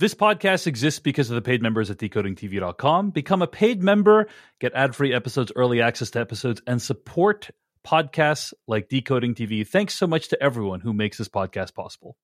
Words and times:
This 0.00 0.14
podcast 0.14 0.66
exists 0.66 0.98
because 0.98 1.30
of 1.30 1.36
the 1.36 1.42
paid 1.42 1.62
members 1.62 1.88
at 1.88 1.98
decodingtv.com. 1.98 3.10
Become 3.10 3.42
a 3.42 3.46
paid 3.46 3.80
member, 3.80 4.26
get 4.60 4.72
ad 4.74 4.96
free 4.96 5.14
episodes, 5.14 5.52
early 5.54 5.80
access 5.80 6.10
to 6.10 6.20
episodes, 6.20 6.60
and 6.66 6.82
support 6.82 7.50
podcasts 7.86 8.52
like 8.66 8.88
Decoding 8.88 9.36
TV. 9.36 9.64
Thanks 9.66 9.94
so 9.94 10.08
much 10.08 10.28
to 10.28 10.42
everyone 10.42 10.80
who 10.80 10.92
makes 10.92 11.18
this 11.18 11.28
podcast 11.28 11.74
possible. 11.74 12.16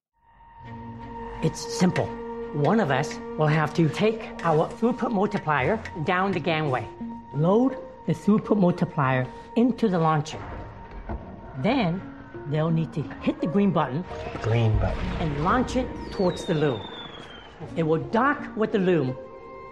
It's 1.44 1.60
simple. 1.78 2.06
One 2.54 2.80
of 2.80 2.90
us 2.90 3.16
will 3.38 3.46
have 3.46 3.72
to 3.74 3.88
take 3.88 4.20
our 4.42 4.68
throughput 4.68 5.12
multiplier 5.12 5.80
down 6.04 6.32
the 6.32 6.40
gangway, 6.40 6.84
load 7.34 7.76
the 8.08 8.14
throughput 8.14 8.58
multiplier 8.58 9.28
into 9.54 9.88
the 9.88 9.98
launcher. 10.00 10.42
Then 11.62 12.02
they'll 12.48 12.70
need 12.70 12.92
to 12.94 13.02
hit 13.22 13.40
the 13.40 13.46
green 13.46 13.70
button, 13.70 14.04
Green 14.42 14.76
button. 14.78 14.98
and 15.20 15.44
launch 15.44 15.76
it 15.76 15.86
towards 16.10 16.46
the 16.46 16.54
loom. 16.54 16.80
It 17.76 17.82
will 17.82 17.98
dock 17.98 18.56
with 18.56 18.72
the 18.72 18.78
loom, 18.78 19.10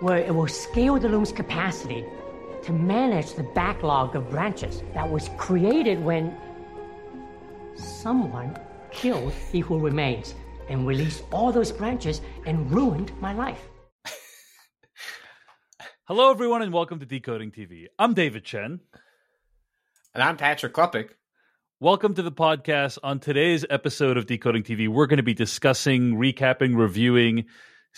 where 0.00 0.18
it 0.18 0.34
will 0.34 0.46
scale 0.46 0.98
the 0.98 1.08
loom's 1.08 1.32
capacity 1.32 2.04
to 2.64 2.72
manage 2.72 3.32
the 3.34 3.44
backlog 3.54 4.14
of 4.14 4.28
branches 4.28 4.82
that 4.92 5.10
was 5.10 5.30
created 5.38 6.04
when 6.04 6.36
someone 7.76 8.58
killed 8.90 9.32
He 9.50 9.60
Who 9.60 9.78
Remains 9.78 10.34
and 10.68 10.86
released 10.86 11.24
all 11.32 11.50
those 11.50 11.72
branches 11.72 12.20
and 12.44 12.70
ruined 12.70 13.10
my 13.20 13.32
life. 13.32 13.62
Hello, 16.06 16.30
everyone, 16.30 16.62
and 16.62 16.72
welcome 16.72 17.00
to 17.00 17.06
Decoding 17.06 17.50
TV. 17.50 17.86
I'm 17.98 18.12
David 18.12 18.44
Chen. 18.44 18.80
And 20.14 20.22
I'm 20.22 20.36
Patrick 20.36 20.74
Klepek. 20.74 21.10
Welcome 21.80 22.14
to 22.14 22.22
the 22.22 22.32
podcast. 22.32 22.98
On 23.02 23.18
today's 23.18 23.64
episode 23.70 24.18
of 24.18 24.26
Decoding 24.26 24.62
TV, 24.62 24.88
we're 24.88 25.06
going 25.06 25.18
to 25.18 25.22
be 25.22 25.34
discussing, 25.34 26.16
recapping, 26.16 26.76
reviewing 26.76 27.46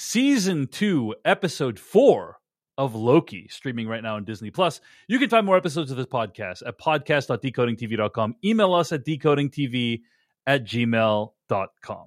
season 0.00 0.66
two, 0.66 1.14
episode 1.26 1.78
four 1.78 2.38
of 2.78 2.94
Loki, 2.94 3.46
streaming 3.50 3.86
right 3.86 4.02
now 4.02 4.16
on 4.16 4.24
Disney 4.24 4.50
Plus. 4.50 4.80
You 5.08 5.18
can 5.18 5.28
find 5.28 5.44
more 5.44 5.58
episodes 5.58 5.90
of 5.90 5.98
this 5.98 6.06
podcast 6.06 6.62
at 6.66 6.78
podcast.decodingtv.com. 6.78 8.36
Email 8.42 8.72
us 8.74 8.92
at 8.92 9.04
decodingtv 9.04 10.00
at 10.46 10.64
gmail.com. 10.64 12.06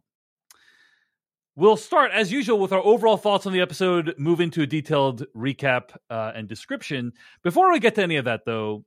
We'll 1.55 1.77
start, 1.77 2.09
as 2.11 2.31
usual, 2.31 2.57
with 2.57 2.71
our 2.73 2.83
overall 2.83 3.15
thoughts 3.17 3.45
on 3.45 3.53
the 3.53 3.61
episode, 3.61 4.15
move 4.17 4.41
into 4.41 4.63
a 4.63 4.65
detailed 4.65 5.25
recap 5.37 5.91
uh, 6.09 6.31
and 6.33 6.47
description. 6.47 7.13
Before 7.43 7.71
we 7.71 7.79
get 7.79 7.93
to 7.95 8.01
any 8.01 8.15
of 8.15 8.25
that, 8.25 8.41
though, 8.43 8.85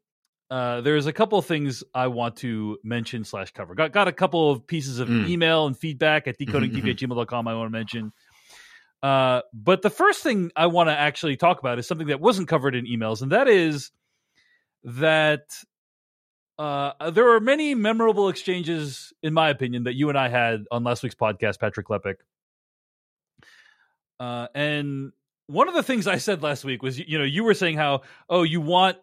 uh, 0.51 0.81
there's 0.81 1.07
a 1.07 1.13
couple 1.13 1.39
of 1.39 1.47
things 1.47 1.85
I 1.95 2.09
want 2.09 2.35
to 2.39 2.77
mention 2.83 3.23
slash 3.23 3.53
cover. 3.53 3.77
Got 3.77 3.93
got 3.93 4.09
a 4.09 4.13
couple 4.13 4.51
of 4.51 4.67
pieces 4.67 4.99
of 4.99 5.09
Mm. 5.09 5.29
email 5.29 5.67
and 5.69 5.79
feedback 5.79 6.27
at 6.27 6.39
decodingtv 6.41 6.91
at 6.91 6.97
gmail.com 6.99 7.47
I 7.47 7.55
want 7.55 7.67
to 7.67 7.71
mention. 7.71 8.13
Uh, 9.07 9.41
but 9.53 9.83
the 9.83 9.91
first 9.91 10.25
thing 10.25 10.51
I 10.57 10.67
want 10.67 10.89
to 10.89 10.93
actually 10.93 11.37
talk 11.37 11.61
about 11.61 11.79
is 11.79 11.87
something 11.87 12.09
that 12.09 12.21
wasn't 12.21 12.49
covered 12.49 12.75
in 12.75 12.87
emails, 12.87 13.23
and 13.23 13.31
that 13.31 13.47
is 13.47 13.93
that 14.83 15.63
uh, 16.59 17.11
there 17.13 17.23
were 17.23 17.39
many 17.39 17.77
memorable 17.77 18.29
exchanges, 18.29 19.13
in 19.23 19.33
my 19.33 19.49
opinion, 19.49 19.85
that 19.85 19.95
you 19.95 20.09
and 20.09 20.19
I 20.19 20.29
had 20.29 20.65
on 20.73 20.83
last 20.83 21.05
week's 21.05 21.15
podcast, 21.15 21.61
Patrick 21.61 21.87
Klepek. 21.87 22.17
Uh, 24.19 24.49
and 24.57 25.13
one 25.47 25.69
of 25.69 25.75
the 25.75 25.85
things 25.85 26.09
I 26.09 26.19
said 26.19 26.43
last 26.43 26.65
week 26.65 26.83
was, 26.83 26.99
you 26.99 27.17
know, 27.17 27.25
you 27.25 27.45
were 27.45 27.55
saying 27.55 27.77
how, 27.77 28.01
oh, 28.29 28.43
you 28.43 28.61
want 28.61 28.97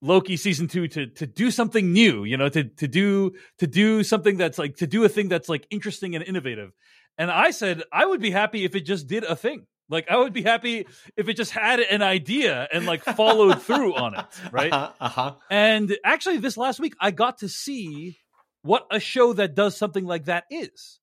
Loki 0.00 0.36
season 0.36 0.68
two 0.68 0.86
to 0.86 1.06
to 1.08 1.26
do 1.26 1.50
something 1.50 1.92
new, 1.92 2.22
you 2.22 2.36
know, 2.36 2.48
to 2.50 2.62
to 2.62 2.86
do 2.86 3.32
to 3.58 3.66
do 3.66 4.04
something 4.04 4.36
that's 4.36 4.58
like 4.58 4.76
to 4.76 4.86
do 4.86 5.02
a 5.02 5.08
thing 5.08 5.28
that's 5.28 5.48
like 5.48 5.66
interesting 5.70 6.14
and 6.14 6.22
innovative. 6.22 6.70
And 7.18 7.30
I 7.30 7.50
said 7.50 7.82
I 7.92 8.06
would 8.06 8.20
be 8.20 8.30
happy 8.30 8.64
if 8.64 8.74
it 8.74 8.80
just 8.80 9.06
did 9.06 9.24
a 9.24 9.36
thing. 9.36 9.66
Like 9.88 10.10
I 10.10 10.16
would 10.16 10.32
be 10.32 10.42
happy 10.42 10.86
if 11.16 11.28
it 11.28 11.36
just 11.36 11.50
had 11.50 11.80
an 11.80 12.02
idea 12.02 12.66
and 12.72 12.86
like 12.86 13.04
followed 13.04 13.62
through 13.62 13.94
on 13.94 14.18
it, 14.18 14.24
right? 14.52 14.72
Uh 14.72 14.90
huh. 15.00 15.34
And 15.50 15.96
actually, 16.04 16.38
this 16.38 16.56
last 16.56 16.80
week, 16.80 16.94
I 17.00 17.10
got 17.10 17.38
to 17.38 17.48
see 17.48 18.18
what 18.62 18.86
a 18.90 18.98
show 18.98 19.34
that 19.34 19.54
does 19.54 19.76
something 19.76 20.06
like 20.06 20.24
that 20.24 20.44
is. 20.50 21.00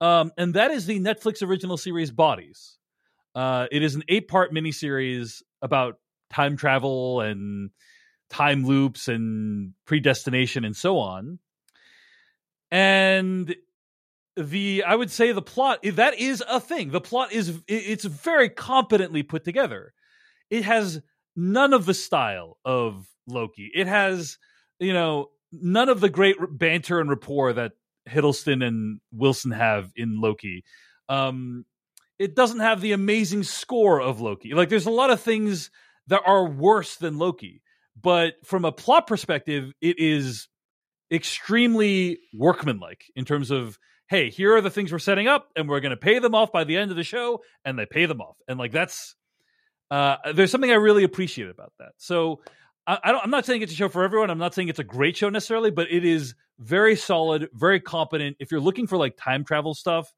Um, 0.00 0.32
and 0.36 0.54
that 0.54 0.70
is 0.70 0.86
the 0.86 0.98
Netflix 0.98 1.46
original 1.46 1.76
series 1.76 2.10
Bodies. 2.10 2.76
Uh, 3.34 3.66
it 3.70 3.82
is 3.82 3.94
an 3.94 4.02
eight 4.08 4.26
part 4.26 4.52
miniseries 4.52 5.42
about 5.62 5.96
time 6.30 6.56
travel 6.56 7.20
and 7.20 7.70
time 8.30 8.64
loops 8.64 9.08
and 9.08 9.74
predestination 9.86 10.64
and 10.64 10.76
so 10.76 10.98
on. 10.98 11.38
And 12.70 13.54
the 14.38 14.84
I 14.86 14.94
would 14.94 15.10
say 15.10 15.32
the 15.32 15.42
plot 15.42 15.80
that 15.82 16.18
is 16.18 16.42
a 16.48 16.60
thing. 16.60 16.90
The 16.90 17.00
plot 17.00 17.32
is 17.32 17.60
it's 17.66 18.04
very 18.04 18.48
competently 18.48 19.22
put 19.22 19.44
together. 19.44 19.92
It 20.50 20.64
has 20.64 21.02
none 21.36 21.72
of 21.72 21.86
the 21.86 21.94
style 21.94 22.58
of 22.64 23.06
Loki. 23.26 23.70
It 23.74 23.86
has, 23.86 24.38
you 24.78 24.92
know, 24.92 25.30
none 25.52 25.88
of 25.88 26.00
the 26.00 26.08
great 26.08 26.36
banter 26.50 27.00
and 27.00 27.10
rapport 27.10 27.52
that 27.52 27.72
Hiddleston 28.08 28.64
and 28.64 29.00
Wilson 29.12 29.50
have 29.50 29.92
in 29.96 30.20
Loki. 30.20 30.64
Um, 31.08 31.64
it 32.18 32.34
doesn't 32.34 32.60
have 32.60 32.80
the 32.80 32.92
amazing 32.92 33.44
score 33.44 34.00
of 34.00 34.20
Loki. 34.20 34.54
Like, 34.54 34.68
there's 34.68 34.86
a 34.86 34.90
lot 34.90 35.10
of 35.10 35.20
things 35.20 35.70
that 36.08 36.22
are 36.26 36.48
worse 36.48 36.96
than 36.96 37.18
Loki, 37.18 37.62
but 38.00 38.34
from 38.44 38.64
a 38.64 38.72
plot 38.72 39.06
perspective, 39.06 39.72
it 39.80 39.98
is 39.98 40.48
extremely 41.12 42.18
workmanlike 42.34 43.04
in 43.14 43.24
terms 43.24 43.50
of 43.50 43.78
hey, 44.08 44.30
here 44.30 44.54
are 44.56 44.60
the 44.60 44.70
things 44.70 44.90
we're 44.90 44.98
setting 44.98 45.28
up, 45.28 45.48
and 45.54 45.68
we're 45.68 45.80
going 45.80 45.90
to 45.90 45.96
pay 45.96 46.18
them 46.18 46.34
off 46.34 46.50
by 46.50 46.64
the 46.64 46.76
end 46.76 46.90
of 46.90 46.96
the 46.96 47.04
show, 47.04 47.42
and 47.64 47.78
they 47.78 47.86
pay 47.86 48.06
them 48.06 48.20
off, 48.20 48.36
and 48.48 48.58
like 48.58 48.72
that's 48.72 49.14
uh, 49.90 50.16
there's 50.34 50.50
something 50.50 50.70
I 50.70 50.74
really 50.74 51.04
appreciate 51.04 51.48
about 51.50 51.72
that. 51.78 51.92
So 51.96 52.40
I, 52.86 52.98
I 53.04 53.12
don't, 53.12 53.22
I'm 53.24 53.30
not 53.30 53.46
saying 53.46 53.62
it's 53.62 53.72
a 53.72 53.76
show 53.76 53.88
for 53.88 54.04
everyone. 54.04 54.30
I'm 54.30 54.38
not 54.38 54.54
saying 54.54 54.68
it's 54.68 54.78
a 54.78 54.84
great 54.84 55.16
show 55.16 55.28
necessarily, 55.28 55.70
but 55.70 55.90
it 55.90 56.04
is 56.04 56.34
very 56.58 56.96
solid, 56.96 57.48
very 57.54 57.80
competent. 57.80 58.36
If 58.40 58.50
you're 58.50 58.60
looking 58.60 58.86
for 58.86 58.96
like 58.98 59.16
time 59.16 59.44
travel 59.44 59.74
stuff, 59.74 60.12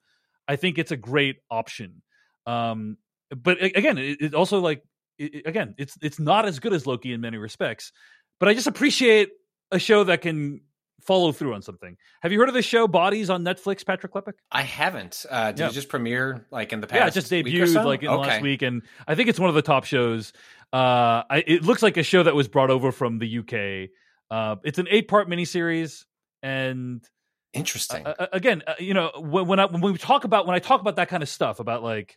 I 0.48 0.56
think 0.56 0.78
it's 0.78 0.90
a 0.90 0.96
great 0.96 1.36
option. 1.50 2.02
Um, 2.46 2.96
but 3.30 3.62
again, 3.62 3.98
it, 3.98 4.20
it 4.20 4.34
also 4.34 4.58
like 4.60 4.82
it- 5.18 5.46
again, 5.46 5.74
it's 5.78 5.96
it's 6.02 6.18
not 6.18 6.46
as 6.46 6.58
good 6.58 6.72
as 6.72 6.86
Loki 6.86 7.12
in 7.12 7.20
many 7.20 7.36
respects. 7.36 7.92
But 8.40 8.48
I 8.48 8.54
just 8.54 8.66
appreciate 8.66 9.28
a 9.70 9.78
show 9.78 10.04
that 10.04 10.22
can 10.22 10.62
follow 11.02 11.32
through 11.32 11.54
on 11.54 11.62
something. 11.62 11.96
Have 12.22 12.32
you 12.32 12.38
heard 12.38 12.48
of 12.48 12.54
the 12.54 12.62
show 12.62 12.86
Bodies 12.88 13.30
on 13.30 13.44
Netflix, 13.44 13.84
Patrick 13.84 14.12
Klepek? 14.12 14.34
I 14.50 14.62
haven't. 14.62 15.24
Uh, 15.28 15.52
did 15.52 15.60
Yeah. 15.60 15.68
it 15.68 15.72
just 15.72 15.88
premiere 15.88 16.46
like 16.50 16.72
in 16.72 16.80
the 16.80 16.86
past? 16.86 16.98
Yeah, 16.98 17.06
it 17.08 17.12
just 17.14 17.30
debuted 17.30 17.72
so? 17.72 17.82
like 17.86 18.02
in 18.02 18.08
okay. 18.08 18.28
last 18.28 18.42
week, 18.42 18.62
and 18.62 18.82
I 19.06 19.14
think 19.14 19.28
it's 19.28 19.38
one 19.40 19.48
of 19.48 19.54
the 19.54 19.62
top 19.62 19.84
shows. 19.84 20.32
Uh, 20.72 21.24
I, 21.28 21.44
it 21.46 21.64
looks 21.64 21.82
like 21.82 21.96
a 21.96 22.02
show 22.02 22.22
that 22.22 22.34
was 22.34 22.48
brought 22.48 22.70
over 22.70 22.92
from 22.92 23.18
the 23.18 23.38
UK. 23.38 23.90
Uh, 24.30 24.56
it's 24.62 24.78
an 24.78 24.86
eight-part 24.90 25.28
miniseries, 25.28 26.04
and 26.42 27.02
Interesting. 27.52 28.06
uh, 28.06 28.14
uh, 28.18 28.26
again, 28.32 28.62
uh, 28.66 28.74
you 28.78 28.94
know, 28.94 29.10
when, 29.18 29.46
when 29.48 29.58
I 29.58 29.66
when 29.66 29.80
we 29.80 29.98
talk 29.98 30.24
about 30.24 30.46
when 30.46 30.54
I 30.54 30.60
talk 30.60 30.80
about 30.80 30.96
that 30.96 31.08
kind 31.08 31.22
of 31.22 31.28
stuff 31.28 31.58
about 31.58 31.82
like 31.82 32.16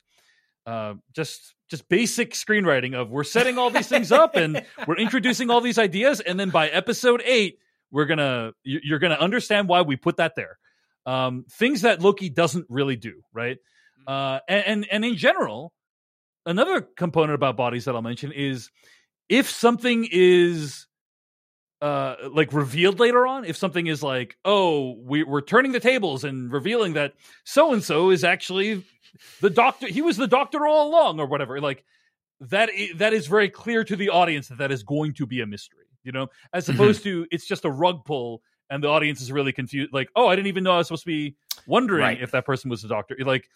uh, 0.67 0.93
just 1.15 1.55
just 1.69 1.89
basic 1.89 2.33
screenwriting 2.33 2.93
of 2.93 3.09
we're 3.09 3.23
setting 3.23 3.57
all 3.57 3.71
these 3.71 3.87
things 3.87 4.11
up 4.11 4.35
and 4.35 4.63
we're 4.87 4.97
introducing 4.97 5.49
all 5.49 5.59
these 5.59 5.79
ideas, 5.79 6.19
and 6.19 6.39
then 6.39 6.51
by 6.51 6.69
episode 6.69 7.23
eight, 7.25 7.57
we're 7.93 8.05
gonna 8.05 8.51
you- 8.63 8.81
you're 8.83 8.99
gonna 8.99 9.15
understand 9.15 9.69
why 9.69 9.83
we 9.83 9.95
put 9.95 10.17
that 10.17 10.35
there. 10.35 10.57
Um, 11.05 11.45
things 11.49 11.81
that 11.83 12.01
Loki 12.01 12.29
doesn't 12.29 12.65
really 12.69 12.95
do, 12.97 13.21
right? 13.33 13.57
Uh, 14.05 14.39
and, 14.49 14.65
and 14.65 14.87
and 14.91 15.05
in 15.05 15.15
general, 15.15 15.71
another 16.45 16.81
component 16.81 17.35
about 17.35 17.55
bodies 17.55 17.85
that 17.85 17.95
I'll 17.95 18.01
mention 18.01 18.31
is 18.33 18.69
if 19.29 19.49
something 19.49 20.07
is 20.11 20.87
uh 21.81 22.15
like 22.31 22.53
revealed 22.53 22.99
later 22.99 23.27
on 23.27 23.43
if 23.43 23.57
something 23.57 23.87
is 23.87 24.01
like 24.01 24.37
oh 24.45 24.95
we, 25.01 25.23
we're 25.23 25.41
turning 25.41 25.73
the 25.73 25.81
tables 25.81 26.23
and 26.23 26.49
revealing 26.51 26.93
that 26.93 27.13
so 27.43 27.73
and 27.73 27.83
so 27.83 28.09
is 28.09 28.23
actually 28.23 28.85
the 29.41 29.49
doctor 29.49 29.87
he 29.87 30.01
was 30.01 30.15
the 30.15 30.27
doctor 30.27 30.65
all 30.65 30.87
along 30.87 31.19
or 31.19 31.25
whatever 31.25 31.59
like 31.59 31.83
that 32.39 32.69
that 32.95 33.11
is 33.11 33.27
very 33.27 33.49
clear 33.49 33.83
to 33.83 33.97
the 33.97 34.09
audience 34.09 34.47
that 34.47 34.59
that 34.59 34.71
is 34.71 34.83
going 34.83 35.13
to 35.13 35.25
be 35.25 35.41
a 35.41 35.45
mystery 35.45 35.82
you 36.03 36.11
know 36.11 36.27
as 36.53 36.69
opposed 36.69 37.03
to 37.03 37.25
it's 37.31 37.45
just 37.45 37.65
a 37.65 37.69
rug 37.71 38.05
pull 38.05 38.41
and 38.69 38.83
the 38.83 38.87
audience 38.87 39.21
is 39.21 39.31
really 39.31 39.51
confused. 39.51 39.93
Like, 39.93 40.09
oh, 40.15 40.27
I 40.27 40.35
didn't 40.35 40.47
even 40.47 40.63
know 40.63 40.71
I 40.71 40.77
was 40.77 40.87
supposed 40.87 41.03
to 41.03 41.07
be 41.07 41.35
wondering 41.67 42.01
Right. 42.01 42.21
if 42.21 42.31
that 42.31 42.45
person 42.45 42.69
was 42.69 42.83
a 42.83 42.87
doctor. 42.87 43.15
Like, 43.23 43.47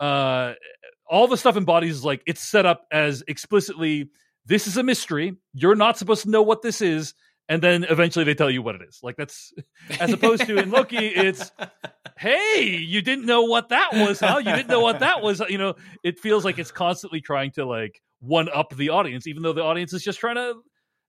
uh, 0.00 0.54
all 1.08 1.26
the 1.26 1.36
stuff 1.36 1.56
in 1.56 1.64
bodies 1.64 1.96
is 1.96 2.04
like 2.04 2.22
it's 2.26 2.42
set 2.42 2.66
up 2.66 2.84
as 2.92 3.22
explicitly 3.28 4.10
this 4.46 4.66
is 4.66 4.76
a 4.76 4.82
mystery. 4.82 5.36
You're 5.54 5.74
not 5.76 5.96
supposed 5.96 6.22
to 6.24 6.30
know 6.30 6.42
what 6.42 6.60
this 6.62 6.80
is, 6.82 7.14
and 7.48 7.62
then 7.62 7.84
eventually 7.84 8.24
they 8.26 8.34
tell 8.34 8.50
you 8.50 8.60
what 8.60 8.74
it 8.74 8.82
is. 8.86 9.00
Like 9.02 9.16
that's 9.16 9.54
as 10.00 10.12
opposed 10.12 10.44
to 10.46 10.58
in 10.58 10.70
Loki, 10.70 10.98
it's 11.06 11.50
hey, 12.18 12.76
you 12.76 13.00
didn't 13.00 13.26
know 13.26 13.42
what 13.44 13.70
that 13.70 13.90
was, 13.94 14.20
huh? 14.20 14.38
You 14.38 14.52
didn't 14.54 14.68
know 14.68 14.80
what 14.80 15.00
that 15.00 15.22
was. 15.22 15.40
You 15.48 15.58
know, 15.58 15.74
it 16.02 16.18
feels 16.18 16.44
like 16.44 16.58
it's 16.58 16.72
constantly 16.72 17.20
trying 17.20 17.52
to 17.52 17.64
like 17.64 18.02
one 18.20 18.48
up 18.50 18.74
the 18.76 18.90
audience, 18.90 19.26
even 19.26 19.42
though 19.42 19.52
the 19.52 19.62
audience 19.62 19.92
is 19.92 20.02
just 20.02 20.18
trying 20.18 20.34
to 20.36 20.54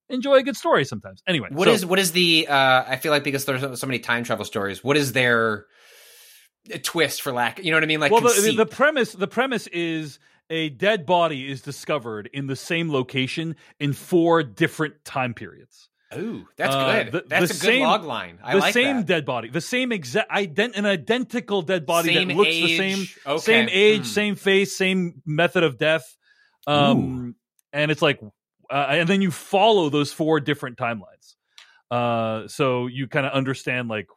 enjoy 0.09 0.35
a 0.35 0.43
good 0.43 0.57
story 0.57 0.85
sometimes. 0.85 1.21
Anyway, 1.27 1.49
What 1.51 1.65
so- 1.67 1.73
is 1.73 1.85
what 1.85 1.99
is 1.99 2.11
the? 2.11 2.47
Uh, 2.47 2.83
I 2.87 2.97
feel 2.97 3.11
like 3.11 3.23
because 3.23 3.45
there's 3.45 3.79
so- 3.79 3.87
many 3.87 3.99
time 3.99 4.23
travel 4.23 4.45
stories. 4.45 4.83
What 4.83 4.97
is 4.97 5.13
their 5.13 5.65
uh, 6.73 6.77
twist 6.83 7.21
for 7.21 7.31
lack? 7.31 7.59
You 7.63 7.71
know 7.71 7.77
what 7.77 7.83
I 7.83 7.87
mean? 7.87 7.99
Like 7.99 8.11
well 8.11 8.21
the, 8.21 8.53
the 8.55 8.65
premise 8.65 9.13
the 9.13 9.27
premise 9.27 9.67
is 9.67 10.19
a 10.49 10.69
dead 10.69 11.05
body 11.05 11.49
is 11.49 11.61
discovered 11.61 12.29
in 12.33 12.47
the 12.47 12.55
same 12.55 12.91
location 12.91 13.55
in 13.79 13.93
four 13.93 14.41
different 14.43 14.95
time 15.05 15.33
periods. 15.33 15.89
Ooh, 16.17 16.47
that's 16.57 16.73
Uh, 16.73 17.03
good. 17.03 17.11
the- 17.11 17.23
that's 17.27 17.51
the 17.51 17.57
a 17.57 17.61
good 17.61 17.75
same- 17.75 17.83
log 17.83 18.03
line. 18.03 18.39
I 18.43 18.55
the 18.55 18.59
like 18.61 18.73
same 18.73 18.97
that. 18.97 19.05
dead 19.05 19.25
body, 19.27 19.49
the 19.51 19.61
same 19.61 19.91
exact 19.91 20.31
ident- 20.31 20.75
an 20.75 20.87
identical 20.87 21.61
dead 21.61 21.85
body 21.85 22.15
Same 22.15 22.29
that 22.29 22.37
looks 22.37 22.49
age. 22.49 22.63
the 22.63 22.77
same, 22.77 23.07
Okay. 23.27 23.37
same 23.43 23.69
age, 23.71 23.99
Hmm. 23.99 24.05
same 24.05 24.35
face, 24.35 24.75
same 24.75 25.21
method 25.27 25.61
of 25.61 25.77
death. 25.77 26.17
Um, 26.65 27.35
and 27.73 27.91
it's 27.91 28.01
like, 28.01 28.19
uh, 28.69 28.87
and 28.89 29.09
then 29.09 29.21
you 29.21 29.31
follow 29.31 29.89
those 29.89 30.11
four 30.11 30.39
different 30.39 30.77
timelines. 30.77 31.35
Uh, 31.91 32.47
so 32.47 32.87
you 32.87 33.07
kind 33.07 33.25
of 33.25 33.33
understand 33.33 33.89
like 33.89 34.07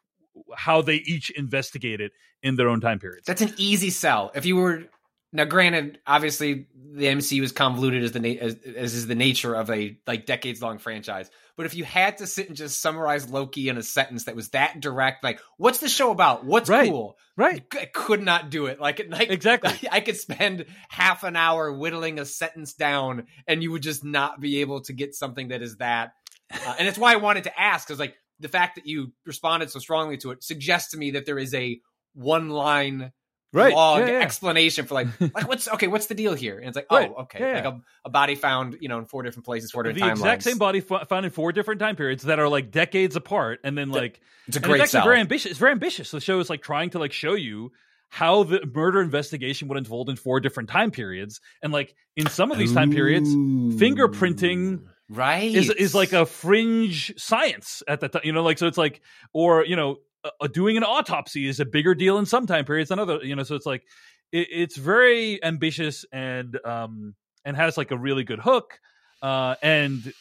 how 0.54 0.82
they 0.82 0.96
each 0.96 1.30
investigate 1.30 2.00
it 2.00 2.12
in 2.42 2.56
their 2.56 2.68
own 2.68 2.80
time 2.80 2.98
periods. 2.98 3.26
That's 3.26 3.42
an 3.42 3.54
easy 3.56 3.90
sell. 3.90 4.30
If 4.34 4.44
you 4.46 4.56
were 4.56 4.84
now, 5.32 5.44
granted, 5.44 5.98
obviously 6.06 6.66
the 6.94 7.06
MCU 7.06 7.42
is 7.42 7.52
convoluted 7.52 8.02
as 8.02 8.12
the 8.12 8.20
na- 8.20 8.38
as, 8.40 8.56
as 8.76 8.94
is 8.94 9.06
the 9.06 9.14
nature 9.14 9.54
of 9.54 9.70
a 9.70 9.96
like 10.06 10.26
decades 10.26 10.60
long 10.60 10.78
franchise. 10.78 11.30
But 11.56 11.66
if 11.66 11.74
you 11.74 11.84
had 11.84 12.18
to 12.18 12.26
sit 12.26 12.48
and 12.48 12.56
just 12.56 12.80
summarize 12.80 13.30
Loki 13.30 13.68
in 13.68 13.78
a 13.78 13.82
sentence 13.82 14.24
that 14.24 14.36
was 14.36 14.50
that 14.50 14.80
direct, 14.80 15.24
like 15.24 15.40
what's 15.56 15.78
the 15.78 15.88
show 15.88 16.10
about? 16.10 16.44
What's 16.44 16.68
Right. 16.68 16.90
cool? 16.90 17.16
right. 17.36 17.64
I 17.72 17.86
could 17.86 18.22
not 18.22 18.50
do 18.50 18.66
it. 18.66 18.78
Like, 18.80 19.06
like 19.08 19.30
Exactly. 19.30 19.88
I 19.90 20.00
could 20.00 20.16
spend 20.16 20.66
half 20.88 21.24
an 21.24 21.36
hour 21.36 21.72
whittling 21.72 22.18
a 22.18 22.26
sentence 22.26 22.74
down, 22.74 23.26
and 23.46 23.62
you 23.62 23.72
would 23.72 23.82
just 23.82 24.04
not 24.04 24.40
be 24.40 24.60
able 24.60 24.82
to 24.82 24.92
get 24.92 25.14
something 25.14 25.48
that 25.48 25.62
is 25.62 25.76
that. 25.78 26.12
Uh, 26.52 26.74
and 26.78 26.86
it's 26.86 26.98
why 26.98 27.12
I 27.14 27.16
wanted 27.16 27.44
to 27.44 27.60
ask, 27.60 27.86
because 27.88 27.98
like 28.00 28.14
the 28.40 28.48
fact 28.48 28.74
that 28.74 28.86
you 28.86 29.12
responded 29.24 29.70
so 29.70 29.78
strongly 29.78 30.18
to 30.18 30.32
it 30.32 30.42
suggests 30.44 30.90
to 30.90 30.98
me 30.98 31.12
that 31.12 31.24
there 31.24 31.38
is 31.38 31.54
a 31.54 31.80
one 32.14 32.50
line 32.50 33.12
Right. 33.52 33.74
log 33.74 34.00
Yeah, 34.00 34.06
yeah. 34.12 34.20
explanation 34.20 34.86
for 34.86 34.94
like 34.94 35.08
like 35.20 35.46
what's 35.48 35.68
okay 35.68 35.86
what's 35.86 36.06
the 36.06 36.14
deal 36.14 36.32
here 36.34 36.58
and 36.58 36.68
it's 36.68 36.76
like 36.76 36.86
Right. 36.90 37.10
oh 37.14 37.22
okay 37.22 37.40
Yeah, 37.40 37.54
like 37.54 37.64
a, 37.64 37.80
a 38.06 38.10
body 38.10 38.34
found 38.34 38.78
you 38.80 38.88
know 38.88 38.98
in 38.98 39.04
four 39.04 39.22
different 39.22 39.44
places 39.44 39.70
four 39.70 39.82
different 39.82 40.00
the 40.00 40.08
exact 40.10 40.42
same 40.42 40.58
body 40.58 40.82
f- 40.90 41.08
found 41.08 41.26
in 41.26 41.32
four 41.32 41.52
different 41.52 41.78
time 41.80 41.96
periods 41.96 42.22
that 42.24 42.38
are 42.38 42.48
like 42.48 42.70
decades 42.70 43.14
apart, 43.16 43.60
and 43.64 43.76
then 43.76 43.90
like 43.90 44.20
it's 44.48 44.56
a 44.56 44.60
great 44.60 44.76
it's 44.80 44.82
actually 44.84 44.98
sell 45.00 45.04
very 45.04 45.20
ambitious. 45.20 45.50
It's 45.50 45.60
very 45.60 45.72
ambitious. 45.72 46.10
The 46.10 46.20
show 46.20 46.40
is 46.40 46.48
like 46.48 46.62
trying 46.62 46.90
to 46.90 46.98
like 46.98 47.12
show 47.12 47.34
you 47.34 47.72
how 48.08 48.42
the 48.44 48.60
murder 48.74 49.00
investigation 49.00 49.68
would 49.68 49.78
unfold 49.78 50.10
in 50.10 50.16
four 50.16 50.40
different 50.40 50.68
time 50.68 50.90
periods, 50.90 51.40
and 51.62 51.72
like 51.72 51.94
in 52.16 52.26
some 52.28 52.50
of 52.52 52.58
these 52.58 52.72
time 52.72 52.90
periods, 52.90 53.28
fingerprinting 53.30 54.84
right 55.08 55.54
is 55.54 55.70
is 55.70 55.94
like 55.94 56.12
a 56.12 56.24
fringe 56.26 57.12
science 57.18 57.82
at 57.86 58.00
that 58.00 58.12
time. 58.12 58.22
You 58.24 58.32
know, 58.32 58.42
like 58.42 58.58
so 58.58 58.66
it's 58.66 58.78
like 58.78 59.00
or 59.32 59.64
you 59.64 59.76
know. 59.76 59.98
Uh, 60.24 60.46
doing 60.46 60.76
an 60.76 60.84
autopsy 60.84 61.48
is 61.48 61.58
a 61.58 61.64
bigger 61.64 61.94
deal 61.94 62.18
in 62.18 62.26
some 62.26 62.46
time 62.46 62.64
periods 62.64 62.90
than 62.90 62.98
other, 62.98 63.18
you 63.22 63.34
know. 63.34 63.42
So 63.42 63.56
it's 63.56 63.66
like 63.66 63.82
it, 64.30 64.48
it's 64.50 64.76
very 64.76 65.42
ambitious 65.42 66.04
and 66.12 66.58
um 66.64 67.14
and 67.44 67.56
has 67.56 67.76
like 67.76 67.90
a 67.90 67.98
really 67.98 68.22
good 68.22 68.38
hook, 68.38 68.78
uh, 69.20 69.56
and 69.62 70.12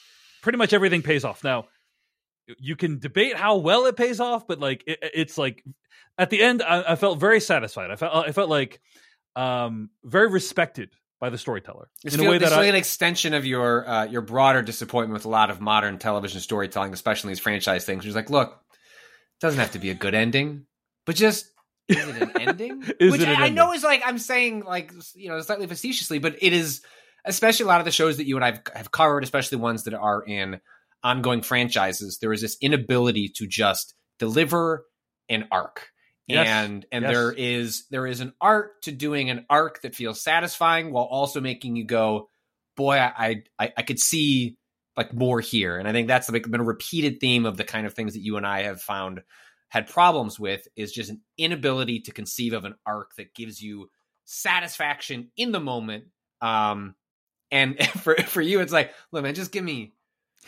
pretty 0.41 0.57
much 0.57 0.73
everything 0.73 1.03
pays 1.03 1.23
off. 1.23 1.43
Now, 1.43 1.65
you 2.57 2.75
can 2.75 2.99
debate 2.99 3.35
how 3.35 3.57
well 3.57 3.85
it 3.85 3.95
pays 3.95 4.19
off, 4.19 4.47
but 4.47 4.59
like 4.59 4.83
it, 4.87 4.99
it's 5.13 5.37
like 5.37 5.63
at 6.17 6.29
the 6.29 6.41
end, 6.41 6.63
I, 6.63 6.93
I 6.93 6.95
felt 6.95 7.19
very 7.19 7.39
satisfied. 7.39 7.91
I 7.91 7.95
felt 7.95 8.27
I 8.27 8.31
felt 8.31 8.49
like 8.49 8.81
um 9.35 9.89
very 10.03 10.29
respected 10.29 10.89
by 11.21 11.29
the 11.29 11.37
storyteller 11.37 11.87
It's 12.03 12.15
in 12.15 12.19
feel, 12.19 12.29
a 12.29 12.31
way 12.31 12.37
that 12.39 12.47
is 12.47 12.51
I, 12.51 12.57
like 12.57 12.69
an 12.69 12.75
extension 12.75 13.33
of 13.35 13.45
your 13.45 13.87
uh, 13.87 14.05
your 14.05 14.21
broader 14.21 14.63
disappointment 14.63 15.13
with 15.13 15.25
a 15.25 15.29
lot 15.29 15.51
of 15.51 15.61
modern 15.61 15.99
television 15.99 16.41
storytelling, 16.41 16.91
especially 16.93 17.29
these 17.29 17.39
franchise 17.39 17.85
things. 17.85 18.05
It's 18.05 18.15
like, 18.15 18.31
look, 18.31 18.59
doesn't 19.41 19.59
have 19.59 19.71
to 19.71 19.79
be 19.79 19.89
a 19.89 19.95
good 19.95 20.13
ending, 20.13 20.65
but 21.05 21.15
just 21.15 21.47
is 21.87 21.97
it 22.07 22.21
an 22.21 22.31
ending? 22.39 22.79
Which 22.81 23.21
it 23.21 23.27
an 23.27 23.35
I, 23.35 23.45
I 23.45 23.49
know 23.49 23.73
is 23.73 23.83
like 23.83 24.01
I'm 24.05 24.17
saying 24.17 24.63
like 24.63 24.91
you 25.15 25.29
know 25.29 25.39
slightly 25.41 25.67
facetiously, 25.67 26.19
but 26.19 26.37
it 26.41 26.53
is 26.53 26.81
especially 27.25 27.65
a 27.65 27.67
lot 27.67 27.81
of 27.81 27.85
the 27.85 27.91
shows 27.91 28.17
that 28.17 28.25
you 28.27 28.35
and 28.37 28.45
I 28.45 28.59
have 28.75 28.91
covered, 28.91 29.23
especially 29.23 29.57
ones 29.57 29.83
that 29.83 29.93
are 29.93 30.23
in 30.23 30.59
ongoing 31.03 31.41
franchises. 31.41 32.19
There 32.21 32.33
is 32.33 32.41
this 32.41 32.57
inability 32.61 33.31
to 33.35 33.47
just 33.47 33.93
deliver 34.19 34.85
an 35.29 35.47
arc. 35.51 35.89
Yes. 36.27 36.47
And 36.47 36.85
and 36.91 37.03
Yes. 37.03 37.11
there 37.11 37.31
is 37.31 37.85
there 37.89 38.07
is 38.07 38.21
an 38.21 38.33
art 38.39 38.83
to 38.83 38.91
doing 38.91 39.29
an 39.29 39.45
arc 39.49 39.81
that 39.81 39.95
feels 39.95 40.21
satisfying 40.21 40.91
while 40.91 41.05
also 41.05 41.41
making 41.41 41.75
you 41.75 41.85
go, 41.85 42.29
boy, 42.77 42.97
I 42.97 43.43
I, 43.59 43.73
I 43.75 43.81
could 43.81 43.99
see 43.99 44.57
like 44.97 45.13
more 45.13 45.39
here. 45.39 45.77
And 45.77 45.87
I 45.87 45.91
think 45.91 46.07
that's 46.07 46.29
like 46.29 46.49
been 46.49 46.61
a 46.61 46.65
repeated 46.65 47.19
theme 47.19 47.45
of 47.45 47.57
the 47.57 47.63
kind 47.63 47.85
of 47.85 47.93
things 47.93 48.13
that 48.13 48.21
you 48.21 48.37
and 48.37 48.45
I 48.45 48.63
have 48.63 48.81
found 48.81 49.21
had 49.69 49.87
problems 49.87 50.39
with 50.39 50.67
is 50.75 50.91
just 50.91 51.09
an 51.09 51.21
inability 51.37 52.01
to 52.01 52.11
conceive 52.11 52.53
of 52.53 52.65
an 52.65 52.75
arc 52.85 53.15
that 53.15 53.33
gives 53.33 53.61
you 53.61 53.89
satisfaction 54.25 55.31
in 55.37 55.51
the 55.51 55.59
moment. 55.61 56.05
Um, 56.41 56.95
and 57.51 57.79
for 58.01 58.15
for 58.15 58.41
you, 58.41 58.59
it's 58.59 58.73
like, 58.73 58.93
look, 59.11 59.23
man, 59.23 59.35
just 59.35 59.51
give 59.51 59.63
me 59.63 59.93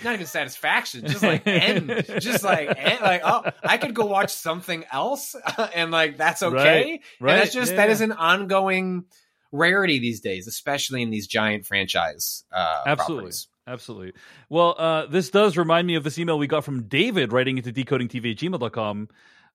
not 0.03 0.15
even 0.15 0.25
satisfaction, 0.25 1.05
just 1.07 1.23
like 1.23 1.45
end, 1.45 2.05
just 2.19 2.43
like 2.43 2.73
end, 2.77 2.99
like 3.01 3.21
oh, 3.23 3.43
I 3.63 3.77
could 3.77 3.93
go 3.93 4.05
watch 4.05 4.31
something 4.31 4.83
else, 4.91 5.35
and 5.75 5.91
like 5.91 6.17
that's 6.17 6.43
okay. 6.43 7.01
Right, 7.19 7.31
And 7.33 7.41
that's 7.41 7.53
just 7.53 7.71
yeah, 7.71 7.77
that 7.77 7.89
is 7.89 8.01
an 8.01 8.11
ongoing 8.11 9.05
rarity 9.51 9.99
these 9.99 10.19
days, 10.19 10.47
especially 10.47 11.01
in 11.01 11.11
these 11.11 11.27
giant 11.27 11.65
franchise. 11.65 12.43
Uh, 12.51 12.83
Absolutely. 12.87 13.15
properties. 13.15 13.47
Absolutely. 13.65 14.13
Well, 14.49 14.75
uh, 14.77 15.05
this 15.05 15.29
does 15.29 15.57
remind 15.57 15.87
me 15.87 15.95
of 15.95 16.03
this 16.03 16.19
email 16.19 16.37
we 16.37 16.47
got 16.47 16.65
from 16.65 16.83
David 16.83 17.31
writing 17.31 17.57
into 17.57 17.71
decodingtv 17.71 18.31
at 18.31 18.37
gmail.com. 18.37 19.07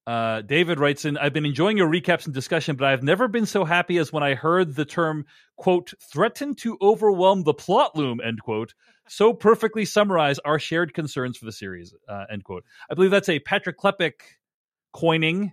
Uh, 0.06 0.40
David 0.40 0.80
writes 0.80 1.04
in, 1.04 1.18
I've 1.18 1.34
been 1.34 1.44
enjoying 1.44 1.76
your 1.76 1.88
recaps 1.88 2.24
and 2.24 2.34
discussion, 2.34 2.76
but 2.76 2.88
I've 2.88 3.02
never 3.02 3.28
been 3.28 3.44
so 3.44 3.66
happy 3.66 3.98
as 3.98 4.10
when 4.10 4.22
I 4.22 4.34
heard 4.34 4.74
the 4.74 4.86
term, 4.86 5.26
quote, 5.56 5.92
threaten 6.10 6.54
to 6.56 6.78
overwhelm 6.80 7.42
the 7.42 7.52
plot 7.52 7.94
loom, 7.94 8.18
end 8.24 8.40
quote, 8.42 8.72
so 9.06 9.34
perfectly 9.34 9.84
summarize 9.84 10.38
our 10.38 10.58
shared 10.58 10.94
concerns 10.94 11.36
for 11.36 11.44
the 11.44 11.52
series, 11.52 11.94
uh, 12.08 12.24
end 12.32 12.44
quote. 12.44 12.64
I 12.90 12.94
believe 12.94 13.10
that's 13.10 13.28
a 13.28 13.38
Patrick 13.40 13.78
Klepek 13.78 14.14
coining. 14.94 15.52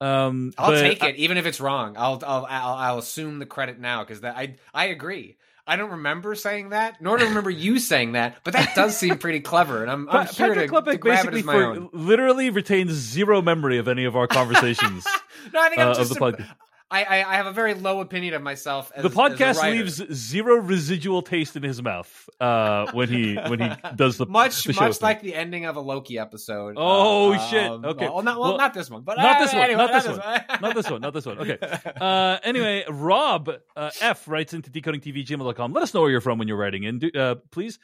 Um, 0.00 0.52
I'll 0.56 0.70
take 0.70 1.02
I- 1.02 1.08
it, 1.08 1.16
even 1.16 1.36
if 1.36 1.46
it's 1.46 1.60
wrong. 1.60 1.96
I'll 1.98 2.22
I'll 2.24 2.46
I'll, 2.48 2.74
I'll 2.74 2.98
assume 2.98 3.40
the 3.40 3.46
credit 3.46 3.80
now 3.80 4.04
because 4.04 4.20
that 4.20 4.36
I 4.36 4.54
I 4.72 4.86
agree. 4.86 5.38
I 5.68 5.76
don't 5.76 5.90
remember 5.90 6.34
saying 6.34 6.70
that, 6.70 7.00
nor 7.00 7.18
do 7.18 7.24
I 7.24 7.28
remember 7.28 7.50
you 7.50 7.78
saying 7.90 8.12
that, 8.12 8.38
but 8.42 8.54
that 8.54 8.74
does 8.74 8.96
seem 8.96 9.18
pretty 9.18 9.40
clever, 9.40 9.82
and 9.82 9.90
I'm, 9.90 10.08
I'm 10.08 10.26
here 10.26 10.48
Patrick 10.48 10.70
to, 10.70 10.74
to 10.76 10.82
Klepek 10.82 11.00
grab 11.00 11.26
it 11.26 11.30
basically 11.30 11.42
for, 11.42 11.64
own. 11.64 11.90
literally 11.92 12.50
retains 12.50 12.92
zero 12.92 13.42
memory 13.42 13.78
of 13.78 13.86
any 13.86 14.04
of 14.04 14.16
our 14.16 14.26
conversations. 14.26 15.04
no, 15.52 15.60
I 15.60 15.68
think 15.68 15.80
I'm 15.80 15.88
uh, 15.88 15.90
of 15.92 15.98
just. 15.98 16.14
the 16.14 16.24
a- 16.24 16.32
podcast. 16.32 16.54
I, 16.90 17.04
I 17.04 17.32
I 17.32 17.36
have 17.36 17.46
a 17.46 17.52
very 17.52 17.74
low 17.74 18.00
opinion 18.00 18.32
of 18.34 18.40
myself. 18.42 18.90
As, 18.96 19.02
the 19.02 19.10
podcast 19.10 19.62
leaves 19.62 20.02
zero 20.12 20.56
residual 20.56 21.20
taste 21.20 21.54
in 21.54 21.62
his 21.62 21.82
mouth 21.82 22.30
uh, 22.40 22.90
when 22.92 23.08
he 23.10 23.34
when 23.34 23.60
he 23.60 23.70
does 23.96 24.16
the 24.16 24.24
much 24.26 24.64
the 24.64 24.72
much 24.72 24.96
thing. 24.96 25.06
like 25.06 25.20
the 25.20 25.34
ending 25.34 25.66
of 25.66 25.76
a 25.76 25.80
Loki 25.80 26.18
episode. 26.18 26.76
Oh, 26.78 27.32
Uh, 27.34 27.38
shit. 27.50 27.70
um, 27.70 27.84
Okay. 27.84 28.08
Well, 28.08 28.22
not 28.22 28.38
well, 28.40 28.48
Well, 28.50 28.58
not 28.58 28.72
this 28.72 28.88
one, 28.90 29.02
but 29.02 29.18
not 29.18 29.36
uh, 29.36 29.44
this 29.44 29.52
one, 29.52 29.62
anyway, 29.62 29.78
not 29.78 29.92
this 29.92 30.06
one. 30.08 30.18
one. 30.18 30.60
not 30.62 30.74
this 30.74 30.90
one, 30.90 31.00
not 31.02 31.12
this 31.12 31.26
one. 31.26 31.38
Okay. 31.38 31.58
Uh, 32.00 32.38
anyway, 32.42 32.84
Rob 32.88 33.50
uh, 33.76 33.90
F 34.00 34.26
writes 34.26 34.54
into 34.54 34.70
decodingtvgmail.com. 34.70 35.72
Let 35.74 35.82
us 35.82 35.92
know 35.92 36.00
where 36.00 36.10
you're 36.10 36.20
from 36.22 36.38
when 36.38 36.48
you're 36.48 36.56
writing 36.56 36.84
in, 36.84 36.98
do, 37.00 37.10
uh, 37.14 37.34
please. 37.50 37.78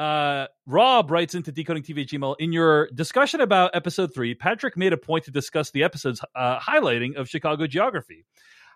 Uh, 0.00 0.46
Rob 0.64 1.10
writes 1.10 1.34
into 1.34 1.52
decodingtvgmail. 1.52 2.36
In 2.38 2.52
your 2.52 2.88
discussion 2.94 3.42
about 3.42 3.72
episode 3.74 4.14
three, 4.14 4.34
Patrick 4.34 4.74
made 4.74 4.94
a 4.94 4.96
point 4.96 5.24
to 5.24 5.30
discuss 5.30 5.72
the 5.72 5.82
episode's 5.82 6.22
uh, 6.34 6.58
highlighting 6.58 7.16
of 7.16 7.28
Chicago 7.28 7.66
geography. 7.66 8.24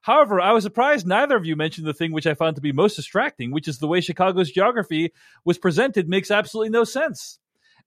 However, 0.03 0.39
I 0.39 0.53
was 0.53 0.65
surprised 0.65 1.07
neither 1.07 1.35
of 1.35 1.47
you 1.47 1.57
mentioned 1.57 1.87
the 1.87 1.95
thing 1.95 2.13
which 2.13 2.27
I 2.27 2.35
found 2.35 2.57
to 2.57 2.61
be 2.61 2.73
most 2.73 2.97
distracting, 2.97 3.53
which 3.53 3.69
is 3.69 3.79
the 3.79 3.87
way 3.87 4.03
Chicago's 4.03 4.51
geography 4.51 5.15
was 5.47 5.57
presented 5.57 6.11
makes 6.11 6.31
absolutely 6.31 6.69
no 6.69 6.85
sense. 6.85 7.39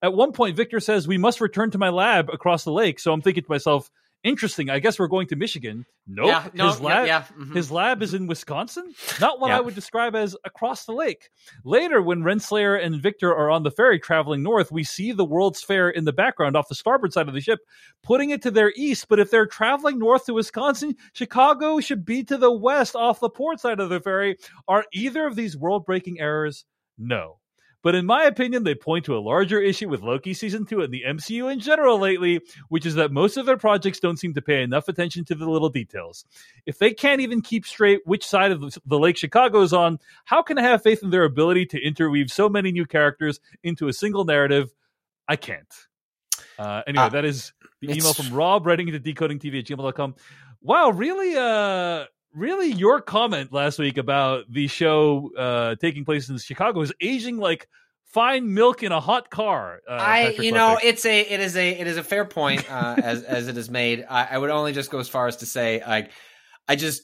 At 0.01 0.15
one 0.15 0.31
point, 0.31 0.57
Victor 0.57 0.79
says, 0.79 1.07
We 1.07 1.19
must 1.19 1.39
return 1.39 1.69
to 1.71 1.77
my 1.77 1.89
lab 1.89 2.31
across 2.31 2.63
the 2.63 2.71
lake. 2.71 2.99
So 2.99 3.13
I'm 3.13 3.21
thinking 3.21 3.43
to 3.43 3.51
myself, 3.51 3.91
Interesting. 4.23 4.69
I 4.69 4.79
guess 4.79 4.97
we're 4.97 5.07
going 5.07 5.27
to 5.27 5.35
Michigan. 5.35 5.85
Nope. 6.07 6.27
Yeah, 6.27 6.47
no, 6.53 6.67
his 6.67 6.81
lab, 6.81 7.05
yeah, 7.05 7.23
yeah, 7.29 7.43
mhm. 7.43 7.55
his 7.55 7.71
lab 7.71 8.01
is 8.01 8.13
in 8.13 8.27
Wisconsin. 8.27 8.93
Not 9.21 9.39
what. 9.39 9.51
I 9.51 9.59
would 9.59 9.75
describe 9.75 10.15
as 10.15 10.35
across 10.43 10.85
the 10.85 10.91
lake. 10.91 11.29
Later, 11.63 12.01
when 12.01 12.23
Renslayer 12.23 12.83
and 12.83 13.01
Victor 13.01 13.33
are 13.33 13.49
on 13.49 13.63
the 13.63 13.71
ferry 13.71 13.99
traveling 13.99 14.41
north, 14.41 14.71
we 14.71 14.83
see 14.83 15.11
the 15.11 15.23
World's 15.23 15.61
Fair 15.61 15.89
in 15.89 16.03
the 16.03 16.13
background 16.13 16.57
off 16.57 16.67
the 16.67 16.75
starboard 16.75 17.13
side 17.13 17.27
of 17.27 17.35
the 17.35 17.41
ship, 17.41 17.59
putting 18.03 18.31
it 18.31 18.41
to 18.41 18.51
their 18.51 18.73
east. 18.75 19.07
But 19.07 19.19
if 19.19 19.29
they're 19.29 19.45
traveling 19.45 19.99
north 19.99 20.25
to 20.25 20.33
Wisconsin, 20.33 20.95
Chicago 21.13 21.79
should 21.79 22.03
be 22.03 22.23
to 22.25 22.37
the 22.37 22.51
west 22.51 22.95
off 22.95 23.19
the 23.19 23.29
port 23.29 23.59
side 23.59 23.79
of 23.79 23.89
the 23.89 24.01
ferry. 24.01 24.37
Are 24.67 24.85
either 24.93 25.27
of 25.27 25.35
these 25.35 25.55
world 25.55 25.85
breaking 25.85 26.19
errors? 26.19 26.65
No. 26.97 27.39
But 27.87 27.95
in 27.95 28.05
my 28.05 28.25
opinion, 28.25 28.65
they 28.65 28.75
point 28.75 29.05
to 29.05 29.15
a 29.15 29.19
larger 29.19 29.61
issue 29.61 29.87
with 29.87 30.01
Loki 30.01 30.33
season 30.33 30.65
two 30.65 30.81
and 30.81 30.93
the 30.93 31.03
MCU 31.07 31.49
in 31.49 31.61
general 31.61 31.97
lately, 31.97 32.41
which 32.67 32.85
is 32.85 32.95
that 32.95 33.13
most 33.13 33.37
of 33.37 33.45
their 33.45 33.55
projects 33.55 34.01
don't 34.01 34.17
seem 34.19 34.33
to 34.33 34.41
pay 34.41 34.61
enough 34.61 34.89
attention 34.89 35.23
to 35.23 35.35
the 35.35 35.49
little 35.49 35.69
details. 35.69 36.25
If 36.65 36.79
they 36.79 36.91
can't 36.93 37.21
even 37.21 37.39
keep 37.39 37.65
straight 37.65 38.01
which 38.03 38.27
side 38.27 38.51
of 38.51 38.59
the- 38.85 38.99
lake 38.99 39.15
Chicago 39.15 39.61
is 39.61 39.71
on, 39.71 39.99
how 40.25 40.41
can 40.41 40.57
I 40.57 40.63
have 40.63 40.83
faith 40.83 41.01
in 41.01 41.11
their 41.11 41.23
ability 41.23 41.65
to 41.67 41.79
interweave 41.81 42.29
so 42.29 42.49
many 42.49 42.73
new 42.73 42.85
characters 42.85 43.39
into 43.63 43.87
a 43.87 43.93
single 43.93 44.25
narrative? 44.25 44.73
I 45.25 45.37
can't. 45.37 45.73
Uh, 46.59 46.81
anyway, 46.87 47.05
Uh, 47.05 47.09
that 47.11 47.23
is 47.23 47.53
the 47.79 47.89
email 47.93 48.13
from 48.13 48.33
Rob 48.33 48.65
writing 48.65 48.87
to 48.87 48.99
decodingtv 48.99 49.59
at 49.59 49.65
gmail.com. 49.65 50.15
Wow, 50.61 50.89
really? 50.89 51.37
Uh, 51.37 52.03
really, 52.37 52.71
your 52.71 53.01
comment 53.01 53.51
last 53.51 53.79
week 53.79 53.97
about 53.97 54.45
the 54.49 54.67
show 54.67 55.31
uh, 55.37 55.75
taking 55.75 56.05
place 56.05 56.29
in 56.29 56.37
Chicago 56.37 56.81
is 56.81 56.93
aging 57.01 57.37
like 57.37 57.67
fine 58.05 58.53
milk 58.53 58.83
in 58.83 58.91
a 58.91 58.99
hot 58.99 59.29
car. 59.29 59.81
Uh, 59.89 59.93
I, 59.93 60.29
you 60.29 60.51
know, 60.51 60.79
it's 60.81 61.05
a, 61.05 61.19
it 61.19 61.39
is 61.39 61.57
a, 61.57 61.69
it 61.69 61.87
is 61.87 61.97
a 61.97 62.03
fair 62.03 62.25
point 62.25 62.71
uh, 62.71 62.95
as 63.01 63.23
as 63.23 63.47
it 63.47 63.57
is 63.57 63.69
made. 63.69 64.05
I, 64.07 64.27
I 64.31 64.37
would 64.37 64.51
only 64.51 64.73
just 64.73 64.91
go 64.91 64.99
as 64.99 65.09
far 65.09 65.27
as 65.27 65.37
to 65.37 65.45
say, 65.45 65.81
like, 65.85 66.11
I 66.67 66.75
just, 66.75 67.03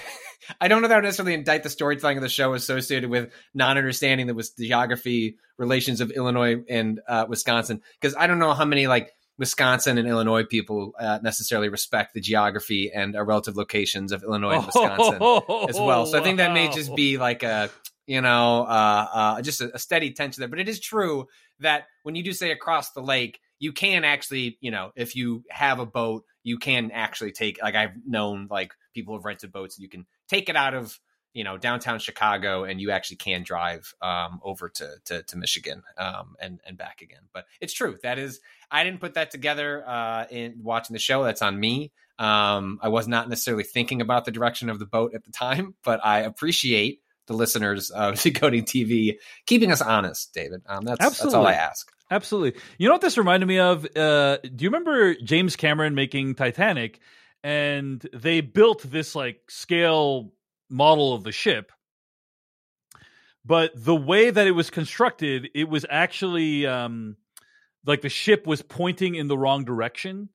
I 0.60 0.68
don't 0.68 0.82
know 0.82 0.88
that 0.88 0.94
I 0.94 0.98
would 0.98 1.04
necessarily 1.04 1.34
indict 1.34 1.62
the 1.62 1.70
storytelling 1.70 2.18
of 2.18 2.22
the 2.22 2.28
show 2.28 2.54
associated 2.54 3.10
with 3.10 3.32
not 3.54 3.78
understanding 3.78 4.26
the 4.26 4.34
was 4.34 4.50
geography 4.50 5.38
relations 5.58 6.00
of 6.00 6.10
Illinois 6.10 6.62
and 6.68 7.00
uh, 7.08 7.26
Wisconsin 7.28 7.80
because 8.00 8.14
I 8.14 8.26
don't 8.26 8.38
know 8.38 8.52
how 8.52 8.64
many 8.64 8.86
like 8.86 9.10
Wisconsin 9.38 9.98
and 9.98 10.08
Illinois 10.08 10.44
people 10.44 10.94
uh, 10.98 11.18
necessarily 11.22 11.68
respect 11.68 12.14
the 12.14 12.20
geography 12.20 12.90
and 12.92 13.16
uh, 13.16 13.22
relative 13.22 13.56
locations 13.56 14.12
of 14.12 14.22
Illinois 14.22 14.56
and 14.56 14.66
Wisconsin 14.66 15.22
as 15.68 15.78
well. 15.78 16.06
So 16.06 16.18
I 16.18 16.22
think 16.22 16.38
that 16.38 16.52
may 16.52 16.68
just 16.68 16.90
Oh, 16.90 16.94
be 16.94 17.18
like 17.18 17.42
a 17.42 17.70
you 18.06 18.20
know 18.20 18.62
uh, 18.62 19.08
uh, 19.12 19.42
just 19.42 19.60
a, 19.60 19.74
a 19.74 19.78
steady 19.78 20.12
tension 20.12 20.40
there. 20.40 20.48
But 20.48 20.60
it 20.60 20.68
is 20.68 20.80
true 20.80 21.26
that 21.60 21.86
when 22.02 22.14
you 22.14 22.22
do 22.22 22.32
say 22.32 22.50
across 22.50 22.92
the 22.92 23.02
lake, 23.02 23.40
you 23.58 23.72
can 23.72 24.04
actually 24.04 24.58
you 24.60 24.70
know 24.70 24.92
if 24.96 25.16
you 25.16 25.44
have 25.50 25.80
a 25.80 25.86
boat, 25.86 26.24
you 26.42 26.58
can 26.58 26.90
actually 26.92 27.32
take 27.32 27.60
like 27.62 27.74
I've 27.74 27.94
known 28.06 28.48
like 28.50 28.72
people 28.94 29.14
have 29.14 29.24
rented 29.24 29.52
boats 29.52 29.76
and 29.76 29.82
you 29.82 29.88
can 29.88 30.06
take 30.28 30.48
it 30.48 30.56
out 30.56 30.74
of 30.74 30.98
you 31.36 31.44
know 31.44 31.58
downtown 31.58 31.98
Chicago 31.98 32.64
and 32.64 32.80
you 32.80 32.90
actually 32.90 33.18
can 33.18 33.42
drive 33.42 33.94
um, 34.00 34.40
over 34.42 34.70
to 34.70 34.94
to, 35.04 35.22
to 35.22 35.36
Michigan 35.36 35.82
um, 35.98 36.34
and 36.40 36.60
and 36.66 36.78
back 36.78 37.02
again. 37.02 37.20
But 37.32 37.44
it's 37.60 37.74
true 37.74 37.98
that 38.02 38.18
is 38.18 38.40
I 38.70 38.84
didn't 38.84 39.00
put 39.00 39.14
that 39.14 39.30
together 39.30 39.86
uh, 39.86 40.24
in 40.30 40.60
watching 40.62 40.94
the 40.94 40.98
show. 40.98 41.22
That's 41.22 41.42
on 41.42 41.60
me. 41.60 41.92
Um, 42.18 42.78
I 42.82 42.88
was 42.88 43.06
not 43.06 43.28
necessarily 43.28 43.64
thinking 43.64 44.00
about 44.00 44.24
the 44.24 44.30
direction 44.30 44.70
of 44.70 44.78
the 44.78 44.86
boat 44.86 45.14
at 45.14 45.24
the 45.24 45.30
time, 45.30 45.74
but 45.84 46.04
I 46.04 46.20
appreciate 46.20 47.02
the 47.26 47.34
listeners 47.34 47.90
of 47.90 48.20
Decoding 48.22 48.64
TV 48.64 49.18
keeping 49.44 49.70
us 49.70 49.82
honest, 49.82 50.32
David. 50.32 50.62
Um, 50.66 50.86
that's 50.86 51.18
that's 51.18 51.34
all 51.34 51.46
I 51.46 51.52
ask. 51.52 51.92
Absolutely. 52.10 52.58
You 52.78 52.88
know 52.88 52.94
what 52.94 53.02
this 53.02 53.18
reminded 53.18 53.46
me 53.46 53.58
of? 53.58 53.84
Uh, 53.94 54.38
do 54.38 54.64
you 54.64 54.70
remember 54.70 55.14
James 55.16 55.54
Cameron 55.54 55.94
making 55.94 56.36
Titanic? 56.36 57.00
And 57.44 58.00
they 58.12 58.40
built 58.40 58.82
this 58.82 59.14
like 59.14 59.40
scale 59.48 60.32
model 60.68 61.14
of 61.14 61.24
the 61.24 61.32
ship. 61.32 61.72
But 63.44 63.72
the 63.76 63.94
way 63.94 64.30
that 64.30 64.46
it 64.46 64.52
was 64.52 64.70
constructed, 64.70 65.50
it 65.54 65.68
was 65.68 65.86
actually 65.88 66.66
um, 66.66 67.16
like 67.84 68.00
the 68.02 68.08
ship 68.08 68.46
was 68.46 68.60
pointing 68.62 69.14
in 69.14 69.28
the 69.28 69.38
wrong 69.38 69.64
direction 69.64 70.30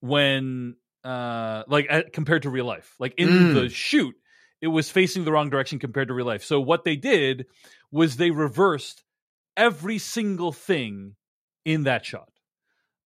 when, 0.00 0.76
uh, 1.04 1.64
like 1.68 1.86
uh, 1.90 2.02
compared 2.12 2.42
to 2.42 2.50
real 2.50 2.64
life. 2.64 2.94
Like 2.98 3.14
in 3.18 3.28
Mm. 3.28 3.52
the 3.52 3.68
shoot, 3.68 4.14
it 4.62 4.68
was 4.68 4.90
facing 4.90 5.24
the 5.24 5.32
wrong 5.32 5.50
direction 5.50 5.78
compared 5.78 6.08
to 6.08 6.14
real 6.14 6.24
life. 6.24 6.42
So 6.42 6.58
what 6.60 6.84
they 6.84 6.96
did 6.96 7.46
was 7.90 8.16
they 8.16 8.30
reversed 8.30 9.04
every 9.56 9.98
single 9.98 10.52
thing 10.52 11.16
in 11.66 11.84
that 11.84 12.06
shot. 12.06 12.30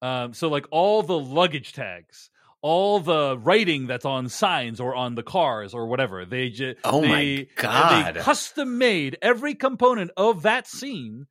Um, 0.00 0.34
so 0.34 0.48
like 0.48 0.66
all 0.70 1.02
the 1.02 1.18
luggage 1.18 1.72
tags, 1.72 2.30
all 2.62 2.98
the 3.00 3.38
writing 3.38 3.86
that's 3.86 4.04
on 4.04 4.28
signs 4.28 4.80
or 4.80 4.94
on 4.94 5.14
the 5.14 5.22
cars 5.22 5.74
or 5.74 5.86
whatever, 5.86 6.24
they 6.24 6.50
just 6.50 6.78
Oh 6.84 7.02
my 7.02 7.46
God. 7.56 8.14
they 8.14 8.20
custom 8.20 8.78
made 8.78 9.16
every 9.22 9.54
component 9.54 10.10
of 10.16 10.42
that 10.42 10.66
scene 10.66 11.26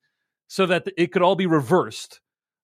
so 0.48 0.66
that 0.68 0.88
it 0.98 1.12
could 1.12 1.22
all 1.22 1.36
be 1.36 1.46
reversed 1.46 2.22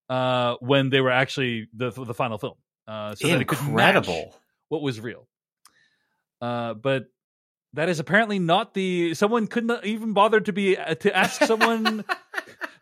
uh, 0.09 0.55
when 0.61 0.89
they 0.89 1.01
were 1.01 1.11
actually 1.11 1.67
the 1.73 1.89
the 1.91 2.13
final 2.13 2.37
film. 2.37 2.55
Uh, 2.87 3.15
so 3.15 3.27
that 3.27 3.41
it 3.41 3.47
could 3.47 3.59
match 3.61 3.67
Incredible. 3.69 4.35
what 4.69 4.81
was 4.81 4.99
real. 4.99 5.27
Uh, 6.41 6.73
but 6.73 7.05
that 7.73 7.89
is 7.89 7.99
apparently 7.99 8.39
not 8.39 8.73
the 8.73 9.13
someone 9.13 9.47
could 9.47 9.65
not 9.65 9.85
even 9.85 10.13
bother 10.13 10.39
to 10.39 10.53
be 10.53 10.77
uh, 10.77 10.95
to 10.95 11.15
ask 11.15 11.43
someone 11.43 12.03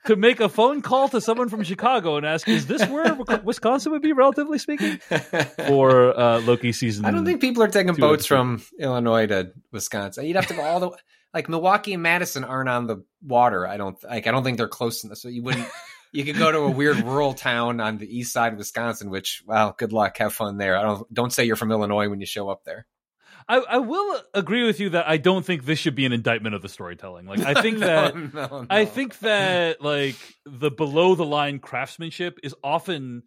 to 0.06 0.16
make 0.16 0.40
a 0.40 0.50
phone 0.50 0.82
call 0.82 1.10
to 1.10 1.22
someone 1.22 1.50
from 1.50 1.64
Chicago 1.64 2.18
and 2.18 2.26
ask, 2.26 2.48
"Is 2.48 2.68
this 2.68 2.86
where 2.88 3.14
Wisconsin 3.44 3.92
would 3.92 4.02
be, 4.02 4.14
relatively 4.14 4.58
speaking?" 4.58 4.98
For 5.68 6.18
uh, 6.18 6.40
Loki 6.42 6.72
season, 6.72 7.06
I 7.06 7.12
don't 7.12 7.26
think 7.26 7.42
people 7.42 7.64
are 7.64 7.68
taking 7.68 7.94
boats 7.96 8.26
from 8.26 8.62
Illinois 8.80 9.28
to 9.28 9.52
Wisconsin. 9.72 10.26
You'd 10.26 10.36
have 10.36 10.48
to 10.48 10.54
go 10.54 10.62
all 10.62 10.80
the 10.80 10.90
way. 10.90 10.98
like 11.34 11.50
Milwaukee 11.50 11.94
and 11.94 12.04
Madison 12.04 12.44
aren't 12.44 12.70
on 12.70 12.88
the 12.88 13.04
water. 13.22 13.68
I 13.68 13.78
don't 13.78 14.02
like. 14.04 14.28
I 14.28 14.32
don't 14.32 14.44
think 14.44 14.58
they're 14.58 14.68
close 14.68 15.04
enough. 15.04 15.18
So 15.18 15.28
you 15.30 15.44
wouldn't. 15.44 15.68
You 16.14 16.26
could 16.26 16.38
go 16.38 16.52
to 16.52 16.58
a 16.60 16.70
weird 16.70 16.98
rural 17.04 17.34
town 17.34 17.80
on 17.80 17.98
the 17.98 18.18
east 18.18 18.34
side 18.34 18.52
of 18.52 18.58
Wisconsin. 18.60 19.10
Which, 19.10 19.44
well, 19.46 19.74
good 19.78 19.94
luck. 19.94 20.18
Have 20.18 20.34
fun 20.34 20.58
there. 20.58 20.78
I 20.78 20.82
don't. 20.82 21.14
Don't 21.14 21.32
say 21.32 21.46
you're 21.46 21.56
from 21.56 21.72
Illinois 21.72 22.10
when 22.10 22.20
you 22.20 22.26
show 22.26 22.50
up 22.50 22.64
there. 22.66 22.86
I, 23.48 23.58
I 23.58 23.78
will 23.80 24.22
agree 24.34 24.66
with 24.66 24.80
you 24.80 24.90
that 24.90 25.08
I 25.08 25.18
don't 25.18 25.46
think 25.46 25.66
this 25.66 25.80
should 25.80 25.96
be 25.96 26.06
an 26.06 26.14
indictment 26.14 26.56
of 26.56 26.62
the 26.62 26.70
storytelling. 26.70 27.26
Like 27.26 27.40
I 27.40 27.62
think 27.62 27.78
No, 27.80 27.88
that 27.88 28.16
no, 28.34 28.48
no. 28.62 28.68
I 28.70 28.86
think 28.86 29.20
that 29.20 29.82
like 29.82 30.16
the 30.46 30.72
below 30.72 31.16
the 31.16 31.26
line 31.26 31.60
craftsmanship 31.60 32.40
is 32.44 32.56
often 32.64 33.24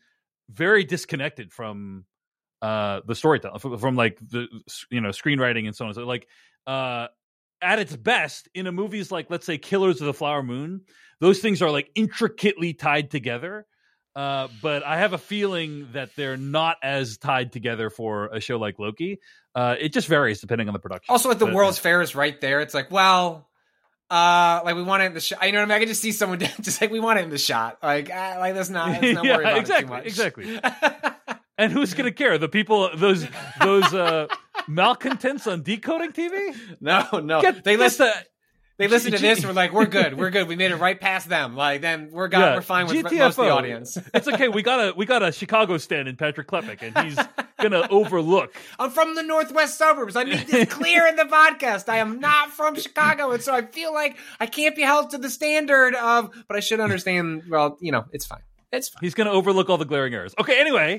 very 0.51 0.85
disconnected 0.85 1.53
from 1.53 2.05
uh 2.63 3.01
the 3.07 3.15
storytelling 3.15 3.59
from, 3.59 3.79
from 3.79 3.97
like 3.97 4.19
the 4.19 4.47
you 4.91 5.01
know 5.01 5.11
screenwriting 5.11 5.67
and 5.67 5.75
so 5.75 5.87
on. 5.87 5.95
So 5.95 6.05
like 6.05 6.29
uh 6.67 7.09
at 7.63 7.79
its 7.79 7.97
best 7.97 8.49
in 8.55 8.67
a 8.67 8.73
movies 8.73 9.11
like 9.11 9.31
let's 9.31 9.47
say 9.47 9.59
Killers 9.59 10.01
of 10.01 10.07
the 10.07 10.15
Flower 10.15 10.43
Moon, 10.43 10.83
those 11.21 11.41
things 11.41 11.63
are 11.63 11.71
like 11.71 11.91
intricately 11.95 12.75
tied 12.75 13.11
together. 13.11 13.67
Uh, 14.17 14.49
but 14.63 14.85
I 14.85 14.99
have 14.99 15.13
a 15.13 15.19
feeling 15.19 15.89
that 15.93 16.15
they're 16.17 16.37
not 16.37 16.77
as 16.83 17.17
tied 17.19 17.51
together 17.53 17.91
for 17.91 18.27
a 18.29 18.41
show 18.41 18.59
like 18.59 18.79
Loki. 18.79 19.19
Uh, 19.55 19.75
it 19.79 19.93
just 19.93 20.07
varies 20.09 20.41
depending 20.41 20.69
on 20.69 20.73
the 20.73 20.79
production. 20.81 21.11
Also, 21.13 21.29
like 21.29 21.39
the 21.39 21.47
But- 21.47 21.55
World's 21.55 21.79
Fair 21.79 22.01
is 22.01 22.15
right 22.15 22.41
there. 22.41 22.61
It's 22.61 22.75
like, 22.75 22.91
well, 22.93 23.49
uh, 24.11 24.61
like 24.65 24.77
we 24.77 24.83
want 24.83 25.03
it 25.03 25.07
in 25.07 25.15
the 25.15 25.21
shot. 25.21 25.45
You 25.45 25.53
know 25.53 25.59
what 25.59 25.63
I 25.65 25.67
mean? 25.67 25.77
I 25.77 25.79
can 25.81 25.89
just 25.89 26.03
see 26.03 26.13
someone 26.13 26.39
just 26.61 26.81
like 26.81 26.91
we 26.93 27.01
want 27.01 27.19
it 27.19 27.25
in 27.25 27.31
the 27.31 27.39
shot. 27.39 27.79
Like, 27.83 28.11
ah, 28.13 28.37
like 28.39 28.55
let's 28.55 28.71
not, 28.71 28.91
let's 29.03 29.15
not 29.15 29.25
Yeah, 29.25 29.37
worry 29.37 29.45
about 29.47 29.59
exactly, 29.59 29.85
it 29.99 30.15
too 30.15 30.61
much. 30.61 30.61
exactly. 30.61 30.61
And 31.57 31.71
who's 31.73 31.95
gonna 31.95 32.11
care? 32.11 32.37
The 32.37 32.49
people, 32.49 32.91
those 32.97 33.25
those 33.63 33.95
uh, 33.95 34.27
malcontents 34.67 35.47
on 35.47 35.63
decoding 35.63 36.11
TV. 36.11 36.53
no, 36.81 37.21
no, 37.21 37.41
Get, 37.41 37.63
they 37.63 37.77
listen. 37.77 38.07
the- 38.09 38.27
They 38.77 38.89
listen 38.89 39.13
to 39.13 39.19
this. 39.19 39.45
We're 39.45 39.53
like, 39.53 39.73
we're 39.73 39.87
good. 39.87 40.19
We're 40.19 40.31
good. 40.33 40.49
We 40.49 40.57
made 40.57 40.73
it 40.73 40.77
right 40.77 41.01
past 41.01 41.29
them. 41.29 41.55
Like, 41.55 41.81
then 41.81 42.11
we're 42.11 42.27
got. 42.29 42.41
Yeah, 42.41 42.55
we're 42.57 42.63
fine 42.63 42.87
with 42.87 42.97
GTFO. 42.97 43.19
most 43.19 43.39
of 43.39 43.45
the 43.45 43.51
audience. 43.51 43.99
it's 44.15 44.27
okay. 44.27 44.49
We 44.49 44.63
got 44.63 44.81
a 44.81 44.97
we 44.97 45.07
got 45.07 45.23
a 45.23 45.31
Chicago 45.31 45.79
stand 45.79 46.09
in 46.09 46.17
Patrick 46.17 46.49
Klepek, 46.49 46.83
and 46.83 47.07
he's 47.07 47.19
gonna 47.61 47.87
overlook. 47.91 48.53
I'm 48.79 48.91
from 48.91 49.15
the 49.15 49.23
northwest 49.23 49.79
suburbs. 49.79 50.17
I 50.17 50.25
made 50.25 50.49
this 50.49 50.73
clear 50.73 51.07
in 51.07 51.15
the 51.15 51.25
podcast. 51.25 51.89
I 51.89 51.99
am 51.99 52.19
not 52.19 52.51
from 52.51 52.75
Chicago, 52.75 53.31
and 53.31 53.43
so 53.43 53.55
I 53.55 53.63
feel 53.63 53.95
like 53.95 54.17
I 54.41 54.47
can't 54.47 54.75
be 54.75 54.83
held 54.83 55.11
to 55.11 55.19
the 55.19 55.31
standard 55.31 55.95
of. 55.95 56.35
But 56.49 56.57
I 56.57 56.61
should 56.61 56.81
understand. 56.81 57.45
Well, 57.49 57.79
you 57.81 57.93
know, 57.93 58.07
it's 58.13 58.27
fine. 58.27 58.43
It's 58.73 58.89
fine. 58.89 59.01
He's 59.03 59.15
gonna 59.15 59.31
overlook 59.31 59.71
all 59.71 59.79
the 59.79 59.85
glaring 59.85 60.15
errors. 60.15 60.35
Okay. 60.41 60.61
Anyway. 60.61 60.99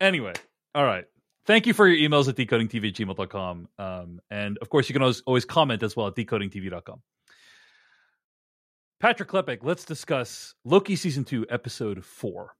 Anyway. 0.00 0.34
All 0.74 0.84
right. 0.84 1.04
Thank 1.46 1.66
you 1.66 1.74
for 1.74 1.86
your 1.86 2.08
emails 2.08 2.28
at 2.28 2.36
decodingtv 2.36 2.88
at 2.88 2.94
gmail.com. 2.94 3.68
Um, 3.78 4.20
and 4.30 4.56
of 4.58 4.70
course, 4.70 4.88
you 4.88 4.92
can 4.94 5.02
always, 5.02 5.20
always 5.26 5.44
comment 5.44 5.82
as 5.82 5.94
well 5.94 6.06
at 6.06 6.14
decodingtv.com. 6.14 7.02
Patrick 9.00 9.28
Klepek, 9.28 9.58
let's 9.62 9.84
discuss 9.84 10.54
Loki 10.64 10.96
season 10.96 11.24
two, 11.24 11.44
episode 11.50 12.04
four. 12.04 12.54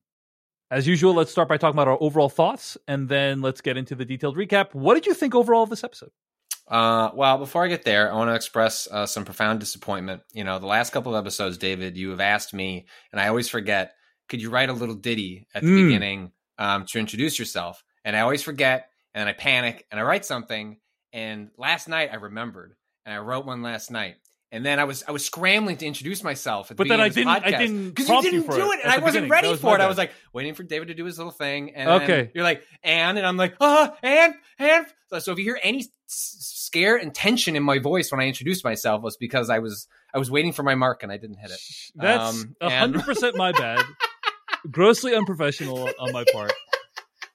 As 0.71 0.87
usual, 0.87 1.15
let's 1.15 1.31
start 1.31 1.49
by 1.49 1.57
talking 1.57 1.77
about 1.77 1.89
our 1.89 1.99
overall 2.03 2.29
thoughts, 2.29 2.77
and 2.89 3.09
then 3.09 3.41
let's 3.41 3.61
get 3.61 3.77
into 3.77 3.95
the 3.95 4.05
detailed 4.05 4.37
recap. 4.37 4.75
What 4.75 4.95
did 4.95 5.07
you 5.07 5.15
think 5.15 5.35
overall 5.35 5.63
of 5.63 5.71
this 5.71 5.85
episode? 5.85 6.11
Uh, 6.67 7.11
well, 7.15 7.39
before 7.39 7.65
I 7.65 7.69
get 7.69 7.85
there, 7.85 8.11
I 8.11 8.17
want 8.17 8.29
to 8.31 8.35
express 8.35 8.89
uh, 8.91 9.07
some 9.07 9.25
profound 9.25 9.61
disappointment. 9.61 10.23
You 10.33 10.45
know, 10.45 10.59
the 10.59 10.67
last 10.67 10.93
couple 10.93 11.15
of 11.15 11.25
episodes, 11.25 11.59
David, 11.59 11.97
you 11.97 12.11
have 12.11 12.21
asked 12.21 12.53
me, 12.53 12.87
and 13.13 13.21
I 13.21 13.29
always 13.29 13.49
forget. 13.49 13.95
Could 14.29 14.41
you 14.41 14.49
write 14.49 14.71
a 14.71 14.73
little 14.73 14.95
ditty 14.95 15.47
at 15.55 15.63
the 15.63 15.69
Mm. 15.69 15.87
beginning 15.87 16.33
um, 16.59 16.87
to 16.87 16.99
introduce 16.99 17.39
yourself, 17.39 17.85
and 18.05 18.17
I 18.17 18.21
always 18.21 18.43
forget, 18.43 18.89
and 19.15 19.21
then 19.21 19.29
I 19.29 19.33
panic, 19.33 19.87
and 19.91 19.99
I 19.99 20.03
write 20.03 20.25
something. 20.25 20.79
And 21.13 21.51
last 21.57 21.89
night 21.89 22.11
I 22.13 22.17
remembered, 22.17 22.75
and 23.07 23.15
I 23.15 23.19
wrote 23.19 23.47
one 23.47 23.63
last 23.63 23.91
night. 23.91 24.17
And 24.53 24.65
then 24.65 24.79
I 24.79 24.85
was 24.85 25.03
I 25.09 25.11
was 25.11 25.25
scrambling 25.25 25.77
to 25.79 25.87
introduce 25.87 26.23
myself, 26.23 26.71
at 26.71 26.77
the 26.77 26.83
But 26.85 26.89
then 26.89 27.01
I 27.01 27.09
didn't- 27.09 27.27
this 27.27 27.27
I 27.27 27.41
podcast. 27.41 27.59
didn't 27.59 27.89
because 27.91 28.09
you 28.09 28.23
didn't 28.23 28.47
do 28.51 28.73
it 28.73 28.79
it, 28.79 28.85
and 28.85 28.93
I 28.93 28.99
wasn't 28.99 29.29
ready 29.29 29.49
was 29.49 29.61
for 29.61 29.75
it. 29.75 29.81
I 29.81 29.89
was 29.89 29.99
like 29.99 30.13
waiting 30.33 30.55
for 30.55 30.63
David 30.63 30.89
to 30.89 30.95
do 30.95 31.05
his 31.05 31.19
little 31.19 31.33
thing, 31.33 31.75
and 31.75 31.89
Okay. 32.03 32.31
you're 32.35 32.45
like 32.45 32.63
and 32.85 33.19
and 33.19 33.27
I'm 33.27 33.37
like 33.37 33.57
ah 33.61 33.97
and 34.03 34.35
and 34.61 34.87
so, 35.11 35.19
so 35.19 35.33
if 35.33 35.39
you 35.39 35.45
hear 35.45 35.59
any 35.63 35.85
scare 36.07 36.97
and 36.97 37.13
tension 37.13 37.57
in 37.57 37.65
my 37.65 37.79
voice 37.79 38.13
when 38.13 38.21
I 38.21 38.27
introduced 38.29 38.63
myself 38.65 39.03
was 39.03 39.17
because 39.17 39.51
I 39.51 39.59
was 39.59 39.89
I 40.15 40.19
was 40.19 40.31
waiting 40.31 40.53
for 40.53 40.63
my 40.63 40.77
mark 40.77 41.03
and 41.03 41.11
I 41.11 41.17
didn't 41.17 41.39
hit 41.39 41.51
it. 41.51 41.61
That's 41.97 42.43
Um, 42.43 42.57
and- 42.61 42.73
hundred 42.73 43.03
percent 43.05 43.37
my 43.37 43.51
bad. 43.51 43.85
Grossly 44.71 45.15
unprofessional 45.15 45.91
on 45.99 46.13
my 46.13 46.25
part. 46.33 46.53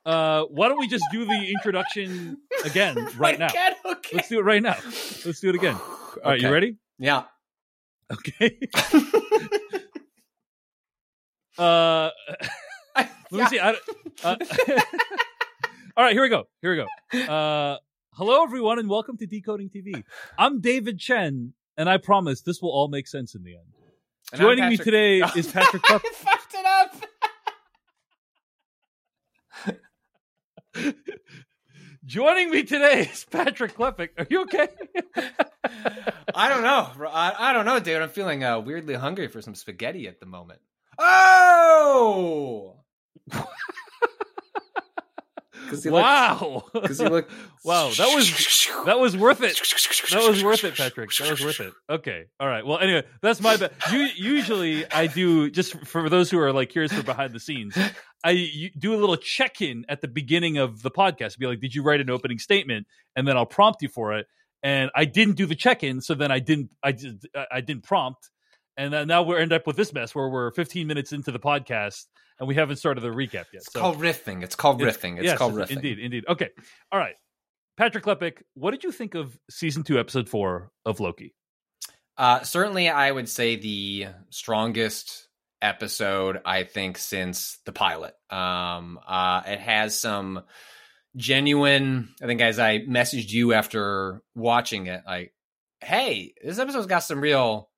Uh, 0.05 0.43
why 0.45 0.69
don't 0.69 0.79
we 0.79 0.87
just 0.87 1.03
do 1.11 1.25
the 1.25 1.51
introduction 1.55 2.37
again 2.65 2.95
right 3.17 3.37
now? 3.37 3.49
Again? 3.49 3.73
Okay. 3.85 4.15
Let's 4.15 4.29
do 4.29 4.39
it 4.39 4.43
right 4.43 4.63
now. 4.63 4.77
Let's 5.25 5.39
do 5.41 5.49
it 5.49 5.55
again. 5.55 5.75
All 6.23 6.31
right, 6.31 6.39
you 6.41 6.49
ready? 6.51 6.77
Yeah. 6.97 7.23
Okay. 8.11 8.57
Uh, 11.57 12.09
let 12.95 13.09
me 13.31 13.39
Yeah. 13.39 13.47
see. 13.49 13.59
I, 13.59 13.71
uh, 14.23 14.35
all 15.97 16.03
right, 16.05 16.13
here 16.13 16.21
we 16.21 16.29
go. 16.29 16.45
Here 16.61 16.71
we 16.71 16.77
go. 16.77 16.87
Uh, 17.33 17.77
hello, 18.13 18.43
everyone, 18.43 18.77
and 18.79 18.87
welcome 18.87 19.17
to 19.17 19.25
Decoding 19.27 19.69
TV. 19.69 20.01
I'm 20.37 20.61
David 20.61 20.99
Chen, 20.99 21.53
and 21.75 21.89
I 21.89 21.97
promise 21.97 22.43
this 22.43 22.61
will 22.61 22.69
all 22.69 22.87
make 22.87 23.09
sense 23.09 23.35
in 23.35 23.43
the 23.43 23.55
end. 23.55 23.65
And 24.31 24.39
Joining 24.39 24.69
me 24.69 24.77
today 24.77 25.21
is 25.35 25.51
Patrick 25.51 25.83
Cup. 25.83 26.01
I 26.05 26.13
fucked 26.13 26.53
it 26.53 26.65
up. 26.65 26.95
Joining 32.05 32.49
me 32.49 32.63
today 32.63 33.09
is 33.11 33.25
Patrick 33.29 33.75
Klepek. 33.75 34.09
Are 34.17 34.25
you 34.29 34.43
okay? 34.43 34.67
I 36.33 36.49
don't 36.49 36.63
know. 36.63 36.89
I, 37.07 37.33
I 37.37 37.53
don't 37.53 37.65
know, 37.65 37.79
dude. 37.79 38.01
I'm 38.01 38.09
feeling 38.09 38.43
uh, 38.43 38.59
weirdly 38.59 38.95
hungry 38.95 39.27
for 39.27 39.41
some 39.41 39.53
spaghetti 39.55 40.07
at 40.07 40.19
the 40.19 40.25
moment. 40.25 40.59
Oh! 40.97 42.77
'Cause 45.69 45.83
he 45.83 45.91
looked- 45.91 46.03
wow. 46.03 46.63
'cause 46.73 46.97
he 46.97 47.05
looked- 47.07 47.31
wow, 47.63 47.89
that 47.97 48.15
was 48.15 48.67
that 48.87 48.99
was 48.99 49.15
worth 49.15 49.43
it. 49.43 49.61
That 50.11 50.27
was 50.27 50.43
worth 50.43 50.63
it, 50.63 50.75
Patrick. 50.75 51.11
That 51.19 51.29
was 51.29 51.43
worth 51.43 51.59
it. 51.59 51.73
Okay. 51.87 52.23
All 52.39 52.47
right. 52.47 52.65
Well, 52.65 52.79
anyway, 52.79 53.03
that's 53.21 53.39
my 53.39 53.55
bad. 53.55 53.71
You, 53.91 54.07
usually, 54.15 54.89
I 54.91 55.05
do 55.05 55.51
just 55.51 55.77
for 55.85 56.09
those 56.09 56.31
who 56.31 56.39
are 56.39 56.51
like 56.51 56.69
curious 56.69 56.91
for 56.91 57.03
behind 57.03 57.33
the 57.33 57.39
scenes. 57.39 57.77
I 58.23 58.71
do 58.77 58.93
a 58.93 58.97
little 58.97 59.17
check 59.17 59.61
in 59.61 59.85
at 59.87 60.01
the 60.01 60.07
beginning 60.07 60.57
of 60.57 60.81
the 60.81 60.91
podcast. 60.91 61.37
Be 61.37 61.47
like, 61.47 61.59
did 61.59 61.73
you 61.73 61.83
write 61.83 62.01
an 62.01 62.09
opening 62.09 62.39
statement? 62.39 62.87
And 63.15 63.27
then 63.27 63.37
I'll 63.37 63.45
prompt 63.45 63.81
you 63.81 63.89
for 63.89 64.13
it. 64.17 64.27
And 64.61 64.91
I 64.93 65.05
didn't 65.05 65.35
do 65.35 65.45
the 65.45 65.55
check 65.55 65.83
in, 65.83 66.01
so 66.01 66.15
then 66.15 66.31
I 66.31 66.39
didn't. 66.39 66.69
I 66.83 66.91
just 66.91 67.25
I 67.51 67.61
didn't 67.61 67.83
prompt. 67.83 68.29
And 68.75 69.07
now 69.07 69.23
we're 69.23 69.39
end 69.39 69.53
up 69.53 69.67
with 69.67 69.75
this 69.75 69.93
mess 69.93 70.15
where 70.15 70.29
we're 70.29 70.51
15 70.51 70.87
minutes 70.87 71.11
into 71.11 71.31
the 71.31 71.39
podcast 71.39 72.05
and 72.39 72.47
we 72.47 72.55
haven't 72.55 72.77
started 72.77 73.01
the 73.01 73.09
recap 73.09 73.33
yet. 73.33 73.55
It's 73.55 73.73
So 73.73 73.81
called 73.81 73.99
riffing. 73.99 74.43
It's 74.43 74.55
called 74.55 74.79
riffing. 74.81 75.17
It's 75.17 75.25
yes, 75.25 75.37
called 75.37 75.53
riffing. 75.53 75.71
Indeed, 75.71 75.99
indeed. 75.99 76.25
Okay. 76.27 76.49
All 76.91 76.99
right. 76.99 77.15
Patrick 77.77 78.03
Klepek, 78.03 78.41
what 78.55 78.71
did 78.71 78.83
you 78.83 78.91
think 78.91 79.15
of 79.15 79.37
season 79.49 79.83
two, 79.83 79.99
episode 79.99 80.27
four 80.27 80.71
of 80.85 80.99
Loki? 80.99 81.33
Uh, 82.17 82.41
certainly, 82.41 82.89
I 82.89 83.11
would 83.11 83.29
say 83.29 83.55
the 83.55 84.07
strongest 84.29 85.28
episode 85.61 86.41
I 86.45 86.63
think 86.63 86.97
since 86.97 87.57
the 87.65 87.71
pilot. 87.71 88.13
Um, 88.29 88.99
uh, 89.05 89.41
it 89.45 89.59
has 89.59 89.99
some 89.99 90.43
genuine. 91.15 92.09
I 92.21 92.25
think 92.25 92.41
as 92.41 92.59
I 92.59 92.79
messaged 92.79 93.31
you 93.31 93.53
after 93.53 94.21
watching 94.35 94.87
it, 94.87 95.01
like, 95.05 95.33
hey, 95.81 96.33
this 96.43 96.59
episode's 96.59 96.87
got 96.87 96.99
some 96.99 97.21
real 97.21 97.69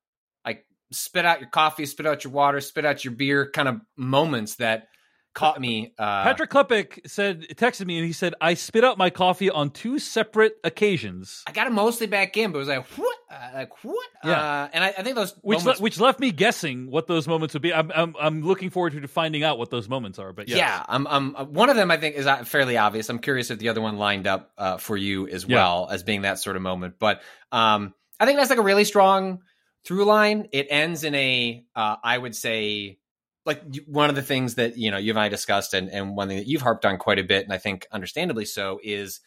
like 0.44 0.64
spit 0.92 1.24
out 1.24 1.40
your 1.40 1.50
coffee, 1.50 1.86
spit 1.86 2.06
out 2.06 2.24
your 2.24 2.32
water, 2.32 2.60
spit 2.60 2.84
out 2.84 3.04
your 3.04 3.14
beer 3.14 3.50
kind 3.50 3.68
of 3.68 3.80
moments 3.96 4.56
that 4.56 4.88
caught 5.34 5.60
me. 5.60 5.94
Uh, 5.98 6.24
Patrick 6.24 6.50
Klepek 6.50 7.08
said, 7.08 7.46
texted 7.56 7.86
me, 7.86 7.98
and 7.98 8.06
he 8.06 8.12
said, 8.12 8.34
"I 8.40 8.54
spit 8.54 8.84
out 8.84 8.98
my 8.98 9.10
coffee 9.10 9.50
on 9.50 9.70
two 9.70 9.98
separate 9.98 10.54
occasions." 10.64 11.42
I 11.46 11.52
got 11.52 11.66
it 11.66 11.72
mostly 11.72 12.06
back 12.06 12.36
in, 12.36 12.52
but 12.52 12.58
it 12.58 12.60
was 12.60 12.68
like 12.68 12.86
what, 12.98 13.16
uh, 13.32 13.50
like 13.54 13.84
what? 13.84 14.08
Yeah. 14.24 14.32
Uh, 14.32 14.68
and 14.72 14.84
I, 14.84 14.88
I 14.88 15.02
think 15.02 15.16
those 15.16 15.34
Which 15.42 15.64
le- 15.64 15.76
which 15.76 15.98
left 15.98 16.20
me 16.20 16.30
guessing 16.30 16.90
what 16.90 17.06
those 17.06 17.26
moments 17.26 17.54
would 17.54 17.62
be. 17.62 17.72
I'm 17.72 17.90
I'm, 17.94 18.14
I'm 18.20 18.42
looking 18.42 18.70
forward 18.70 18.92
to 18.92 19.08
finding 19.08 19.42
out 19.42 19.58
what 19.58 19.70
those 19.70 19.88
moments 19.88 20.18
are. 20.18 20.32
But 20.32 20.48
yes. 20.48 20.58
Yeah, 20.58 20.84
I'm, 20.88 21.06
I'm, 21.06 21.36
uh, 21.36 21.44
one 21.44 21.70
of 21.70 21.76
them 21.76 21.90
I 21.90 21.96
think 21.96 22.16
is 22.16 22.26
uh, 22.26 22.44
fairly 22.44 22.76
obvious. 22.76 23.08
I'm 23.08 23.18
curious 23.18 23.50
if 23.50 23.58
the 23.58 23.70
other 23.70 23.80
one 23.80 23.96
lined 23.96 24.26
up 24.26 24.52
uh, 24.58 24.76
for 24.76 24.96
you 24.96 25.26
as 25.28 25.46
Yeah. 25.46 25.56
well 25.56 25.88
as 25.90 26.02
being 26.02 26.22
that 26.22 26.38
sort 26.38 26.56
of 26.56 26.62
moment. 26.62 26.96
But 26.98 27.22
um, 27.50 27.94
I 28.20 28.26
think 28.26 28.38
that's 28.38 28.50
like 28.50 28.58
a 28.58 28.62
really 28.62 28.84
strong 28.84 29.40
through 29.84 30.04
line. 30.04 30.48
It 30.52 30.68
ends 30.70 31.02
in 31.02 31.14
a, 31.14 31.64
uh, 31.74 31.96
I 32.04 32.16
would 32.16 32.36
say, 32.36 32.98
like 33.44 33.62
one 33.86 34.08
of 34.10 34.14
the 34.14 34.22
things 34.22 34.54
that 34.54 34.76
you 34.78 34.92
know 34.92 34.98
you 34.98 35.10
and 35.10 35.18
I 35.18 35.28
discussed, 35.28 35.74
and, 35.74 35.88
and 35.88 36.16
one 36.16 36.28
thing 36.28 36.36
that 36.36 36.46
you've 36.46 36.62
harped 36.62 36.84
on 36.84 36.98
quite 36.98 37.18
a 37.18 37.24
bit, 37.24 37.42
and 37.42 37.52
I 37.52 37.58
think 37.58 37.88
understandably 37.90 38.44
so, 38.44 38.78
is 38.82 39.18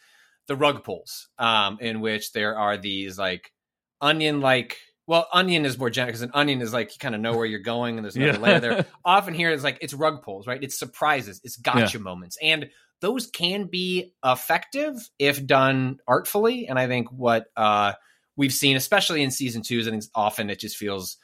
the 0.46 0.56
rug 0.56 0.84
pulls, 0.84 1.28
um, 1.38 1.76
in 1.82 2.00
which 2.00 2.32
there 2.32 2.56
are 2.56 2.78
these 2.78 3.18
like 3.18 3.52
onion 4.00 4.40
like. 4.40 4.78
Well, 5.08 5.28
onion 5.32 5.64
is 5.64 5.78
more 5.78 5.88
general 5.88 6.08
because 6.08 6.22
an 6.22 6.32
onion 6.34 6.60
is 6.60 6.72
like 6.72 6.90
you 6.92 6.98
kind 6.98 7.14
of 7.14 7.20
know 7.20 7.36
where 7.36 7.46
you're 7.46 7.60
going, 7.60 7.96
and 7.96 8.04
there's 8.04 8.16
another 8.16 8.32
Yeah. 8.32 8.38
layer 8.40 8.60
there 8.60 8.86
often 9.04 9.34
here 9.34 9.50
it's 9.52 9.62
like 9.62 9.78
it's 9.80 9.94
rug 9.94 10.22
pulls, 10.22 10.48
right? 10.48 10.60
It's 10.60 10.76
surprises, 10.76 11.40
it's 11.44 11.56
gotcha 11.56 12.00
moments. 12.00 12.36
And 12.42 12.70
those 13.00 13.28
can 13.28 13.66
be 13.66 14.14
effective 14.24 14.94
if 15.20 15.46
done 15.46 15.98
artfully. 16.08 16.66
And 16.66 16.76
I 16.76 16.88
think 16.88 17.12
what 17.12 17.46
uh, 17.56 17.92
we've 18.36 18.52
seen, 18.52 18.76
especially 18.76 19.22
in 19.22 19.30
season 19.30 19.62
twos, 19.62 19.86
I 19.86 19.92
think 19.92 20.02
often 20.12 20.50
it 20.50 20.58
just 20.58 20.76
feels 20.76 21.18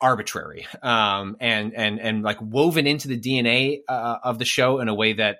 arbitrary 0.00 0.66
um, 0.82 1.36
and 1.38 1.74
and 1.74 2.00
and 2.00 2.22
like 2.22 2.38
woven 2.40 2.86
into 2.86 3.08
the 3.08 3.20
DNA 3.20 3.80
uh, 3.88 4.16
of 4.24 4.38
the 4.38 4.44
show 4.46 4.80
in 4.80 4.88
a 4.88 4.94
way 4.94 5.12
that 5.14 5.38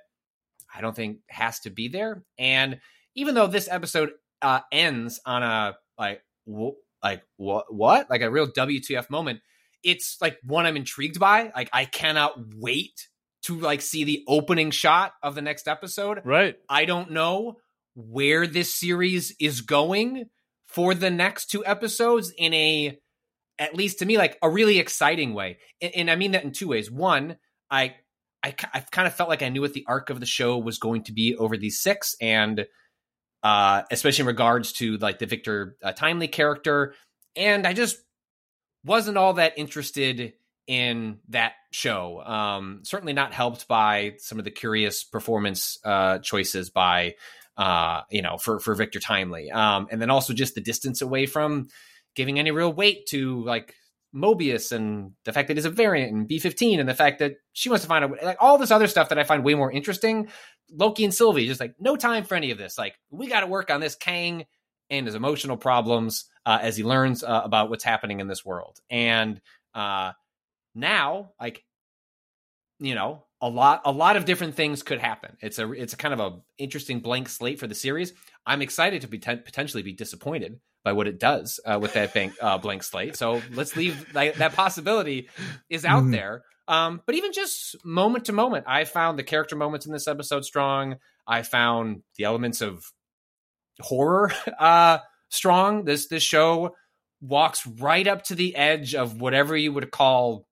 I 0.74 0.80
don't 0.82 0.94
think 0.94 1.18
has 1.28 1.60
to 1.60 1.70
be 1.70 1.88
there. 1.88 2.22
And 2.38 2.80
even 3.14 3.34
though 3.34 3.46
this 3.46 3.68
episode 3.70 4.10
uh, 4.42 4.60
ends 4.70 5.20
on 5.24 5.42
a 5.42 5.76
like 5.98 6.22
like 6.46 7.22
what 7.36 7.72
what 7.72 8.10
like 8.10 8.22
a 8.22 8.30
real 8.30 8.48
WTF 8.48 9.10
moment, 9.10 9.40
it's 9.82 10.16
like 10.20 10.38
one 10.44 10.66
I'm 10.66 10.76
intrigued 10.76 11.18
by. 11.18 11.50
Like 11.54 11.70
I 11.72 11.84
cannot 11.84 12.34
wait 12.56 13.08
to 13.42 13.58
like 13.58 13.80
see 13.80 14.04
the 14.04 14.24
opening 14.28 14.70
shot 14.70 15.12
of 15.22 15.34
the 15.34 15.42
next 15.42 15.66
episode. 15.66 16.20
Right. 16.24 16.56
I 16.68 16.84
don't 16.84 17.10
know 17.10 17.56
where 17.94 18.46
this 18.46 18.74
series 18.74 19.34
is 19.40 19.60
going 19.60 20.26
for 20.66 20.94
the 20.94 21.10
next 21.10 21.46
two 21.46 21.64
episodes 21.66 22.32
in 22.38 22.54
a 22.54 22.98
at 23.58 23.74
least 23.74 23.98
to 23.98 24.06
me 24.06 24.16
like 24.16 24.38
a 24.42 24.48
really 24.48 24.78
exciting 24.78 25.34
way. 25.34 25.58
And, 25.80 25.94
and 25.94 26.10
I 26.10 26.16
mean 26.16 26.32
that 26.32 26.44
in 26.44 26.52
two 26.52 26.68
ways. 26.68 26.90
One, 26.90 27.36
I 27.70 27.96
I 28.42 28.54
I 28.72 28.80
kind 28.80 29.06
of 29.06 29.14
felt 29.14 29.28
like 29.28 29.42
I 29.42 29.48
knew 29.48 29.60
what 29.60 29.74
the 29.74 29.84
arc 29.86 30.10
of 30.10 30.20
the 30.20 30.26
show 30.26 30.58
was 30.58 30.78
going 30.78 31.04
to 31.04 31.12
be 31.12 31.36
over 31.36 31.56
these 31.56 31.80
six 31.80 32.14
and 32.20 32.66
uh 33.42 33.82
especially 33.90 34.22
in 34.22 34.26
regards 34.28 34.72
to 34.72 34.96
like 34.98 35.18
the 35.18 35.26
Victor 35.26 35.76
uh, 35.82 35.92
Timely 35.92 36.28
character 36.28 36.94
and 37.36 37.66
I 37.66 37.72
just 37.72 37.98
wasn't 38.84 39.16
all 39.16 39.34
that 39.34 39.54
interested 39.56 40.34
in 40.66 41.18
that 41.28 41.52
show. 41.70 42.22
Um, 42.24 42.80
certainly 42.84 43.12
not 43.12 43.32
helped 43.32 43.68
by 43.68 44.14
some 44.18 44.38
of 44.38 44.44
the 44.44 44.50
curious 44.50 45.04
performance 45.04 45.78
uh, 45.84 46.18
choices 46.18 46.70
by, 46.70 47.14
uh, 47.56 48.02
you 48.10 48.22
know, 48.22 48.36
for 48.38 48.58
for 48.60 48.74
Victor 48.74 49.00
Timely, 49.00 49.50
um, 49.50 49.88
and 49.90 50.00
then 50.00 50.10
also 50.10 50.32
just 50.32 50.54
the 50.54 50.60
distance 50.60 51.02
away 51.02 51.26
from 51.26 51.68
giving 52.14 52.38
any 52.38 52.50
real 52.50 52.72
weight 52.72 53.06
to 53.06 53.42
like 53.44 53.74
Mobius 54.14 54.72
and 54.72 55.12
the 55.24 55.32
fact 55.32 55.48
that 55.48 55.56
he's 55.56 55.64
a 55.64 55.70
variant 55.70 56.12
and 56.12 56.28
B 56.28 56.38
fifteen 56.38 56.80
and 56.80 56.88
the 56.88 56.94
fact 56.94 57.18
that 57.20 57.36
she 57.52 57.68
wants 57.68 57.84
to 57.84 57.88
find 57.88 58.04
out 58.04 58.22
like 58.22 58.38
all 58.40 58.58
this 58.58 58.70
other 58.70 58.86
stuff 58.86 59.08
that 59.08 59.18
I 59.18 59.24
find 59.24 59.44
way 59.44 59.54
more 59.54 59.72
interesting. 59.72 60.28
Loki 60.70 61.04
and 61.04 61.14
Sylvie 61.14 61.46
just 61.46 61.60
like 61.60 61.74
no 61.78 61.96
time 61.96 62.24
for 62.24 62.34
any 62.34 62.50
of 62.50 62.58
this. 62.58 62.78
Like 62.78 62.94
we 63.10 63.28
got 63.28 63.40
to 63.40 63.46
work 63.46 63.70
on 63.70 63.80
this 63.80 63.94
Kang 63.94 64.46
and 64.90 65.06
his 65.06 65.14
emotional 65.14 65.56
problems 65.56 66.26
uh, 66.44 66.58
as 66.60 66.76
he 66.76 66.84
learns 66.84 67.22
uh, 67.22 67.42
about 67.44 67.70
what's 67.70 67.84
happening 67.84 68.20
in 68.20 68.28
this 68.28 68.44
world 68.44 68.78
and. 68.90 69.40
Uh, 69.74 70.12
now 70.74 71.32
like 71.40 71.64
you 72.78 72.94
know 72.94 73.24
a 73.40 73.48
lot 73.48 73.82
a 73.84 73.92
lot 73.92 74.16
of 74.16 74.24
different 74.24 74.54
things 74.54 74.82
could 74.82 74.98
happen 74.98 75.36
it's 75.40 75.58
a 75.58 75.70
it's 75.72 75.92
a 75.92 75.96
kind 75.96 76.14
of 76.14 76.20
a 76.20 76.38
interesting 76.58 77.00
blank 77.00 77.28
slate 77.28 77.58
for 77.58 77.66
the 77.66 77.74
series 77.74 78.12
i'm 78.46 78.62
excited 78.62 79.02
to 79.02 79.08
be 79.08 79.18
potentially 79.18 79.82
be 79.82 79.92
disappointed 79.92 80.60
by 80.84 80.92
what 80.92 81.06
it 81.06 81.18
does 81.18 81.60
uh, 81.64 81.78
with 81.80 81.92
that 81.94 82.12
bank, 82.14 82.32
uh, 82.40 82.58
blank 82.58 82.82
slate 82.82 83.16
so 83.16 83.40
let's 83.54 83.76
leave 83.76 84.12
that, 84.14 84.34
that 84.36 84.54
possibility 84.54 85.28
is 85.70 85.84
out 85.84 86.02
Mhm. 86.04 86.12
there 86.12 86.42
um, 86.68 87.00
but 87.06 87.14
even 87.14 87.32
just 87.32 87.76
moment 87.84 88.24
to 88.26 88.32
moment 88.32 88.64
i 88.68 88.84
found 88.84 89.18
the 89.18 89.22
character 89.24 89.56
moments 89.56 89.86
in 89.86 89.92
this 89.92 90.08
episode 90.08 90.44
strong 90.44 90.96
i 91.26 91.42
found 91.42 92.02
the 92.16 92.24
elements 92.24 92.60
of 92.60 92.84
horror 93.80 94.32
uh, 94.58 94.98
strong 95.28 95.84
this 95.84 96.06
this 96.08 96.22
show 96.22 96.74
walks 97.20 97.66
right 97.66 98.06
up 98.08 98.24
to 98.24 98.34
the 98.34 98.54
edge 98.56 98.94
of 98.94 99.20
whatever 99.20 99.56
you 99.56 99.72
would 99.72 99.90
call 99.90 100.46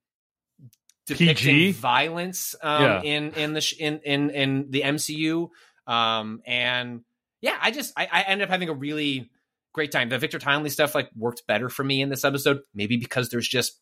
depicting 1.07 1.35
PG? 1.57 1.73
violence 1.73 2.55
um, 2.63 2.83
Yeah. 2.83 3.03
in 3.03 3.33
in 3.33 3.53
the 3.53 3.61
sh- 3.61 3.75
in 3.79 3.99
in 4.05 4.31
in 4.31 4.71
the 4.71 4.83
MCU. 4.83 5.49
Um, 5.87 6.41
and 6.47 7.01
yeah, 7.41 7.57
I 7.61 7.73
just 7.73 7.93
I, 7.97 8.09
I 8.11 8.23
ended 8.23 8.45
up 8.47 8.51
having 8.51 8.69
a 8.69 8.73
really 8.75 9.31
great 9.73 9.93
time. 9.93 10.09
The 10.09 10.19
Victor 10.19 10.39
Timely 10.39 10.71
stuff 10.71 10.95
like 10.95 11.11
worked 11.17 11.47
better 11.47 11.69
for 11.69 11.85
me 11.85 12.03
in 12.03 12.09
this 12.09 12.25
episode, 12.25 12.61
maybe 12.75 12.97
because 12.97 13.29
there's 13.29 13.49
just 13.49 13.79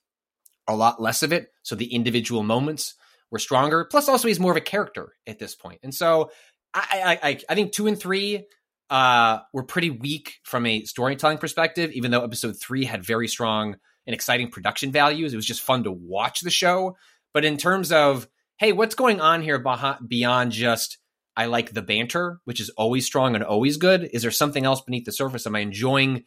a 0.66 0.76
lot 0.76 1.00
less 1.00 1.22
of 1.22 1.32
it, 1.32 1.48
so 1.62 1.74
the 1.74 1.92
individual 1.92 2.42
moments 2.42 2.94
were 3.30 3.38
stronger. 3.38 3.84
Plus, 3.84 4.08
also 4.08 4.28
he's 4.28 4.40
more 4.40 4.52
of 4.52 4.56
a 4.56 4.62
character 4.62 5.14
at 5.26 5.38
this 5.38 5.54
point, 5.54 5.80
and 5.82 5.94
so 5.94 6.30
I 6.74 7.18
I 7.22 7.28
I, 7.28 7.40
I 7.48 7.54
think 7.54 7.72
two 7.72 7.86
and 7.86 7.98
three 7.98 8.46
uh 8.90 9.40
were 9.52 9.64
pretty 9.64 9.90
weak 9.90 10.38
from 10.44 10.66
a 10.66 10.84
storytelling 10.84 11.38
perspective, 11.38 11.90
even 11.92 12.10
though 12.10 12.24
episode 12.24 12.56
three 12.60 12.84
had 12.84 13.04
very 13.04 13.28
strong 13.28 13.76
and 14.06 14.14
exciting 14.14 14.50
production 14.50 14.90
values. 14.90 15.32
It 15.32 15.36
was 15.36 15.46
just 15.46 15.60
fun 15.60 15.84
to 15.84 15.92
watch 15.92 16.40
the 16.40 16.50
show. 16.50 16.96
But 17.34 17.44
in 17.44 17.58
terms 17.58 17.92
of, 17.92 18.26
hey, 18.58 18.72
what's 18.72 18.94
going 18.94 19.20
on 19.20 19.42
here 19.42 19.62
beyond 20.08 20.52
just 20.52 20.96
I 21.38 21.46
like 21.46 21.72
the 21.72 21.82
banter, 21.82 22.40
which 22.46 22.58
is 22.58 22.68
always 22.70 23.06
strong 23.06 23.36
and 23.36 23.44
always 23.44 23.76
good? 23.76 24.10
Is 24.12 24.22
there 24.22 24.32
something 24.32 24.66
else 24.66 24.80
beneath 24.80 25.04
the 25.04 25.12
surface? 25.12 25.46
Am 25.46 25.54
I 25.54 25.60
enjoying 25.60 26.24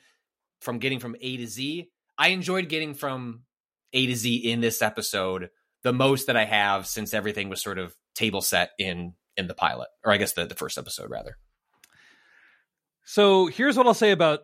from 0.62 0.80
getting 0.80 1.00
from 1.00 1.18
A 1.20 1.36
to 1.36 1.48
Z? 1.48 1.90
I 2.18 2.30
enjoyed 2.30 2.70
getting 2.70 2.94
from 2.94 3.42
A 3.92 4.08
to 4.08 4.16
Z 4.16 4.34
in 4.38 4.62
this 4.62 4.82
episode 4.82 5.50
the 5.84 5.92
most 5.92 6.28
that 6.28 6.38
I 6.38 6.46
have 6.46 6.88
since 6.88 7.14
everything 7.14 7.50
was 7.50 7.62
sort 7.62 7.78
of 7.78 7.94
table 8.16 8.42
set 8.42 8.72
in 8.80 9.16
in 9.36 9.48
the 9.48 9.54
pilot, 9.54 9.90
or 10.06 10.14
I 10.14 10.18
guess 10.18 10.32
the, 10.32 10.46
the 10.46 10.56
first 10.56 10.78
episode 10.78 11.10
rather. 11.10 11.38
So 13.04 13.48
here's 13.48 13.76
what 13.76 13.88
I'll 13.88 13.94
say 13.94 14.12
about 14.12 14.44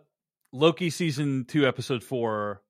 Loki 0.52 0.90
season 0.90 1.46
two, 1.48 1.66
episode 1.66 2.04
four. 2.04 2.62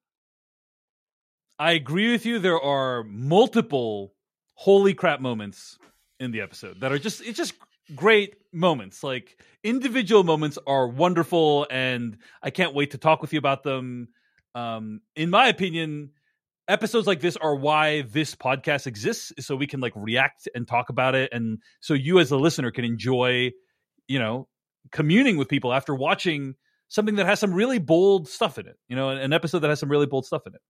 I 1.58 1.72
agree 1.72 2.12
with 2.12 2.28
you. 2.28 2.38
There 2.38 2.62
are 2.62 3.04
multiple 3.04 4.14
holy 4.54 4.94
crap 4.94 5.20
moments 5.20 5.80
in 6.20 6.30
the 6.30 6.42
episode 6.42 6.82
that 6.82 6.92
are 6.92 7.00
just 7.00 7.22
it's 7.22 7.38
just 7.38 7.54
great 7.96 8.36
moments. 8.54 9.04
Like 9.04 9.42
individual 9.64 10.24
moments 10.24 10.58
are 10.68 10.88
wonderful, 10.88 11.68
and 11.70 12.18
I 12.42 12.50
can't 12.50 12.74
wait 12.74 12.92
to 12.92 12.98
talk 12.98 13.22
with 13.22 13.34
you 13.34 13.40
about 13.40 13.64
them. 13.64 14.10
Um, 14.56 15.02
in 15.16 15.30
my 15.30 15.48
opinion, 15.48 16.12
episodes 16.68 17.08
like 17.08 17.22
this 17.22 17.38
are 17.38 17.56
why 17.56 18.02
this 18.04 18.36
podcast 18.36 18.88
exists, 18.88 19.34
so 19.46 19.56
we 19.56 19.68
can 19.68 19.80
like 19.80 19.94
react 19.96 20.48
and 20.56 20.68
talk 20.68 20.90
about 20.90 21.16
it, 21.16 21.32
and 21.32 21.60
so 21.80 21.94
you 21.94 22.20
as 22.20 22.32
a 22.32 22.38
listener 22.38 22.72
can 22.72 22.86
enjoy, 22.86 23.52
you 24.08 24.20
know, 24.20 24.48
communing 24.92 25.38
with 25.38 25.48
people 25.48 25.74
after 25.74 25.94
watching 25.94 26.56
something 26.90 27.16
that 27.16 27.26
has 27.26 27.40
some 27.40 27.54
really 27.54 27.80
bold 27.80 28.28
stuff 28.28 28.58
in 28.58 28.68
it. 28.68 28.78
You 28.88 28.96
know, 28.96 29.10
an 29.10 29.34
episode 29.34 29.60
that 29.60 29.70
has 29.70 29.80
some 29.80 29.90
really 29.90 30.06
bold 30.06 30.26
stuff 30.26 30.44
in 30.48 30.54
it. 30.56 30.62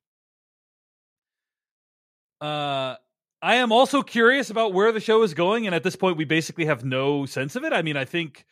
Uh, 2.45 2.95
I 3.41 3.55
am 3.55 3.71
also 3.71 4.01
curious 4.01 4.49
about 4.49 4.73
where 4.73 4.91
the 4.91 4.99
show 4.99 5.21
is 5.23 5.33
going, 5.33 5.65
and 5.67 5.75
at 5.75 5.83
this 5.83 5.95
point, 5.95 6.17
we 6.17 6.25
basically 6.25 6.65
have 6.65 6.83
no 6.83 7.25
sense 7.25 7.55
of 7.55 7.63
it. 7.63 7.71
I 7.73 7.81
mean, 7.83 7.95
I 7.95 8.03
think 8.05 8.45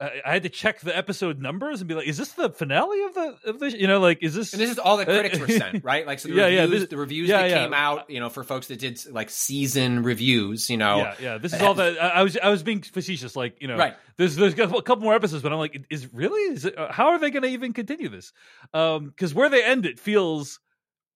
I, 0.00 0.10
I 0.26 0.32
had 0.32 0.42
to 0.42 0.48
check 0.48 0.80
the 0.80 0.96
episode 0.96 1.38
numbers 1.40 1.80
and 1.80 1.86
be 1.88 1.94
like, 1.94 2.08
"Is 2.08 2.16
this 2.16 2.32
the 2.32 2.50
finale 2.50 3.00
of 3.04 3.14
the 3.14 3.36
of 3.46 3.60
the? 3.60 3.78
You 3.78 3.86
know, 3.86 4.00
like, 4.00 4.18
is 4.24 4.34
this?" 4.34 4.52
And 4.52 4.60
this 4.60 4.70
is 4.70 4.78
all 4.80 4.96
the 4.96 5.04
critics 5.04 5.38
were 5.38 5.46
sent, 5.62 5.84
right? 5.84 6.04
Like 6.04 6.18
so 6.18 6.28
the 6.28 6.34
Yeah, 6.34 6.48
yeah, 6.48 6.60
reviews, 6.62 6.80
this- 6.80 6.90
the 6.90 6.96
reviews 6.96 7.28
yeah, 7.28 7.42
that 7.42 7.50
yeah. 7.50 7.62
came 7.62 7.72
out, 7.74 8.10
you 8.10 8.18
know, 8.18 8.28
for 8.28 8.42
folks 8.42 8.66
that 8.66 8.80
did 8.80 8.98
like 9.12 9.30
season 9.30 10.02
reviews, 10.02 10.68
you 10.68 10.78
know. 10.78 10.96
yeah, 10.96 11.14
yeah. 11.20 11.38
This 11.38 11.52
is 11.52 11.62
all 11.62 11.74
that 11.74 12.02
I, 12.02 12.24
was. 12.24 12.36
I 12.36 12.48
was 12.48 12.64
being 12.64 12.82
facetious, 12.82 13.36
like 13.36 13.62
you 13.62 13.68
know. 13.68 13.76
Right. 13.76 13.94
There's 14.16 14.34
there's 14.34 14.54
a 14.54 14.56
couple 14.82 14.96
more 15.04 15.14
episodes, 15.14 15.44
but 15.44 15.52
I'm 15.52 15.58
like, 15.58 15.86
is 15.90 16.12
really? 16.12 16.52
Is 16.54 16.64
it? 16.64 16.76
uh, 16.76 16.90
How 16.90 17.10
are 17.10 17.20
they 17.20 17.30
going 17.30 17.44
to 17.44 17.48
even 17.50 17.72
continue 17.72 18.08
this? 18.08 18.32
Um, 18.72 19.06
because 19.06 19.32
where 19.32 19.48
they 19.48 19.62
end 19.62 19.86
it 19.86 20.00
feels 20.00 20.58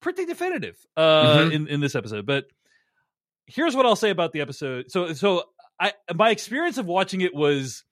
pretty 0.00 0.24
definitive. 0.24 0.76
Uh, 0.96 1.38
Mhm. 1.38 1.52
in 1.52 1.66
in 1.66 1.80
this 1.80 1.96
episode, 1.96 2.24
but 2.24 2.46
here's 3.48 3.74
what 3.74 3.86
I'll 3.86 3.96
say 3.96 4.10
about 4.10 4.32
the 4.32 4.40
episode. 4.40 4.90
So 4.90 5.12
so 5.14 5.44
I 5.80 5.92
my 6.14 6.30
experience 6.30 6.78
of 6.78 6.86
watching 6.86 7.22
it 7.22 7.34
was 7.34 7.84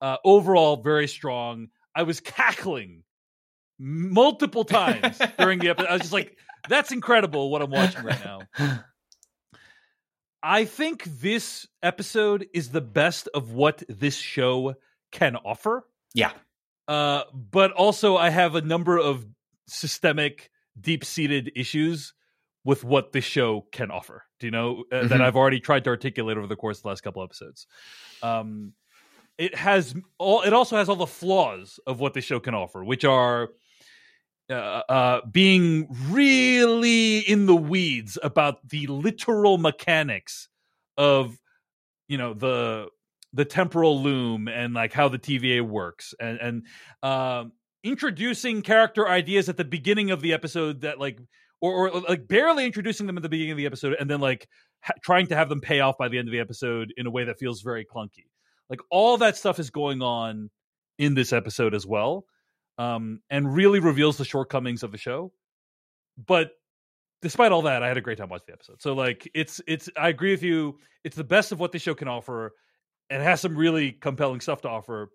uh 0.00 0.16
overall 0.24 0.76
very 0.76 1.06
strong. 1.06 1.68
I 1.94 2.02
was 2.02 2.20
cackling 2.20 3.04
multiple 3.78 4.64
times 4.64 5.18
during 5.38 5.58
the 5.60 5.68
episode. 5.68 5.88
I 5.88 5.92
was 5.92 6.02
just 6.02 6.12
like, 6.12 6.36
that's 6.68 6.92
incredible 6.92 7.50
what 7.50 7.62
I'm 7.62 7.70
watching 7.70 8.04
right 8.04 8.24
now. 8.24 8.80
I 10.42 10.64
think 10.64 11.04
this 11.04 11.66
episode 11.82 12.46
is 12.54 12.70
the 12.70 12.80
best 12.80 13.28
of 13.34 13.52
what 13.52 13.82
this 13.88 14.16
show 14.16 14.74
can 15.10 15.36
offer. 15.36 15.84
Yeah. 16.14 16.32
Uh, 16.86 17.22
but 17.32 17.72
also, 17.72 18.16
I 18.16 18.30
have 18.30 18.54
a 18.54 18.60
number 18.60 18.96
of 18.96 19.26
systemic, 19.66 20.50
deep 20.80 21.04
seated 21.04 21.50
issues 21.56 22.12
with 22.66 22.82
what 22.84 23.12
this 23.12 23.24
show 23.24 23.66
can 23.70 23.90
offer. 23.92 24.24
Do 24.40 24.46
you 24.48 24.50
know 24.50 24.84
uh, 24.92 25.06
that 25.06 25.20
Mhm. 25.20 25.20
I've 25.20 25.36
already 25.36 25.60
tried 25.60 25.84
to 25.84 25.90
articulate 25.90 26.36
over 26.36 26.48
the 26.48 26.56
course 26.56 26.78
of 26.78 26.82
the 26.82 26.88
last 26.88 27.02
couple 27.02 27.22
episodes? 27.22 27.66
Um, 28.22 28.74
it 29.38 29.54
has 29.54 29.94
all. 30.18 30.42
It 30.42 30.52
also 30.52 30.76
has 30.76 30.88
all 30.88 30.96
the 30.96 31.06
flaws 31.06 31.78
of 31.86 32.00
what 32.00 32.12
this 32.14 32.24
show 32.24 32.40
can 32.40 32.54
offer, 32.54 32.82
which 32.84 33.04
are 33.04 33.50
uh, 34.50 34.82
uh, 34.88 35.20
being 35.26 35.86
really 36.10 37.18
in 37.20 37.46
the 37.46 37.54
weeds 37.56 38.18
about 38.22 38.68
the 38.68 38.86
literal 38.88 39.58
mechanics 39.58 40.48
of 40.96 41.38
you 42.08 42.18
know 42.18 42.34
the 42.34 42.88
the 43.32 43.44
temporal 43.44 44.02
loom 44.02 44.48
and 44.48 44.74
like 44.74 44.92
how 44.92 45.08
the 45.08 45.18
TVA 45.18 45.60
works 45.60 46.14
and 46.18 46.38
and 46.40 46.66
um 47.02 47.52
introducing 47.84 48.62
character 48.62 49.06
ideas 49.08 49.48
at 49.48 49.56
the 49.56 49.64
beginning 49.64 50.10
of 50.10 50.20
the 50.20 50.32
episode 50.32 50.80
that 50.80 50.98
like 50.98 51.20
or, 51.60 51.90
or 51.90 52.00
like 52.00 52.28
barely 52.28 52.66
introducing 52.66 53.06
them 53.06 53.16
at 53.16 53.22
the 53.22 53.28
beginning 53.28 53.52
of 53.52 53.58
the 53.58 53.66
episode 53.66 53.96
and 53.98 54.10
then 54.10 54.20
like 54.20 54.48
ha- 54.80 54.94
trying 55.02 55.26
to 55.26 55.36
have 55.36 55.48
them 55.48 55.60
pay 55.60 55.80
off 55.80 55.96
by 55.98 56.08
the 56.08 56.18
end 56.18 56.28
of 56.28 56.32
the 56.32 56.40
episode 56.40 56.92
in 56.96 57.06
a 57.06 57.10
way 57.10 57.24
that 57.24 57.38
feels 57.38 57.62
very 57.62 57.84
clunky. 57.84 58.26
Like 58.68 58.80
all 58.90 59.18
that 59.18 59.36
stuff 59.36 59.58
is 59.58 59.70
going 59.70 60.02
on 60.02 60.50
in 60.98 61.14
this 61.14 61.32
episode 61.32 61.74
as 61.74 61.86
well 61.86 62.24
um 62.78 63.20
and 63.30 63.54
really 63.54 63.80
reveals 63.80 64.18
the 64.18 64.24
shortcomings 64.24 64.82
of 64.82 64.92
the 64.92 64.98
show. 64.98 65.32
But 66.26 66.50
despite 67.22 67.50
all 67.52 67.62
that 67.62 67.82
i 67.82 67.88
had 67.88 67.96
a 67.96 68.02
great 68.02 68.18
time 68.18 68.28
watching 68.28 68.46
the 68.48 68.52
episode. 68.52 68.82
So 68.82 68.94
like 68.94 69.28
it's 69.34 69.60
it's 69.66 69.88
i 69.96 70.08
agree 70.08 70.32
with 70.32 70.42
you. 70.42 70.78
It's 71.04 71.16
the 71.16 71.24
best 71.24 71.52
of 71.52 71.60
what 71.60 71.72
the 71.72 71.78
show 71.78 71.94
can 71.94 72.08
offer. 72.08 72.52
And 73.08 73.22
has 73.22 73.40
some 73.40 73.56
really 73.56 73.92
compelling 73.92 74.40
stuff 74.40 74.62
to 74.62 74.68
offer. 74.68 75.10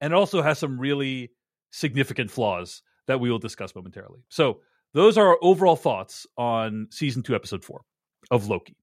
And 0.00 0.12
it 0.12 0.16
also 0.16 0.42
has 0.42 0.58
some 0.58 0.78
really 0.78 1.30
significant 1.70 2.30
flaws 2.30 2.82
that 3.06 3.18
we 3.18 3.30
will 3.30 3.38
discuss 3.38 3.74
momentarily. 3.74 4.20
So 4.28 4.60
those 4.96 5.18
are 5.18 5.28
our 5.28 5.38
overall 5.42 5.76
thoughts 5.76 6.26
on 6.36 6.88
season 6.90 7.22
2 7.22 7.34
episode 7.34 7.64
4 7.64 7.82
of 8.30 8.48
loki 8.48 8.74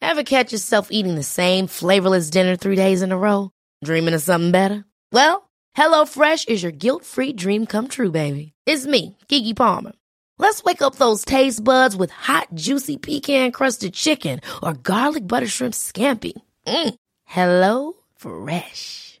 Ever 0.00 0.22
catch 0.22 0.52
yourself 0.52 0.88
eating 0.90 1.16
the 1.16 1.22
same 1.22 1.66
flavorless 1.66 2.30
dinner 2.30 2.56
three 2.56 2.76
days 2.76 3.02
in 3.02 3.12
a 3.12 3.18
row? 3.18 3.50
Dreaming 3.84 4.14
of 4.14 4.22
something 4.22 4.52
better? 4.52 4.84
Well, 5.12 5.50
HelloFresh 5.76 6.48
is 6.48 6.62
your 6.62 6.72
guilt-free 6.72 7.34
dream 7.34 7.66
come 7.66 7.88
true, 7.88 8.10
baby. 8.10 8.52
It's 8.64 8.86
me, 8.86 9.16
Keke 9.28 9.54
Palmer. 9.56 9.92
Let's 10.38 10.64
wake 10.64 10.82
up 10.82 10.94
those 10.94 11.24
taste 11.24 11.62
buds 11.62 11.94
with 11.96 12.10
hot, 12.10 12.48
juicy 12.54 12.96
pecan-crusted 12.96 13.92
chicken 13.92 14.40
or 14.62 14.72
garlic 14.72 15.26
butter 15.26 15.48
shrimp 15.48 15.74
scampi. 15.74 16.32
Mm. 16.66 16.94
Hello 17.24 17.94
Fresh. 18.16 19.20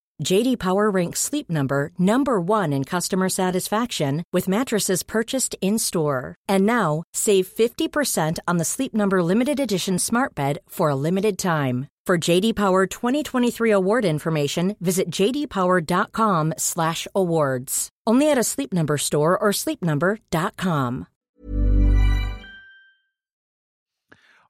JD 0.23 0.59
Power 0.59 0.89
ranks 0.89 1.19
Sleep 1.19 1.49
Number 1.49 1.91
number 1.97 2.39
1 2.39 2.71
in 2.73 2.83
customer 2.83 3.27
satisfaction 3.27 4.23
with 4.31 4.47
mattresses 4.47 5.01
purchased 5.03 5.55
in-store. 5.61 6.35
And 6.47 6.65
now, 6.65 7.03
save 7.13 7.47
50% 7.47 8.37
on 8.47 8.57
the 8.57 8.65
Sleep 8.65 8.93
Number 8.93 9.23
limited 9.23 9.59
edition 9.59 9.97
Smart 9.99 10.35
Bed 10.35 10.59
for 10.67 10.89
a 10.89 10.95
limited 10.95 11.37
time. 11.37 11.87
For 12.05 12.17
JD 12.17 12.55
Power 12.55 12.87
2023 12.87 13.71
award 13.71 14.05
information, 14.05 14.75
visit 14.79 15.11
jdpower.com/awards. 15.11 17.89
Only 18.07 18.31
at 18.31 18.37
a 18.37 18.43
Sleep 18.43 18.73
Number 18.73 18.97
store 18.97 19.37
or 19.37 19.51
sleepnumber.com. 19.51 21.07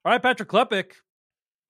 All 0.04 0.10
right, 0.10 0.22
Patrick 0.22 0.48
Klepek, 0.48 0.94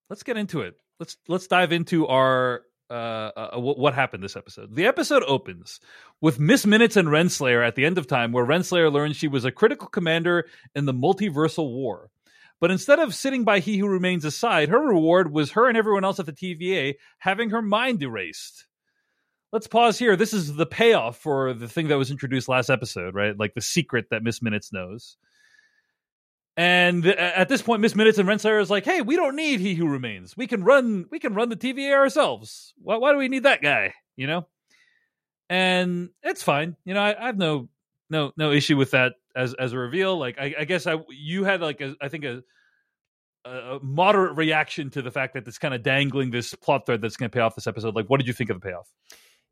let's 0.09 0.23
get 0.23 0.39
into 0.39 0.63
it. 0.63 0.79
Let's 0.99 1.19
let's 1.29 1.47
dive 1.49 1.73
into 1.73 2.07
our 2.07 2.63
uh, 2.93 3.51
uh 3.55 3.61
what, 3.61 3.79
what 3.79 3.95
happened 3.95 4.23
this 4.23 4.37
episode. 4.37 4.75
The 4.75 4.87
episode 4.87 5.23
opens 5.25 5.81
with 6.21 6.39
Miss 6.39 6.67
Minutes 6.67 6.97
and 6.97 7.09
Renslayer 7.09 7.67
at 7.67 7.75
the 7.75 7.85
end 7.85 7.99
of 7.99 8.07
time, 8.07 8.33
where 8.33 8.45
Renslayer 8.45 8.93
learns 8.93 9.17
she 9.17 9.29
was 9.29 9.45
a 9.45 9.53
critical 9.53 9.89
commander 9.89 10.47
in 10.75 10.85
the 10.85 10.95
multiversal 10.95 11.73
war. 11.73 12.11
But 12.61 12.71
instead 12.71 13.01
of 13.01 13.15
sitting 13.15 13.43
by 13.43 13.59
He 13.59 13.79
Who 13.79 13.89
Remains' 13.89 14.25
aside, 14.25 14.69
her 14.69 14.79
reward 14.79 15.33
was 15.33 15.51
her 15.51 15.69
and 15.69 15.77
everyone 15.77 16.05
else 16.05 16.21
at 16.21 16.27
the 16.27 16.33
TVA 16.33 16.95
having 17.19 17.51
her 17.51 17.61
mind 17.61 18.01
erased. 18.03 18.67
Let's 19.53 19.67
pause 19.67 19.99
here. 19.99 20.15
This 20.15 20.33
is 20.33 20.55
the 20.55 20.65
payoff 20.65 21.19
for 21.19 21.55
the 21.55 21.69
thing 21.69 21.89
that 21.89 21.99
was 21.99 22.13
introduced 22.13 22.49
last 22.49 22.71
episode, 22.71 23.15
right? 23.15 23.37
Like 23.37 23.55
the 23.55 23.61
secret 23.61 24.07
that 24.11 24.23
Miss 24.23 24.41
Minutes 24.41 24.73
knows. 24.73 25.17
And 26.57 27.07
at 27.07 27.49
this 27.49 27.63
point, 27.63 27.81
Miss 27.81 27.95
Minutes 27.95 28.19
and 28.19 28.29
Renslayer 28.29 28.61
is 28.61 28.71
like, 28.71 28.85
"Hey, 28.85 29.01
we 29.01 29.17
don't 29.17 29.37
need 29.37 29.61
He 29.61 29.75
Who 29.75 29.89
Remains. 29.89 30.37
We 30.37 30.47
can 30.47 30.65
run. 30.65 31.07
We 31.11 31.19
can 31.19 31.35
run 31.35 31.49
the 31.49 31.57
TVA 31.57 31.95
ourselves. 31.95 32.75
Why, 32.77 32.97
why 32.97 33.13
do 33.13 33.19
we 33.19 33.29
need 33.29 33.45
that 33.45 33.63
guy? 33.63 33.95
You 34.17 34.27
know?" 34.27 34.47
And 35.49 36.11
it's 36.23 36.43
fine. 36.43 36.77
You 36.85 36.95
know, 36.95 37.01
I, 37.01 37.23
I 37.23 37.27
have 37.27 37.39
no 37.39 37.69
no 38.11 38.33
no 38.37 38.53
issue 38.53 38.77
with 38.77 38.91
that 38.91 39.15
as 39.35 39.55
as 39.55 39.73
a 39.73 39.79
reveal. 39.79 40.19
Like, 40.19 40.39
I, 40.39 40.55
I 40.61 40.65
guess 40.65 40.87
I 40.87 40.97
you 41.09 41.45
had 41.45 41.63
like 41.63 41.81
a 41.81 41.95
I 42.01 42.09
think 42.09 42.25
a 42.25 42.43
a 43.45 43.79
moderate 43.83 44.37
reaction 44.37 44.91
to 44.91 45.03
the 45.03 45.11
fact 45.11 45.35
that 45.35 45.49
it's 45.49 45.59
kind 45.59 45.75
of 45.75 45.83
dangling 45.83 46.31
this 46.31 46.55
plot 46.55 46.87
thread 46.87 47.01
that's 47.01 47.17
going 47.17 47.31
to 47.31 47.35
pay 47.35 47.41
off 47.41 47.55
this 47.55 47.67
episode. 47.67 47.97
Like, 47.97 48.07
what 48.07 48.19
did 48.19 48.27
you 48.27 48.33
think 48.33 48.51
of 48.51 48.61
the 48.61 48.67
payoff? 48.67 48.89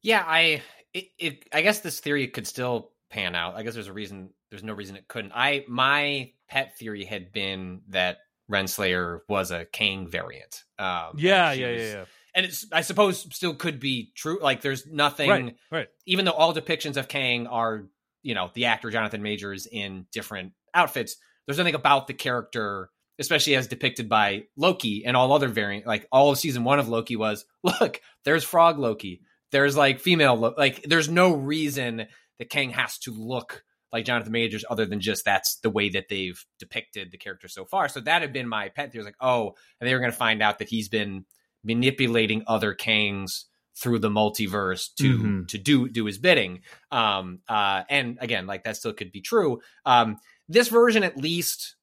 Yeah, 0.02 0.24
I 0.26 0.62
it, 0.94 1.04
it, 1.18 1.48
I 1.52 1.62
guess 1.62 1.80
this 1.80 2.00
theory 2.00 2.26
could 2.28 2.46
still 2.46 2.90
pan 3.10 3.34
out. 3.34 3.56
I 3.56 3.62
guess 3.62 3.74
there's 3.74 3.88
a 3.88 3.92
reason. 3.92 4.30
There's 4.50 4.64
no 4.64 4.74
reason 4.74 4.96
it 4.96 5.08
couldn't. 5.08 5.32
I 5.34 5.64
my 5.68 6.32
pet 6.48 6.76
theory 6.78 7.04
had 7.04 7.32
been 7.32 7.82
that 7.88 8.18
Renslayer 8.50 9.20
was 9.28 9.50
a 9.50 9.64
Kang 9.64 10.08
variant. 10.08 10.64
Um, 10.78 11.14
yeah, 11.16 11.52
yeah, 11.52 11.70
was, 11.70 11.80
yeah, 11.80 11.92
yeah. 11.92 12.04
And 12.34 12.46
it's 12.46 12.66
I 12.72 12.80
suppose 12.82 13.26
still 13.34 13.54
could 13.54 13.80
be 13.80 14.12
true. 14.16 14.38
Like 14.42 14.60
there's 14.60 14.86
nothing. 14.86 15.30
Right, 15.30 15.56
right. 15.70 15.88
Even 16.06 16.24
though 16.24 16.32
all 16.32 16.54
depictions 16.54 16.96
of 16.96 17.08
Kang 17.08 17.46
are 17.46 17.86
you 18.22 18.34
know 18.34 18.50
the 18.54 18.66
actor 18.66 18.90
Jonathan 18.90 19.22
Majors 19.22 19.66
in 19.66 20.06
different 20.12 20.52
outfits, 20.74 21.16
there's 21.46 21.58
nothing 21.58 21.74
about 21.74 22.06
the 22.06 22.14
character 22.14 22.90
especially 23.20 23.54
as 23.54 23.66
depicted 23.68 24.08
by 24.08 24.44
Loki 24.56 25.04
and 25.04 25.14
all 25.16 25.32
other 25.32 25.48
variant 25.48 25.86
like 25.86 26.08
all 26.10 26.30
of 26.30 26.38
season 26.38 26.64
1 26.64 26.78
of 26.78 26.88
Loki 26.88 27.16
was 27.16 27.44
look 27.62 28.00
there's 28.24 28.42
frog 28.42 28.78
Loki 28.78 29.20
there's 29.52 29.76
like 29.76 30.00
female 30.00 30.54
like 30.56 30.82
there's 30.84 31.08
no 31.08 31.34
reason 31.34 32.06
that 32.38 32.50
Kang 32.50 32.70
has 32.70 32.98
to 33.00 33.12
look 33.12 33.62
like 33.92 34.04
Jonathan 34.04 34.32
Majors 34.32 34.64
other 34.68 34.86
than 34.86 35.00
just 35.00 35.24
that's 35.24 35.56
the 35.56 35.70
way 35.70 35.88
that 35.90 36.08
they've 36.08 36.42
depicted 36.58 37.10
the 37.10 37.18
character 37.18 37.48
so 37.48 37.64
far. 37.64 37.88
So 37.88 38.00
that 38.00 38.22
had 38.22 38.32
been 38.32 38.48
my 38.48 38.68
pet 38.68 38.92
theory. 38.92 39.04
Like, 39.04 39.16
oh, 39.20 39.54
and 39.80 39.88
they 39.88 39.94
were 39.94 40.00
going 40.00 40.12
to 40.12 40.16
find 40.16 40.42
out 40.42 40.58
that 40.58 40.68
he's 40.68 40.88
been 40.88 41.24
manipulating 41.64 42.44
other 42.46 42.74
Kangs 42.74 43.44
through 43.76 43.98
the 43.98 44.10
multiverse 44.10 44.88
to 44.98 45.18
mm-hmm. 45.18 45.44
to 45.46 45.58
do 45.58 45.88
do 45.88 46.04
his 46.04 46.18
bidding. 46.18 46.60
Um, 46.90 47.40
uh, 47.48 47.82
and 47.88 48.18
again, 48.20 48.46
like 48.46 48.64
that 48.64 48.76
still 48.76 48.92
could 48.92 49.12
be 49.12 49.20
true. 49.20 49.60
Um, 49.84 50.18
this 50.48 50.68
version 50.68 51.02
at 51.02 51.16
least 51.16 51.76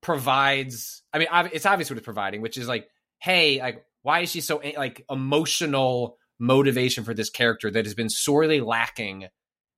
provides. 0.00 1.02
I 1.12 1.18
mean, 1.18 1.28
it's 1.52 1.66
obvious 1.66 1.90
what 1.90 1.96
it's 1.96 2.04
providing, 2.04 2.40
which 2.42 2.58
is 2.58 2.68
like, 2.68 2.88
hey, 3.18 3.60
like, 3.60 3.84
why 4.02 4.20
is 4.20 4.30
she 4.30 4.40
so 4.40 4.60
like 4.76 5.04
emotional? 5.10 6.18
motivation 6.38 7.04
for 7.04 7.14
this 7.14 7.30
character 7.30 7.70
that 7.70 7.84
has 7.84 7.94
been 7.94 8.10
sorely 8.10 8.60
lacking 8.60 9.26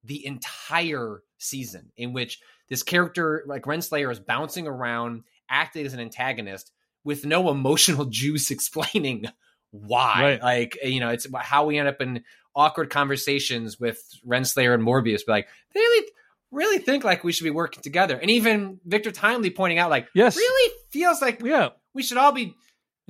the 0.05 0.25
entire 0.27 1.23
season, 1.39 1.91
in 1.97 2.13
which 2.13 2.41
this 2.69 2.83
character, 2.83 3.45
like 3.47 3.63
Renslayer, 3.63 4.11
is 4.11 4.21
bouncing 4.21 4.67
around, 4.67 5.25
acting 5.49 5.87
as 5.87 5.95
an 5.95 6.01
antagonist 6.01 6.73
with 7.05 7.25
no 7.25 7.51
emotional 7.51 8.05
juice 8.05 8.51
explaining 8.51 9.27
why. 9.71 10.23
Right. 10.23 10.43
Like, 10.43 10.79
eh, 10.83 10.89
you 10.89 11.01
know, 11.01 11.11
it's 11.11 11.27
how 11.37 11.67
we 11.67 11.79
end 11.79 11.89
up 11.89 12.01
in 12.01 12.25
awkward 12.55 12.91
conversations 12.91 13.79
with 13.79 14.03
Renslayer 14.27 14.75
and 14.75 14.83
Mobius. 14.83 15.21
But 15.27 15.33
like, 15.33 15.49
they 15.75 15.81
really, 15.81 16.09
really 16.51 16.79
think 16.79 17.05
like 17.05 17.25
we 17.25 17.33
should 17.33 17.45
be 17.45 17.51
working 17.51 17.83
together. 17.83 18.19
And 18.19 18.31
even 18.31 18.81
Victor 18.85 19.11
Timely 19.11 19.51
pointing 19.51 19.79
out, 19.79 19.91
like, 19.91 20.09
yes, 20.15 20.37
really 20.37 20.75
feels 20.91 21.21
like 21.21 21.43
yeah. 21.43 21.71
we 21.95 22.03
should 22.03 22.19
all 22.19 22.33
be 22.33 22.55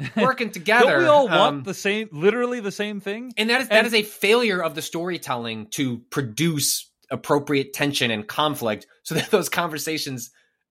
working 0.17 0.51
together. 0.51 0.91
Don't 0.91 1.03
we 1.03 1.07
all 1.07 1.29
want 1.29 1.57
um, 1.57 1.63
the 1.63 1.75
same, 1.75 2.09
literally 2.13 2.61
the 2.61 2.73
same 2.73 3.01
thing? 3.01 3.33
And 3.37 3.51
that 3.51 3.63
is 3.63 3.69
and, 3.69 3.77
that 3.77 3.87
is 3.87 3.95
a 3.95 4.03
failure 4.03 4.63
of 4.63 4.75
the 4.75 4.83
storytelling 4.83 5.69
to 5.73 5.99
produce 6.11 6.91
appropriate 7.11 7.73
tension 7.73 8.11
and 8.11 8.27
conflict, 8.27 8.87
so 9.03 9.15
that 9.15 9.31
those 9.31 9.49
conversations 9.49 10.31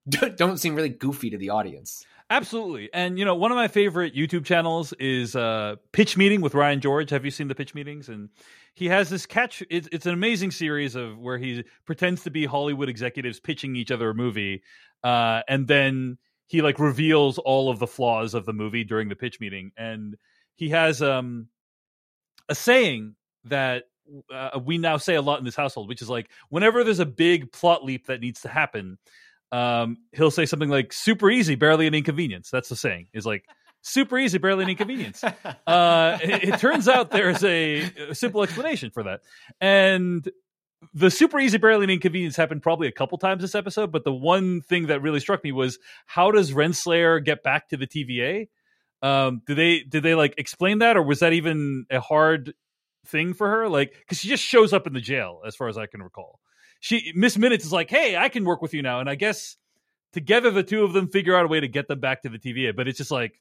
don't 0.09 0.57
seem 0.57 0.75
really 0.75 0.89
goofy 0.89 1.29
to 1.31 1.37
the 1.37 1.49
audience. 1.49 2.05
Absolutely. 2.29 2.89
And 2.93 3.17
you 3.17 3.23
know, 3.23 3.35
one 3.35 3.51
of 3.51 3.55
my 3.55 3.67
favorite 3.67 4.13
YouTube 4.13 4.45
channels 4.45 4.93
is 4.99 5.35
uh 5.35 5.75
Pitch 5.93 6.17
Meeting 6.17 6.41
with 6.41 6.55
Ryan 6.55 6.81
George. 6.81 7.09
Have 7.09 7.23
you 7.23 7.31
seen 7.31 7.47
the 7.47 7.55
pitch 7.55 7.73
meetings? 7.73 8.09
And 8.09 8.29
he 8.73 8.87
has 8.87 9.09
this 9.09 9.25
catch 9.25 9.63
it's, 9.69 9.87
it's 9.91 10.05
an 10.05 10.13
amazing 10.13 10.51
series 10.51 10.95
of 10.95 11.17
where 11.17 11.37
he 11.37 11.63
pretends 11.85 12.23
to 12.23 12.31
be 12.31 12.45
Hollywood 12.45 12.89
executives 12.89 13.39
pitching 13.39 13.75
each 13.75 13.91
other 13.91 14.09
a 14.09 14.13
movie. 14.13 14.61
Uh 15.03 15.41
and 15.47 15.67
then 15.67 16.17
he 16.47 16.61
like 16.61 16.79
reveals 16.79 17.37
all 17.37 17.69
of 17.69 17.79
the 17.79 17.87
flaws 17.87 18.33
of 18.33 18.45
the 18.45 18.53
movie 18.53 18.83
during 18.83 19.09
the 19.09 19.15
pitch 19.15 19.39
meeting 19.39 19.71
and 19.77 20.15
he 20.55 20.69
has 20.69 21.01
um 21.01 21.47
a 22.49 22.55
saying 22.55 23.15
that 23.43 23.83
uh, 24.33 24.57
we 24.63 24.77
now 24.77 24.95
say 24.95 25.15
a 25.15 25.21
lot 25.21 25.37
in 25.39 25.45
this 25.45 25.55
household 25.55 25.87
which 25.89 26.01
is 26.01 26.09
like 26.09 26.29
whenever 26.49 26.83
there's 26.83 26.99
a 26.99 27.05
big 27.05 27.51
plot 27.51 27.83
leap 27.83 28.07
that 28.07 28.21
needs 28.21 28.41
to 28.41 28.47
happen 28.47 28.97
um 29.51 29.97
he'll 30.13 30.31
say 30.31 30.45
something 30.45 30.69
like 30.69 30.91
super 30.91 31.29
easy 31.29 31.55
barely 31.55 31.87
an 31.87 31.93
inconvenience 31.93 32.49
that's 32.49 32.69
the 32.69 32.75
saying. 32.75 33.07
Is 33.13 33.25
like 33.25 33.45
super 33.81 34.17
easy 34.17 34.37
barely 34.37 34.63
an 34.63 34.69
inconvenience. 34.69 35.23
Uh 35.67 36.17
it, 36.21 36.49
it 36.49 36.59
turns 36.59 36.87
out 36.87 37.11
there's 37.11 37.43
a, 37.43 37.83
a 38.09 38.15
simple 38.15 38.43
explanation 38.43 38.91
for 38.91 39.03
that. 39.03 39.21
And 39.61 40.27
the 40.93 41.09
super 41.09 41.39
easy 41.39 41.57
barely 41.57 41.85
an 41.85 41.89
inconvenience 41.89 42.35
happened 42.35 42.61
probably 42.61 42.87
a 42.87 42.91
couple 42.91 43.17
times 43.17 43.41
this 43.41 43.55
episode, 43.55 43.91
but 43.91 44.03
the 44.03 44.13
one 44.13 44.61
thing 44.61 44.87
that 44.87 45.01
really 45.01 45.19
struck 45.19 45.43
me 45.43 45.51
was 45.51 45.79
how 46.05 46.31
does 46.31 46.51
Renslayer 46.51 47.23
get 47.23 47.43
back 47.43 47.69
to 47.69 47.77
the 47.77 47.87
TVA? 47.87 48.47
Um, 49.01 49.41
did 49.45 49.57
they 49.57 49.79
did 49.81 50.03
they 50.03 50.15
like 50.15 50.35
explain 50.37 50.79
that, 50.79 50.97
or 50.97 51.03
was 51.03 51.19
that 51.19 51.33
even 51.33 51.85
a 51.89 51.99
hard 51.99 52.53
thing 53.05 53.33
for 53.33 53.49
her? 53.49 53.69
Like, 53.69 53.93
because 53.99 54.19
she 54.19 54.27
just 54.27 54.43
shows 54.43 54.73
up 54.73 54.87
in 54.87 54.93
the 54.93 55.01
jail, 55.01 55.41
as 55.45 55.55
far 55.55 55.67
as 55.67 55.77
I 55.77 55.85
can 55.85 56.01
recall. 56.01 56.39
She 56.79 57.11
Miss 57.15 57.37
Minutes 57.37 57.65
is 57.65 57.71
like, 57.71 57.89
"Hey, 57.89 58.15
I 58.15 58.29
can 58.29 58.45
work 58.45 58.61
with 58.61 58.73
you 58.73 58.81
now," 58.81 58.99
and 58.99 59.09
I 59.09 59.15
guess 59.15 59.57
together 60.13 60.51
the 60.51 60.63
two 60.63 60.83
of 60.83 60.93
them 60.93 61.07
figure 61.07 61.35
out 61.35 61.45
a 61.45 61.47
way 61.47 61.59
to 61.59 61.67
get 61.67 61.87
them 61.87 61.99
back 61.99 62.23
to 62.23 62.29
the 62.29 62.39
TVA. 62.39 62.75
But 62.75 62.87
it's 62.87 62.97
just 62.97 63.11
like, 63.11 63.39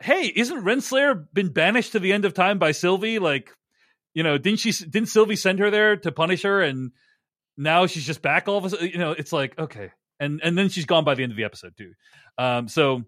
hey, 0.00 0.32
isn't 0.34 0.64
Renslayer 0.64 1.26
been 1.32 1.52
banished 1.52 1.92
to 1.92 1.98
the 1.98 2.12
end 2.12 2.24
of 2.24 2.34
time 2.34 2.58
by 2.58 2.72
Sylvie? 2.72 3.18
Like, 3.18 3.54
you 4.14 4.22
know, 4.22 4.38
didn't 4.38 4.60
she? 4.60 4.72
Didn't 4.72 5.08
Sylvie 5.08 5.36
send 5.36 5.58
her 5.58 5.70
there 5.70 5.96
to 5.96 6.12
punish 6.12 6.42
her, 6.42 6.62
and 6.62 6.92
now 7.56 7.86
she's 7.86 8.04
just 8.04 8.22
back 8.22 8.48
all 8.48 8.58
of 8.58 8.64
a 8.64 8.70
sudden? 8.70 8.88
You 8.88 8.98
know, 8.98 9.12
it's 9.12 9.32
like 9.32 9.58
okay, 9.58 9.90
and 10.18 10.40
and 10.42 10.56
then 10.56 10.68
she's 10.68 10.86
gone 10.86 11.04
by 11.04 11.14
the 11.14 11.22
end 11.22 11.32
of 11.32 11.36
the 11.36 11.44
episode 11.44 11.76
too. 11.76 11.92
Um, 12.38 12.68
so 12.68 13.02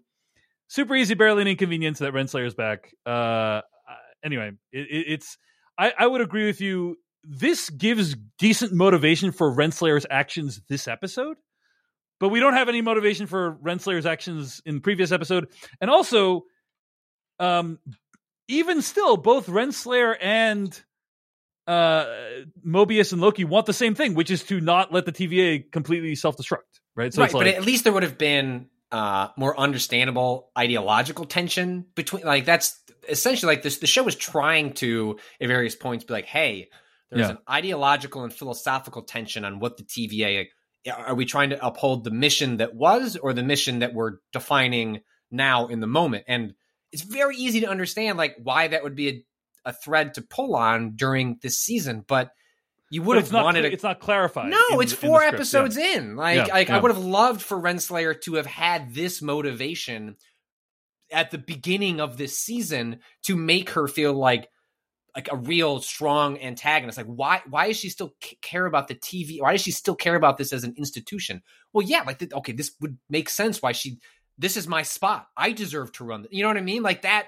super 0.67 0.95
easy, 0.95 1.13
barely 1.13 1.41
an 1.41 1.47
inconvenience 1.47 1.99
that 1.99 2.13
Renslayer's 2.13 2.55
back. 2.55 2.93
Uh, 3.05 3.61
anyway, 4.23 4.51
it, 4.71 4.87
it, 4.89 5.05
it's 5.07 5.37
I, 5.77 5.93
I 5.97 6.07
would 6.07 6.21
agree 6.21 6.45
with 6.45 6.61
you. 6.61 6.97
This 7.23 7.69
gives 7.69 8.15
decent 8.37 8.73
motivation 8.73 9.31
for 9.31 9.53
Renslayer's 9.53 10.05
actions 10.09 10.61
this 10.67 10.87
episode, 10.87 11.37
but 12.19 12.29
we 12.29 12.39
don't 12.39 12.53
have 12.53 12.69
any 12.69 12.81
motivation 12.81 13.27
for 13.27 13.55
Renslayer's 13.63 14.05
actions 14.05 14.61
in 14.65 14.75
the 14.75 14.81
previous 14.81 15.11
episode, 15.11 15.47
and 15.79 15.89
also, 15.89 16.43
um, 17.39 17.79
even 18.47 18.81
still, 18.81 19.15
both 19.15 19.47
Renslayer 19.47 20.15
and 20.19 20.83
uh, 21.67 22.05
Mobius 22.65 23.11
and 23.13 23.21
Loki 23.21 23.45
want 23.45 23.65
the 23.65 23.73
same 23.73 23.95
thing, 23.95 24.13
which 24.15 24.31
is 24.31 24.43
to 24.43 24.59
not 24.59 24.91
let 24.91 25.05
the 25.05 25.11
TVA 25.11 25.71
completely 25.71 26.15
self 26.15 26.37
destruct. 26.37 26.59
Right. 26.95 27.13
So 27.13 27.21
right, 27.21 27.33
like, 27.33 27.45
but 27.45 27.47
at 27.47 27.63
least 27.63 27.83
there 27.83 27.93
would 27.93 28.03
have 28.03 28.17
been 28.17 28.67
uh, 28.91 29.29
more 29.37 29.59
understandable 29.59 30.51
ideological 30.57 31.25
tension 31.25 31.85
between. 31.95 32.23
Like 32.23 32.45
that's 32.45 32.79
essentially 33.09 33.55
like 33.55 33.63
this. 33.63 33.77
The 33.77 33.87
show 33.87 34.03
was 34.03 34.15
trying 34.15 34.73
to 34.73 35.17
at 35.41 35.47
various 35.47 35.75
points 35.75 36.03
be 36.05 36.13
like, 36.13 36.25
hey, 36.25 36.69
there's 37.09 37.27
yeah. 37.27 37.31
an 37.31 37.37
ideological 37.49 38.23
and 38.23 38.33
philosophical 38.33 39.03
tension 39.03 39.45
on 39.45 39.59
what 39.59 39.77
the 39.77 39.83
TVA. 39.83 40.47
Are 40.95 41.15
we 41.15 41.25
trying 41.25 41.51
to 41.51 41.65
uphold 41.65 42.03
the 42.03 42.11
mission 42.11 42.57
that 42.57 42.75
was, 42.75 43.15
or 43.15 43.31
the 43.33 43.43
mission 43.43 43.79
that 43.79 43.93
we're 43.93 44.17
defining 44.33 44.99
now 45.31 45.67
in 45.67 45.79
the 45.79 45.87
moment? 45.87 46.25
And 46.27 46.55
it's 46.91 47.03
very 47.03 47.37
easy 47.37 47.61
to 47.61 47.69
understand 47.69 48.17
like 48.17 48.35
why 48.41 48.67
that 48.67 48.83
would 48.83 48.95
be 48.95 49.07
a 49.09 49.25
a 49.65 49.73
thread 49.73 50.15
to 50.15 50.21
pull 50.21 50.55
on 50.55 50.95
during 50.95 51.39
this 51.41 51.57
season, 51.57 52.03
but 52.07 52.31
you 52.89 53.01
would 53.01 53.17
have 53.17 53.33
wanted. 53.33 53.65
A, 53.65 53.71
it's 53.71 53.83
not 53.83 53.99
clarified. 53.99 54.51
No, 54.51 54.61
in, 54.73 54.81
it's 54.81 54.93
four 54.93 55.23
in 55.23 55.33
episodes 55.33 55.77
yeah. 55.77 55.97
in. 55.97 56.15
Like, 56.15 56.35
yeah, 56.35 56.53
like 56.53 56.67
yeah. 56.67 56.77
I 56.77 56.79
would 56.79 56.91
have 56.91 57.03
loved 57.03 57.41
for 57.41 57.59
Renslayer 57.59 58.19
to 58.21 58.35
have 58.35 58.45
had 58.45 58.93
this 58.93 59.21
motivation 59.21 60.15
at 61.11 61.31
the 61.31 61.37
beginning 61.37 61.99
of 61.99 62.17
this 62.17 62.39
season 62.39 62.99
to 63.23 63.35
make 63.35 63.71
her 63.71 63.87
feel 63.87 64.13
like 64.13 64.47
like 65.15 65.31
a 65.31 65.37
real 65.37 65.79
strong 65.79 66.39
antagonist. 66.39 66.97
Like, 66.97 67.07
why 67.07 67.41
why 67.49 67.67
does 67.67 67.77
she 67.77 67.89
still 67.89 68.13
care 68.41 68.65
about 68.65 68.87
the 68.87 68.95
TV? 68.95 69.41
Why 69.41 69.53
does 69.53 69.61
she 69.61 69.71
still 69.71 69.95
care 69.95 70.15
about 70.15 70.37
this 70.37 70.53
as 70.53 70.63
an 70.63 70.73
institution? 70.77 71.41
Well, 71.71 71.85
yeah, 71.85 72.03
like 72.05 72.31
okay, 72.31 72.51
this 72.51 72.73
would 72.81 72.97
make 73.09 73.29
sense. 73.29 73.61
Why 73.61 73.71
she 73.71 73.99
this 74.37 74.57
is 74.57 74.67
my 74.67 74.83
spot. 74.83 75.27
I 75.37 75.51
deserve 75.51 75.91
to 75.93 76.03
run. 76.03 76.25
You 76.31 76.41
know 76.43 76.49
what 76.49 76.57
I 76.57 76.61
mean? 76.61 76.83
Like 76.83 77.03
that 77.03 77.27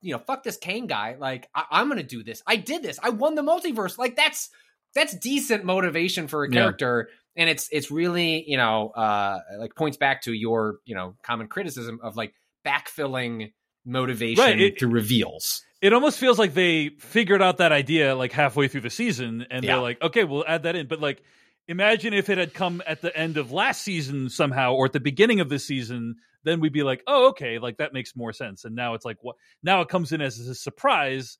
you 0.00 0.12
know, 0.12 0.18
fuck 0.18 0.42
this 0.42 0.56
Kang 0.56 0.86
guy. 0.86 1.16
Like, 1.18 1.48
I- 1.54 1.80
am 1.80 1.88
going 1.88 1.98
to 1.98 2.02
do 2.06 2.22
this. 2.24 2.42
I 2.46 2.56
did 2.56 2.82
this. 2.82 2.98
I 3.02 3.10
won 3.10 3.34
the 3.34 3.42
multiverse. 3.42 3.98
Like, 3.98 4.16
that's 4.16 4.50
that's 4.94 5.16
decent 5.18 5.64
motivation 5.64 6.28
for 6.28 6.44
a 6.44 6.48
Yeah. 6.48 6.60
character 6.60 7.08
and 7.36 7.50
it's 7.50 7.68
it's 7.72 7.90
really 7.90 8.44
you 8.48 8.56
know 8.56 8.90
uh 8.90 9.40
like 9.58 9.74
points 9.74 9.96
back 9.96 10.22
to 10.22 10.32
your 10.32 10.78
you 10.84 10.94
know 10.94 11.16
common 11.24 11.48
criticism 11.48 11.98
of 12.00 12.16
like 12.16 12.32
backfilling 12.64 13.52
motivation 13.84 14.44
Right, 14.44 14.60
it- 14.60 14.78
through 14.78 14.90
reveals 14.90 15.62
it 15.82 15.92
almost 15.92 16.18
feels 16.18 16.38
like 16.38 16.54
they 16.54 16.90
figured 17.00 17.42
out 17.42 17.58
that 17.58 17.72
idea 17.72 18.14
like 18.14 18.30
halfway 18.32 18.68
through 18.68 18.82
the 18.82 18.90
season 18.90 19.46
and 19.50 19.64
Yeah. 19.64 19.72
they're 19.74 19.82
like 19.82 20.00
okay 20.00 20.22
we'll 20.24 20.44
add 20.46 20.62
that 20.62 20.76
in 20.76 20.86
but 20.86 21.00
like 21.00 21.22
imagine 21.68 22.14
if 22.14 22.28
it 22.30 22.38
had 22.38 22.54
come 22.54 22.80
at 22.86 23.02
the 23.02 23.14
end 23.16 23.36
of 23.36 23.50
last 23.52 23.82
season 23.82 24.30
somehow 24.30 24.74
or 24.74 24.86
at 24.86 24.92
the 24.92 25.00
beginning 25.00 25.40
of 25.40 25.48
this 25.48 25.66
season 25.66 26.16
then 26.44 26.60
we'd 26.60 26.72
be 26.72 26.82
like 26.82 27.02
oh 27.06 27.28
okay 27.28 27.58
like 27.58 27.76
that 27.78 27.92
makes 27.92 28.14
more 28.16 28.32
sense 28.32 28.64
and 28.64 28.74
now 28.74 28.94
it's 28.94 29.04
like 29.04 29.16
what 29.22 29.36
now 29.62 29.80
it 29.80 29.88
comes 29.88 30.12
in 30.12 30.20
as 30.20 30.38
a 30.38 30.54
surprise 30.54 31.38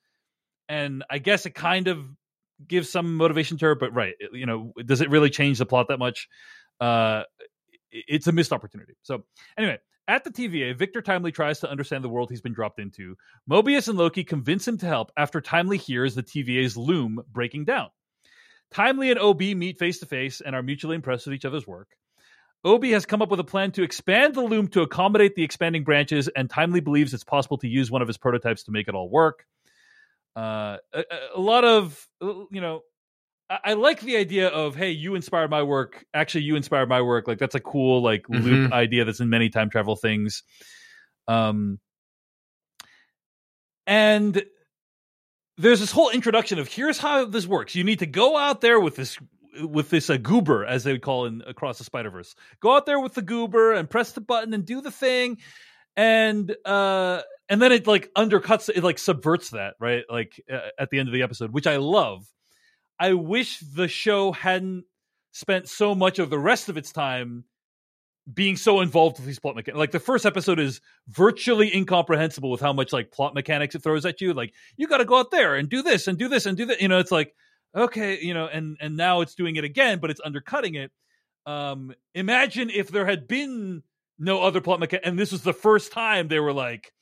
and 0.69 1.05
i 1.11 1.19
guess 1.19 1.47
it 1.47 1.55
kind 1.55 1.89
of 1.89 2.05
gives 2.67 2.89
some 2.91 3.17
motivation 3.17 3.57
to 3.59 3.67
her 3.67 3.75
but 3.75 3.93
right 3.95 4.15
you 4.33 4.47
know 4.47 4.73
does 4.87 5.01
it 5.01 5.11
really 5.11 5.31
change 5.31 5.59
the 5.59 5.67
plot 5.67 5.87
that 5.89 5.99
much 5.99 6.29
uh 6.81 7.23
it- 7.91 8.05
it's 8.09 8.27
a 8.27 8.33
missed 8.33 8.53
opportunity 8.53 8.95
so 9.03 9.25
anyway 9.57 9.79
at 10.07 10.23
the 10.23 10.31
TVA, 10.31 10.77
Victor 10.77 11.01
Timely 11.01 11.33
tries 11.33 11.61
to 11.61 11.71
understand 11.71 12.05
the 12.05 12.11
world 12.11 12.29
he's 12.29 12.43
been 12.43 12.53
dropped 12.53 12.79
into. 12.79 13.17
Mobius 13.51 13.89
and 13.89 13.97
Loki 13.97 14.23
convince 14.23 14.69
him 14.69 14.77
to 14.77 14.87
help 14.87 15.11
after 15.17 15.41
Timely 15.41 15.79
hears 15.79 16.15
the 16.15 16.23
TVA's 16.23 16.77
loom 16.77 17.23
breaking 17.33 17.65
down. 17.65 17.89
Timely 18.71 19.11
and 19.11 19.19
OB 19.19 19.41
meet 19.41 19.79
face 19.79 20.01
to 20.01 20.07
face 20.07 20.43
and 20.43 20.55
are 20.55 20.63
mutually 20.63 20.97
impressed 20.97 21.27
with 21.27 21.35
each 21.35 21.47
other's 21.47 21.67
work. 21.67 21.89
OB 22.65 22.85
has 22.85 23.05
come 23.07 23.21
up 23.23 23.31
with 23.31 23.41
a 23.41 23.45
plan 23.45 23.73
to 23.73 23.83
expand 23.83 24.35
the 24.35 24.41
loom 24.41 24.69
to 24.69 24.81
accommodate 24.83 25.35
the 25.35 25.43
expanding 25.43 25.85
branches, 25.85 26.29
and 26.29 26.49
Timely 26.49 26.81
believes 26.81 27.13
it's 27.13 27.25
possible 27.25 27.59
to 27.59 27.69
use 27.69 27.91
one 27.91 28.01
of 28.03 28.09
his 28.09 28.17
prototypes 28.17 28.63
to 28.65 28.71
make 28.71 28.89
it 28.89 28.95
all 28.95 29.09
work. 29.11 29.45
Uh, 30.37 30.79
a, 30.93 31.05
a- 31.37 31.41
lot 31.41 31.65
of, 31.65 32.09
you 32.21 32.61
know, 32.61 32.81
I, 33.51 33.59
I 33.65 33.73
like 33.75 34.01
the 34.01 34.17
idea 34.17 34.49
of, 34.49 34.75
hey, 34.75 34.91
you 34.91 35.15
inspired 35.15 35.51
my 35.51 35.63
work. 35.63 36.05
Actually, 36.15 36.45
you 36.45 36.57
inspired 36.57 36.89
my 36.89 37.03
work. 37.03 37.29
Like 37.29 37.39
that's 37.39 37.55
a 37.55 37.61
cool 37.61 38.03
like 38.03 38.29
loop 38.29 38.73
idea 38.73 39.05
that's 39.05 39.21
in 39.21 39.29
many 39.29 39.51
time 39.51 39.69
travel 39.71 39.95
things. 39.97 40.43
Um, 41.29 41.79
and 43.87 44.43
there's 45.59 45.81
this 45.81 45.93
whole 45.93 46.11
introduction 46.11 46.59
of 46.59 46.69
here's 46.69 46.99
how 46.99 47.27
this 47.27 47.47
works. 47.47 47.75
You 47.75 47.85
need 47.85 48.01
to 48.01 48.07
go 48.07 48.37
out 48.37 48.61
there 48.61 48.81
with 48.81 48.97
this 48.97 49.19
with 49.63 49.91
this 49.91 50.11
uh, 50.11 50.17
goober, 50.17 50.65
as 50.65 50.85
they 50.85 50.93
would 50.93 51.03
call 51.03 51.27
in 51.27 51.43
across 51.47 51.79
the 51.79 51.85
Spider 51.85 52.11
Verse. 52.11 52.35
Go 52.61 52.77
out 52.77 52.87
there 52.87 53.01
with 53.01 53.15
the 53.15 53.23
goober 53.23 53.73
and 53.73 53.89
press 53.89 54.13
the 54.13 54.21
button 54.21 54.55
and 54.55 54.65
do 54.65 54.81
the 54.81 54.91
thing, 54.91 55.39
and 55.97 56.55
uh, 56.65 57.23
and 57.49 57.61
then 57.61 57.73
it 57.73 57.87
like 57.87 58.11
undercuts 58.17 58.69
it, 58.69 58.83
like 58.83 58.99
subverts 58.99 59.51
that 59.51 59.75
right, 59.81 60.05
like 60.11 60.43
uh, 60.53 60.61
at 60.79 60.91
the 60.91 60.99
end 60.99 61.09
of 61.09 61.13
the 61.13 61.23
episode, 61.23 61.53
which 61.53 61.67
I 61.67 61.77
love. 61.77 62.27
I 62.99 63.15
wish 63.15 63.59
the 63.59 63.89
show 63.89 64.33
hadn't 64.33 64.85
spent 65.33 65.69
so 65.69 65.95
much 65.95 66.21
of 66.21 66.31
the 66.31 66.39
rest 66.39 66.69
of 66.69 66.77
its 66.77 66.93
time 66.93 67.45
being 68.33 68.57
so 68.57 68.81
involved 68.81 69.19
with 69.19 69.27
these 69.27 69.39
plot 69.39 69.55
mechanics. 69.55 69.79
Like 69.79 69.91
the 69.91 70.01
first 70.01 70.25
episode 70.25 70.59
is 70.59 70.81
virtually 71.09 71.75
incomprehensible 71.75 72.51
with 72.51 72.61
how 72.61 72.73
much 72.73 72.93
like 72.93 73.11
plot 73.11 73.35
mechanics 73.35 73.75
it 73.75 73.83
throws 73.83 74.07
at 74.07 74.21
you. 74.21 74.33
Like 74.33 74.55
you 74.77 74.87
got 74.87 74.99
to 74.99 75.05
go 75.05 75.19
out 75.19 75.31
there 75.31 75.57
and 75.57 75.69
do 75.69 75.83
this 75.83 76.07
and 76.07 76.17
do 76.17 76.29
this 76.29 76.47
and 76.47 76.57
do 76.57 76.67
that. 76.67 76.81
You 76.81 76.89
know, 76.89 76.99
it's 76.99 77.13
like 77.13 77.35
okay, 77.75 78.21
you 78.21 78.35
know, 78.35 78.47
and 78.47 78.77
and 78.81 78.97
now 78.97 79.21
it's 79.21 79.35
doing 79.35 79.57
it 79.57 79.65
again, 79.65 79.99
but 79.99 80.11
it's 80.11 80.21
undercutting 80.25 80.75
it. 80.75 80.91
Um, 81.47 81.95
imagine 82.15 82.71
if 82.71 82.89
there 82.89 83.07
had 83.07 83.29
been 83.29 83.83
no 84.19 84.43
other 84.43 84.61
plot 84.61 84.81
mechanic, 84.81 85.07
and 85.07 85.19
this 85.19 85.33
was 85.33 85.43
the 85.43 85.53
first 85.53 85.93
time 85.93 86.29
they 86.29 86.41
were 86.41 86.53
like, 86.53 86.93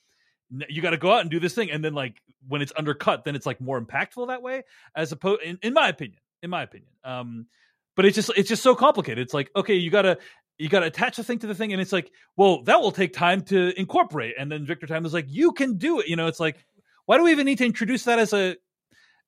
"N- 0.51 0.67
you 0.69 0.81
got 0.81 0.91
to 0.91 0.97
go 0.97 1.11
out 1.11 1.21
and 1.21 1.29
do 1.29 1.39
this 1.39 1.53
thing, 1.55 1.71
and 1.71 1.83
then 1.83 1.93
like 1.93 2.21
when 2.47 2.61
it's 2.61 2.73
undercut, 2.75 3.23
then 3.23 3.35
it's 3.35 3.45
like 3.45 3.61
more 3.61 3.79
impactful 3.79 4.27
that 4.27 4.41
way, 4.41 4.63
as 4.95 5.11
opposed, 5.11 5.41
in, 5.43 5.59
in 5.61 5.73
my 5.73 5.89
opinion, 5.89 6.19
in 6.41 6.49
my 6.49 6.63
opinion. 6.63 6.91
Um, 7.03 7.47
but 7.95 8.05
it's 8.05 8.15
just 8.15 8.31
it's 8.35 8.49
just 8.49 8.63
so 8.63 8.75
complicated. 8.75 9.19
It's 9.19 9.33
like 9.33 9.51
okay, 9.55 9.75
you 9.75 9.91
gotta 9.91 10.17
you 10.57 10.69
gotta 10.69 10.87
attach 10.87 11.17
the 11.17 11.23
thing 11.23 11.39
to 11.39 11.47
the 11.47 11.55
thing, 11.55 11.73
and 11.73 11.81
it's 11.81 11.93
like, 11.93 12.11
well, 12.35 12.63
that 12.63 12.81
will 12.81 12.91
take 12.91 13.13
time 13.13 13.41
to 13.41 13.77
incorporate. 13.79 14.35
And 14.37 14.51
then 14.51 14.65
Victor 14.65 14.87
Timely 14.87 15.07
is 15.07 15.13
like, 15.13 15.25
you 15.27 15.51
can 15.51 15.77
do 15.77 15.99
it. 15.99 16.07
You 16.07 16.15
know, 16.15 16.27
it's 16.27 16.39
like, 16.39 16.57
why 17.05 17.17
do 17.17 17.23
we 17.23 17.31
even 17.31 17.45
need 17.45 17.57
to 17.59 17.65
introduce 17.65 18.03
that 18.05 18.19
as 18.19 18.33
a 18.33 18.55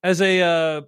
as 0.02 0.20
a 0.20 0.40
uh, 0.42 0.80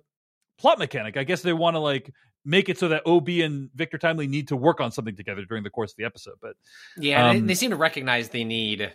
plot 0.58 0.78
mechanic? 0.78 1.16
I 1.16 1.24
guess 1.24 1.42
they 1.42 1.52
want 1.52 1.74
to 1.76 1.80
like 1.80 2.12
make 2.44 2.68
it 2.68 2.78
so 2.78 2.88
that 2.88 3.02
OB 3.06 3.28
and 3.28 3.70
Victor 3.74 3.98
Timely 3.98 4.26
need 4.26 4.48
to 4.48 4.56
work 4.56 4.80
on 4.80 4.90
something 4.92 5.16
together 5.16 5.44
during 5.46 5.64
the 5.64 5.70
course 5.70 5.92
of 5.92 5.96
the 5.96 6.04
episode. 6.04 6.34
But 6.40 6.54
Yeah, 6.98 7.32
they, 7.32 7.38
Um, 7.38 7.46
they 7.46 7.54
seem 7.54 7.70
to 7.70 7.76
recognize 7.76 8.28
they 8.30 8.44
need 8.44 8.92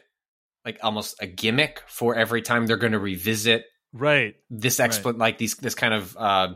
like 0.65 0.79
almost 0.81 1.21
a 1.21 1.27
gimmick 1.27 1.81
for 1.87 2.15
every 2.15 2.41
time 2.41 2.65
they're 2.67 2.77
going 2.77 2.93
to 2.93 2.99
revisit 2.99 3.65
right, 3.91 4.35
this 4.49 4.79
Right. 4.79 5.05
like 5.17 5.37
these 5.37 5.55
this 5.55 5.75
kind 5.75 5.93
of 5.93 6.15
uh, 6.17 6.53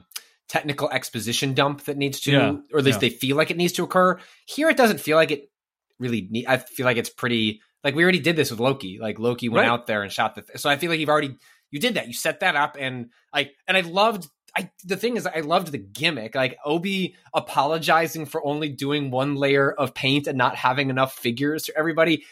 technical 0.47 0.89
exposition 0.89 1.53
dump 1.53 1.83
that 1.85 1.97
needs 1.97 2.21
to, 2.21 2.31
Yeah, 2.31 2.55
or 2.71 2.79
at 2.79 2.85
least 2.85 3.01
yeah. 3.01 3.09
they 3.09 3.15
feel 3.15 3.35
like 3.35 3.51
it 3.51 3.57
needs 3.57 3.73
to 3.73 3.83
occur. 3.83 4.19
Here, 4.45 4.69
it 4.69 4.77
doesn't 4.77 4.99
feel 5.01 5.17
like 5.17 5.31
it 5.31 5.51
really. 5.99 6.27
Need, 6.31 6.45
I 6.47 6.57
feel 6.57 6.85
like 6.85 6.97
it's 6.97 7.09
pretty. 7.09 7.61
Like 7.83 7.95
we 7.95 8.03
already 8.03 8.19
did 8.19 8.35
this 8.35 8.49
with 8.49 8.59
Loki. 8.59 8.97
Like 8.99 9.19
Loki 9.19 9.49
went 9.49 9.67
Right. 9.67 9.71
out 9.71 9.87
there 9.87 10.03
and 10.03 10.11
shot 10.11 10.35
the. 10.35 10.41
Th- 10.41 10.57
so 10.59 10.69
I 10.69 10.77
feel 10.77 10.89
like 10.89 10.99
you've 10.99 11.09
already 11.09 11.35
you 11.69 11.79
did 11.79 11.95
that. 11.95 12.07
You 12.07 12.13
set 12.13 12.39
that 12.39 12.55
up, 12.55 12.77
and 12.79 13.11
like, 13.33 13.51
and 13.67 13.75
I 13.77 13.81
loved. 13.81 14.27
I 14.57 14.71
the 14.83 14.97
thing 14.97 15.17
is, 15.17 15.27
I 15.27 15.41
loved 15.41 15.71
the 15.71 15.77
gimmick. 15.77 16.33
Like 16.33 16.57
Obi 16.65 17.15
apologizing 17.33 18.25
for 18.25 18.45
only 18.45 18.69
doing 18.69 19.11
one 19.11 19.35
layer 19.35 19.71
of 19.71 19.93
paint 19.93 20.25
and 20.25 20.37
not 20.37 20.55
having 20.55 20.89
enough 20.89 21.13
figures 21.13 21.67
for 21.67 21.77
everybody 21.77 22.25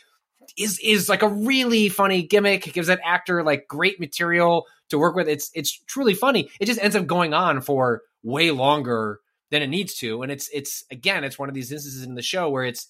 is 0.57 0.79
is 0.79 1.07
like 1.07 1.21
a 1.21 1.29
really 1.29 1.89
funny 1.89 2.23
gimmick. 2.23 2.67
It 2.67 2.73
gives 2.73 2.87
that 2.87 3.01
actor 3.03 3.43
like 3.43 3.67
great 3.67 3.99
material 3.99 4.65
to 4.89 4.97
work 4.97 5.15
with. 5.15 5.27
It's 5.27 5.51
it's 5.53 5.79
truly 5.85 6.15
funny. 6.15 6.49
It 6.59 6.65
just 6.65 6.81
ends 6.81 6.95
up 6.95 7.05
going 7.05 7.33
on 7.33 7.61
for 7.61 8.01
way 8.23 8.51
longer 8.51 9.19
than 9.51 9.61
it 9.61 9.67
needs 9.67 9.95
to, 9.95 10.23
and 10.23 10.31
it's 10.31 10.49
it's 10.53 10.83
again 10.89 11.23
it's 11.23 11.37
one 11.37 11.49
of 11.49 11.55
these 11.55 11.71
instances 11.71 12.03
in 12.03 12.15
the 12.15 12.21
show 12.23 12.49
where 12.49 12.65
it's 12.65 12.87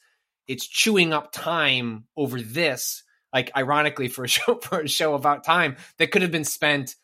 it's 0.47 0.65
chewing 0.65 1.13
up 1.13 1.31
time 1.31 2.05
over 2.15 2.39
this. 2.41 3.03
Like 3.33 3.51
ironically, 3.57 4.07
for 4.07 4.23
a 4.23 4.29
show 4.29 4.55
for 4.61 4.79
a 4.79 4.87
show 4.87 5.13
about 5.13 5.43
time 5.43 5.75
that 5.97 6.11
could 6.11 6.21
have 6.21 6.31
been 6.31 6.45
spent 6.45 6.95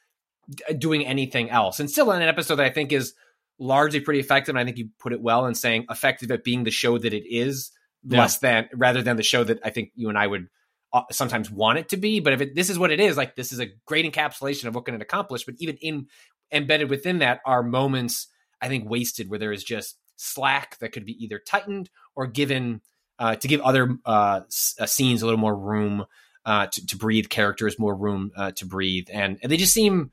doing 0.78 1.06
anything 1.06 1.50
else, 1.50 1.80
and 1.80 1.90
still 1.90 2.12
in 2.12 2.22
an 2.22 2.28
episode 2.28 2.56
that 2.56 2.66
I 2.66 2.70
think 2.72 2.92
is 2.92 3.14
largely 3.60 4.00
pretty 4.00 4.20
effective. 4.20 4.54
And 4.56 4.60
I 4.60 4.66
think 4.66 4.78
you 4.78 4.90
put 5.00 5.14
it 5.14 5.22
well 5.22 5.46
in 5.46 5.56
saying 5.56 5.86
effective 5.90 6.32
at 6.32 6.44
being 6.44 6.64
the 6.64 6.72
show 6.72 6.98
that 6.98 7.14
it 7.14 7.24
is, 7.30 7.72
Yeah. 8.04 8.20
less 8.20 8.40
than 8.40 8.68
rather 8.74 9.02
than 9.04 9.18
the 9.18 9.24
show 9.24 9.44
that 9.44 9.60
I 9.64 9.70
think 9.70 9.92
you 9.96 10.10
and 10.10 10.18
I 10.18 10.26
would 10.28 10.48
uh, 10.94 11.04
sometimes 11.12 11.50
want 11.52 11.78
it 11.80 11.90
to 11.90 11.98
be. 11.98 12.20
But 12.20 12.34
if 12.34 12.42
it, 12.42 12.56
this 12.56 12.70
is 12.70 12.80
what 12.80 12.92
it 12.92 13.00
is, 13.00 13.16
like 13.18 13.36
this 13.36 13.52
is 13.52 13.60
a 13.60 13.68
great 13.86 14.12
encapsulation 14.12 14.66
of 14.66 14.76
what 14.76 14.86
can 14.86 14.96
it 14.96 15.02
accomplish. 15.02 15.46
But 15.46 15.56
even 15.60 15.78
in 15.78 16.08
embedded 16.52 16.90
within 16.90 17.20
that 17.20 17.40
are 17.46 17.64
moments 17.64 18.28
I 18.62 18.68
think 18.68 18.90
wasted 18.90 19.30
where 19.30 19.40
there 19.40 19.54
is 19.54 19.64
just 19.64 19.98
slack 20.18 20.78
that 20.80 20.92
could 20.92 21.06
be 21.06 21.24
either 21.24 21.40
tightened 21.40 21.90
or 22.16 22.28
given 22.28 22.82
uh, 23.20 23.36
to 23.36 23.48
give 23.48 23.62
other 23.62 23.96
uh, 24.06 24.42
s- 24.48 24.76
uh, 24.80 24.86
scenes 24.86 25.22
a 25.22 25.26
little 25.26 25.40
more 25.40 25.56
room 25.56 26.06
uh, 26.46 26.66
to, 26.68 26.86
to 26.88 26.98
breathe, 26.98 27.30
characters 27.30 27.78
more 27.80 27.96
room 27.96 28.32
uh, 28.36 28.52
to 28.54 28.66
breathe, 28.66 29.08
and 29.14 29.38
and 29.44 29.52
they 29.52 29.58
just 29.58 29.74
seem. 29.74 30.12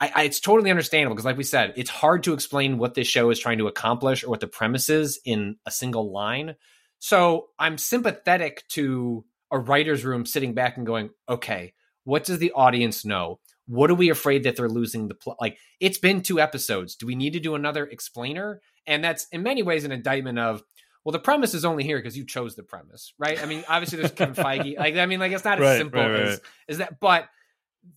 I, 0.00 0.12
I, 0.14 0.22
it's 0.24 0.40
totally 0.40 0.70
understandable 0.70 1.14
because, 1.14 1.24
like 1.24 1.38
we 1.38 1.44
said, 1.44 1.74
it's 1.76 1.90
hard 1.90 2.24
to 2.24 2.34
explain 2.34 2.78
what 2.78 2.94
this 2.94 3.08
show 3.08 3.30
is 3.30 3.38
trying 3.38 3.58
to 3.58 3.66
accomplish 3.66 4.24
or 4.24 4.30
what 4.30 4.40
the 4.40 4.46
premise 4.46 4.88
is 4.88 5.20
in 5.24 5.56
a 5.64 5.70
single 5.70 6.12
line. 6.12 6.54
So 6.98 7.48
I'm 7.58 7.78
sympathetic 7.78 8.64
to 8.70 9.24
a 9.50 9.58
writer's 9.58 10.04
room 10.04 10.26
sitting 10.26 10.54
back 10.54 10.76
and 10.76 10.86
going, 10.86 11.10
okay, 11.28 11.74
what 12.04 12.24
does 12.24 12.38
the 12.38 12.52
audience 12.52 13.04
know? 13.04 13.40
What 13.66 13.90
are 13.90 13.94
we 13.94 14.10
afraid 14.10 14.44
that 14.44 14.56
they're 14.56 14.68
losing 14.68 15.08
the 15.08 15.14
plot? 15.14 15.38
Like, 15.40 15.58
it's 15.80 15.98
been 15.98 16.22
two 16.22 16.40
episodes. 16.40 16.94
Do 16.94 17.06
we 17.06 17.16
need 17.16 17.32
to 17.32 17.40
do 17.40 17.54
another 17.54 17.84
explainer? 17.84 18.60
And 18.86 19.02
that's 19.02 19.26
in 19.32 19.42
many 19.42 19.62
ways 19.62 19.84
an 19.84 19.92
indictment 19.92 20.38
of, 20.38 20.62
well, 21.04 21.12
the 21.12 21.18
premise 21.18 21.54
is 21.54 21.64
only 21.64 21.84
here 21.84 21.98
because 21.98 22.16
you 22.16 22.26
chose 22.26 22.54
the 22.54 22.62
premise, 22.62 23.12
right? 23.18 23.40
I 23.40 23.46
mean, 23.46 23.64
obviously 23.68 23.98
there's 23.98 24.12
Kevin 24.12 24.34
Feige. 24.44 24.76
Like, 24.78 24.96
I 24.96 25.06
mean, 25.06 25.20
like 25.20 25.32
it's 25.32 25.44
not 25.44 25.60
as 25.60 25.78
simple 25.78 26.00
right, 26.00 26.10
right. 26.10 26.20
as 26.22 26.40
as 26.68 26.78
that, 26.78 27.00
but 27.00 27.28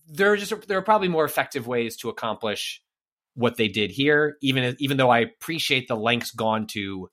there 0.08 0.32
are 0.32 0.36
just 0.36 0.66
there 0.68 0.78
are 0.78 0.82
probably 0.82 1.08
more 1.08 1.24
effective 1.24 1.66
ways 1.66 1.96
to 1.98 2.08
accomplish 2.08 2.82
what 3.34 3.56
they 3.56 3.68
did 3.68 3.90
here. 3.90 4.36
Even 4.42 4.76
even 4.78 4.96
though 4.96 5.10
I 5.10 5.20
appreciate 5.20 5.88
the 5.88 5.96
lengths 5.96 6.30
gone 6.32 6.66
to 6.68 7.08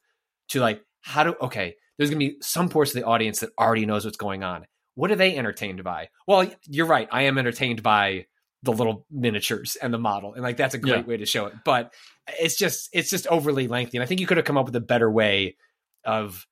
to 0.49 0.59
like 0.59 0.81
how 1.01 1.23
do 1.23 1.35
okay, 1.41 1.75
there's 1.97 2.09
gonna 2.09 2.19
be 2.19 2.37
some 2.41 2.69
portion 2.69 2.97
of 2.97 3.03
the 3.03 3.07
audience 3.09 3.39
that 3.41 3.51
already 3.57 3.85
knows 3.85 4.05
what's 4.05 4.17
going 4.17 4.43
on. 4.43 4.65
What 4.95 5.11
are 5.11 5.15
they 5.15 5.37
entertained 5.37 5.83
by? 5.83 6.09
Well, 6.27 6.49
you're 6.65 6.87
right. 6.87 7.07
I 7.11 7.23
am 7.23 7.37
entertained 7.37 7.83
by 7.83 8.25
the 8.63 8.71
little 8.73 9.05
miniatures 9.11 9.77
and 9.79 9.93
the 9.93 9.99
model, 9.99 10.33
and 10.33 10.41
like 10.41 10.57
that's 10.57 10.73
a 10.73 10.79
great 10.79 11.03
Yeah. 11.03 11.05
way 11.05 11.17
to 11.17 11.25
show 11.25 11.45
it. 11.45 11.53
But 11.63 11.93
it's 12.39 12.57
just 12.57 12.89
it's 12.93 13.09
just 13.09 13.27
overly 13.27 13.67
lengthy, 13.67 13.97
and 13.97 14.03
I 14.03 14.07
think 14.07 14.19
you 14.19 14.27
could 14.27 14.37
have 14.37 14.45
come 14.45 14.57
up 14.57 14.65
with 14.65 14.75
a 14.75 14.81
better 14.81 15.09
way 15.09 15.55
of 16.03 16.47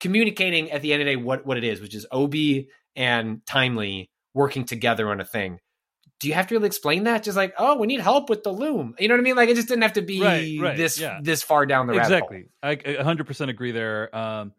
communicating 0.00 0.70
at 0.70 0.82
the 0.82 0.92
end 0.92 1.02
of 1.02 1.06
the 1.06 1.12
day 1.12 1.16
what 1.16 1.46
what 1.46 1.56
it 1.58 1.64
is, 1.64 1.80
which 1.80 1.94
is 1.94 2.06
OB 2.10 2.34
and 2.96 3.44
Timely 3.46 4.10
working 4.34 4.64
together 4.64 5.08
on 5.10 5.20
a 5.20 5.24
thing. 5.24 5.58
Do 6.22 6.28
you 6.28 6.34
have 6.34 6.46
to 6.46 6.54
really 6.54 6.68
explain 6.68 7.04
that? 7.04 7.22
Just 7.22 7.36
like, 7.36 7.52
oh, 7.58 7.76
we 7.76 7.86
need 7.86 8.00
help 8.00 8.30
with 8.30 8.42
the 8.44 8.52
loom. 8.52 8.94
You 8.98 9.08
know 9.08 9.14
what 9.14 9.20
I 9.20 9.22
mean? 9.24 9.36
Like 9.36 9.48
it 9.50 9.56
just 9.56 9.68
didn't 9.68 9.82
have 9.82 9.92
to 9.94 10.02
be 10.02 10.20
Right, 10.22 10.56
right, 10.60 10.76
this 10.76 10.98
yeah. 10.98 11.18
this 11.22 11.42
far 11.42 11.66
down 11.66 11.86
the 11.88 11.94
rabbit 11.94 12.20
hole. 12.20 12.28
exactly. 12.38 12.44
I 12.62 12.70
I 13.00 13.02
100% 13.04 13.48
agree 13.50 13.72
there. 13.72 14.14
Um, 14.16 14.52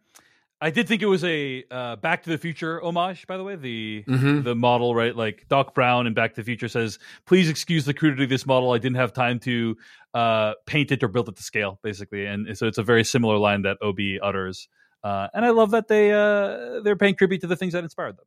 I 0.61 0.69
did 0.69 0.87
think 0.87 1.01
it 1.01 1.07
was 1.07 1.23
a 1.25 1.65
uh, 1.69 1.95
Back 1.97 2.23
to 2.23 2.29
the 2.29 2.37
Future 2.37 2.81
homage, 2.81 3.27
by 3.27 3.35
the 3.35 3.43
way. 3.43 3.55
The 3.57 4.05
Mhm. 4.07 4.43
the 4.45 4.55
model, 4.55 4.95
right? 4.95 5.13
Like 5.15 5.45
Doc 5.49 5.73
Brown 5.75 6.07
in 6.07 6.13
Back 6.13 6.35
to 6.35 6.41
the 6.41 6.45
Future 6.45 6.69
says, 6.69 6.99
"Please 7.25 7.49
excuse 7.49 7.83
the 7.83 7.93
crudity 7.93 8.23
of 8.23 8.29
this 8.29 8.45
model. 8.45 8.71
I 8.71 8.77
didn't 8.77 8.95
have 8.97 9.11
time 9.11 9.39
to 9.41 9.75
uh, 10.13 10.53
paint 10.65 10.91
it 10.93 11.03
or 11.03 11.07
build 11.09 11.27
it 11.27 11.35
to 11.35 11.43
scale, 11.43 11.79
basically." 11.83 12.25
And 12.25 12.57
so 12.57 12.67
it's 12.67 12.77
a 12.77 12.83
very 12.83 13.03
similar 13.03 13.37
line 13.37 13.63
that 13.63 13.77
Ob 13.81 13.99
utters, 14.21 14.69
uh, 15.03 15.27
and 15.33 15.43
I 15.43 15.49
love 15.49 15.71
that 15.71 15.87
they 15.89 16.11
uh, 16.13 16.79
they're 16.81 16.95
paying 16.95 17.15
tribute 17.15 17.41
to 17.41 17.47
the 17.47 17.57
things 17.57 17.73
that 17.73 17.83
inspired 17.83 18.15
them. 18.17 18.25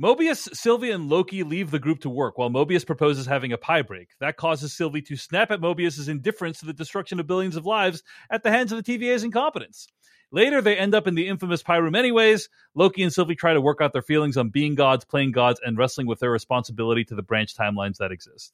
Mobius, 0.00 0.54
Sylvie, 0.54 0.92
and 0.92 1.08
Loki 1.08 1.42
leave 1.42 1.72
the 1.72 1.80
group 1.80 2.00
to 2.00 2.10
work 2.10 2.38
while 2.38 2.50
Mobius 2.50 2.86
proposes 2.86 3.26
having 3.26 3.52
a 3.52 3.58
pie 3.58 3.82
break. 3.82 4.10
That 4.20 4.36
causes 4.36 4.76
Sylvie 4.76 5.02
to 5.02 5.16
snap 5.16 5.50
at 5.50 5.60
Mobius's 5.60 6.08
indifference 6.08 6.60
to 6.60 6.66
the 6.66 6.72
destruction 6.72 7.18
of 7.18 7.26
billions 7.26 7.56
of 7.56 7.66
lives 7.66 8.04
at 8.30 8.44
the 8.44 8.50
hands 8.50 8.70
of 8.70 8.82
the 8.82 8.98
TVA's 8.98 9.24
incompetence. 9.24 9.88
Later, 10.30 10.60
they 10.60 10.76
end 10.76 10.94
up 10.94 11.06
in 11.06 11.14
the 11.14 11.26
infamous 11.26 11.62
pie 11.62 11.78
room 11.78 11.96
anyways. 11.96 12.48
Loki 12.74 13.02
and 13.02 13.12
Sylvie 13.12 13.34
try 13.34 13.54
to 13.54 13.60
work 13.60 13.80
out 13.80 13.92
their 13.92 14.02
feelings 14.02 14.36
on 14.36 14.50
being 14.50 14.76
gods, 14.76 15.04
playing 15.04 15.32
gods, 15.32 15.60
and 15.64 15.76
wrestling 15.76 16.06
with 16.06 16.20
their 16.20 16.30
responsibility 16.30 17.04
to 17.06 17.16
the 17.16 17.22
branch 17.22 17.56
timelines 17.56 17.96
that 17.96 18.12
exist. 18.12 18.52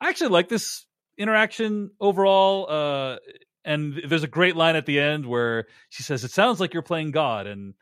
I 0.00 0.08
actually 0.08 0.30
like 0.30 0.48
this 0.48 0.86
interaction 1.16 1.90
overall. 2.00 2.68
Uh, 2.68 3.16
and 3.64 4.00
there's 4.08 4.24
a 4.24 4.28
great 4.28 4.56
line 4.56 4.74
at 4.74 4.86
the 4.86 4.98
end 4.98 5.24
where 5.24 5.66
she 5.88 6.02
says, 6.02 6.24
"It 6.24 6.32
sounds 6.32 6.58
like 6.58 6.72
you're 6.72 6.82
playing 6.82 7.12
God," 7.12 7.46
and 7.46 7.74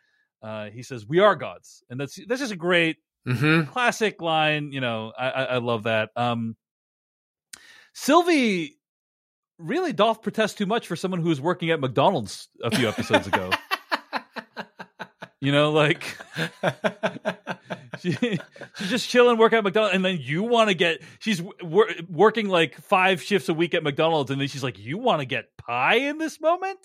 uh, 0.42 0.70
he 0.70 0.82
says, 0.82 1.06
"We 1.06 1.18
are 1.20 1.34
gods," 1.36 1.82
and 1.90 2.00
that's 2.00 2.18
that's 2.26 2.40
just 2.40 2.52
a 2.52 2.56
great 2.56 2.96
Mm-hmm. 3.26 3.70
classic 3.70 4.22
line. 4.22 4.72
You 4.72 4.80
know, 4.80 5.12
I, 5.18 5.30
I, 5.30 5.42
I 5.42 5.56
love 5.58 5.82
that. 5.82 6.08
Um, 6.16 6.56
Sylvie 7.92 8.76
really 9.58 9.92
doth 9.92 10.22
protest 10.22 10.56
too 10.56 10.64
much 10.66 10.86
for 10.86 10.96
someone 10.96 11.20
who 11.20 11.28
was 11.28 11.40
working 11.40 11.70
at 11.70 11.80
McDonald's 11.80 12.48
a 12.62 12.74
few 12.74 12.88
episodes 12.88 13.26
ago. 13.26 13.50
you 15.40 15.52
know, 15.52 15.70
like 15.72 16.16
she, 18.00 18.12
she's 18.12 18.88
just 18.88 19.08
chilling, 19.08 19.36
working 19.38 19.58
at 19.58 19.64
McDonald's, 19.64 19.94
and 19.94 20.04
then 20.04 20.18
you 20.20 20.42
want 20.42 20.68
to 20.68 20.74
get 20.74 21.02
she's 21.18 21.42
wor- 21.62 21.90
working 22.08 22.48
like 22.48 22.76
five 22.76 23.22
shifts 23.22 23.48
a 23.48 23.54
week 23.54 23.74
at 23.74 23.82
McDonald's, 23.82 24.30
and 24.30 24.40
then 24.40 24.48
she's 24.48 24.64
like, 24.64 24.78
"You 24.78 24.98
want 24.98 25.20
to 25.20 25.26
get 25.26 25.56
pie 25.58 25.96
in 25.96 26.18
this 26.18 26.40
moment?" 26.40 26.78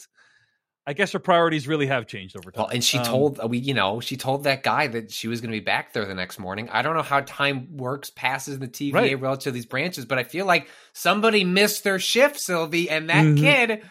I 0.88 0.94
guess 0.94 1.12
her 1.14 1.20
priorities 1.20 1.68
really 1.68 1.88
have 1.88 2.06
changed 2.06 2.38
over 2.38 2.52
time. 2.52 2.64
Well, 2.64 2.72
and 2.72 2.84
she 2.84 3.00
Um, 3.00 3.04
told 3.06 3.40
uh, 3.44 3.48
we, 3.48 3.58
you 3.58 3.74
know, 3.74 4.00
she 4.02 4.18
told 4.18 4.44
that 4.44 4.62
guy 4.62 4.86
that 4.88 5.12
she 5.12 5.28
was 5.28 5.42
going 5.42 5.52
to 5.52 5.58
be 5.60 5.64
back 5.64 5.94
there 5.94 6.06
the 6.06 6.14
next 6.14 6.38
morning. 6.38 6.70
I 6.70 6.82
don't 6.84 6.96
know 6.96 7.02
how 7.02 7.22
time 7.22 7.76
works, 7.76 8.12
passes 8.12 8.56
in 8.56 8.60
the 8.60 8.68
TVA 8.68 8.94
Right. 8.94 9.20
relative 9.20 9.44
to 9.46 9.52
these 9.52 9.66
branches, 9.66 10.06
but 10.06 10.18
I 10.20 10.24
feel 10.24 10.46
like 10.46 10.68
somebody 10.94 11.44
missed 11.44 11.84
their 11.84 11.98
shift, 11.98 12.40
Sylvie, 12.40 12.90
and 12.90 13.10
that 13.10 13.26
Mhm. 13.26 13.38
kid, 13.40 13.82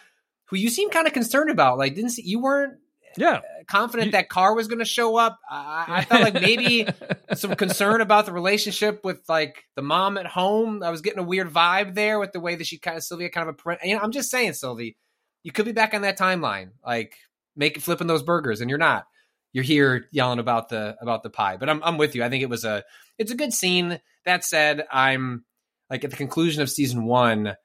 who 0.45 0.55
you 0.57 0.69
seem 0.69 0.89
kind 0.89 1.05
of 1.05 1.11
concerned 1.13 1.49
about, 1.49 1.77
like 1.77 1.95
didn't 1.95 2.11
see, 2.11 2.23
you 2.25 2.39
weren't 2.39 2.75
yeah, 3.17 3.39
confident 3.67 4.07
You- 4.07 4.11
that 4.11 4.27
car 4.27 4.53
was 4.55 4.67
going 4.67 4.79
to 4.79 4.85
show 4.85 5.15
up. 5.15 5.39
I, 5.49 5.85
I 5.87 6.03
felt 6.03 6.21
like 6.21 6.33
maybe 6.33 6.85
some 7.35 7.55
concern 7.55 8.01
about 8.01 8.25
the 8.25 8.33
relationship 8.33 9.05
with 9.05 9.21
like 9.29 9.63
the 9.77 9.81
mom 9.81 10.17
at 10.17 10.27
home. 10.27 10.83
I 10.83 10.89
was 10.91 10.99
getting 11.01 11.19
a 11.19 11.23
weird 11.23 11.49
vibe 11.49 11.93
there 11.95 12.19
with 12.19 12.33
the 12.33 12.41
way 12.41 12.55
that 12.55 12.67
she 12.67 12.77
kind 12.77 12.97
of 12.97 13.03
Sylvie 13.03 13.29
kind 13.29 13.47
of 13.47 13.55
a 13.55 13.57
parent. 13.57 13.81
You 13.85 13.95
know, 13.95 14.01
I'm 14.01 14.11
just 14.11 14.29
saying, 14.29 14.51
Sylvie, 14.53 14.97
you 15.45 15.51
could 15.51 15.65
be 15.65 15.71
back 15.73 15.93
on 15.93 16.01
that 16.01 16.17
timeline, 16.17 16.71
like 16.83 17.15
make 17.55 17.79
flipping 17.79 18.07
those 18.07 18.23
burgers, 18.23 18.61
and 18.61 18.69
you're 18.69 18.79
not. 18.79 19.05
You're 19.53 19.63
here 19.63 20.07
yelling 20.11 20.39
about 20.39 20.69
the 20.69 20.97
about 20.99 21.21
the 21.21 21.29
pie. 21.29 21.57
But 21.57 21.69
I'm 21.69 21.83
I'm 21.83 21.97
with 21.99 22.15
you. 22.15 22.23
I 22.23 22.29
think 22.29 22.41
it 22.41 22.49
was 22.49 22.65
a 22.65 22.83
it's 23.19 23.31
a 23.31 23.35
good 23.35 23.53
scene. 23.53 23.99
That 24.25 24.43
said, 24.43 24.85
I'm 24.91 25.45
like 25.89 26.03
at 26.03 26.09
the 26.09 26.17
conclusion 26.17 26.63
of 26.63 26.69
season 26.69 27.05
one, 27.05 27.55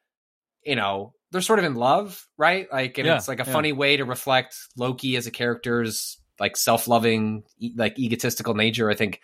you 0.63 0.77
know, 0.77 1.15
they're 1.33 1.41
sort 1.41 1.59
of 1.59 1.65
in 1.65 1.75
love, 1.75 2.23
right? 2.37 2.71
Like, 2.71 2.99
and 2.99 3.07
Yeah, 3.07 3.17
it's 3.17 3.29
like 3.29 3.41
a 3.41 3.47
yeah. 3.47 3.53
funny 3.53 3.73
way 3.73 3.97
to 3.97 4.05
reflect 4.05 4.55
Loki 4.77 5.17
as 5.17 5.27
a 5.27 5.31
character's 5.31 6.19
like 6.39 6.57
self-loving, 6.59 7.45
e- 7.59 7.73
like 7.75 7.99
egotistical 7.99 8.55
nature. 8.55 8.91
I 8.91 8.95
think 8.95 9.21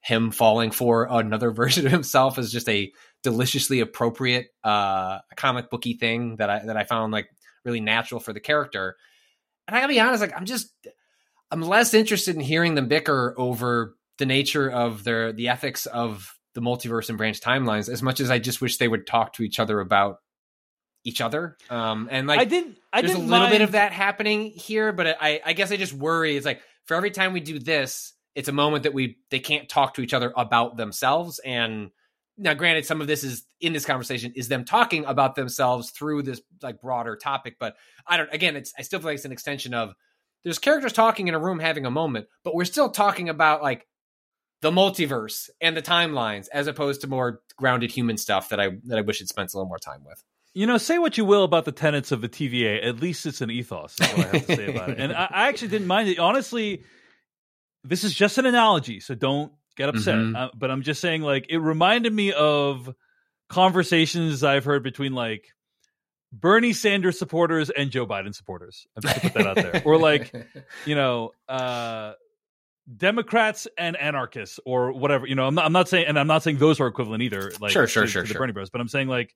him 0.00 0.30
falling 0.30 0.70
for 0.70 1.06
another 1.10 1.50
version 1.52 1.84
of 1.84 1.92
himself 1.92 2.38
is 2.38 2.50
just 2.50 2.70
a 2.70 2.90
deliciously 3.22 3.80
appropriate 3.80 4.46
uh 4.64 5.18
comic 5.36 5.68
booky 5.70 5.94
thing 5.94 6.36
that 6.36 6.48
I 6.48 6.64
that 6.66 6.76
I 6.76 6.84
found 6.84 7.12
like 7.12 7.28
really 7.68 7.80
natural 7.80 8.20
for 8.20 8.32
the 8.32 8.40
character. 8.40 8.96
And 9.66 9.76
I 9.76 9.80
gotta 9.80 9.92
be 9.92 10.00
honest, 10.00 10.22
like 10.22 10.34
I'm 10.34 10.46
just 10.46 10.70
I'm 11.50 11.60
less 11.62 11.94
interested 11.94 12.34
in 12.34 12.40
hearing 12.40 12.74
them 12.74 12.88
bicker 12.88 13.34
over 13.36 13.94
the 14.16 14.26
nature 14.26 14.70
of 14.70 15.04
their 15.04 15.32
the 15.32 15.48
ethics 15.48 15.86
of 15.86 16.34
the 16.54 16.62
multiverse 16.62 17.08
and 17.10 17.18
branch 17.18 17.40
timelines 17.40 17.88
as 17.88 18.02
much 18.02 18.20
as 18.20 18.30
I 18.30 18.38
just 18.38 18.60
wish 18.60 18.78
they 18.78 18.88
would 18.88 19.06
talk 19.06 19.34
to 19.34 19.42
each 19.42 19.60
other 19.60 19.78
about 19.80 20.16
each 21.04 21.20
other. 21.20 21.56
Um 21.68 22.08
and 22.10 22.26
like 22.26 22.40
I 22.40 22.44
didn't. 22.44 22.78
I 22.92 23.02
there's 23.02 23.12
a 23.12 23.16
didn't 23.16 23.30
little 23.30 23.48
bit 23.48 23.60
of 23.60 23.72
that 23.72 23.92
happening 23.92 24.46
here, 24.46 24.92
but 24.92 25.18
I, 25.20 25.40
I 25.44 25.52
guess 25.52 25.70
I 25.70 25.76
just 25.76 25.92
worry. 25.92 26.36
It's 26.36 26.46
like 26.46 26.62
for 26.86 26.94
every 26.94 27.10
time 27.10 27.34
we 27.34 27.40
do 27.40 27.58
this, 27.58 28.14
it's 28.34 28.48
a 28.48 28.52
moment 28.52 28.84
that 28.84 28.94
we 28.94 29.18
they 29.30 29.40
can't 29.40 29.68
talk 29.68 29.94
to 29.94 30.00
each 30.00 30.14
other 30.14 30.32
about 30.34 30.78
themselves. 30.78 31.38
And 31.44 31.90
now, 32.38 32.54
granted, 32.54 32.86
some 32.86 33.00
of 33.00 33.08
this 33.08 33.24
is 33.24 33.44
in 33.60 33.72
this 33.72 33.84
conversation 33.84 34.32
is 34.36 34.48
them 34.48 34.64
talking 34.64 35.04
about 35.04 35.34
themselves 35.34 35.90
through 35.90 36.22
this 36.22 36.40
like 36.62 36.80
broader 36.80 37.16
topic. 37.16 37.56
But 37.58 37.76
I 38.06 38.16
don't. 38.16 38.32
Again, 38.32 38.56
it's 38.56 38.72
I 38.78 38.82
still 38.82 39.00
feel 39.00 39.08
like 39.08 39.16
it's 39.16 39.24
an 39.24 39.32
extension 39.32 39.74
of 39.74 39.94
there's 40.44 40.58
characters 40.58 40.92
talking 40.92 41.28
in 41.28 41.34
a 41.34 41.38
room 41.38 41.58
having 41.58 41.84
a 41.84 41.90
moment, 41.90 42.26
but 42.44 42.54
we're 42.54 42.64
still 42.64 42.90
talking 42.90 43.28
about 43.28 43.62
like 43.62 43.86
the 44.60 44.70
multiverse 44.70 45.50
and 45.60 45.76
the 45.76 45.82
timelines 45.82 46.48
as 46.52 46.68
opposed 46.68 47.00
to 47.00 47.06
more 47.06 47.40
grounded 47.56 47.90
human 47.90 48.16
stuff 48.16 48.48
that 48.50 48.60
I 48.60 48.70
that 48.84 48.98
I 48.98 49.02
wish 49.02 49.20
it 49.20 49.28
spent 49.28 49.52
a 49.52 49.56
little 49.56 49.68
more 49.68 49.78
time 49.78 50.04
with. 50.04 50.22
You 50.54 50.66
know, 50.66 50.78
say 50.78 50.98
what 50.98 51.18
you 51.18 51.24
will 51.24 51.44
about 51.44 51.64
the 51.64 51.72
tenets 51.72 52.12
of 52.12 52.20
the 52.20 52.28
TVA. 52.28 52.86
At 52.86 53.00
least 53.00 53.26
it's 53.26 53.40
an 53.40 53.50
ethos. 53.50 53.96
Is 54.00 54.08
what 54.16 54.26
I 54.26 54.28
have 54.30 54.46
to 54.46 54.56
say 54.56 54.70
about 54.70 54.90
it. 54.90 54.98
And 54.98 55.12
I, 55.12 55.28
I 55.30 55.48
actually 55.48 55.68
didn't 55.68 55.86
mind 55.88 56.08
it. 56.08 56.18
Honestly, 56.18 56.84
this 57.84 58.04
is 58.04 58.14
just 58.14 58.38
an 58.38 58.46
analogy, 58.46 59.00
so 59.00 59.14
don't 59.14 59.52
get 59.78 59.88
upset. 59.88 60.16
Mhm. 60.16 60.36
Uh, 60.36 60.50
but 60.54 60.70
I'm 60.70 60.82
just 60.82 61.00
saying, 61.00 61.22
like, 61.22 61.46
it 61.48 61.58
reminded 61.58 62.12
me 62.12 62.32
of 62.32 62.94
conversations 63.48 64.44
I've 64.44 64.64
heard 64.66 64.82
between 64.82 65.14
like 65.14 65.48
Bernie 66.32 66.74
Sanders 66.74 67.18
supporters 67.18 67.70
and 67.70 67.90
Joe 67.90 68.06
Biden 68.06 68.34
supporters. 68.34 68.86
I'm 68.94 69.02
just 69.02 69.16
gonna 69.22 69.32
put 69.32 69.38
that 69.42 69.46
out 69.46 69.56
there. 69.56 69.82
Or 69.86 69.96
like, 69.96 70.34
you 70.84 70.94
know, 70.94 71.30
uh, 71.48 72.12
Democrats 72.94 73.66
and 73.78 73.96
anarchists 73.96 74.60
or 74.66 74.92
whatever. 74.92 75.26
You 75.26 75.34
know, 75.34 75.46
I'm 75.46 75.54
not, 75.54 75.64
I'm 75.64 75.72
not 75.72 75.88
saying, 75.88 76.06
and 76.06 76.18
I'm 76.18 76.26
not 76.26 76.42
saying 76.42 76.58
those 76.58 76.80
are 76.80 76.86
equivalent 76.86 77.22
either. 77.22 77.50
Like, 77.60 77.70
Sure, 77.72 77.86
sure, 77.86 78.04
to- 78.04 78.08
sure, 78.08 78.22
to 78.22 78.28
the 78.28 78.32
sure. 78.34 78.40
Bernie 78.40 78.52
Bros. 78.52 78.70
But 78.70 78.80
I'm 78.82 78.88
saying 78.88 79.08
like, 79.08 79.34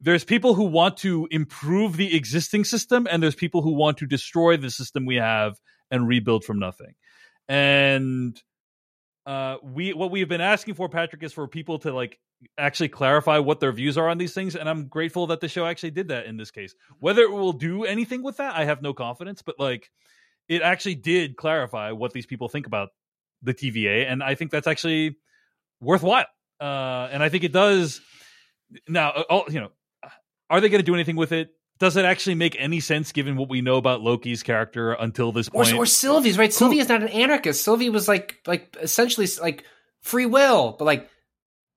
there's 0.00 0.24
people 0.24 0.54
who 0.54 0.64
want 0.64 0.96
to 0.98 1.26
improve 1.30 1.96
the 1.96 2.14
existing 2.16 2.64
system, 2.64 3.08
and 3.10 3.20
there's 3.22 3.34
people 3.34 3.62
who 3.62 3.72
want 3.72 3.98
to 3.98 4.06
destroy 4.06 4.56
the 4.56 4.70
system 4.70 5.06
we 5.06 5.16
have 5.16 5.58
and 5.90 6.06
rebuild 6.06 6.44
from 6.44 6.58
nothing. 6.60 6.94
And 7.48 8.40
uh, 9.28 9.58
we, 9.62 9.92
what 9.92 10.10
we 10.10 10.20
have 10.20 10.28
been 10.30 10.40
asking 10.40 10.72
for, 10.72 10.88
Patrick, 10.88 11.22
is 11.22 11.34
for 11.34 11.46
people 11.46 11.78
to 11.80 11.92
like 11.92 12.18
actually 12.56 12.88
clarify 12.88 13.38
what 13.38 13.60
their 13.60 13.72
views 13.72 13.98
are 13.98 14.08
on 14.08 14.16
these 14.16 14.32
things. 14.32 14.56
And 14.56 14.66
I'm 14.66 14.86
grateful 14.86 15.26
that 15.26 15.40
the 15.40 15.48
show 15.48 15.66
actually 15.66 15.90
did 15.90 16.08
that 16.08 16.24
in 16.24 16.38
this 16.38 16.50
case. 16.50 16.74
Whether 16.98 17.22
it 17.22 17.30
will 17.30 17.52
do 17.52 17.84
anything 17.84 18.22
with 18.22 18.38
that, 18.38 18.56
I 18.56 18.64
have 18.64 18.80
no 18.80 18.94
confidence. 18.94 19.42
But 19.42 19.56
like, 19.58 19.90
it 20.48 20.62
actually 20.62 20.94
did 20.94 21.36
clarify 21.36 21.92
what 21.92 22.14
these 22.14 22.24
people 22.24 22.48
think 22.48 22.66
about 22.66 22.88
the 23.42 23.52
TVA, 23.52 24.10
and 24.10 24.22
I 24.22 24.34
think 24.34 24.50
that's 24.50 24.66
actually 24.66 25.18
worthwhile. 25.78 26.24
Uh, 26.58 27.08
and 27.12 27.22
I 27.22 27.28
think 27.28 27.44
it 27.44 27.52
does. 27.52 28.00
Now, 28.88 29.10
uh, 29.10 29.24
all, 29.28 29.44
you 29.50 29.60
know, 29.60 29.72
are 30.48 30.62
they 30.62 30.70
going 30.70 30.80
to 30.80 30.86
do 30.86 30.94
anything 30.94 31.16
with 31.16 31.32
it? 31.32 31.50
Does 31.78 31.96
it 31.96 32.04
actually 32.04 32.34
make 32.34 32.56
any 32.58 32.80
sense 32.80 33.12
given 33.12 33.36
what 33.36 33.48
we 33.48 33.60
know 33.60 33.76
about 33.76 34.00
Loki's 34.00 34.42
character 34.42 34.92
until 34.92 35.30
this 35.32 35.48
point? 35.48 35.72
or 35.74 35.86
Sylvie's 35.86 36.36
right. 36.36 36.52
Sylvie 36.52 36.78
is 36.80 36.88
not 36.88 37.02
an 37.02 37.08
anarchist. 37.08 37.62
Sylvie 37.64 37.88
was 37.90 38.08
like 38.08 38.36
like 38.46 38.76
essentially 38.80 39.28
like 39.40 39.64
free 40.00 40.26
will, 40.26 40.74
but 40.78 40.84
like 40.84 41.08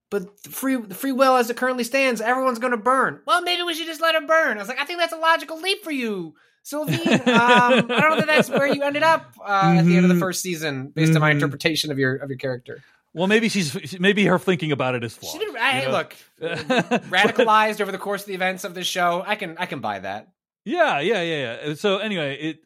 but 0.09 0.39
free 0.47 0.81
free 0.89 1.11
will 1.11 1.35
as 1.37 1.49
it 1.49 1.57
currently 1.57 1.83
stands, 1.83 2.19
everyone's 2.19 2.59
going 2.59 2.71
to 2.71 2.77
burn. 2.77 3.21
Well, 3.27 3.41
maybe 3.43 3.61
we 3.63 3.73
should 3.73 3.85
just 3.87 4.01
let 4.01 4.15
it 4.15 4.27
burn. 4.27 4.57
I 4.57 4.59
was 4.59 4.67
like, 4.67 4.79
I 4.79 4.85
think 4.85 4.99
that's 4.99 5.13
a 5.13 5.17
logical 5.17 5.59
leap 5.61 5.83
for 5.83 5.91
you, 5.91 6.33
Sylvie. 6.63 6.95
um, 7.03 7.21
I 7.27 7.79
don't 7.79 7.89
know 8.09 8.15
that 8.17 8.27
that's 8.27 8.49
where 8.49 8.67
you 8.67 8.81
ended 8.83 9.03
up 9.03 9.33
uh, 9.39 9.75
at 9.77 9.83
the 9.85 9.95
end 9.95 10.05
of 10.05 10.09
the 10.09 10.15
Mhm. 10.15 10.19
first 10.19 10.41
season, 10.41 10.87
based 10.87 11.13
on 11.15 11.21
my 11.21 11.29
Mhm. 11.31 11.35
interpretation 11.35 11.91
of 11.91 11.99
your 11.99 12.15
of 12.15 12.29
your 12.29 12.37
character. 12.39 12.83
Well, 13.13 13.27
maybe 13.27 13.49
she's 13.49 13.99
maybe 13.99 14.25
her 14.25 14.39
thinking 14.39 14.71
about 14.71 14.95
it 14.95 15.03
is 15.03 15.13
flawed. 15.15 15.33
She 15.33 15.39
did. 15.39 15.55
I, 15.55 15.81
you 15.81 15.85
know? 15.87 15.91
Look, 15.91 16.15
radicalized 16.41 17.81
over 17.81 17.91
the 17.91 17.97
course 17.97 18.21
of 18.21 18.27
the 18.27 18.33
events 18.33 18.63
of 18.63 18.73
this 18.73 18.87
show. 18.87 19.23
I 19.25 19.35
can 19.35 19.57
I 19.57 19.65
can 19.65 19.79
buy 19.79 19.99
that. 19.99 20.29
Yeah, 20.63 20.99
yeah, 20.99 21.21
yeah, 21.21 21.65
yeah. 21.65 21.73
So 21.73 21.97
anyway, 21.97 22.37
it 22.37 22.63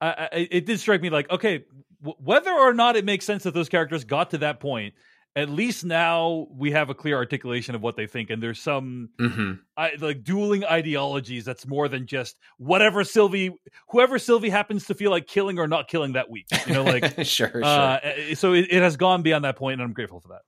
I, 0.00 0.28
I, 0.32 0.48
it 0.50 0.66
did 0.66 0.80
strike 0.80 1.00
me 1.00 1.10
like 1.10 1.30
okay, 1.30 1.64
w- 2.02 2.16
whether 2.18 2.52
or 2.52 2.74
not 2.74 2.96
it 2.96 3.04
makes 3.04 3.24
sense 3.24 3.44
that 3.44 3.54
those 3.54 3.68
characters 3.68 4.04
got 4.04 4.30
to 4.30 4.38
that 4.38 4.60
point, 4.60 4.94
at 5.36 5.50
least 5.50 5.84
now 5.84 6.46
we 6.50 6.70
have 6.72 6.88
a 6.88 6.94
clear 6.94 7.16
articulation 7.16 7.74
of 7.74 7.82
what 7.82 7.94
they 7.94 8.06
think, 8.06 8.30
and 8.30 8.42
there's 8.42 8.58
some 8.60 9.10
Mm-hmm. 9.20 9.52
I, 9.76 9.92
like 10.00 10.24
dueling 10.24 10.64
ideologies 10.64 11.44
that's 11.44 11.66
more 11.66 11.88
than 11.88 12.06
just 12.06 12.38
whatever 12.56 13.04
Sylvie, 13.04 13.54
whoever 13.90 14.18
Sylvie 14.18 14.48
happens 14.48 14.86
to 14.86 14.94
feel 14.94 15.10
like 15.10 15.26
killing 15.26 15.58
or 15.58 15.68
not 15.68 15.88
killing 15.88 16.14
that 16.14 16.30
week. 16.30 16.46
You 16.66 16.72
know, 16.72 16.84
like 16.84 17.24
sure, 17.24 17.48
sure. 17.50 17.64
uh, 17.64 18.00
so 18.34 18.54
it, 18.54 18.68
it 18.70 18.82
has 18.82 18.96
gone 18.96 19.22
beyond 19.22 19.44
that 19.44 19.56
point, 19.56 19.74
and 19.74 19.82
I'm 19.82 19.92
grateful 19.92 20.20
for 20.20 20.28
that. 20.28 20.40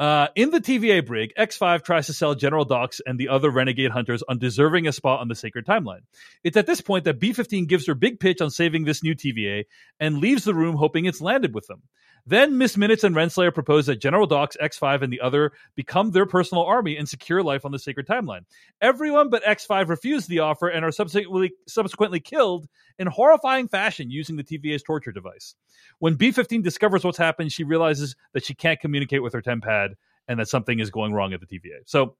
Uh, 0.00 0.28
in 0.34 0.48
the 0.50 0.60
TVA 0.62 1.04
brig, 1.04 1.30
X5 1.38 1.84
tries 1.84 2.06
to 2.06 2.14
sell 2.14 2.34
General 2.34 2.64
Dox 2.64 3.02
and 3.04 3.20
the 3.20 3.28
other 3.28 3.50
renegade 3.50 3.90
hunters 3.90 4.22
on 4.26 4.38
deserving 4.38 4.86
a 4.86 4.92
spot 4.92 5.20
on 5.20 5.28
the 5.28 5.34
sacred 5.34 5.66
timeline. 5.66 6.00
It's 6.42 6.56
at 6.56 6.66
this 6.66 6.80
point 6.80 7.04
that 7.04 7.20
B15 7.20 7.68
gives 7.68 7.86
her 7.86 7.94
big 7.94 8.18
pitch 8.18 8.40
on 8.40 8.48
saving 8.48 8.84
this 8.84 9.02
new 9.02 9.14
TVA 9.14 9.64
and 9.98 10.16
leaves 10.16 10.44
the 10.44 10.54
room 10.54 10.76
hoping 10.76 11.04
it's 11.04 11.20
landed 11.20 11.54
with 11.54 11.66
them. 11.66 11.82
Then 12.30 12.58
Miss 12.58 12.76
Minutes 12.76 13.02
and 13.02 13.16
Renslayer 13.16 13.52
propose 13.52 13.86
that 13.86 14.00
General 14.00 14.24
Dox, 14.24 14.56
X5, 14.62 15.02
and 15.02 15.12
the 15.12 15.20
other 15.20 15.50
become 15.74 16.12
their 16.12 16.26
personal 16.26 16.62
army 16.62 16.96
and 16.96 17.08
secure 17.08 17.42
life 17.42 17.64
on 17.64 17.72
the 17.72 17.78
sacred 17.78 18.06
timeline. 18.06 18.42
Everyone 18.80 19.30
but 19.30 19.42
X5 19.42 19.88
refuse 19.88 20.28
the 20.28 20.38
offer 20.38 20.68
and 20.68 20.84
are 20.84 20.92
subsequently 20.92 21.54
subsequently 21.66 22.20
killed 22.20 22.68
in 23.00 23.08
horrifying 23.08 23.66
fashion 23.66 24.12
using 24.12 24.36
the 24.36 24.44
TVA's 24.44 24.84
torture 24.84 25.10
device. 25.10 25.56
When 25.98 26.16
B15 26.16 26.62
discovers 26.62 27.02
what's 27.02 27.18
happened, 27.18 27.50
she 27.50 27.64
realizes 27.64 28.14
that 28.32 28.44
she 28.44 28.54
can't 28.54 28.78
communicate 28.78 29.24
with 29.24 29.32
her 29.32 29.42
tempad 29.42 29.94
and 30.28 30.38
that 30.38 30.46
something 30.46 30.78
is 30.78 30.88
going 30.88 31.12
wrong 31.12 31.32
at 31.32 31.40
the 31.40 31.46
TVA. 31.46 31.80
So 31.86 32.14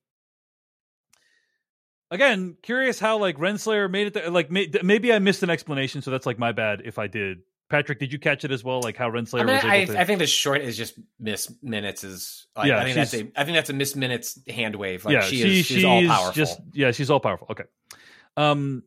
again, 2.11 2.57
curious 2.63 2.99
how 2.99 3.19
like 3.19 3.37
Renslayer 3.37 3.89
made 3.89 4.09
it 4.09 4.15
there. 4.15 4.29
Like 4.29 4.51
may- 4.51 4.73
maybe 4.83 5.13
I 5.13 5.21
missed 5.21 5.45
an 5.45 5.51
explanation, 5.51 6.03
so 6.03 6.11
that's 6.11 6.27
like 6.27 6.37
my 6.41 6.51
bad 6.51 6.83
if 6.85 6.99
I 6.99 7.07
did. 7.07 7.43
Patrick, 7.71 8.01
did 8.01 8.12
you 8.12 8.18
catch 8.18 8.45
it 8.45 8.51
as 8.51 8.64
well? 8.64 8.81
Like 8.81 8.97
how 8.97 9.09
Renslayer 9.09 9.41
I 9.41 9.45
mean, 9.45 9.55
was 9.55 9.64
able 9.64 9.73
I, 9.73 9.85
to. 9.85 10.01
I 10.01 10.05
think 10.05 10.18
the 10.18 10.27
short 10.27 10.61
is 10.61 10.77
just 10.77 10.99
Miss 11.21 11.55
Minutes 11.62 12.03
is. 12.03 12.47
Like, 12.57 12.66
Yeah, 12.66 12.81
I 12.81 12.85
think 12.85 12.97
that's 12.97 13.14
a. 13.14 13.31
I 13.37 13.45
think 13.45 13.57
that's 13.57 13.71
a 13.71 13.73
Miss 13.73 13.95
Minutes 13.97 14.39
hand 14.49 14.75
wave. 14.75 15.05
Like 15.05 15.14
yeah, 15.14 15.21
she, 15.23 15.37
she, 15.37 15.61
is. 15.61 15.66
She's, 15.66 15.85
all 15.85 16.05
powerful. 16.05 16.33
Just 16.33 16.61
yeah, 16.75 16.91
she's 16.91 17.11
all 17.11 17.21
powerful. 17.21 17.47
Okay. 17.53 17.64
Um, 18.37 18.83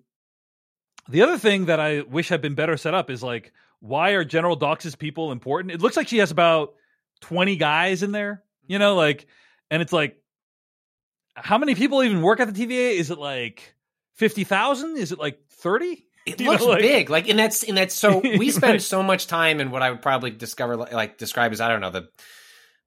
the 1.08 1.22
other 1.22 1.38
thing 1.38 1.66
that 1.66 1.80
I 1.80 2.02
wish 2.02 2.30
had 2.30 2.42
been 2.42 2.56
better 2.56 2.78
set 2.78 2.94
up 2.94 3.10
is 3.10 3.24
like, 3.24 3.54
why 3.80 4.12
are 4.12 4.26
General 4.26 4.58
Dox's 4.58 4.96
people 4.96 5.32
important? 5.32 5.74
It 5.74 5.82
looks 5.82 5.96
like 5.96 6.10
she 6.10 6.18
has 6.18 6.30
about 6.30 6.74
twenty 7.22 7.56
guys 7.56 8.04
in 8.04 8.12
there. 8.12 8.44
You 8.68 8.80
know, 8.80 8.96
like, 8.96 9.28
and 9.72 9.82
it's 9.82 9.94
like, 9.94 10.22
how 11.36 11.58
many 11.58 11.74
people 11.74 12.04
even 12.04 12.22
work 12.22 12.42
at 12.42 12.54
the 12.54 12.66
TVA? 12.66 12.98
Is 13.00 13.12
it 13.12 13.18
like 13.18 13.76
fifty 14.14 14.44
thousand? 14.44 14.98
Is 14.98 15.14
it 15.14 15.20
like 15.20 15.40
thirty? 15.50 16.06
It 16.26 16.40
You 16.40 16.46
know, 16.46 16.52
looks 16.54 16.64
like- 16.66 16.80
big, 16.82 17.10
like, 17.10 17.28
and 17.30 17.38
that's 17.38 17.64
and 17.64 17.78
that's 17.78 17.94
so 17.96 18.20
we 18.24 18.50
spend 18.52 18.74
Right. 18.74 18.82
so 18.82 19.04
much 19.04 19.28
time 19.28 19.60
in 19.60 19.72
what 19.72 19.82
I 19.82 19.92
would 19.92 20.02
probably 20.02 20.32
discover, 20.32 20.78
like, 20.78 20.94
like 20.94 21.18
describe 21.18 21.52
as 21.52 21.60
I 21.62 21.68
don't 21.70 21.82
know 21.82 21.90
the, 21.90 22.08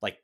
like, 0.01 0.19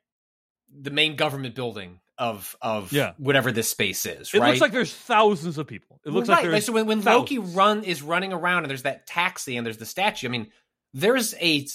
the 0.75 0.89
main 0.91 1.15
government 1.15 1.53
building 1.55 1.99
of 2.17 2.55
of 2.61 2.91
Yeah. 2.91 3.13
whatever 3.17 3.51
this 3.51 3.69
space 3.69 4.05
is. 4.05 4.33
It 4.33 4.39
right? 4.39 4.49
looks 4.49 4.61
like 4.61 4.71
there's 4.71 4.93
thousands 4.93 5.57
of 5.57 5.67
people. 5.67 5.99
It 6.05 6.09
looks 6.11 6.27
right. 6.29 6.43
like 6.43 6.51
there's 6.51 6.65
so 6.65 6.73
when, 6.73 6.85
when 6.87 7.01
Loki 7.01 7.37
run 7.39 7.83
is 7.83 8.01
running 8.01 8.33
around 8.33 8.63
and 8.63 8.69
there's 8.69 8.83
that 8.83 9.05
taxi 9.07 9.57
and 9.57 9.65
there's 9.65 9.77
the 9.77 9.85
statue. 9.85 10.27
I 10.27 10.31
mean, 10.31 10.51
there's 10.93 11.33
a 11.39 11.65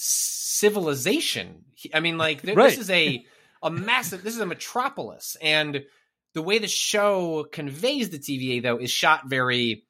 civilization. 0.62 1.64
I 1.95 2.01
mean, 2.01 2.18
like 2.18 2.43
there, 2.43 2.55
Right. 2.55 2.70
this 2.70 2.78
is 2.78 2.91
a 2.91 3.24
a 3.62 3.70
massive. 3.70 4.22
This 4.22 4.34
is 4.34 4.41
a 4.41 4.47
metropolis, 4.47 5.36
and 5.43 5.84
the 6.34 6.43
way 6.43 6.59
the 6.59 6.68
show 6.68 7.45
conveys 7.51 8.11
the 8.11 8.18
TVA 8.18 8.62
though 8.62 8.78
is 8.78 8.91
shot 8.91 9.28
very 9.28 9.84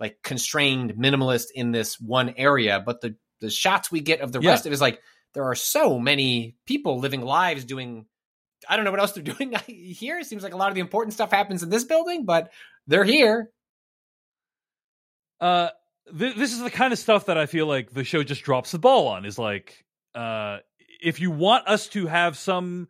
like 0.00 0.18
constrained, 0.22 0.94
minimalist 0.94 1.46
in 1.54 1.72
this 1.72 1.98
one 2.00 2.34
area. 2.36 2.82
But 2.84 3.00
the 3.00 3.16
the 3.40 3.50
shots 3.50 3.90
we 3.90 4.00
get 4.00 4.20
of 4.20 4.32
the 4.32 4.40
Yeah. 4.40 4.50
rest 4.50 4.66
of 4.66 4.72
it 4.72 4.74
is 4.74 4.80
like 4.80 5.00
there 5.34 5.44
are 5.44 5.54
so 5.54 5.98
many 5.98 6.56
people 6.66 6.98
living 6.98 7.20
lives 7.22 7.64
doing. 7.64 8.06
I 8.68 8.74
don't 8.76 8.84
know 8.84 8.90
what 8.90 9.00
else 9.00 9.12
they're 9.12 9.22
doing 9.34 9.54
here. 9.66 10.18
It 10.18 10.26
seems 10.26 10.42
like 10.42 10.54
a 10.54 10.56
lot 10.56 10.68
of 10.68 10.74
the 10.74 10.80
important 10.80 11.14
stuff 11.14 11.30
happens 11.30 11.62
in 11.62 11.68
this 11.70 11.84
building, 11.84 12.24
but 12.24 12.50
they're 12.86 13.04
here. 13.04 13.50
uh 15.40 15.68
th- 16.18 16.36
this 16.36 16.52
is 16.52 16.60
the 16.60 16.70
kind 16.70 16.92
of 16.92 16.98
stuff 16.98 17.26
that 17.26 17.38
I 17.38 17.46
feel 17.46 17.66
like 17.66 17.90
the 17.92 18.04
show 18.04 18.22
just 18.24 18.42
drops 18.42 18.72
the 18.72 18.78
ball 18.78 19.08
on 19.08 19.24
is 19.24 19.38
like 19.38 19.84
uh 20.14 20.58
if 21.00 21.20
you 21.20 21.30
want 21.30 21.68
us 21.68 21.86
to 21.88 22.06
have 22.06 22.36
some 22.36 22.88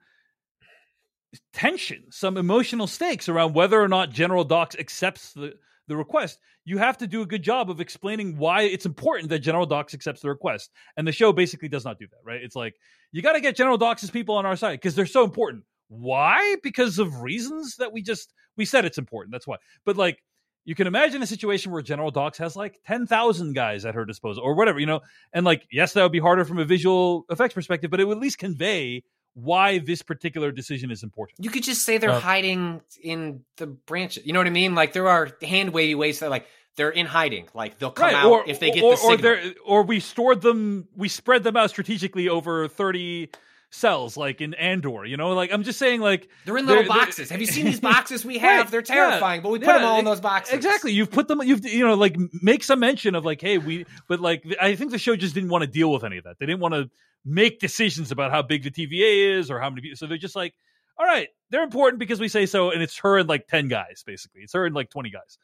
tension, 1.52 2.04
some 2.10 2.38
emotional 2.38 2.86
stakes 2.86 3.28
around 3.28 3.54
whether 3.54 3.78
or 3.80 3.88
not 3.88 4.10
General 4.10 4.44
Dox 4.44 4.74
accepts 4.76 5.32
the 5.34 5.54
the 5.88 5.96
request, 5.96 6.38
you 6.64 6.78
have 6.78 6.98
to 6.98 7.06
do 7.06 7.22
a 7.22 7.26
good 7.26 7.42
job 7.42 7.70
of 7.70 7.80
explaining 7.80 8.36
why 8.36 8.62
it's 8.62 8.86
important 8.86 9.30
that 9.30 9.40
General 9.40 9.66
Dox 9.66 9.94
accepts 9.94 10.20
the 10.20 10.28
request. 10.28 10.70
And 10.96 11.06
the 11.06 11.12
show 11.12 11.32
basically 11.32 11.68
does 11.68 11.84
not 11.84 11.98
do 11.98 12.06
that, 12.06 12.18
right? 12.24 12.42
It's 12.42 12.56
like 12.56 12.76
you 13.10 13.22
got 13.22 13.32
to 13.32 13.40
get 13.40 13.56
General 13.56 13.78
Dox's 13.78 14.10
people 14.10 14.36
on 14.36 14.46
our 14.46 14.56
side 14.56 14.74
because 14.74 14.94
they're 14.94 15.06
so 15.06 15.24
important. 15.24 15.64
Why? 15.88 16.56
Because 16.62 16.98
of 16.98 17.22
reasons 17.22 17.76
that 17.76 17.92
we 17.92 18.02
just 18.02 18.32
we 18.56 18.64
said 18.64 18.84
it's 18.84 18.98
important. 18.98 19.32
That's 19.32 19.46
why. 19.46 19.56
But 19.84 19.96
like 19.96 20.22
you 20.68 20.74
can 20.74 20.86
imagine 20.86 21.22
a 21.22 21.26
situation 21.26 21.72
where 21.72 21.80
General 21.80 22.10
Dox 22.10 22.36
has 22.36 22.54
like 22.54 22.78
10,000 22.86 23.54
guys 23.54 23.86
at 23.86 23.94
her 23.94 24.04
disposal 24.04 24.42
or 24.42 24.54
whatever, 24.54 24.78
you 24.78 24.84
know? 24.84 25.00
And 25.32 25.46
like, 25.46 25.66
yes, 25.72 25.94
that 25.94 26.02
would 26.02 26.12
be 26.12 26.18
harder 26.18 26.44
from 26.44 26.58
a 26.58 26.64
visual 26.66 27.24
effects 27.30 27.54
perspective, 27.54 27.90
but 27.90 28.00
it 28.00 28.04
would 28.04 28.18
at 28.18 28.22
least 28.22 28.36
convey 28.36 29.02
why 29.34 29.78
this 29.78 30.02
particular 30.02 30.50
decision 30.52 30.90
is 30.90 31.02
important. 31.02 31.44
You 31.44 31.50
could 31.50 31.62
just 31.62 31.84
say 31.84 31.98
they're 31.98 32.10
Uh, 32.10 32.20
hiding 32.20 32.80
in 33.02 33.44
the 33.56 33.66
branches. 33.66 34.26
You 34.26 34.32
know 34.32 34.40
what 34.40 34.46
I 34.46 34.50
mean? 34.50 34.74
Like 34.74 34.92
there 34.92 35.08
are 35.08 35.30
hand 35.42 35.72
wavy 35.72 35.94
ways 35.94 36.20
that 36.20 36.30
like 36.30 36.46
they're 36.76 36.90
in 36.90 37.06
hiding. 37.06 37.48
Like 37.54 37.78
they'll 37.78 37.90
come 37.90 38.14
out 38.14 38.48
if 38.48 38.60
they 38.60 38.70
get 38.70 38.82
or, 38.82 38.92
the 38.92 38.96
signal. 38.96 39.32
or, 39.66 39.80
or 39.80 39.82
we 39.82 40.00
stored 40.00 40.40
them, 40.40 40.88
we 40.96 41.08
spread 41.08 41.42
them 41.44 41.56
out 41.56 41.70
strategically 41.70 42.28
over 42.28 42.68
30 42.68 43.30
cells, 43.70 44.16
like 44.16 44.40
in 44.40 44.54
Andor, 44.54 45.04
you 45.04 45.16
know? 45.16 45.30
Like, 45.34 45.52
I'm 45.52 45.62
just 45.62 45.78
saying, 45.78 46.00
like, 46.00 46.28
They're 46.44 46.56
in 46.56 46.66
little 46.66 46.82
they're- 46.84 46.88
they're- 46.92 46.98
boxes. 47.04 47.30
Have 47.30 47.40
you 47.40 47.46
seen 47.46 47.66
these 47.66 47.80
boxes 47.92 48.24
we 48.24 48.38
have? 48.38 48.66
Right, 48.66 48.70
They're 48.70 48.80
yeah, 48.80 49.08
terrifying, 49.10 49.42
but 49.42 49.50
we 49.50 49.58
put 49.58 49.68
yeah, 49.68 49.78
them 49.78 49.84
all 49.84 49.98
in 49.98 50.04
those 50.04 50.20
boxes. 50.20 50.54
Exactly. 50.54 50.92
You've 50.92 51.10
put 51.10 51.28
them. 51.28 51.42
You've 51.42 51.64
you 51.66 51.86
know 51.86 51.94
like 51.94 52.16
make 52.42 52.64
some 52.64 52.80
mention 52.80 53.14
of 53.14 53.24
like, 53.24 53.40
hey, 53.40 53.58
we. 53.58 53.86
But 54.08 54.20
like, 54.20 54.44
I 54.60 54.74
think 54.74 54.90
the 54.90 54.98
show 54.98 55.16
just 55.16 55.34
didn't 55.34 55.50
want 55.50 55.62
to 55.62 55.68
deal 55.70 55.92
with 55.92 56.04
any 56.04 56.16
of 56.18 56.24
that. 56.24 56.38
They 56.38 56.46
didn't 56.46 56.60
want 56.60 56.74
to 56.74 56.90
make 57.24 57.58
decisions 57.60 58.10
about 58.10 58.30
how 58.30 58.42
big 58.42 58.62
the 58.62 58.70
TVA 58.70 59.38
is 59.38 59.50
or 59.50 59.60
how 59.60 59.68
many 59.68 59.82
people. 59.82 59.96
So 59.96 60.06
they're 60.06 60.16
just 60.18 60.36
like, 60.36 60.54
all 60.98 61.04
right, 61.06 61.28
they're 61.50 61.62
important 61.64 61.98
because 62.00 62.20
we 62.20 62.28
say 62.28 62.46
so, 62.46 62.70
and 62.70 62.82
it's 62.82 62.96
her 62.98 63.18
and 63.18 63.28
like 63.28 63.48
ten 63.48 63.68
guys 63.68 64.02
basically. 64.06 64.42
It's 64.42 64.52
her 64.54 64.64
and 64.66 64.74
like 64.74 64.90
twenty 64.90 65.10
guys. 65.10 65.36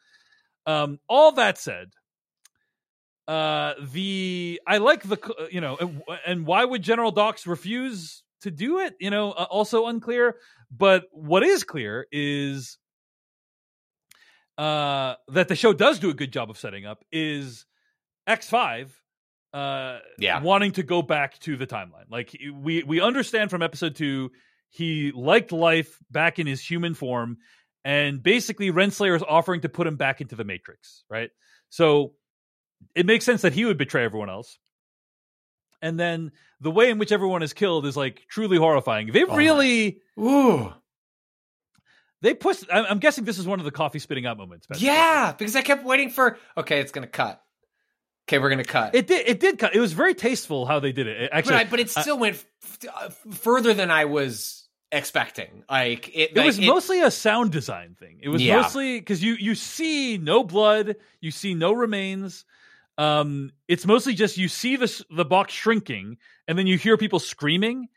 Um, 0.65 0.99
all 1.07 1.33
that 1.33 1.57
said, 1.59 1.91
uh, 3.27 3.73
the 3.81 4.61
I 4.67 4.77
like 4.77 5.03
the 5.03 5.47
you 5.51 5.61
know, 5.61 5.77
and, 5.77 6.01
and 6.25 6.45
why 6.45 6.63
would 6.65 6.81
General 6.81 7.11
Dox 7.11 7.47
refuse 7.47 8.23
to 8.41 8.51
do 8.51 8.79
it? 8.79 8.95
You 8.99 9.09
know, 9.09 9.31
uh, 9.31 9.47
also 9.49 9.87
unclear. 9.87 10.35
But 10.71 11.05
what 11.11 11.43
is 11.43 11.63
clear 11.63 12.05
is 12.11 12.77
uh, 14.57 15.15
that 15.29 15.47
the 15.47 15.55
show 15.55 15.73
does 15.73 15.99
do 15.99 16.09
a 16.09 16.13
good 16.13 16.31
job 16.31 16.49
of 16.49 16.57
setting 16.57 16.85
up 16.85 17.03
is 17.11 17.65
X5 18.27 18.89
uh 19.53 19.99
Yeah. 20.19 20.41
wanting 20.41 20.71
to 20.73 20.83
go 20.83 21.01
back 21.01 21.39
to 21.39 21.55
the 21.55 21.65
timeline. 21.67 22.09
Like 22.09 22.37
we 22.61 22.83
we 22.83 22.99
understand 22.99 23.49
from 23.49 23.61
episode 23.61 23.95
2 23.95 24.29
he 24.69 25.13
liked 25.13 25.53
life 25.53 25.97
back 26.11 26.39
in 26.39 26.47
his 26.47 26.59
human 26.61 26.93
form 26.93 27.37
and 27.85 28.21
basically 28.21 28.71
Renslayer 28.71 29.15
is 29.15 29.23
offering 29.25 29.61
to 29.61 29.69
put 29.69 29.87
him 29.87 29.95
back 29.95 30.19
into 30.19 30.35
the 30.35 30.43
matrix, 30.43 31.03
right? 31.09 31.29
So 31.69 32.13
it 32.93 33.05
makes 33.05 33.25
sense 33.25 33.41
that 33.41 33.53
he 33.53 33.65
would 33.65 33.77
betray 33.77 34.03
everyone 34.05 34.29
else. 34.29 34.57
And 35.81 35.99
then 35.99 36.31
the 36.61 36.71
way 36.71 36.89
in 36.89 36.97
which 36.97 37.11
everyone 37.11 37.43
is 37.43 37.53
killed 37.53 37.85
is 37.85 37.95
like 37.97 38.21
truly 38.29 38.57
horrifying. 38.57 39.11
They 39.11 39.23
Oh. 39.23 39.35
really 39.35 40.01
Ooh. 40.19 40.73
they 42.21 42.33
push 42.33 42.63
I'm 42.71 42.85
I'm 42.85 42.99
guessing 42.99 43.23
this 43.25 43.37
is 43.37 43.45
one 43.45 43.59
of 43.59 43.65
the 43.65 43.71
coffee 43.71 43.99
spitting 43.99 44.25
out 44.25 44.37
moments. 44.37 44.67
Yeah, 44.77 45.33
because 45.37 45.55
I 45.55 45.61
kept 45.61 45.83
waiting 45.83 46.09
for 46.09 46.37
okay, 46.57 46.79
it's 46.79 46.91
gonna 46.91 47.07
cut. 47.07 47.41
Okay, 48.27 48.39
we're 48.39 48.49
gonna 48.49 48.63
cut. 48.63 48.95
It 48.95 49.05
did. 49.05 49.27
It 49.27 49.39
did 49.39 49.59
cut. 49.59 49.75
It 49.75 49.79
was 49.79 49.93
very 49.93 50.15
tasteful 50.15 50.65
how 50.65 50.79
they 50.79 50.91
did 50.91 51.05
it. 51.05 51.21
It 51.23 51.29
but, 51.31 51.37
Actually, 51.37 51.55
I, 51.57 51.63
but 51.65 51.79
it 51.79 51.89
still 51.91 52.17
went 52.17 52.43
f- 52.63 52.79
uh, 52.91 53.09
further 53.33 53.75
than 53.75 53.91
I 53.91 54.05
was 54.05 54.67
expecting. 54.91 55.63
Like 55.69 56.07
it, 56.09 56.31
it 56.31 56.35
like, 56.37 56.45
was 56.47 56.59
mostly 56.59 57.01
a 57.01 57.11
sound 57.11 57.51
design 57.51 57.95
thing. 57.99 58.19
It 58.23 58.29
was 58.29 58.41
Yeah. 58.41 58.61
mostly 58.61 58.99
because 58.99 59.21
you 59.21 59.33
you 59.33 59.53
see 59.53 60.17
no 60.17 60.43
blood, 60.43 60.95
you 61.21 61.29
see 61.29 61.53
no 61.53 61.73
remains. 61.73 62.45
Um, 62.97 63.51
it's 63.67 63.85
mostly 63.85 64.13
just 64.13 64.37
you 64.37 64.47
see 64.47 64.75
the 64.75 65.05
the 65.09 65.25
box 65.25 65.53
shrinking, 65.53 66.17
and 66.47 66.57
then 66.57 66.67
you 66.67 66.77
hear 66.77 66.97
people 66.97 67.19
screaming, 67.19 67.87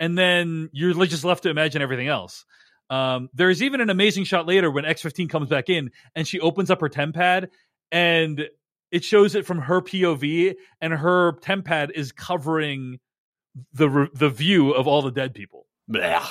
and 0.00 0.16
then 0.16 0.70
you're 0.72 0.94
just 1.06 1.24
left 1.24 1.42
to 1.44 1.50
imagine 1.50 1.82
everything 1.82 2.08
else. 2.08 2.44
Um, 2.88 3.28
there's 3.34 3.62
even 3.62 3.80
an 3.80 3.90
amazing 3.90 4.24
shot 4.24 4.46
later 4.46 4.70
when 4.70 4.84
X15 4.84 5.28
comes 5.28 5.48
back 5.48 5.68
in 5.68 5.90
and 6.14 6.26
she 6.26 6.38
opens 6.38 6.70
up 6.70 6.80
her 6.80 6.88
temp 6.88 7.16
pad 7.16 7.50
and 7.90 8.48
it 8.92 9.04
shows 9.04 9.34
it 9.34 9.44
from 9.44 9.58
her 9.58 9.80
POV 9.80 10.54
and 10.80 10.92
her 10.92 11.32
temp 11.42 11.64
pad 11.64 11.90
is 11.94 12.12
covering 12.12 13.00
the 13.72 13.88
re- 13.88 14.08
the 14.14 14.28
view 14.28 14.72
of 14.72 14.86
all 14.86 15.02
the 15.02 15.10
dead 15.10 15.34
people. 15.34 15.66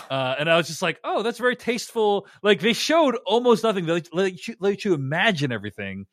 Uh, 0.10 0.36
and 0.40 0.50
I 0.50 0.58
was 0.58 0.68
just 0.68 0.82
like, 0.82 1.00
oh, 1.04 1.24
that's 1.24 1.40
very 1.40 1.56
tasteful. 1.56 2.28
Like 2.42 2.62
they 2.62 2.74
showed 2.74 3.18
almost 3.26 3.64
nothing. 3.64 3.86
They 3.86 4.02
let 4.12 4.48
you, 4.48 4.56
let 4.60 4.86
you 4.86 4.94
imagine 4.94 5.52
everything, 5.52 6.06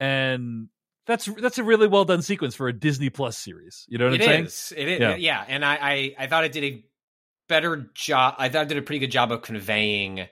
and 0.00 0.68
that's 1.06 1.26
that's 1.26 1.58
a 1.58 1.64
really 1.64 1.86
well 1.86 2.04
done 2.04 2.22
sequence 2.22 2.54
for 2.54 2.68
a 2.68 2.72
Disney 2.72 3.10
Plus 3.10 3.36
series. 3.36 3.84
You 3.88 3.98
know 3.98 4.06
what 4.06 4.14
It 4.14 4.22
I'm 4.22 4.26
saying? 4.26 4.44
is. 4.46 4.72
It 4.76 4.88
is. 4.88 5.00
Yeah. 5.00 5.16
Yeah. 5.16 5.44
And 5.46 5.64
I, 5.64 5.74
I, 5.80 6.14
I 6.18 6.26
thought 6.26 6.44
it 6.44 6.52
did 6.52 6.64
a 6.64 6.84
better 7.48 7.90
job. 7.94 8.36
I 8.38 8.48
thought 8.48 8.62
it 8.62 8.68
did 8.68 8.78
a 8.78 8.82
pretty 8.82 9.00
good 9.00 9.10
job 9.10 9.30
of 9.32 9.42
conveying 9.42 10.26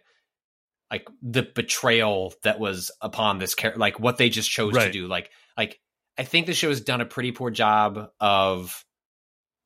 like 0.90 1.08
the 1.22 1.42
betrayal 1.42 2.34
that 2.42 2.58
was 2.60 2.90
upon 3.00 3.38
this 3.38 3.54
character, 3.54 3.80
like 3.80 3.98
what 3.98 4.18
they 4.18 4.28
just 4.28 4.50
chose 4.50 4.74
to 4.74 4.92
do. 4.92 5.06
Like, 5.06 5.30
like 5.56 5.80
I 6.18 6.24
think 6.24 6.46
the 6.46 6.54
show 6.54 6.68
has 6.68 6.82
done 6.82 7.00
a 7.00 7.06
pretty 7.06 7.32
poor 7.32 7.50
job 7.50 8.10
of 8.20 8.84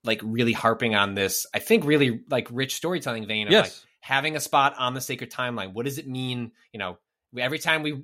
like 0.04 0.20
really 0.22 0.52
harping 0.52 0.94
on 0.94 1.14
this. 1.14 1.46
I 1.52 1.58
think 1.58 1.84
really 1.84 2.20
like 2.30 2.48
rich 2.50 2.76
storytelling 2.76 3.26
vein 3.26 3.48
of 3.48 3.52
like 3.54 3.72
having 4.00 4.36
a 4.36 4.40
spot 4.40 4.74
on 4.78 4.94
the 4.94 5.00
sacred 5.00 5.32
timeline. 5.32 5.72
What 5.72 5.84
does 5.84 5.98
it 5.98 6.06
mean? 6.06 6.52
You 6.72 6.78
know, 6.78 6.98
every 7.36 7.58
time 7.58 7.82
we 7.82 8.02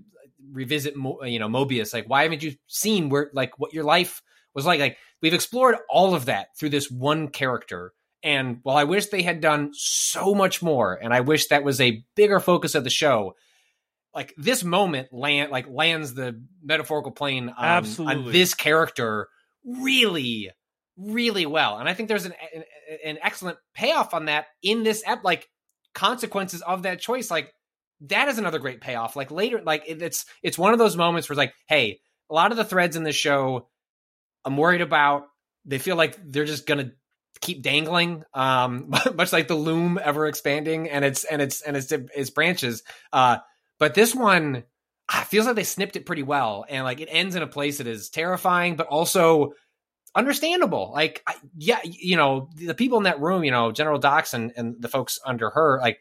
revisit, 0.51 0.97
Mo- 0.97 1.23
you 1.23 1.39
know, 1.39 1.49
Mobius, 1.49 1.93
like 1.93 2.09
why 2.09 2.25
haven't 2.25 2.43
you 2.43 2.55
seen 2.67 3.09
where 3.09 3.31
like 3.33 3.59
what 3.59 3.73
your 3.73 3.85
life 3.85 4.23
was 4.55 4.67
like? 4.67 4.81
Like 4.81 4.97
we've 5.21 5.35
explored 5.35 5.77
all 5.89 6.15
of 6.15 6.27
that 6.27 6.49
through 6.59 6.71
this 6.71 6.91
one 6.91 7.29
character. 7.29 7.93
And 8.23 8.59
while 8.63 8.77
I 8.77 8.85
wish 8.85 9.07
they 9.07 9.23
had 9.23 9.41
done 9.41 9.71
so 9.75 10.35
much 10.35 10.63
more, 10.63 10.95
and 10.95 11.13
I 11.13 11.21
wish 11.21 11.49
that 11.49 11.65
was 11.65 11.81
a 11.81 12.05
bigger 12.15 12.39
focus 12.39 12.75
of 12.77 12.85
the 12.85 12.91
show, 12.91 13.35
like 14.15 14.35
this 14.37 14.63
moment 14.63 15.09
land 15.13 15.51
like 15.51 15.69
lands 15.69 16.15
the 16.15 16.41
metaphorical 16.63 17.13
plane 17.13 17.49
on, 17.49 17.55
Absolutely. 17.59 18.27
on 18.27 18.33
this 18.33 18.55
character 18.55 19.29
really 19.65 20.51
really 20.97 21.47
well 21.47 21.79
and 21.79 21.89
i 21.89 21.95
think 21.95 22.09
there's 22.09 22.27
an, 22.27 22.35
an, 22.55 22.65
an 23.05 23.19
excellent 23.23 23.59
payoff 23.75 24.13
on 24.15 24.27
that 24.27 24.47
in 24.63 24.83
this 24.83 25.03
ep 25.07 25.25
like 25.25 25.49
consequences 25.95 26.63
of 26.63 26.83
that 26.83 27.01
choice 27.01 27.31
like 27.31 27.53
that 28.09 28.29
is 28.29 28.39
another 28.39 28.59
great 28.59 28.81
payoff 28.81 29.17
like 29.17 29.31
later 29.31 29.61
like 29.65 29.85
it, 29.87 30.03
it's 30.03 30.27
it's 30.43 30.59
one 30.59 30.73
of 30.73 30.79
those 30.79 30.97
moments 30.97 31.29
where 31.29 31.35
it's 31.35 31.39
like 31.39 31.55
hey 31.67 32.01
a 32.31 32.35
lot 32.35 32.51
of 32.51 32.57
the 32.57 32.65
threads 32.65 32.97
in 32.97 33.05
this 33.05 33.17
show 33.17 33.69
i'm 34.45 34.57
worried 34.57 34.81
about 34.81 35.27
they 35.65 35.79
feel 35.79 35.97
like 35.97 36.19
they're 36.25 36.45
just 36.45 36.67
gonna 36.67 36.93
keep 37.41 37.63
dangling 37.63 38.25
um 38.35 38.91
much 39.15 39.33
like 39.33 39.49
the 39.49 39.55
loom 39.55 39.99
ever 40.03 40.27
expanding 40.27 40.89
and 40.89 41.05
it's 41.05 41.25
and 41.25 41.41
it's 41.43 41.63
and 41.63 41.77
its 41.77 41.93
its 41.93 42.31
branches 42.31 42.83
uh 43.13 43.39
but 43.79 43.95
this 43.95 44.15
one 44.15 44.65
ah, 45.13 45.27
feels 45.29 45.47
like 45.47 45.57
they 45.57 45.65
snipped 45.65 45.97
it 45.97 46.07
pretty 46.07 46.23
well, 46.23 46.65
and 46.69 46.85
like 46.85 47.01
it 47.01 47.09
ends 47.11 47.35
in 47.35 47.43
a 47.43 47.47
place 47.47 47.79
that 47.79 47.87
is 47.87 48.11
terrifying, 48.11 48.77
but 48.77 48.87
also 48.87 49.53
understandable. 50.15 50.91
Like, 50.95 51.23
I, 51.27 51.35
yeah, 51.57 51.81
you 51.85 52.17
know, 52.17 52.49
the 52.55 52.75
people 52.75 52.99
in 52.99 53.05
that 53.05 53.21
room, 53.21 53.45
you 53.45 53.51
know, 53.51 53.73
General 53.73 53.99
Dox 53.99 54.35
and, 54.35 54.53
and 54.57 54.77
the 54.81 54.89
folks 54.89 55.19
under 55.25 55.51
her, 55.51 55.79
like, 55.81 56.01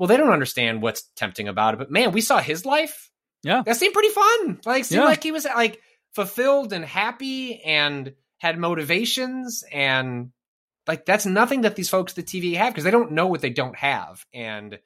well, 0.00 0.06
they 0.06 0.16
don't 0.16 0.32
understand 0.32 0.80
what's 0.80 1.02
tempting 1.14 1.46
about 1.46 1.74
it. 1.74 1.76
But 1.76 1.90
man, 1.90 2.12
we 2.12 2.22
saw 2.22 2.38
his 2.38 2.64
life. 2.64 3.10
Yeah, 3.42 3.62
that 3.66 3.76
seemed 3.76 3.92
pretty 3.92 4.08
fun. 4.08 4.60
Like, 4.64 4.86
seemed 4.86 5.00
Yeah. 5.02 5.04
like 5.04 5.22
he 5.22 5.30
was 5.30 5.44
like 5.44 5.78
fulfilled 6.14 6.72
and 6.72 6.82
happy 6.82 7.60
and 7.62 8.14
had 8.38 8.58
motivations 8.58 9.62
and 9.70 10.30
like 10.86 11.04
that's 11.04 11.26
nothing 11.26 11.60
that 11.60 11.76
these 11.76 11.90
folks 11.90 12.16
at 12.16 12.26
the 12.26 12.40
TV 12.40 12.56
have 12.56 12.72
because 12.72 12.84
they 12.84 12.90
don't 12.90 13.12
know 13.12 13.26
what 13.26 13.42
they 13.42 13.50
don't 13.50 13.76
have. 13.76 14.24
And 14.32 14.78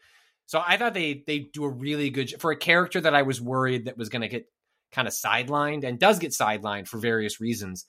so 0.47 0.61
I 0.67 0.77
thought 0.79 0.95
they 0.95 1.23
they 1.25 1.39
do 1.39 1.63
a 1.65 1.71
really 1.71 2.11
good 2.11 2.41
for 2.41 2.51
a 2.51 2.57
character 2.57 3.01
that 3.01 3.15
I 3.15 3.23
was 3.23 3.41
worried 3.41 3.85
that 3.85 3.97
was 3.97 4.09
going 4.09 4.23
to 4.23 4.29
get 4.29 4.47
kind 4.91 5.07
of 5.07 5.15
sidelined 5.15 5.85
and 5.85 5.99
does 5.99 6.19
get 6.19 6.33
sidelined 6.33 6.89
for 6.89 6.99
various 6.99 7.41
reasons. 7.41 7.87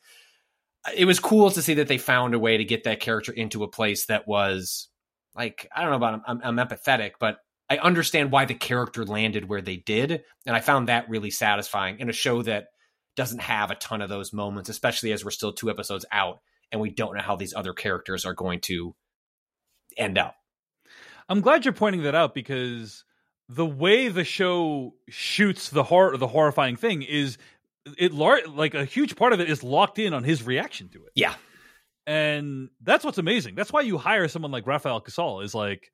It 0.96 1.06
was 1.06 1.20
cool 1.20 1.50
to 1.50 1.62
see 1.64 1.74
that 1.76 1.88
they 1.88 1.98
found 1.98 2.36
a 2.36 2.40
way 2.40 2.58
to 2.58 2.64
get 2.66 2.84
that 2.84 3.00
character 3.00 3.32
into 3.32 3.64
a 3.64 3.68
place 3.68 4.06
that 4.06 4.28
was 4.28 4.90
like 5.36 5.68
I 5.76 5.82
don't 5.82 5.92
know 5.92 5.98
about 5.98 6.22
I'm, 6.28 6.42
I'm 6.44 6.68
empathetic, 6.68 7.12
but 7.20 7.38
I 7.70 7.78
understand 7.78 8.32
why 8.32 8.46
the 8.46 8.54
character 8.54 9.06
landed 9.06 9.50
where 9.50 9.62
they 9.62 9.78
did, 9.78 10.24
and 10.46 10.56
I 10.56 10.60
found 10.60 10.88
that 10.88 11.10
really 11.10 11.32
satisfying 11.32 12.00
in 12.00 12.10
a 12.10 12.14
show 12.14 12.42
that 12.44 12.68
doesn't 13.16 13.42
have 13.42 13.72
a 13.72 13.76
ton 13.76 14.02
of 14.02 14.10
those 14.10 14.34
moments, 14.34 14.70
especially 14.70 15.12
as 15.12 15.24
we're 15.24 15.32
still 15.32 15.54
two 15.54 15.70
episodes 15.70 16.06
out 16.12 16.42
and 16.72 16.82
we 16.82 16.90
don't 16.90 17.16
know 17.16 17.22
how 17.22 17.36
these 17.36 17.54
other 17.54 17.74
characters 17.74 18.26
are 18.26 18.34
going 18.34 18.60
to 18.60 18.96
end 19.98 20.18
up. 20.18 20.36
I'm 21.30 21.42
glad 21.42 21.66
you're 21.66 21.74
pointing 21.74 22.04
that 22.04 22.16
out 22.16 22.34
because 22.34 23.04
the 23.48 23.66
way 23.66 24.10
the 24.10 24.24
show 24.24 24.96
shoots 25.10 25.70
the 25.70 25.84
horror, 25.84 26.18
the 26.18 26.28
horrifying 26.28 26.76
thing 26.76 27.02
is 27.02 27.38
it 27.98 28.14
lar- 28.14 28.46
like 28.48 28.74
a 28.74 28.86
huge 28.86 29.16
part 29.16 29.34
of 29.34 29.40
it 29.40 29.50
is 29.50 29.64
locked 29.64 30.00
in 30.00 30.14
on 30.14 30.24
his 30.24 30.44
reaction 30.44 30.90
to 30.90 31.06
it. 31.06 31.12
Yeah. 31.16 31.36
And 32.08 32.70
that's 32.82 33.04
what's 33.04 33.18
amazing. 33.18 33.56
That's 33.56 33.74
why 33.74 33.82
you 33.82 33.98
hire 33.98 34.28
someone 34.28 34.52
like 34.52 34.68
Rafael 34.68 35.02
Casal 35.02 35.42
is 35.42 35.56
like 35.56 35.92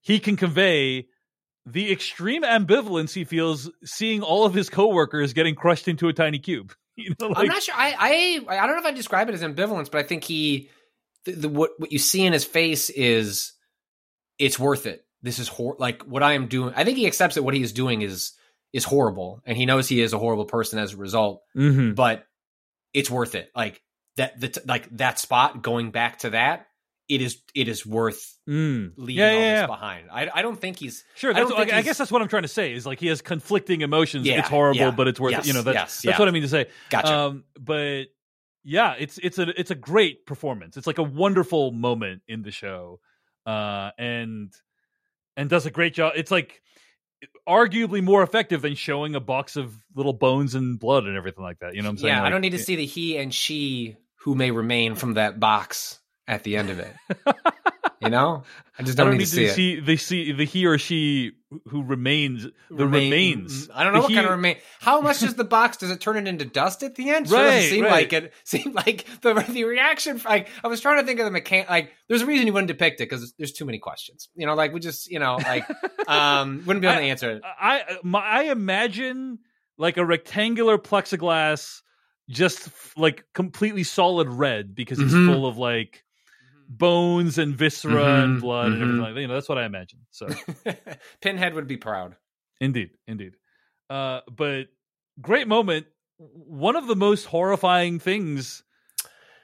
he 0.00 0.18
can 0.18 0.36
convey 0.36 1.06
the 1.66 1.92
extreme 1.92 2.42
ambivalence 2.42 3.12
he 3.12 3.24
feels 3.24 3.70
seeing 3.84 4.22
all 4.22 4.44
of 4.44 4.54
his 4.54 4.68
coworkers 4.68 5.32
getting 5.32 5.54
crushed 5.54 5.86
into 5.86 6.08
a 6.08 6.12
tiny 6.12 6.38
cube. 6.38 6.72
You 6.94 7.14
know, 7.18 7.32
I'm 7.34 7.46
not 7.46 7.62
sure. 7.62 7.74
I, 7.74 7.94
I 8.48 8.54
I 8.54 8.66
don't 8.66 8.76
know 8.76 8.80
if 8.82 8.84
I 8.84 8.90
describe 8.90 9.30
it 9.30 9.34
as 9.34 9.40
ambivalence, 9.40 9.90
but 9.90 10.00
I 10.00 10.02
think 10.02 10.24
he 10.24 10.68
the, 11.24 11.32
the 11.32 11.48
what 11.48 11.70
what 11.78 11.90
you 11.90 11.98
see 11.98 12.26
in 12.26 12.34
his 12.34 12.44
face 12.44 12.90
is 12.90 13.54
it's 14.38 14.58
worth 14.58 14.84
it. 14.84 15.02
This 15.22 15.38
is 15.38 15.48
hor- 15.48 15.76
like 15.78 16.02
what 16.02 16.22
I 16.22 16.34
am 16.34 16.48
doing. 16.48 16.74
I 16.76 16.84
think 16.84 16.98
he 16.98 17.06
accepts 17.06 17.36
that 17.36 17.44
what 17.44 17.54
he 17.54 17.62
is 17.62 17.72
doing 17.72 18.02
is 18.02 18.32
is 18.74 18.84
horrible, 18.84 19.40
and 19.46 19.56
he 19.56 19.64
knows 19.64 19.88
he 19.88 20.02
is 20.02 20.12
a 20.12 20.18
horrible 20.18 20.44
person 20.44 20.78
as 20.78 20.92
a 20.92 20.98
result. 20.98 21.40
Mhm. 21.56 21.94
But 21.94 22.26
it's 22.92 23.10
worth 23.10 23.34
it. 23.36 23.50
Like 23.56 23.80
that. 24.16 24.40
The 24.40 24.48
t- 24.48 24.60
like 24.66 24.88
that 24.96 25.18
spot 25.18 25.62
going 25.62 25.90
back 25.90 26.20
to 26.20 26.30
that. 26.30 26.66
It 27.08 27.20
is 27.20 27.42
it 27.54 27.68
is 27.68 27.84
worth 27.84 28.38
Mm. 28.48 28.92
leaving 28.96 29.18
Yeah, 29.18 29.26
all 29.26 29.32
this 29.32 29.42
yeah. 29.60 29.66
behind. 29.66 30.08
I 30.10 30.30
I 30.32 30.40
don't 30.42 30.58
think 30.58 30.78
he's 30.78 31.04
Sure, 31.16 31.32
I 31.34 31.44
think 31.44 31.52
I, 31.58 31.64
he's- 31.64 31.84
guess 31.84 31.98
that's 31.98 32.10
what 32.12 32.22
I'm 32.22 32.28
trying 32.28 32.42
to 32.42 32.48
say 32.48 32.72
is 32.72 32.86
like 32.86 33.00
he 33.00 33.08
has 33.08 33.20
conflicting 33.20 33.82
emotions. 33.82 34.24
Yeah, 34.26 34.38
it's 34.38 34.48
horrible, 34.48 34.78
yeah. 34.80 34.90
but 34.92 35.08
it's 35.08 35.20
worth 35.20 35.32
Yes. 35.32 35.46
You 35.46 35.52
know, 35.52 35.62
that's 35.62 35.74
yes, 35.74 36.02
that's 36.02 36.04
yeah. 36.04 36.18
what 36.18 36.28
I 36.28 36.30
mean 36.30 36.42
to 36.42 36.48
say. 36.48 36.66
gotcha. 36.90 37.12
Um, 37.12 37.44
but 37.60 38.04
yeah, 38.64 38.94
it's 38.98 39.18
it's 39.18 39.38
a 39.38 39.58
it's 39.60 39.70
a 39.72 39.74
great 39.74 40.24
performance. 40.26 40.76
It's 40.76 40.86
like 40.86 40.98
a 40.98 41.02
wonderful 41.02 41.72
moment 41.72 42.22
in 42.28 42.42
the 42.42 42.52
show, 42.52 43.00
uh, 43.46 43.90
and 43.98 44.52
and 45.36 45.50
does 45.50 45.66
a 45.66 45.70
great 45.70 45.94
job. 45.94 46.12
It's 46.16 46.30
like 46.30 46.62
arguably 47.48 48.02
more 48.02 48.22
effective 48.22 48.62
than 48.62 48.74
showing 48.74 49.14
a 49.14 49.20
box 49.20 49.56
of 49.56 49.74
little 49.94 50.12
bones 50.12 50.54
and 50.54 50.78
blood 50.78 51.04
and 51.04 51.16
everything 51.16 51.42
like 51.44 51.58
that. 51.60 51.74
You 51.74 51.82
know 51.82 51.88
what 51.88 51.92
I'm 51.92 51.98
saying? 51.98 52.14
yeah, 52.14 52.22
I 52.24 52.30
don't 52.30 52.40
need 52.40 52.50
to 52.50 52.58
see 52.58 52.76
the 52.76 52.86
he 52.86 53.16
and 53.18 53.32
she 53.34 53.96
who 54.22 54.34
may 54.34 54.50
remain 54.50 54.94
from 54.94 55.14
that 55.14 55.38
box 55.40 55.98
at 56.28 56.44
the 56.44 56.56
end 56.56 56.70
of 56.70 56.78
it. 56.78 56.94
you 58.00 58.08
know, 58.10 58.44
I 58.78 58.82
just 58.84 58.98
I 59.00 59.02
don't, 59.04 59.12
don't 59.12 59.18
need, 59.18 59.18
need 59.18 59.24
to 59.24 59.30
see, 59.30 59.44
it. 59.44 59.54
see 59.54 59.80
the 59.80 59.96
see 59.96 60.32
the 60.32 60.44
he 60.44 60.66
or 60.66 60.78
she 60.78 61.32
who 61.68 61.82
remains 61.82 62.44
the 62.70 62.86
Remain- 62.86 63.10
remains. 63.10 63.68
I 63.74 63.84
don't 63.84 63.92
know 63.92 63.98
The 63.98 64.02
what 64.02 64.08
he- 64.10 64.14
kind 64.14 64.26
of 64.26 64.32
remain. 64.32 64.56
How 64.80 65.00
much 65.02 65.20
does 65.20 65.34
the 65.34 65.44
box? 65.44 65.76
Does 65.78 65.90
it 65.90 66.00
turn 66.00 66.16
it 66.16 66.26
into 66.28 66.44
dust 66.46 66.82
at 66.82 66.94
the 66.94 67.10
end? 67.10 67.28
Sure 67.28 67.38
Right, 67.38 67.50
doesn't 67.56 67.70
seem 67.70 67.82
right. 67.84 67.90
like 67.90 68.12
it. 68.12 68.32
Seemed 68.44 68.74
like 68.74 69.06
the 69.20 69.34
the 69.48 69.64
reaction. 69.64 70.20
Like 70.24 70.48
I 70.64 70.68
was 70.68 70.80
trying 70.80 71.00
to 71.00 71.06
think 71.06 71.20
of 71.20 71.30
the 71.30 71.40
mechan. 71.40 71.68
Like 71.68 71.92
there's 72.08 72.22
a 72.22 72.26
reason 72.26 72.46
you 72.46 72.52
wouldn't 72.52 72.68
depict 72.68 73.00
it 73.00 73.10
because 73.10 73.34
there's 73.38 73.52
too 73.52 73.64
many 73.66 73.78
questions. 73.78 74.28
You 74.34 74.46
know, 74.46 74.54
like 74.54 74.72
we 74.72 74.80
just 74.80 75.10
you 75.10 75.18
know 75.18 75.36
like 75.36 75.66
um 76.08 76.62
wouldn't 76.66 76.80
be 76.80 76.86
able 76.86 76.98
to 76.98 77.02
I- 77.04 77.08
answer 77.08 77.30
it. 77.32 77.42
I 77.44 77.98
my, 78.02 78.20
I 78.20 78.42
imagine 78.44 79.40
like 79.76 79.96
a 79.96 80.04
rectangular 80.06 80.78
plexiglass, 80.78 81.82
just 82.30 82.70
like 82.96 83.24
completely 83.34 83.82
solid 83.84 84.28
red 84.28 84.74
because 84.74 84.98
it's 85.00 85.14
Mhm. 85.14 85.26
full 85.26 85.46
of 85.46 85.58
like 85.58 86.04
bones 86.68 87.38
and 87.38 87.54
viscera 87.54 88.22
and 88.22 88.36
Mhm, 88.36 88.40
blood 88.40 88.66
and 88.72 88.76
mhm. 88.76 88.82
everything 88.82 89.02
like 89.02 89.14
that. 89.14 89.20
You 89.20 89.28
know, 89.28 89.34
that's 89.34 89.48
what 89.48 89.58
I 89.58 89.64
imagine. 89.64 90.00
So 90.10 90.28
Pinhead 91.20 91.54
would 91.54 91.66
be 91.66 91.76
proud. 91.76 92.16
indeed, 92.60 92.90
indeed. 93.06 93.36
Uh, 93.90 94.20
but 94.34 94.68
great 95.20 95.48
moment. 95.48 95.86
One 96.18 96.76
of 96.76 96.86
the 96.86 96.96
most 96.96 97.24
horrifying 97.26 97.98
things 97.98 98.62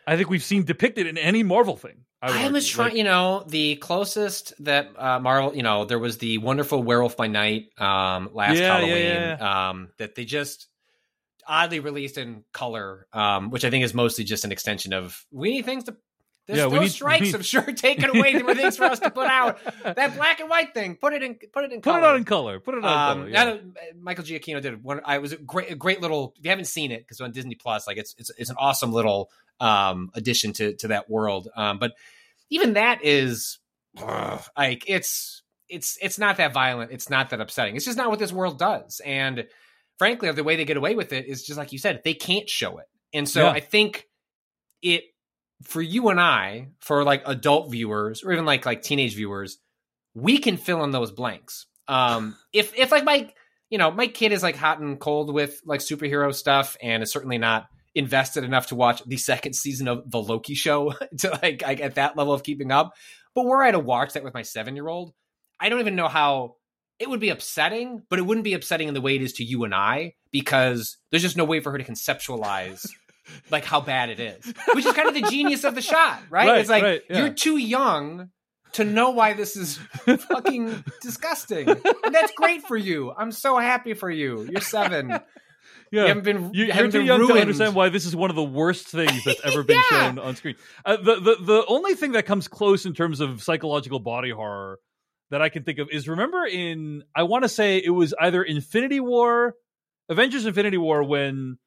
I 0.07 0.17
think 0.17 0.31
we've 0.31 0.43
seen 0.43 0.65
depicted 0.65 1.07
in 1.07 1.19
any 1.19 1.43
Marvel 1.43 1.77
thing. 1.77 2.05
I, 2.23 2.47
I 2.47 2.51
was 2.51 2.67
trying, 2.67 2.89
Like, 2.91 2.97
you 2.97 3.05
know, 3.05 3.45
the 3.47 3.77
closest 3.77 4.55
that 4.65 4.89
uh, 4.97 5.21
Marvel, 5.21 5.55
you 5.55 5.63
know, 5.63 5.85
there 5.85 5.99
was 5.99 6.19
the 6.19 6.39
wonderful 6.39 6.83
Werewolf 6.83 7.17
by 7.17 7.27
Night 7.27 7.79
um, 7.79 8.31
last 8.33 8.59
Yeah, 8.59 8.81
yeah, 8.81 9.37
Halloween 9.37 9.41
um, 9.41 9.89
that 9.99 10.15
they 10.15 10.25
just 10.25 10.68
oddly 11.49 11.81
released 11.81 12.19
in 12.19 12.45
color, 12.53 13.07
um, 13.13 13.51
which 13.51 13.65
I 13.65 13.71
think 13.71 13.85
is 13.85 13.95
mostly 13.95 14.25
just 14.25 14.45
an 14.45 14.53
extension 14.53 14.93
of 14.93 15.25
we 15.33 15.51
need 15.53 15.65
things 15.65 15.85
to. 15.85 15.97
There's 16.47 16.61
Yeah, 16.61 16.67
we 16.69 16.79
need- 16.79 16.91
strikes 16.93 17.35
I'm 17.35 17.43
sure 17.43 17.61
taken 17.73 18.09
away 18.17 18.33
the 18.41 18.55
things 18.55 18.77
for 18.79 18.85
us 18.85 19.01
to 19.01 19.11
put 19.11 19.27
out. 19.27 19.59
That 19.85 20.15
black 20.17 20.41
and 20.41 20.49
white 20.49 20.73
thing, 20.73 20.97
put 20.97 21.13
it 21.13 21.23
in, 21.23 21.35
put 21.53 21.65
it 21.65 21.73
in, 21.73 21.81
put 21.83 21.91
color. 21.93 21.99
it 22.01 22.05
on 22.07 22.17
in 22.17 22.25
color. 22.25 22.59
Put 22.61 22.75
it 22.75 22.85
on 22.85 22.91
in 22.91 22.99
Um, 22.99 23.19
color. 23.19 23.29
yeah. 23.31 23.45
uh, 23.45 23.59
Michael 24.01 24.25
Giacchino 24.25 24.63
did 24.63 24.83
one. 24.83 25.01
I 25.05 25.19
was 25.19 25.33
a 25.33 25.37
great, 25.37 25.71
a 25.71 25.75
great 25.75 26.01
little. 26.01 26.33
If 26.39 26.45
you 26.45 26.51
haven't 26.51 26.65
seen 26.67 26.91
it, 26.93 27.01
because 27.01 27.21
on 27.21 27.33
Disney 27.33 27.55
Plus, 27.55 27.87
like 27.87 27.97
it's 27.99 28.15
it's 28.19 28.31
it's 28.39 28.51
an 28.51 28.57
awesome 28.59 28.93
little 28.93 29.31
um 29.61 30.11
addition 30.15 30.53
to 30.55 30.75
to 30.77 30.89
that 30.89 31.11
world. 31.11 31.49
Um, 31.55 31.79
but 31.79 31.93
even 32.49 32.75
that 32.75 33.05
is 33.05 33.59
ugh, 34.01 34.41
like 34.57 34.85
it's 34.87 35.43
it's 35.69 35.99
it's 36.01 36.19
not 36.19 36.39
that 36.39 36.55
violent. 36.55 36.93
It's 36.93 37.11
not 37.11 37.29
that 37.29 37.43
upsetting. 37.43 37.77
It's 37.77 37.85
just 37.85 37.99
not 37.99 38.09
what 38.09 38.19
this 38.21 38.33
world 38.33 38.59
does. 38.59 39.03
And 39.05 39.47
frankly, 39.99 40.31
the 40.33 40.45
way 40.45 40.57
they 40.57 40.65
get 40.65 40.77
away 40.77 40.95
with 40.95 41.13
it 41.13 41.27
is 41.27 41.45
just 41.45 41.59
like 41.59 41.73
you 41.73 41.79
said, 41.79 42.01
they 42.05 42.15
can't 42.15 42.49
show 42.49 42.79
it. 42.79 42.87
And 43.13 43.29
so 43.29 43.43
Yeah. 43.43 43.51
I 43.51 43.61
think 43.61 44.07
it 44.83 45.05
for 45.65 45.83
you 45.83 46.09
and 46.09 46.21
I, 46.21 46.69
for 46.81 47.03
like 47.05 47.23
adult 47.27 47.71
viewers 47.71 48.23
or 48.23 48.33
even 48.33 48.45
like 48.45 48.65
like 48.65 48.83
teenage 48.83 49.15
viewers, 49.15 49.59
we 50.15 50.39
can 50.39 50.57
fill 50.57 50.85
in 50.85 50.91
those 50.91 51.11
blanks. 51.11 51.67
Um, 51.89 52.37
if 52.53 52.77
if 52.77 52.93
like 52.93 53.05
my 53.05 53.31
you 53.71 53.79
know 53.79 53.91
my 53.91 54.07
kid 54.07 54.33
is 54.33 54.43
like 54.43 54.57
hot 54.57 54.81
and 54.81 54.99
cold 55.01 55.33
with 55.33 55.61
like 55.65 55.81
superhero 55.81 56.35
stuff 56.35 56.77
and 56.83 57.03
is 57.03 57.13
certainly 57.13 57.39
not 57.39 57.67
invested 57.95 58.45
enough 58.45 58.69
to 58.69 58.77
watch 58.77 59.03
the 59.07 59.17
second 59.17 59.55
season 59.55 59.89
of 59.89 60.09
the 60.09 60.23
Loki 60.23 60.55
show 60.55 60.93
to 61.19 61.31
like, 61.43 61.63
like 61.63 61.81
at 61.81 61.97
that 61.97 62.17
level 62.17 62.33
of 62.33 62.45
keeping 62.45 62.71
up. 62.71 62.93
But 63.35 63.45
were 63.45 63.63
I 63.63 63.73
to 63.73 63.79
watch 63.79 64.13
that 64.13 64.23
with 64.23 64.35
my 64.35 64.43
seven 64.43 64.77
year 64.77 64.89
old, 64.89 65.13
I 65.59 65.69
don't 65.69 65.81
even 65.81 65.97
know 65.97 66.09
how 66.09 66.57
it 66.99 67.09
would 67.09 67.21
be 67.21 67.31
upsetting, 67.31 68.03
but 68.11 68.19
it 68.19 68.23
wouldn't 68.23 68.45
be 68.45 68.55
upsetting 68.55 68.89
in 68.89 68.95
the 68.95 69.01
way 69.01 69.15
it 69.17 69.23
is 69.23 69.35
to 69.35 69.45
you 69.45 69.65
and 69.65 69.75
I 69.75 70.15
because 70.33 70.97
there's 71.11 71.23
just 71.23 71.37
no 71.37 71.45
way 71.45 71.61
for 71.61 71.71
her 71.73 71.79
to 71.79 71.85
conceptualize 71.85 72.87
like 73.51 73.65
how 73.65 73.81
bad 73.81 74.11
it 74.11 74.21
is, 74.21 74.53
which 74.75 74.85
is 74.87 74.93
kind 74.95 75.09
of 75.09 75.15
the 75.15 75.23
genius 75.31 75.65
of 75.65 75.75
the 75.75 75.83
shot, 75.83 76.21
right? 76.31 76.49
Right, 76.49 76.61
it's 76.61 76.71
like 76.71 76.83
right, 76.83 77.03
yeah. 77.09 77.19
you're 77.19 77.35
too 77.35 77.57
young 77.57 78.31
to 78.73 78.85
know 78.85 79.11
why 79.11 79.33
this 79.33 79.57
is 79.57 79.79
fucking 80.07 80.85
disgusting. 81.03 81.69
And 81.69 82.15
that's 82.15 82.33
great 82.33 82.63
for 82.67 82.77
you. 82.77 83.13
I'm 83.17 83.33
so 83.33 83.57
happy 83.59 83.95
for 83.95 84.11
you. 84.11 84.47
You're 84.51 84.61
seven. 84.61 85.19
Yeah, 85.91 86.03
You 86.03 86.09
haven't 86.09 86.25
been. 86.25 86.51
You, 86.53 86.65
You, 86.67 86.73
are 86.73 86.77
too 86.77 86.91
been 86.91 87.07
young 87.07 87.21
ruined. 87.21 87.35
to 87.37 87.41
understand 87.41 87.75
why 87.75 87.89
this 87.89 88.05
is 88.05 88.15
one 88.15 88.29
of 88.29 88.37
the 88.37 88.45
worst 88.45 88.89
things 88.89 89.25
that's 89.25 89.41
ever 89.43 89.63
been 89.63 89.81
Yeah. 89.91 90.09
shown 90.09 90.19
on 90.19 90.37
screen. 90.37 90.57
Uh, 90.85 90.97
the, 90.99 91.15
the 91.15 91.37
the 91.41 91.65
only 91.67 91.95
thing 91.95 92.13
that 92.13 92.27
comes 92.27 92.47
close 92.47 92.85
in 92.85 92.93
terms 92.93 93.21
of 93.21 93.43
psychological 93.43 93.99
body 93.99 94.29
horror 94.29 94.81
that 95.31 95.43
I 95.43 95.49
can 95.49 95.63
think 95.65 95.79
of 95.79 95.89
is 95.91 96.09
remember 96.09 96.45
in 96.47 97.03
I 97.15 97.25
want 97.25 97.45
to 97.45 97.49
say 97.49 97.79
it 97.79 97.91
was 97.91 98.15
either 98.21 98.43
Infinity 98.43 99.01
War, 99.01 99.55
Avengers 100.09 100.47
Infinity 100.47 100.79
War 100.79 101.03
when 101.03 101.59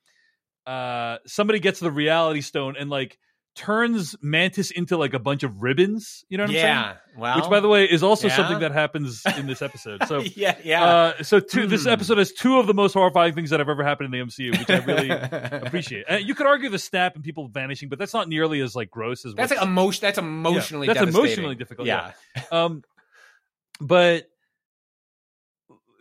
uh 0.66 1.18
somebody 1.26 1.60
gets 1.60 1.80
the 1.80 1.92
Reality 1.92 2.42
Stone 2.42 2.76
and 2.80 2.90
like 2.90 3.18
turns 3.54 4.16
Mantis 4.22 4.72
into 4.72 4.96
like 4.96 5.14
a 5.14 5.20
bunch 5.20 5.44
of 5.44 5.62
ribbons. 5.62 6.24
You 6.30 6.38
know 6.38 6.44
what 6.44 6.52
I'm 6.52 6.56
saying? 6.56 6.66
Yeah. 6.66 6.94
Well. 7.18 7.36
Which, 7.36 7.50
by 7.50 7.60
the 7.60 7.68
way, 7.68 7.84
is 7.84 8.02
also 8.02 8.30
yeah. 8.30 8.36
something 8.38 8.60
that 8.60 8.72
happens 8.72 9.24
in 9.38 9.46
this 9.46 9.62
episode. 9.62 10.08
So 10.08 10.20
yeah. 10.36 10.56
Yeah. 10.64 10.84
uh, 10.86 11.24
so 11.24 11.42
two, 11.42 11.68
this 11.68 11.84
Hmm. 11.84 11.90
episode 11.90 12.18
has 12.20 12.32
two 12.32 12.60
of 12.60 12.68
the 12.68 12.74
most 12.74 12.94
horrifying 12.94 13.34
things 13.34 13.50
that 13.50 13.60
have 13.60 13.68
ever 13.68 13.84
happened 13.84 14.14
in 14.14 14.20
the 14.22 14.26
MCU, 14.26 14.58
which 14.58 14.70
I 14.70 14.78
really 14.86 15.10
appreciate. 15.68 16.06
And 16.08 16.26
you 16.26 16.34
could 16.34 16.48
argue 16.48 16.70
the 16.70 16.80
snap 16.80 17.16
and 17.16 17.24
people 17.26 17.50
vanishing, 17.50 17.90
but 17.90 18.00
that's 18.00 18.14
not 18.14 18.30
nearly 18.30 18.62
as 18.62 18.74
like 18.74 18.90
gross 18.90 19.26
as 19.26 19.34
That's 19.34 19.52
like 19.52 19.62
emotion. 19.62 20.00
That's 20.02 20.18
emotionally. 20.18 20.88
that's 20.88 21.02
emotionally 21.02 21.56
difficult, 21.56 21.88
Yeah. 21.88 22.14
um, 22.54 22.84
but 23.82 24.28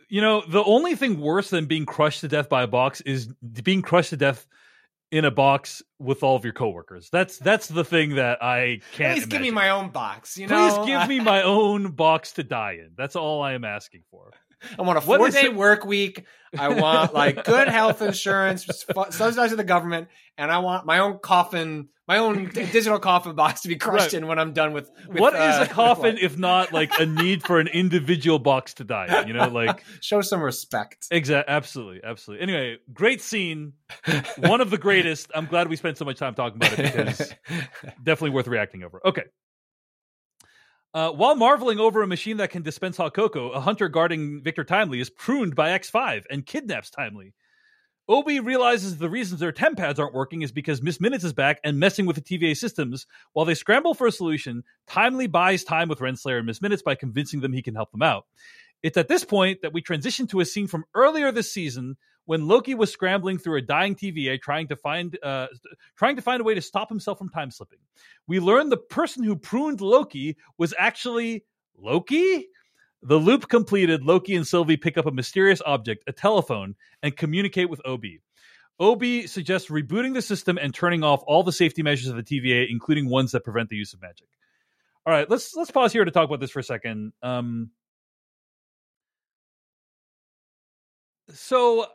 you 0.07 0.21
know, 0.21 0.43
the 0.45 0.63
only 0.63 0.95
thing 0.95 1.19
worse 1.19 1.49
than 1.49 1.65
being 1.65 1.85
crushed 1.85 2.21
to 2.21 2.27
death 2.27 2.49
by 2.49 2.63
a 2.63 2.67
box 2.67 3.01
is 3.01 3.27
being 3.63 3.81
crushed 3.81 4.09
to 4.09 4.17
death 4.17 4.45
in 5.09 5.25
a 5.25 5.31
box 5.31 5.81
with 5.99 6.21
all 6.21 6.35
of 6.35 6.43
your 6.43 6.53
coworkers. 6.53 7.09
That's 7.11 7.37
that's 7.37 7.67
the 7.67 7.83
thing 7.83 8.15
that 8.15 8.43
I 8.43 8.81
can't. 8.93 9.15
Please 9.15 9.25
give 9.25 9.41
me 9.41 9.51
my 9.51 9.69
own 9.69 9.89
box. 9.89 10.37
You 10.37 10.47
know, 10.47 10.83
Please 10.83 10.85
give 10.85 11.07
me 11.07 11.19
my 11.19 11.43
own 11.43 11.91
box 11.91 12.33
to 12.33 12.43
die 12.43 12.73
in. 12.73 12.91
That's 12.97 13.15
all 13.15 13.41
I 13.41 13.53
am 13.53 13.63
asking 13.63 14.03
for. 14.11 14.31
I 14.77 14.81
want 14.83 14.97
a 14.97 15.01
four 15.01 15.29
day 15.29 15.45
it- 15.45 15.55
work 15.55 15.85
week. 15.85 16.25
I 16.57 16.67
want 16.67 17.13
like 17.13 17.45
good 17.45 17.69
health 17.69 18.01
insurance, 18.01 18.65
subsidized 18.65 19.37
by 19.37 19.47
the 19.55 19.63
government, 19.63 20.09
and 20.37 20.51
I 20.51 20.57
want 20.59 20.85
my 20.85 20.99
own 20.99 21.19
coffin, 21.19 21.87
my 22.09 22.17
own 22.17 22.49
digital 22.49 22.99
coffin 22.99 23.35
box 23.35 23.61
to 23.61 23.69
be 23.69 23.77
crushed 23.77 24.07
Right. 24.07 24.15
in 24.15 24.27
when 24.27 24.37
I'm 24.37 24.51
done 24.51 24.73
with. 24.73 24.91
with 25.07 25.17
What 25.17 25.33
is 25.33 25.39
uh, 25.39 25.67
a 25.69 25.73
coffin 25.73 26.17
if 26.19 26.37
not 26.37 26.73
like 26.73 26.91
a 26.99 27.05
need 27.05 27.41
for 27.43 27.61
an 27.61 27.67
individual 27.67 28.37
box 28.37 28.73
to 28.75 28.83
die 28.83 29.21
in? 29.21 29.29
You 29.29 29.33
know, 29.33 29.47
like 29.47 29.81
Show 30.01 30.19
some 30.19 30.41
respect. 30.41 31.07
exactly, 31.09 31.53
absolutely, 31.53 32.01
absolutely. 32.03 32.43
Anyway, 32.43 32.77
great 32.91 33.21
scene, 33.21 33.71
one 34.39 34.59
of 34.59 34.71
the 34.71 34.77
greatest. 34.77 35.31
I'm 35.33 35.45
glad 35.45 35.69
we 35.69 35.77
spent 35.77 35.97
so 35.97 36.03
much 36.03 36.17
time 36.19 36.35
talking 36.35 36.57
about 36.57 36.77
it 36.77 36.93
because 36.93 37.33
definitely 38.03 38.31
worth 38.31 38.47
reacting 38.47 38.83
over. 38.83 38.99
Okay. 39.05 39.23
Uh, 40.93 41.09
while 41.11 41.35
marveling 41.35 41.79
over 41.79 42.01
a 42.01 42.07
machine 42.07 42.37
that 42.37 42.49
can 42.49 42.63
dispense 42.63 42.97
hot 42.97 43.13
cocoa, 43.13 43.51
a 43.51 43.61
hunter 43.61 43.87
guarding 43.87 44.41
Victor 44.43 44.65
Timely 44.65 44.99
is 44.99 45.09
pruned 45.09 45.55
by 45.55 45.69
X5 45.69 46.23
and 46.29 46.45
kidnaps 46.45 46.89
Timely. 46.89 47.33
Obi 48.09 48.41
realizes 48.41 48.97
the 48.97 49.09
reasons 49.09 49.39
their 49.39 49.53
temp 49.53 49.77
pads 49.77 49.97
aren't 49.97 50.13
working 50.13 50.41
is 50.41 50.51
because 50.51 50.81
Miss 50.81 50.99
Minutes 50.99 51.23
is 51.23 51.31
back 51.31 51.61
and 51.63 51.79
messing 51.79 52.05
with 52.05 52.17
the 52.17 52.21
TVA 52.21 52.57
systems. 52.57 53.05
While 53.31 53.45
they 53.45 53.53
scramble 53.53 53.93
for 53.93 54.05
a 54.05 54.11
solution, 54.11 54.63
Timely 54.85 55.27
buys 55.27 55.63
time 55.63 55.87
with 55.87 55.99
Renslayer 55.99 56.37
and 56.39 56.45
Miss 56.45 56.61
Minutes 56.61 56.81
by 56.81 56.95
convincing 56.95 57.39
them 57.39 57.53
he 57.53 57.61
can 57.61 57.75
help 57.75 57.91
them 57.91 58.01
out. 58.01 58.25
It's 58.83 58.97
at 58.97 59.07
this 59.07 59.23
point 59.23 59.61
that 59.61 59.71
we 59.71 59.81
transition 59.81 60.27
to 60.27 60.41
a 60.41 60.45
scene 60.45 60.67
from 60.67 60.83
earlier 60.93 61.31
this 61.31 61.53
season 61.53 61.95
when 62.25 62.47
Loki 62.47 62.75
was 62.75 62.91
scrambling 62.91 63.37
through 63.37 63.57
a 63.57 63.61
dying 63.61 63.95
TVA 63.95 64.39
trying 64.41 64.67
to 64.67 64.75
find 64.75 65.17
uh, 65.23 65.47
trying 65.97 66.15
to 66.15 66.21
find 66.21 66.41
a 66.41 66.43
way 66.43 66.53
to 66.53 66.61
stop 66.61 66.89
himself 66.89 67.17
from 67.17 67.29
time 67.29 67.51
slipping. 67.51 67.79
We 68.27 68.39
learn 68.39 68.69
the 68.69 68.77
person 68.77 69.23
who 69.23 69.35
pruned 69.35 69.81
Loki 69.81 70.37
was 70.57 70.73
actually 70.77 71.45
Loki. 71.77 72.47
The 73.03 73.17
loop 73.17 73.49
completed, 73.49 74.03
Loki 74.03 74.35
and 74.35 74.47
Sylvie 74.47 74.77
pick 74.77 74.97
up 74.97 75.07
a 75.07 75.11
mysterious 75.11 75.61
object, 75.65 76.03
a 76.05 76.11
telephone, 76.11 76.75
and 77.01 77.17
communicate 77.17 77.67
with 77.67 77.81
Obi. 77.83 78.21
Obi 78.79 79.25
suggests 79.25 79.69
rebooting 79.69 80.13
the 80.13 80.21
system 80.21 80.59
and 80.59 80.73
turning 80.73 81.03
off 81.03 81.23
all 81.25 81.43
the 81.43 81.51
safety 81.51 81.81
measures 81.81 82.09
of 82.09 82.15
the 82.15 82.23
TVA, 82.23 82.67
including 82.69 83.09
ones 83.09 83.31
that 83.31 83.43
prevent 83.43 83.69
the 83.69 83.75
use 83.75 83.93
of 83.93 84.01
magic. 84.01 84.27
All 85.05 85.13
right, 85.13 85.27
let's 85.29 85.55
let's 85.55 85.71
pause 85.71 85.91
here 85.91 86.05
to 86.05 86.11
talk 86.11 86.25
about 86.25 86.39
this 86.39 86.51
for 86.51 86.59
a 86.59 86.63
second. 86.63 87.11
Um, 87.23 87.71
so 91.29 91.87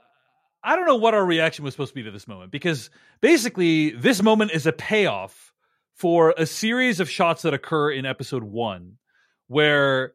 I 0.66 0.74
don't 0.74 0.86
know 0.86 0.96
what 0.96 1.14
our 1.14 1.24
reaction 1.24 1.64
was 1.64 1.74
supposed 1.74 1.90
to 1.90 1.94
be 1.94 2.02
to 2.02 2.10
this 2.10 2.26
moment 2.26 2.50
because 2.50 2.90
basically 3.20 3.90
this 3.90 4.20
moment 4.20 4.50
is 4.50 4.66
a 4.66 4.72
payoff 4.72 5.52
for 5.94 6.34
a 6.36 6.44
series 6.44 6.98
of 6.98 7.08
shots 7.08 7.42
that 7.42 7.54
occur 7.54 7.92
in 7.92 8.04
episode 8.04 8.42
one, 8.42 8.98
where 9.46 10.14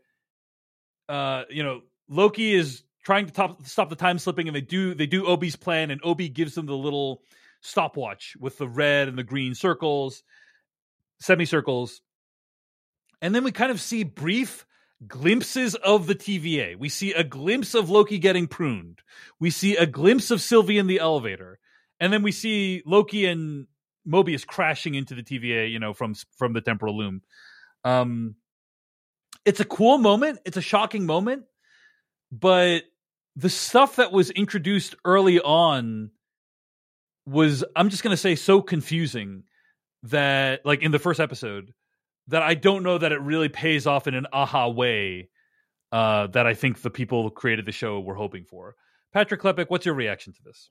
uh, 1.07 1.43
you 1.49 1.63
know 1.63 1.83
Loki 2.09 2.53
is 2.53 2.83
trying 3.05 3.27
to 3.27 3.31
top, 3.31 3.65
stop 3.65 3.89
the 3.89 3.95
time 3.95 4.19
slipping, 4.19 4.47
and 4.49 4.55
they 4.55 4.61
do 4.61 4.93
they 4.93 5.07
do 5.07 5.25
Obi's 5.25 5.55
plan, 5.55 5.89
and 5.89 6.01
Obi 6.03 6.27
gives 6.27 6.53
them 6.53 6.65
the 6.65 6.75
little 6.75 7.21
stopwatch 7.61 8.35
with 8.37 8.57
the 8.57 8.67
red 8.67 9.07
and 9.07 9.17
the 9.17 9.23
green 9.23 9.55
circles, 9.55 10.21
semicircles, 11.21 12.01
and 13.21 13.33
then 13.33 13.45
we 13.45 13.53
kind 13.53 13.71
of 13.71 13.79
see 13.79 14.03
brief 14.03 14.65
glimpses 15.07 15.75
of 15.75 16.07
the 16.07 16.15
TVA. 16.15 16.77
We 16.77 16.89
see 16.89 17.13
a 17.13 17.23
glimpse 17.23 17.73
of 17.73 17.89
Loki 17.89 18.19
getting 18.19 18.47
pruned. 18.47 18.99
We 19.39 19.49
see 19.49 19.75
a 19.75 19.85
glimpse 19.85 20.31
of 20.31 20.41
Sylvie 20.41 20.77
in 20.77 20.87
the 20.87 20.99
elevator, 20.99 21.59
and 21.99 22.11
then 22.11 22.23
we 22.23 22.31
see 22.31 22.83
Loki 22.85 23.25
and 23.25 23.67
Mobius 24.07 24.45
crashing 24.45 24.95
into 24.95 25.15
the 25.15 25.23
TVA. 25.23 25.71
You 25.71 25.79
know, 25.79 25.93
from 25.93 26.15
from 26.37 26.53
the 26.53 26.61
temporal 26.61 26.97
loom. 26.97 27.21
Um, 27.83 28.35
it's 29.45 29.59
a 29.59 29.65
cool 29.65 29.97
moment. 29.97 30.39
It's 30.45 30.57
a 30.57 30.61
shocking 30.61 31.05
moment, 31.05 31.43
but 32.31 32.83
the 33.35 33.49
stuff 33.49 33.95
that 33.95 34.11
was 34.11 34.29
introduced 34.29 34.95
early 35.05 35.39
on 35.39 36.11
was 37.25 37.63
I'm 37.75 37.89
just 37.89 38.03
going 38.03 38.13
to 38.13 38.21
say 38.21 38.35
so 38.35 38.61
confusing 38.61 39.43
that 40.03 40.65
like 40.65 40.81
in 40.81 40.91
the 40.91 40.99
first 40.99 41.19
episode 41.19 41.73
that 42.31 42.41
I 42.41 42.53
don't 42.55 42.83
know 42.83 42.97
that 42.97 43.11
it 43.11 43.21
really 43.21 43.49
pays 43.49 43.85
off 43.87 44.07
in 44.07 44.13
an 44.15 44.27
aha 44.33 44.67
way 44.69 45.29
uh, 45.91 46.27
that 46.27 46.45
I 46.47 46.53
think 46.53 46.81
the 46.81 46.89
people 46.89 47.23
who 47.23 47.29
created 47.29 47.65
the 47.65 47.71
show 47.71 47.99
were 47.99 48.15
hoping 48.15 48.45
for. 48.45 48.75
Patrick 49.13 49.41
Klepek, 49.41 49.65
what's 49.69 49.85
your 49.85 49.95
reaction 49.95 50.33
to 50.33 50.39
this? 50.43 50.69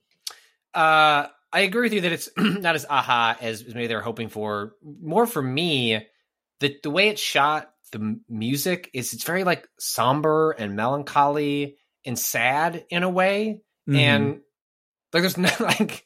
Uh, 0.74 1.26
I 1.52 1.60
agree 1.60 1.82
with 1.82 1.92
you 1.92 2.00
that 2.02 2.12
it's 2.12 2.28
not 2.36 2.74
as 2.74 2.86
aha 2.88 3.36
as, 3.40 3.62
as 3.62 3.74
maybe 3.74 3.86
they're 3.86 4.00
hoping 4.00 4.28
for. 4.28 4.74
More 5.02 5.26
for 5.26 5.42
me, 5.42 6.06
the 6.60 6.76
the 6.82 6.90
way 6.90 7.08
it's 7.08 7.20
shot, 7.20 7.70
the 7.92 7.98
m- 7.98 8.20
music 8.28 8.88
is 8.94 9.12
it's 9.12 9.24
very 9.24 9.44
like 9.44 9.66
somber 9.78 10.52
and 10.52 10.76
melancholy 10.76 11.76
and 12.04 12.18
sad 12.18 12.84
in 12.90 13.02
a 13.02 13.10
way, 13.10 13.60
Mm-hmm. 13.88 13.98
and 13.98 14.40
like 15.12 15.22
there's 15.22 15.36
not 15.38 15.58
like 15.60 16.04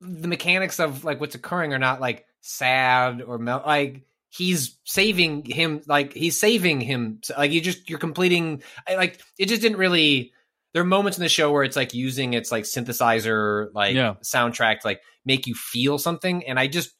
the 0.00 0.28
mechanics 0.28 0.80
of 0.80 1.04
like 1.04 1.20
what's 1.20 1.34
occurring 1.34 1.72
are 1.74 1.78
not 1.78 2.00
like 2.00 2.24
sad 2.40 3.20
or 3.20 3.36
mel- 3.38 3.62
like 3.66 4.02
he's 4.30 4.78
saving 4.84 5.44
him 5.44 5.80
like 5.86 6.12
he's 6.12 6.38
saving 6.38 6.80
him 6.80 7.20
like 7.36 7.50
you 7.50 7.60
just 7.60 7.88
you're 7.88 7.98
completing 7.98 8.62
like 8.88 9.20
it 9.38 9.46
just 9.46 9.62
didn't 9.62 9.78
really 9.78 10.32
there 10.74 10.82
are 10.82 10.86
moments 10.86 11.16
in 11.16 11.22
the 11.22 11.28
show 11.30 11.50
where 11.50 11.64
it's 11.64 11.76
like 11.76 11.94
using 11.94 12.34
its 12.34 12.52
like 12.52 12.64
synthesizer 12.64 13.68
like 13.74 13.94
Yeah. 13.94 14.14
soundtrack 14.22 14.80
to 14.80 14.86
like 14.86 15.00
make 15.24 15.46
you 15.46 15.54
feel 15.54 15.98
something 15.98 16.46
and 16.46 16.58
i 16.60 16.66
just 16.66 16.90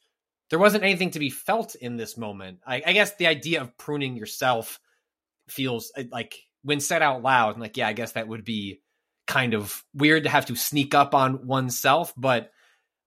there 0.49 0.57
wasn't 0.59 0.83
anything 0.83 1.11
to 1.11 1.19
be 1.19 1.29
felt 1.29 1.75
in 1.75 1.97
this 1.97 2.17
moment 2.17 2.59
i, 2.65 2.81
I 2.85 2.93
guess 2.93 3.15
the 3.17 3.27
idea 3.27 3.61
of 3.61 3.77
pruning 3.77 4.17
yourself 4.17 4.79
feels 5.49 5.91
uh, 5.97 6.03
like 6.11 6.35
when 6.63 6.79
said 6.79 7.01
out 7.03 7.21
loud 7.21 7.55
I'm 7.55 7.61
like 7.61 7.77
yeah 7.77 7.87
i 7.87 7.93
guess 7.93 8.13
that 8.13 8.27
would 8.27 8.43
be 8.43 8.81
kind 9.27 9.53
of 9.53 9.83
weird 9.93 10.23
to 10.23 10.29
have 10.29 10.47
to 10.47 10.55
sneak 10.55 10.95
up 10.95 11.13
on 11.13 11.45
oneself 11.45 12.11
but 12.17 12.49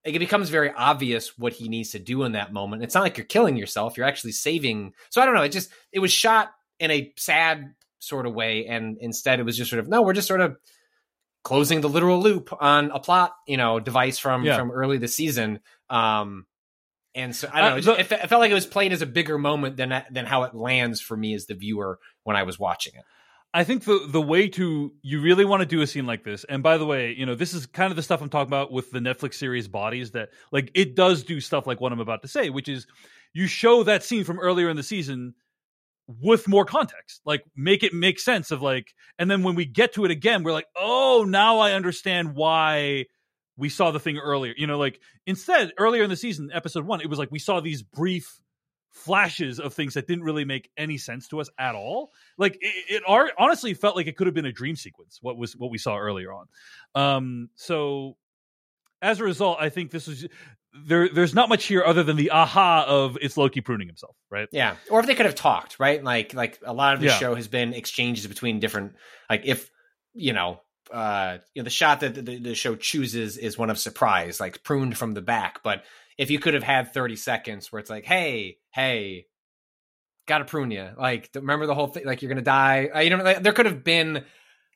it 0.05 0.19
becomes 0.19 0.49
very 0.49 0.71
obvious 0.71 1.37
what 1.37 1.53
he 1.53 1.69
needs 1.69 1.91
to 1.91 1.99
do 1.99 2.23
in 2.23 2.33
that 2.33 2.51
moment. 2.53 2.83
It's 2.83 2.93
not 2.95 3.03
like 3.03 3.17
you're 3.17 3.25
killing 3.25 3.55
yourself; 3.57 3.97
you're 3.97 4.05
actually 4.07 4.33
saving. 4.33 4.93
So 5.09 5.21
I 5.21 5.25
don't 5.25 5.35
know. 5.35 5.43
It 5.43 5.51
just 5.53 5.69
it 5.91 5.99
was 5.99 6.11
shot 6.11 6.51
in 6.79 6.91
a 6.91 7.13
sad 7.17 7.73
sort 7.99 8.25
of 8.25 8.33
way, 8.33 8.65
and 8.65 8.97
instead 8.99 9.39
it 9.39 9.43
was 9.43 9.55
just 9.57 9.69
sort 9.69 9.79
of 9.79 9.87
no, 9.87 10.01
we're 10.01 10.13
just 10.13 10.27
sort 10.27 10.41
of 10.41 10.57
closing 11.43 11.81
the 11.81 11.89
literal 11.89 12.21
loop 12.21 12.53
on 12.61 12.91
a 12.91 12.99
plot, 12.99 13.33
you 13.47 13.57
know, 13.57 13.79
device 13.79 14.17
from 14.17 14.43
Yeah. 14.45 14.57
from 14.57 14.71
early 14.71 14.97
this 14.97 15.15
season. 15.15 15.59
Um, 15.89 16.45
and 17.15 17.35
so 17.35 17.49
I 17.51 17.59
Uh, 17.61 17.69
don't 17.75 17.85
know. 17.85 17.93
It, 17.93 18.09
the- 18.09 18.15
it, 18.15 18.23
it 18.23 18.27
felt 18.29 18.39
like 18.39 18.51
it 18.51 18.55
was 18.55 18.65
played 18.65 18.91
as 18.93 19.01
a 19.01 19.05
bigger 19.05 19.37
moment 19.37 19.77
than 19.77 20.03
than 20.09 20.25
how 20.25 20.43
it 20.43 20.55
lands 20.55 20.99
for 21.01 21.15
me 21.17 21.33
as 21.33 21.45
the 21.45 21.53
viewer 21.53 21.99
when 22.23 22.35
I 22.35 22.43
was 22.43 22.57
watching 22.57 22.93
it. 22.95 23.03
I 23.53 23.63
think 23.63 23.83
the 23.83 24.07
the 24.07 24.21
way 24.21 24.47
to 24.49 24.93
you 25.03 25.21
really 25.21 25.45
want 25.45 25.61
to 25.61 25.65
do 25.65 25.81
a 25.81 25.87
scene 25.87 26.07
like 26.07 26.23
this, 26.23 26.43
and 26.45 26.63
by 26.63 26.77
the 26.77 26.85
way, 26.85 27.13
you 27.13 27.25
know 27.25 27.35
this 27.35 27.53
is 27.53 27.67
kind 27.67 27.91
of 27.91 27.95
the 27.95 28.01
stuff 28.01 28.21
I'm 28.21 28.29
talking 28.29 28.49
about 28.49 28.71
with 28.71 28.89
the 28.91 28.99
Netflix 28.99 29.35
series 29.35 29.67
Bodies. 29.67 30.11
That 30.11 30.29
like 30.51 30.71
it 30.73 30.95
does 30.95 31.23
do 31.23 31.39
stuff 31.39 31.67
like 31.67 31.79
what 31.79 31.91
I'm 31.91 31.99
about 31.99 32.23
to 32.23 32.27
say, 32.27 32.49
which 32.49 32.67
is 32.67 32.87
you 33.33 33.45
show 33.45 33.83
that 33.83 34.03
scene 34.03 34.23
from 34.23 34.39
earlier 34.39 34.69
in 34.69 34.75
the 34.75 34.83
season 34.83 35.35
with 36.07 36.47
more 36.47 36.65
context, 36.65 37.21
like 37.25 37.43
make 37.55 37.83
it 37.83 37.93
make 37.93 38.19
sense 38.19 38.51
of 38.51 38.61
like, 38.61 38.93
and 39.19 39.29
then 39.29 39.43
when 39.43 39.55
we 39.55 39.65
get 39.65 39.93
to 39.93 40.05
it 40.05 40.11
again, 40.11 40.43
we're 40.43 40.51
like, 40.51 40.67
oh, 40.75 41.25
now 41.27 41.59
I 41.59 41.73
understand 41.73 42.35
why 42.35 43.05
we 43.55 43.69
saw 43.69 43.91
the 43.91 43.99
thing 43.99 44.17
earlier. 44.17 44.53
You 44.57 44.67
know, 44.67 44.77
like 44.77 44.99
instead 45.25 45.71
earlier 45.77 46.03
in 46.03 46.09
the 46.09 46.15
season, 46.15 46.49
episode 46.53 46.85
one, 46.85 47.01
it 47.01 47.09
was 47.09 47.19
like 47.19 47.31
we 47.31 47.39
saw 47.39 47.59
these 47.59 47.83
brief 47.83 48.41
flashes 48.93 49.59
of 49.59 49.73
things 49.73 49.95
that 49.95 50.07
didn't 50.07 50.23
really 50.23 50.45
make 50.45 50.69
any 50.77 50.97
sense 50.97 51.27
to 51.27 51.41
us 51.41 51.49
at 51.59 51.75
all. 51.75 52.11
Like 52.37 52.57
it, 52.61 52.85
it 52.89 53.03
are, 53.07 53.31
honestly 53.37 53.73
felt 53.73 53.95
like 53.95 54.07
it 54.07 54.15
could 54.15 54.27
have 54.27 54.33
been 54.33 54.45
a 54.45 54.51
dream 54.51 54.75
sequence. 54.75 55.19
What 55.21 55.37
was 55.37 55.55
what 55.57 55.71
we 55.71 55.77
saw 55.77 55.97
earlier 55.97 56.31
on. 56.31 56.45
Um, 56.95 57.49
so 57.55 58.15
as 59.01 59.19
a 59.19 59.23
result, 59.23 59.57
I 59.59 59.69
think 59.69 59.91
this 59.91 60.07
is 60.07 60.27
there. 60.85 61.09
There's 61.09 61.33
not 61.33 61.49
much 61.49 61.65
here 61.65 61.83
other 61.83 62.03
than 62.03 62.15
the 62.15 62.31
aha 62.31 62.85
of 62.87 63.17
it's 63.21 63.35
Loki 63.35 63.61
pruning 63.61 63.87
himself, 63.87 64.15
right? 64.29 64.47
Yeah, 64.51 64.77
or 64.89 64.99
if 64.99 65.07
they 65.07 65.15
could 65.15 65.25
have 65.25 65.35
talked, 65.35 65.79
right? 65.79 66.03
Like 66.03 66.33
like 66.33 66.59
a 66.63 66.73
lot 66.73 66.93
of 66.93 67.01
the 67.01 67.07
Yeah. 67.07 67.17
show 67.17 67.35
has 67.35 67.47
been 67.47 67.73
exchanges 67.73 68.27
between 68.27 68.59
different 68.59 68.93
like 69.29 69.41
if 69.45 69.69
you 70.13 70.33
know 70.33 70.61
uh 70.91 71.39
you 71.53 71.61
know 71.61 71.63
the 71.63 71.69
shot 71.69 72.01
that 72.01 72.13
the, 72.13 72.39
the 72.39 72.55
show 72.55 72.75
chooses 72.75 73.37
is 73.37 73.57
one 73.57 73.69
of 73.69 73.77
surprise, 73.79 74.39
like 74.39 74.63
pruned 74.63 74.97
from 74.97 75.13
the 75.13 75.21
back, 75.21 75.61
but 75.63 75.83
if 76.17 76.29
you 76.29 76.39
could 76.39 76.53
have 76.53 76.63
had 76.63 76.93
30 76.93 77.15
seconds 77.15 77.71
where 77.71 77.79
it's 77.79 77.89
like, 77.89 78.05
"Hey, 78.05 78.57
hey, 78.71 79.25
got 80.27 80.39
to 80.39 80.45
prune 80.45 80.71
you." 80.71 80.89
Like 80.97 81.29
remember 81.35 81.65
the 81.65 81.75
whole 81.75 81.87
thing 81.87 82.05
like 82.05 82.21
you're 82.21 82.33
to 82.33 82.41
die. 82.41 82.89
Uh, 82.93 82.99
you 82.99 83.09
know 83.09 83.23
like, 83.23 83.43
there 83.43 83.53
could 83.53 83.65
have 83.65 83.83
been 83.83 84.23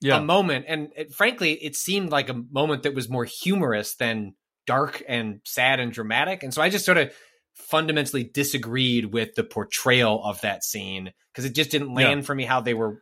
Yeah. 0.02 0.18
a 0.18 0.22
moment 0.22 0.66
and 0.68 0.90
it, 0.96 1.14
frankly 1.14 1.54
it 1.54 1.76
seemed 1.76 2.12
like 2.12 2.30
a 2.30 2.34
moment 2.52 2.84
that 2.84 2.94
was 2.94 3.10
more 3.10 3.26
humorous 3.26 3.96
than 3.96 4.36
dark 4.68 5.02
and 5.08 5.40
sad 5.44 5.80
and 5.80 5.92
dramatic 5.92 6.44
and 6.44 6.54
so 6.54 6.62
i 6.62 6.70
just 6.70 6.86
sort 6.86 6.98
of 7.00 7.12
fundamentally 7.56 8.24
disagreed 8.24 9.06
with 9.06 9.34
the 9.34 9.44
portrayal 9.44 10.24
of 10.24 10.40
that 10.42 10.64
scene 10.64 11.12
because 11.34 11.46
it 11.46 11.56
just 11.56 11.72
didn't 11.72 11.96
land 11.96 12.28
for 12.28 12.36
me 12.36 12.46
how 12.46 12.62
they 12.62 12.76
were 12.76 13.02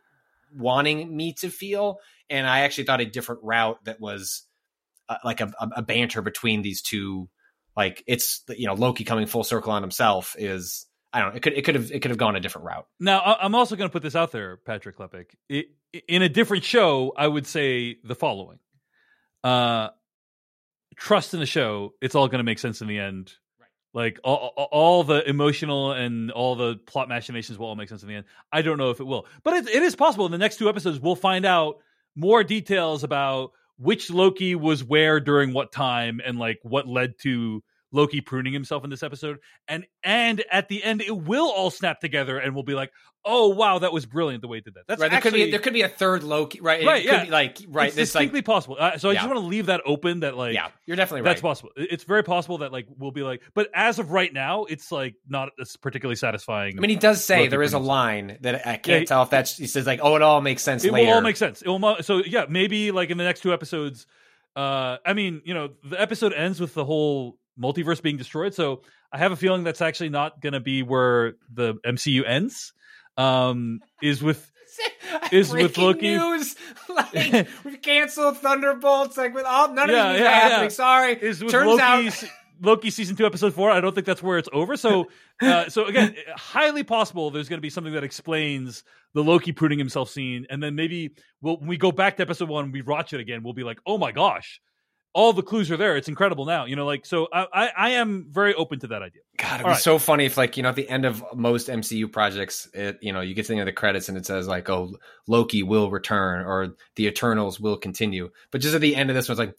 wanting 0.56 1.14
me 1.14 1.34
to 1.34 1.50
feel 1.50 1.98
and 2.30 2.46
i 2.46 2.60
actually 2.60 2.84
thought 2.84 3.02
a 3.02 3.04
different 3.04 3.42
route 3.44 3.78
that 3.84 4.00
was 4.00 4.46
uh, 5.10 5.18
like 5.22 5.42
a, 5.42 5.52
a 5.60 5.82
banter 5.82 6.22
between 6.22 6.62
these 6.62 6.80
two 6.80 7.28
like 7.76 8.02
it's 8.06 8.42
you 8.48 8.66
know 8.66 8.74
loki 8.74 9.04
coming 9.04 9.26
full 9.26 9.44
circle 9.44 9.72
on 9.72 9.82
himself 9.82 10.34
is 10.38 10.86
i 11.12 11.20
don't 11.20 11.30
know 11.30 11.36
it 11.36 11.42
could 11.42 11.52
it 11.52 11.64
could 11.64 11.74
have 11.74 11.90
it 11.92 12.00
could 12.00 12.10
have 12.10 12.18
gone 12.18 12.34
a 12.36 12.40
different 12.40 12.66
route 12.66 12.86
Now, 13.00 13.36
I'm 13.40 13.54
also 13.54 13.76
going 13.76 13.88
to 13.88 13.92
put 13.92 14.02
this 14.02 14.16
out 14.16 14.32
there, 14.32 14.56
Patrick. 14.56 14.96
I- 15.52 15.64
In 16.08 16.22
a 16.22 16.28
different 16.28 16.64
show, 16.64 17.12
I 17.16 17.26
would 17.26 17.46
say 17.46 17.96
the 18.04 18.14
following: 18.14 18.58
uh, 19.44 19.88
Trust 20.96 21.34
in 21.34 21.40
the 21.40 21.46
show; 21.46 21.92
it's 22.00 22.14
all 22.14 22.28
going 22.28 22.38
to 22.38 22.44
make 22.44 22.58
sense 22.58 22.80
in 22.80 22.88
the 22.88 22.98
end. 22.98 23.32
Right. 23.60 23.68
Like 23.94 24.20
all, 24.24 24.52
all- 24.56 24.68
all 24.72 25.04
the 25.04 25.28
emotional 25.28 25.92
and 25.92 26.30
all 26.30 26.54
the 26.56 26.76
plot 26.76 27.08
machinations 27.08 27.58
will 27.58 27.66
all 27.66 27.76
make 27.76 27.88
sense 27.88 28.02
in 28.02 28.08
the 28.08 28.14
end. 28.16 28.24
I 28.52 28.62
don't 28.62 28.78
know 28.78 28.90
if 28.90 29.00
it 29.00 29.04
will, 29.04 29.26
but 29.44 29.54
it, 29.54 29.68
it 29.68 29.82
is 29.82 29.94
possible. 29.96 30.26
In 30.26 30.32
the 30.32 30.38
next 30.38 30.56
two 30.56 30.68
episodes, 30.68 30.98
we'll 30.98 31.16
find 31.16 31.44
out 31.44 31.76
more 32.14 32.42
details 32.44 33.04
about 33.04 33.52
which 33.78 34.10
Loki 34.10 34.54
was 34.54 34.82
where 34.84 35.20
during 35.20 35.52
what 35.52 35.72
time, 35.72 36.20
and 36.24 36.38
like 36.38 36.58
what 36.62 36.86
led 36.86 37.14
to 37.22 37.62
Loki 37.96 38.20
pruning 38.20 38.52
himself 38.52 38.84
in 38.84 38.90
this 38.90 39.02
episode 39.02 39.38
and 39.66 39.84
and 40.04 40.44
at 40.52 40.68
the 40.68 40.84
end 40.84 41.00
it 41.00 41.16
will 41.16 41.50
all 41.50 41.70
snap 41.70 41.98
together 42.00 42.38
and 42.38 42.54
we'll 42.54 42.62
be 42.62 42.74
like 42.74 42.92
oh 43.24 43.48
wow 43.48 43.78
that 43.80 43.92
was 43.92 44.06
brilliant 44.06 44.40
the 44.42 44.46
way 44.48 44.58
it 44.58 44.64
did 44.64 44.74
that 44.74 44.84
that's 44.86 45.00
right 45.00 45.10
there 45.10 45.16
actually, 45.16 45.30
could 45.40 45.44
be 45.46 45.50
there 45.50 45.60
could 45.60 45.72
be 45.72 45.82
a 45.82 45.88
third 45.88 46.22
loki 46.22 46.60
right 46.60 46.82
It 46.82 46.86
Right, 46.86 47.02
could 47.02 47.12
yeah. 47.12 47.24
be 47.24 47.30
like 47.30 47.58
right 47.68 47.86
it's 47.88 47.96
this 47.96 48.14
like 48.14 48.22
distinctly 48.30 48.42
possible 48.42 48.76
uh, 48.78 48.98
so 48.98 49.10
i 49.10 49.14
just 49.14 49.26
want 49.26 49.40
to 49.40 49.44
leave 49.46 49.66
that 49.66 49.80
open 49.84 50.20
that 50.20 50.36
like 50.36 50.54
yeah 50.54 50.68
you're 50.86 50.96
definitely 50.96 51.22
right 51.22 51.30
that's 51.30 51.40
possible 51.40 51.70
it's 51.76 52.04
very 52.04 52.22
possible 52.22 52.58
that 52.58 52.70
like 52.72 52.86
we'll 52.98 53.10
be 53.10 53.22
like 53.22 53.42
but 53.54 53.68
as 53.74 53.98
of 53.98 54.12
right 54.12 54.32
now 54.32 54.64
it's 54.66 54.92
like 54.92 55.14
not 55.28 55.48
as 55.60 55.76
particularly 55.76 56.14
satisfying 56.16 56.76
I 56.78 56.80
mean, 56.80 56.90
he 56.90 56.96
does 56.96 57.24
say 57.24 57.38
Loki 57.38 57.48
there 57.48 57.62
is 57.62 57.72
a 57.72 57.78
line 57.78 58.38
that 58.42 58.66
I 58.66 58.76
can't 58.76 58.86
Yeah, 58.86 58.98
he- 59.00 59.04
tell 59.06 59.22
if 59.22 59.30
that's. 59.30 59.56
He 59.56 59.66
says 59.66 59.86
like, 59.86 60.00
"Oh, 60.02 60.14
it 60.16 60.22
all 60.22 60.40
makes 60.40 60.62
sense 60.62 60.84
it 60.84 60.92
later." 60.92 61.06
will 61.08 61.14
all 61.14 61.20
make 61.22 61.36
sense 61.36 61.62
it 61.62 61.68
will 61.68 61.96
so 62.02 62.22
yeah 62.24 62.44
maybe 62.48 62.90
like 62.92 63.10
in 63.10 63.18
the 63.18 63.24
next 63.24 63.40
two 63.40 63.52
episodes 63.52 64.06
uh 64.54 64.96
i 65.04 65.12
mean 65.12 65.42
you 65.44 65.52
know 65.54 65.70
the 65.84 66.00
episode 66.00 66.32
ends 66.32 66.60
with 66.60 66.74
the 66.74 66.84
whole 66.84 67.38
multiverse 67.60 68.02
being 68.02 68.16
destroyed 68.16 68.52
so 68.54 68.82
i 69.12 69.18
have 69.18 69.32
a 69.32 69.36
feeling 69.36 69.64
that's 69.64 69.80
actually 69.80 70.08
not 70.10 70.40
going 70.40 70.52
to 70.52 70.60
be 70.60 70.82
where 70.82 71.34
the 71.52 71.74
mcu 71.86 72.26
ends 72.26 72.72
um 73.16 73.80
is 74.02 74.22
with 74.22 74.50
is 75.32 75.50
with 75.52 75.78
Loki- 75.78 76.16
News, 76.16 76.54
like 76.94 77.12
we've 77.64 77.80
canceled 77.80 78.36
Thunderbolts. 78.38 79.16
Like 79.16 79.32
with 79.34 79.46
all 79.46 79.72
none 79.72 79.88
of 79.88 79.96
Yeah, 79.96 80.08
these 80.12 80.16
is 80.16 80.20
yeah, 80.24 80.30
happening. 80.32 80.62
yeah. 80.64 80.68
Sorry. 80.68 81.12
is 81.14 81.42
with 81.42 81.50
Turns 81.50 81.66
Loki, 81.68 81.82
out, 81.82 82.24
Loki 82.60 82.90
season 82.90 83.16
two 83.16 83.24
episode 83.24 83.54
four. 83.54 83.70
I 83.70 83.80
don't 83.80 83.94
think 83.94 84.06
that's 84.06 84.22
where 84.22 84.36
it's 84.36 84.50
over. 84.52 84.76
So, 84.76 85.08
uh, 85.40 85.70
so 85.70 85.86
again, 85.86 86.14
highly 86.36 86.82
possible 86.84 87.30
there's 87.30 87.48
going 87.48 87.56
to 87.58 87.62
be 87.62 87.70
something 87.70 87.94
that 87.94 88.04
explains 88.04 88.84
the 89.14 89.24
Loki 89.24 89.52
pruning 89.52 89.78
himself 89.78 90.10
scene, 90.10 90.46
and 90.50 90.62
then 90.62 90.74
maybe 90.74 91.12
we'll, 91.40 91.56
when 91.56 91.68
we 91.68 91.78
go 91.78 91.90
back 91.90 92.16
to 92.18 92.22
episode 92.22 92.50
one, 92.50 92.70
we 92.70 92.82
watch 92.82 93.14
it 93.14 93.20
again. 93.20 93.42
We'll 93.42 93.54
be 93.54 93.64
like, 93.64 93.78
oh 93.86 93.96
my 93.96 94.12
gosh, 94.12 94.60
all 95.16 95.32
the 95.32 95.42
clues 95.42 95.70
are 95.70 95.78
there. 95.78 95.96
It's 95.96 96.08
incredible 96.08 96.44
now. 96.44 96.66
You 96.66 96.76
know, 96.76 96.84
like 96.84 97.06
so. 97.06 97.26
I, 97.32 97.46
I, 97.50 97.70
I 97.76 97.88
am 97.92 98.26
very 98.30 98.54
open 98.54 98.78
to 98.80 98.88
that 98.88 99.00
idea. 99.00 99.22
God, 99.38 99.54
it'd 99.54 99.60
All 99.64 99.70
be 99.70 99.72
right. 99.72 99.80
so 99.82 99.98
funny 99.98 100.26
if, 100.26 100.36
like, 100.36 100.58
you 100.58 100.62
know, 100.62 100.68
at 100.68 100.76
the 100.76 100.86
end 100.88 101.06
of 101.06 101.24
most 101.34 101.68
MCU 101.68 102.12
projects, 102.12 102.68
it, 102.74 102.98
you 103.00 103.14
know, 103.14 103.22
you 103.22 103.34
get 103.34 103.46
to 103.46 103.48
the 103.48 103.54
end 103.54 103.62
of 103.62 103.66
the 103.66 103.72
credits 103.72 104.10
and 104.10 104.18
it 104.18 104.26
says 104.26 104.46
like, 104.46 104.68
"Oh, 104.68 104.92
Loki 105.26 105.62
will 105.62 105.90
return" 105.90 106.44
or 106.44 106.76
"The 106.96 107.06
Eternals 107.06 107.58
will 107.58 107.78
continue." 107.78 108.30
But 108.50 108.60
just 108.60 108.74
at 108.74 108.82
the 108.82 108.94
end 108.94 109.08
of 109.08 109.16
this 109.16 109.26
one, 109.28 109.32
it's 109.32 109.38
like, 109.38 109.56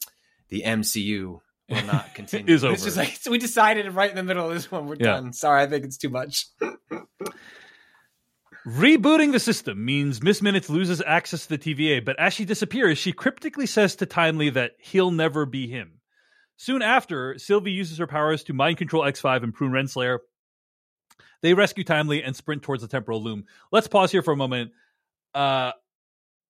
"The 0.48 0.62
MCU 0.64 1.40
will 1.68 1.84
not 1.86 2.14
continue." 2.14 2.54
Is 2.54 2.62
It's 2.62 2.84
just 2.84 2.96
like 2.96 3.16
so 3.20 3.32
we 3.32 3.38
decided 3.38 3.92
right 3.92 4.10
in 4.10 4.16
the 4.16 4.22
middle 4.22 4.46
of 4.46 4.54
this 4.54 4.70
one, 4.70 4.86
we're 4.86 4.94
Yeah. 4.94 5.14
done. 5.14 5.32
Sorry, 5.32 5.60
I 5.62 5.66
think 5.66 5.84
it's 5.84 5.98
too 5.98 6.08
much. 6.10 6.46
Rebooting 8.66 9.32
the 9.32 9.40
system 9.40 9.84
means 9.84 10.22
Miss 10.22 10.42
Minutes 10.42 10.68
loses 10.68 11.00
access 11.06 11.46
to 11.46 11.56
the 11.56 11.58
TVA, 11.58 12.04
but 12.04 12.18
as 12.18 12.34
she 12.34 12.44
disappears, 12.44 12.98
she 12.98 13.12
cryptically 13.12 13.66
says 13.66 13.96
to 13.96 14.06
Timely 14.06 14.50
that 14.50 14.72
he'll 14.78 15.10
never 15.10 15.46
be 15.46 15.68
him. 15.68 16.00
Soon 16.56 16.82
after, 16.82 17.38
Sylvie 17.38 17.70
uses 17.70 17.98
her 17.98 18.06
powers 18.06 18.42
to 18.44 18.52
mind 18.52 18.76
control 18.78 19.04
X5 19.04 19.44
and 19.44 19.54
prune 19.54 19.70
Renslayer. 19.72 20.18
They 21.40 21.54
rescue 21.54 21.84
Timely 21.84 22.22
and 22.22 22.34
sprint 22.34 22.62
towards 22.62 22.82
the 22.82 22.88
temporal 22.88 23.22
loom. 23.22 23.44
Let's 23.70 23.86
pause 23.86 24.10
here 24.10 24.22
for 24.22 24.32
a 24.32 24.36
moment. 24.36 24.72
Uh, 25.34 25.70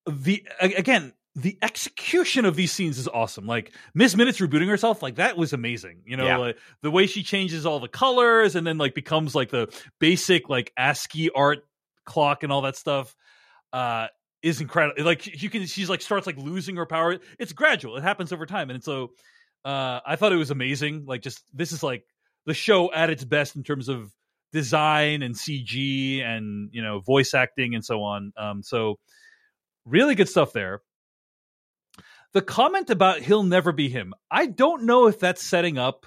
the 0.07 0.49
again, 0.61 1.13
the 1.37 1.59
execution 1.61 2.47
of 2.47 2.57
these 2.57 2.73
scenes 2.73 2.97
is 2.99 3.07
awesome. 3.07 3.47
Like 3.47 3.75
Miss 3.95 4.17
Minutes 4.17 4.41
rebooting 4.41 4.69
herself, 4.69 5.03
like 5.03 5.17
that 5.17 5.37
was 5.37 5.53
amazing. 5.53 6.03
You 6.07 6.17
know, 6.17 6.25
Yeah. 6.25 6.37
like 6.39 6.59
the 6.81 6.91
way 6.91 7.07
she 7.07 7.23
changes 7.23 7.67
all 7.67 7.79
the 7.81 7.87
colors 7.89 8.57
and 8.57 8.67
then 8.67 8.79
like 8.79 8.95
becomes 8.95 9.35
like 9.35 9.51
the 9.51 9.69
basic 10.01 10.49
like 10.49 10.73
ASCII 10.79 11.29
art 11.31 11.68
clock 12.09 12.43
and 12.43 12.51
all 12.53 12.63
that 12.63 12.77
stuff 12.77 13.15
uh 13.73 14.07
is 14.43 14.61
incredible 14.61 15.05
like 15.05 15.43
you 15.43 15.51
can 15.51 15.67
she's 15.67 15.91
like 15.91 16.01
starts 16.01 16.27
like 16.27 16.37
losing 16.39 16.77
her 16.77 16.87
power 16.87 17.19
it's 17.39 17.53
gradual 17.53 17.97
it 17.97 18.03
happens 18.03 18.33
over 18.33 18.47
time 18.47 18.71
and 18.71 18.83
so 18.83 19.11
uh 19.65 20.01
i 20.07 20.17
thought 20.17 20.33
it 20.33 20.37
was 20.37 20.51
amazing 20.51 21.05
like 21.07 21.23
just 21.23 21.45
this 21.55 21.73
is 21.73 21.83
like 21.83 22.05
the 22.47 22.55
show 22.55 22.93
at 22.93 23.11
its 23.11 23.25
best 23.25 23.57
in 23.57 23.63
terms 23.63 23.89
of 23.89 24.13
design 24.53 25.23
and 25.23 25.35
cg 25.35 26.23
and 26.23 26.71
you 26.73 26.83
know 26.83 27.01
voice 27.01 27.35
acting 27.35 27.75
and 27.75 27.85
so 27.85 28.03
on 28.03 28.33
um 28.37 28.63
so 28.63 28.99
really 29.89 30.15
good 30.15 30.29
stuff 30.29 30.53
there. 30.53 30.83
The 32.35 32.43
comment 32.43 32.91
about 32.91 33.21
he'll 33.21 33.43
never 33.43 33.73
be 33.73 33.89
him 33.89 34.13
i 34.31 34.47
don't 34.47 34.85
know 34.85 35.09
if 35.09 35.19
that's 35.19 35.43
setting 35.43 35.79
up 35.79 36.07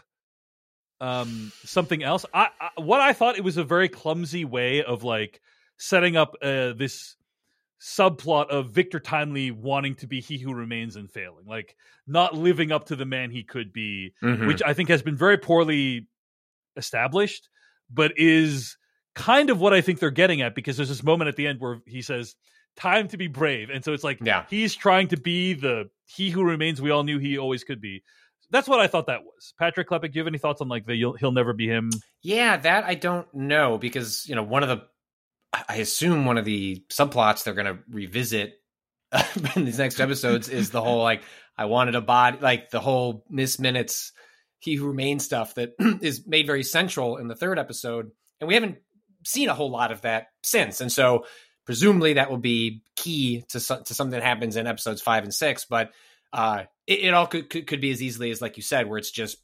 um 1.02 1.52
something 1.66 2.04
else 2.04 2.26
I, 2.32 2.49
I 2.62 2.70
what 2.80 3.02
i 3.02 3.12
thought 3.12 3.38
it 3.38 3.43
was 3.43 3.58
a 3.58 3.64
very 3.64 3.89
clumsy 3.89 4.45
way 4.45 4.84
of 4.84 5.04
like 5.04 5.41
setting 5.82 6.15
up 6.15 6.36
uh, 6.43 6.73
this 6.73 7.15
subplot 7.82 8.49
of 8.49 8.69
Victor 8.69 8.99
Timely 8.99 9.49
wanting 9.49 9.95
to 9.95 10.07
be 10.07 10.21
he 10.21 10.38
who 10.38 10.53
remains 10.53 10.95
and 10.95 11.09
failing, 11.11 11.45
like 11.47 11.75
not 12.05 12.36
living 12.36 12.71
up 12.71 12.86
to 12.86 12.95
the 12.95 13.05
man 13.05 13.32
he 13.32 13.43
could 13.43 13.73
be, 13.73 14.13
Mhm. 14.21 14.45
which 14.45 14.61
I 14.61 14.75
think 14.75 14.89
has 14.89 15.01
been 15.01 15.17
very 15.17 15.38
poorly 15.39 16.07
established, 16.77 17.49
but 17.89 18.13
is 18.17 18.77
kind 19.15 19.49
of 19.49 19.59
what 19.59 19.73
I 19.73 19.82
think 19.82 19.97
they're 19.99 20.11
getting 20.11 20.41
at 20.41 20.53
because 20.53 20.77
there's 20.77 20.89
this 20.89 21.03
moment 21.03 21.27
at 21.29 21.36
the 21.36 21.47
end 21.47 21.59
where 21.59 21.79
he 21.88 22.01
says, 22.01 22.36
Time 22.77 23.09
to 23.09 23.17
be 23.17 23.27
brave. 23.27 23.69
And 23.69 23.84
so 23.84 23.91
it's 23.91 24.03
like 24.03 24.19
Yeah. 24.23 24.45
he's 24.49 24.73
trying 24.75 25.09
to 25.09 25.17
be 25.17 25.53
the 25.53 25.89
he 26.05 26.29
who 26.29 26.43
remains 26.43 26.82
we 26.82 26.89
all 26.89 27.03
knew 27.03 27.19
he 27.19 27.38
always 27.38 27.65
could 27.65 27.82
be. 27.82 28.01
That's 28.49 28.67
what 28.67 28.79
I 28.79 28.88
thought 28.88 29.07
that 29.07 29.23
was. 29.23 29.53
Patrick 29.59 29.89
Klepek, 29.89 30.03
do 30.03 30.09
you 30.13 30.21
have 30.21 30.27
any 30.27 30.38
thoughts 30.38 30.61
on 30.61 30.69
like 30.69 30.86
the 30.86 30.95
you'll, 30.95 31.13
he'll 31.13 31.34
never 31.34 31.51
be 31.51 31.67
him? 31.67 31.89
Yeah, 32.21 32.55
that 32.55 32.86
I 32.86 32.95
don't 32.95 33.27
know 33.34 33.77
because 33.77 34.25
you 34.29 34.36
know 34.36 34.43
one 34.43 34.63
of 34.63 34.69
the 34.69 34.84
I 35.54 35.78
assume 35.78 36.26
one 36.26 36.38
of 36.38 36.45
the 36.45 36.84
subplots 36.89 37.43
they're 37.43 37.54
going 37.54 37.66
to 37.66 37.80
revisit 37.89 38.54
in 39.56 39.66
these 39.66 39.78
next 39.78 39.99
episodes 39.99 40.47
is 40.49 40.70
the 40.70 40.82
whole 40.82 41.04
like 41.04 41.24
I 41.58 41.66
wanted 41.66 41.95
a 41.95 42.02
body 42.02 42.38
like 42.39 42.70
the 42.70 42.80
whole 42.80 43.26
Miss 43.30 43.60
Minutes 43.60 44.14
He 44.60 44.76
Who 44.76 44.88
Remains 44.88 45.26
stuff 45.26 45.56
that 45.56 45.74
is 46.02 46.26
made 46.26 46.47
very 46.47 46.64
central 46.64 47.18
in 47.18 47.28
the 47.28 47.36
third 47.36 47.60
episode, 47.60 48.12
and 48.39 48.47
we 48.47 48.54
haven't 48.54 48.78
seen 49.26 49.49
a 49.49 49.54
whole 49.54 49.70
lot 49.70 49.91
of 49.91 50.02
that 50.02 50.28
since, 50.43 50.80
and 50.80 50.91
so 50.91 51.26
presumably 51.66 52.14
that 52.14 52.32
will 52.32 52.38
be 52.38 52.84
key 52.95 53.43
to 53.49 53.60
to 53.60 53.93
something 53.93 54.12
that 54.12 54.24
happens 54.24 54.56
in 54.56 54.68
episodes 54.68 55.02
five 55.02 55.24
and 55.24 55.34
six, 55.34 55.66
but. 55.66 55.91
Uh, 56.34 56.64
it, 56.88 57.02
it 57.02 57.14
all 57.14 57.28
could, 57.28 57.49
could 57.49 57.68
could 57.68 57.82
be 57.82 57.91
as 57.91 58.02
easily 58.02 58.32
as 58.32 58.41
like 58.41 58.56
you 58.56 58.64
said, 58.64 58.88
where 58.88 58.97
it's 58.97 59.12
just 59.12 59.36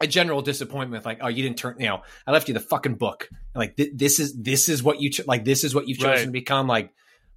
a 0.00 0.06
general 0.06 0.40
disappointment 0.42 1.04
like 1.04 1.18
oh 1.20 1.28
you 1.28 1.42
didn't 1.42 1.58
turn 1.58 1.76
you 1.78 1.86
know 1.86 2.00
i 2.26 2.30
left 2.32 2.48
you 2.48 2.54
the 2.54 2.60
fucking 2.60 2.94
book 2.94 3.28
like 3.54 3.76
th- 3.76 3.90
this 3.94 4.18
is 4.18 4.34
this 4.34 4.68
is 4.68 4.82
what 4.82 5.00
you 5.00 5.10
ch- 5.10 5.26
like 5.26 5.44
this 5.44 5.62
is 5.64 5.74
what 5.74 5.86
you've 5.88 5.98
chosen 5.98 6.10
Right. 6.12 6.24
to 6.24 6.30
become 6.30 6.66
like 6.66 6.90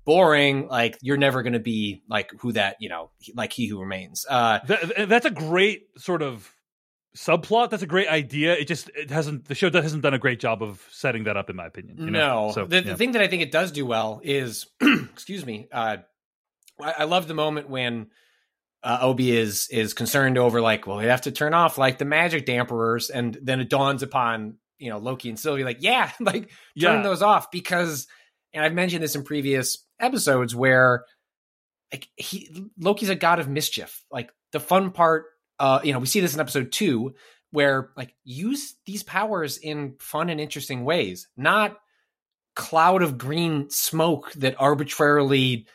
boring 0.06 0.68
like 0.68 0.98
you're 1.02 1.18
never 1.18 1.44
going 1.44 1.54
to 1.54 1.60
be 1.60 2.04
like 2.10 2.32
who 2.40 2.52
that 2.54 2.78
you 2.80 2.90
know 2.90 3.10
he- 3.20 3.34
like 3.36 3.52
he 3.54 3.68
who 3.68 3.80
remains 3.80 4.26
uh 4.30 4.60
That, 4.68 5.08
that's 5.10 5.26
a 5.26 5.32
great 5.32 5.88
sort 5.98 6.22
of 6.22 6.50
subplot. 7.16 7.70
That's 7.70 7.84
a 7.84 7.88
great 7.88 8.08
idea. 8.08 8.54
It 8.54 8.68
just 8.68 8.90
it 8.96 9.12
hasn't 9.12 9.46
the 9.46 9.54
show 9.56 9.70
hasn't 9.72 10.02
done 10.02 10.16
a 10.16 10.20
great 10.20 10.40
job 10.40 10.64
of 10.64 10.84
setting 10.92 11.26
that 11.26 11.38
up, 11.38 11.50
in 11.50 11.56
my 11.56 11.68
opinion. 11.68 11.98
you 12.00 12.10
know? 12.10 12.48
No, 12.48 12.52
So, 12.54 12.66
the, 12.66 12.78
yeah. 12.78 12.82
the 12.82 12.96
thing 12.96 13.12
that 13.12 13.22
I 13.22 13.28
think 13.28 13.44
it 13.44 13.52
does 13.52 13.72
do 13.72 13.86
well 13.86 14.20
is, 14.24 14.66
excuse 14.82 15.46
me, 15.46 15.68
uh, 15.72 15.98
I, 16.82 16.94
I 17.00 17.04
love 17.04 17.28
the 17.28 17.36
moment 17.36 17.70
when 17.70 18.08
uh, 18.84 19.00
Obi 19.02 19.36
is 19.36 19.68
is 19.72 19.94
concerned 19.94 20.38
over 20.38 20.62
like, 20.62 20.86
well, 20.88 20.98
we 20.98 21.06
have 21.06 21.22
to 21.22 21.32
turn 21.32 21.54
off 21.54 21.78
like 21.78 21.98
the 21.98 22.06
magic 22.06 22.46
damperers, 22.46 23.10
and 23.14 23.38
then 23.42 23.60
it 23.60 23.70
dawns 23.70 24.04
upon 24.04 24.58
you 24.78 24.90
know 24.90 24.98
Loki 24.98 25.30
and 25.30 25.40
Sylvie 25.40 25.64
like, 25.64 25.78
yeah, 25.82 26.12
like 26.20 26.44
turn 26.44 26.50
Yeah. 26.76 27.02
those 27.02 27.22
off 27.22 27.50
because, 27.52 28.08
and 28.54 28.64
I've 28.64 28.74
mentioned 28.74 29.04
this 29.04 29.16
in 29.16 29.24
previous 29.24 29.78
episodes 30.00 30.56
where 30.56 31.06
like 31.92 32.08
he 32.18 32.50
Loki's 32.80 33.10
a 33.10 33.16
god 33.16 33.40
of 33.40 33.48
mischief. 33.48 34.04
Like 34.12 34.32
the 34.52 34.60
fun 34.60 34.92
part, 34.92 35.26
uh, 35.60 35.80
you 35.84 35.94
know, 35.94 36.00
we 36.00 36.06
see 36.08 36.20
this 36.20 36.34
in 36.34 36.40
episode 36.42 36.72
two 36.72 37.16
where 37.52 37.92
like 37.96 38.16
use 38.24 38.76
these 38.86 39.04
powers 39.04 39.58
in 39.58 39.96
fun 40.00 40.30
and 40.30 40.42
interesting 40.42 40.84
ways, 40.84 41.28
not 41.38 41.78
cloud 42.56 43.02
of 43.04 43.18
green 43.18 43.70
smoke 43.70 44.32
that 44.34 44.56
arbitrarily 44.60 45.68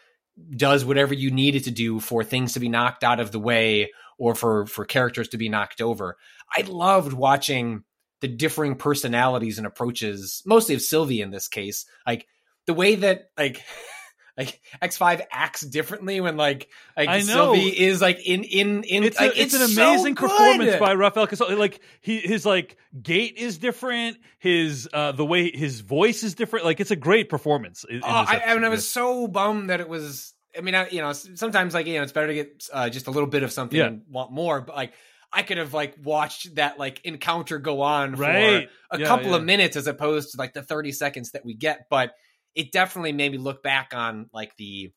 does 0.51 0.85
whatever 0.85 1.15
you 1.15 1.31
need 1.31 1.57
it 1.57 1.65
to 1.65 1.71
do 1.71 2.01
for 2.01 2.25
things 2.25 2.55
to 2.55 2.61
be 2.61 2.69
knocked 2.69 3.05
out 3.05 3.21
of 3.21 3.33
the 3.33 3.39
way 3.39 3.91
or 4.19 4.35
for 4.35 4.67
for 4.67 4.85
characters 4.85 5.29
to 5.29 5.39
be 5.39 5.49
knocked 5.49 5.81
over. 5.81 6.17
I 6.57 6.63
loved 6.63 7.13
watching 7.13 7.85
the 8.21 8.29
differing 8.29 8.75
personalities 8.75 9.59
and 9.59 9.67
approaches, 9.67 10.43
mostly 10.45 10.75
of 10.75 10.83
Sylvie 10.83 11.21
in 11.21 11.31
this 11.31 11.49
case, 11.49 11.87
like 12.07 12.27
the 12.67 12.75
way 12.75 12.97
that 12.97 13.31
like 13.37 13.63
like 14.39 14.61
X5 14.81 15.23
acts 15.33 15.63
differently 15.63 16.21
when 16.21 16.37
like 16.37 16.69
like 16.97 17.09
I 17.09 17.19
know. 17.19 17.25
Sylvie 17.55 17.77
is 17.79 18.01
like 18.01 18.25
in 18.25 18.45
in 18.45 18.85
in 18.85 19.03
it's, 19.05 19.19
like, 19.19 19.33
a, 19.37 19.43
it's, 19.43 19.53
an 19.55 19.67
so 19.69 19.83
amazing 19.83 20.15
good. 20.15 20.31
performance 20.31 20.77
by 20.77 20.95
Rafael 20.95 21.27
Casal. 21.27 21.57
Like 21.57 21.81
he, 22.01 22.21
his 22.21 22.47
like 22.47 22.77
gait 23.03 23.37
is 23.37 23.59
different. 23.59 24.17
His 24.39 24.89
uh, 24.93 25.13
the 25.13 25.25
way 25.27 25.51
his 25.51 25.81
voice 25.81 26.23
is 26.23 26.35
different. 26.37 26.65
Like 26.65 26.79
it's 26.81 26.93
a 26.93 26.97
great 26.97 27.29
performance. 27.29 27.85
In, 27.89 28.01
Oh, 28.05 28.07
I, 28.07 28.37
episode, 28.37 28.57
and 28.57 28.67
I 28.67 28.69
was 28.69 28.89
so 28.89 29.27
bummed 29.27 29.71
that 29.71 29.81
it 29.81 29.89
was. 29.89 30.33
I 30.57 30.61
mean, 30.61 30.75
I, 30.75 30.89
you 30.89 31.03
know, 31.03 31.13
sometimes 31.13 31.75
like 31.75 31.87
you 31.87 31.97
know, 31.97 32.03
it's 32.03 32.13
better 32.13 32.29
to 32.29 32.35
get 32.35 32.65
uh, 32.73 32.89
just 32.89 33.07
a 33.09 33.11
little 33.11 33.29
bit 33.29 33.43
of 33.43 33.53
something 33.53 33.79
Yeah. 33.79 33.87
and 33.89 34.03
want 34.09 34.33
more. 34.33 34.61
But 34.61 34.77
like, 34.77 34.93
I 35.33 35.43
could 35.43 35.59
have 35.59 35.75
like 35.75 35.97
watched 36.03 36.55
that 36.55 36.79
like 36.79 37.01
encounter 37.05 37.59
go 37.59 37.81
on 37.83 38.15
Right. 38.15 38.69
for 38.91 38.97
a 38.97 39.01
Yeah, 39.01 39.07
couple 39.07 39.31
yeah. 39.31 39.37
of 39.37 39.45
minutes 39.45 39.77
as 39.77 39.87
opposed 39.89 40.31
to 40.33 40.39
like 40.39 40.55
the 40.55 40.63
thirty 40.63 40.93
seconds 40.93 41.33
that 41.33 41.45
we 41.45 41.55
get. 41.55 41.87
But 41.91 42.13
it 42.55 42.73
definitely 42.73 43.13
made 43.13 43.33
me 43.33 43.39
look 43.39 43.63
back 43.63 43.93
on 43.95 44.29
like 44.33 44.57
the 44.57 44.93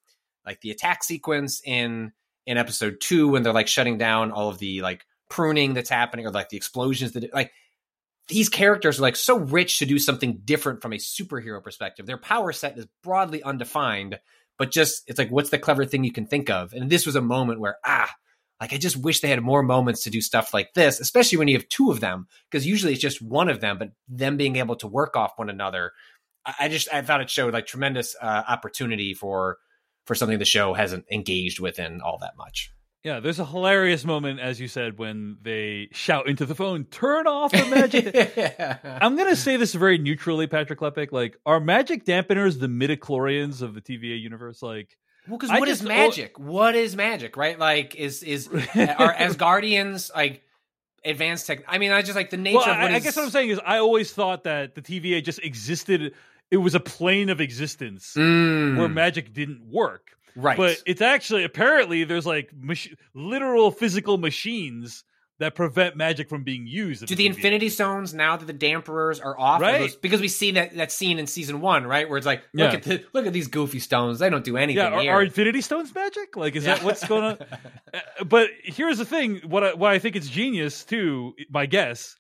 like 0.45 0.62
the 0.62 0.72
attack 0.72 1.04
sequence 1.04 1.62
in 1.66 2.12
in 2.45 2.58
episode 2.58 2.97
two 2.99 3.30
when 3.30 3.43
they're 3.43 3.54
like 3.54 3.68
shutting 3.68 3.97
down 3.97 4.32
all 4.32 4.49
of 4.49 4.58
the 4.60 4.82
like 4.82 5.06
pruning 5.30 5.74
that's 5.74 5.89
happening 5.89 6.26
or 6.26 6.32
like 6.32 6.49
the 6.49 6.58
explosions 6.58 7.14
that 7.14 7.34
like 7.34 7.52
these 8.28 8.49
characters 8.49 8.99
are 8.99 9.04
like 9.04 9.16
so 9.16 9.38
rich 9.38 9.80
to 9.80 9.86
do 9.86 9.99
something 9.99 10.41
different 10.45 10.82
from 10.82 10.93
a 10.93 10.97
superhero 10.97 11.62
perspective. 11.64 12.06
Their 12.06 12.18
power 12.18 12.52
set 12.52 12.78
is 12.78 12.88
broadly 13.04 13.43
undefined, 13.43 14.20
but 14.58 14.72
just 14.72 15.04
it's 15.08 15.20
like 15.20 15.30
what's 15.30 15.49
the 15.49 15.60
clever 15.60 15.86
thing 15.86 16.04
you 16.04 16.12
can 16.12 16.26
think 16.26 16.49
of? 16.49 16.74
And 16.74 16.89
this 16.89 17.06
was 17.06 17.16
a 17.16 17.22
moment 17.22 17.60
where 17.60 17.78
ah, 17.86 18.14
like 18.60 18.74
I 18.74 18.78
just 18.78 18.97
wish 18.97 19.22
they 19.22 19.30
had 19.30 19.41
more 19.41 19.64
moments 19.64 20.04
to 20.04 20.10
do 20.10 20.22
stuff 20.22 20.54
like 20.54 20.74
this, 20.74 20.99
especially 20.99 21.39
when 21.39 21.47
you 21.47 21.58
have 21.58 21.68
two 21.68 21.91
of 21.91 21.99
them, 21.99 22.28
because 22.49 22.66
usually 22.66 22.93
it's 22.93 23.02
just 23.02 23.22
one 23.22 23.49
of 23.49 23.60
them, 23.60 23.78
but 23.80 23.89
them 24.08 24.38
being 24.38 24.58
able 24.58 24.76
to 24.78 24.88
work 24.88 25.16
off 25.16 25.34
one 25.36 25.49
another. 25.49 25.91
I, 26.46 26.70
just 26.70 26.92
I 26.94 27.02
thought 27.02 27.22
it 27.22 27.30
showed 27.30 27.54
like 27.54 27.66
tremendous 27.68 28.16
uh, 28.22 28.44
opportunity 28.48 29.14
for 29.14 29.58
for 30.06 30.16
something 30.16 30.39
the 30.39 30.46
show 30.46 30.74
hasn't 30.74 31.06
engaged 31.12 31.60
with 31.60 31.80
in 31.80 32.02
all 32.02 32.18
that 32.20 32.36
much. 32.38 32.72
Yeah, 33.04 33.20
there's 33.20 33.39
a 33.39 33.46
hilarious 33.46 34.06
moment, 34.06 34.39
as 34.39 34.60
you 34.60 34.68
said, 34.68 35.00
when 35.00 35.38
they 35.42 35.89
shout 35.92 36.28
into 36.28 36.46
the 36.46 36.54
phone, 36.54 36.86
"Turn 36.86 37.26
off 37.26 37.52
the 37.52 37.66
magic." 37.66 38.80
I'm 39.02 39.16
gonna 39.16 39.36
say 39.36 39.58
this 39.58 39.74
very 39.74 39.98
neutrally, 39.98 40.46
Patrick 40.46 40.80
Klepek. 40.80 41.12
Like, 41.12 41.38
are 41.46 41.60
magic 41.60 42.06
dampeners 42.06 42.60
the 42.60 42.68
midichlorians 42.68 43.64
of 43.64 43.74
the 43.74 43.82
TVA 43.82 44.22
universe? 44.22 44.62
Like, 44.62 44.98
Well, 45.28 45.39
because 45.39 45.50
what 45.60 45.68
is 45.68 45.80
just- 45.80 45.88
magic? 45.88 46.38
what 46.38 46.76
is 46.76 46.96
magic? 46.96 47.38
Right? 47.38 47.58
Like, 47.58 47.96
is 47.96 48.22
is 48.22 48.48
are 48.50 49.14
Asgardians 49.16 50.14
like 50.16 50.44
advanced 51.04 51.48
tech? 51.48 51.64
I 51.68 51.80
mean, 51.80 51.92
I 51.92 52.04
just 52.04 52.16
like 52.16 52.30
the 52.30 52.38
nature 52.38 52.58
well, 52.58 52.70
of 52.70 52.82
what 52.82 52.92
I, 52.92 52.96
I 52.96 53.00
guess 53.00 53.16
what 53.16 53.26
I'm 53.26 53.32
saying 53.32 53.50
is, 53.50 53.60
I 53.66 53.80
always 53.80 54.14
thought 54.14 54.44
that 54.44 54.76
the 54.76 54.82
TVA 54.82 55.24
just 55.24 55.39
existed. 55.39 56.14
It 56.52 56.58
was 56.58 56.76
a 56.76 56.80
plane 56.80 57.30
of 57.30 57.39
existence 57.41 58.14
Mm, 58.18 58.78
where 58.78 58.89
magic 58.89 59.34
didn't 59.34 59.62
work. 59.66 60.10
right, 60.36 60.58
But 60.58 60.82
it's 60.86 61.02
actually 61.02 61.43
apparently 61.45 62.04
there's 62.04 62.26
like 62.26 62.52
mach- 62.54 62.91
literal 63.14 63.72
physical 63.72 64.18
machines 64.18 65.04
that 65.39 65.56
prevent 65.56 65.95
magic 65.97 66.30
from 66.30 66.43
being 66.43 66.68
used. 66.68 67.04
do 67.08 67.16
the. 67.16 67.26
Infinity 67.26 67.70
Stones 67.70 68.14
now 68.14 68.38
that 68.38 68.45
the 68.45 68.54
dampeners 68.54 69.20
are 69.26 69.39
off? 69.39 69.60
are 69.60 69.64
Right. 69.64 69.80
those- 69.80 69.95
because 69.95 70.22
we 70.22 70.28
see 70.28 70.52
that 70.52 70.76
that 70.76 70.91
scene 70.91 71.18
in 71.18 71.26
season 71.26 71.62
one, 71.62 71.88
right, 71.88 72.08
where 72.08 72.18
it's 72.20 72.28
like, 72.28 72.43
look 72.54 72.72
Yeah. 72.72 72.78
at 72.78 72.84
the, 72.84 73.04
look 73.14 73.26
at 73.26 73.34
these 73.34 73.47
goofy 73.47 73.80
stones. 73.80 74.20
They 74.20 74.30
don't 74.30 74.43
do 74.43 74.56
anything. 74.56 74.78
Yeah, 74.84 75.10
are, 75.10 75.16
are 75.18 75.24
Infinity 75.24 75.62
Stones 75.62 75.95
magic? 75.95 76.36
Like, 76.38 76.56
is 76.56 76.66
that 76.66 76.84
what's 76.84 77.08
going 77.08 77.24
on? 77.24 77.38
Uh, 77.93 78.24
but 78.24 78.49
here's 78.64 78.99
the 78.99 79.06
thing: 79.06 79.41
what 79.47 79.64
I, 79.66 79.74
why 79.74 79.93
I 79.93 79.99
think 79.99 80.16
it's 80.16 80.30
genius 80.30 80.86
too. 80.86 81.34
My 81.49 81.66
guess 81.66 82.16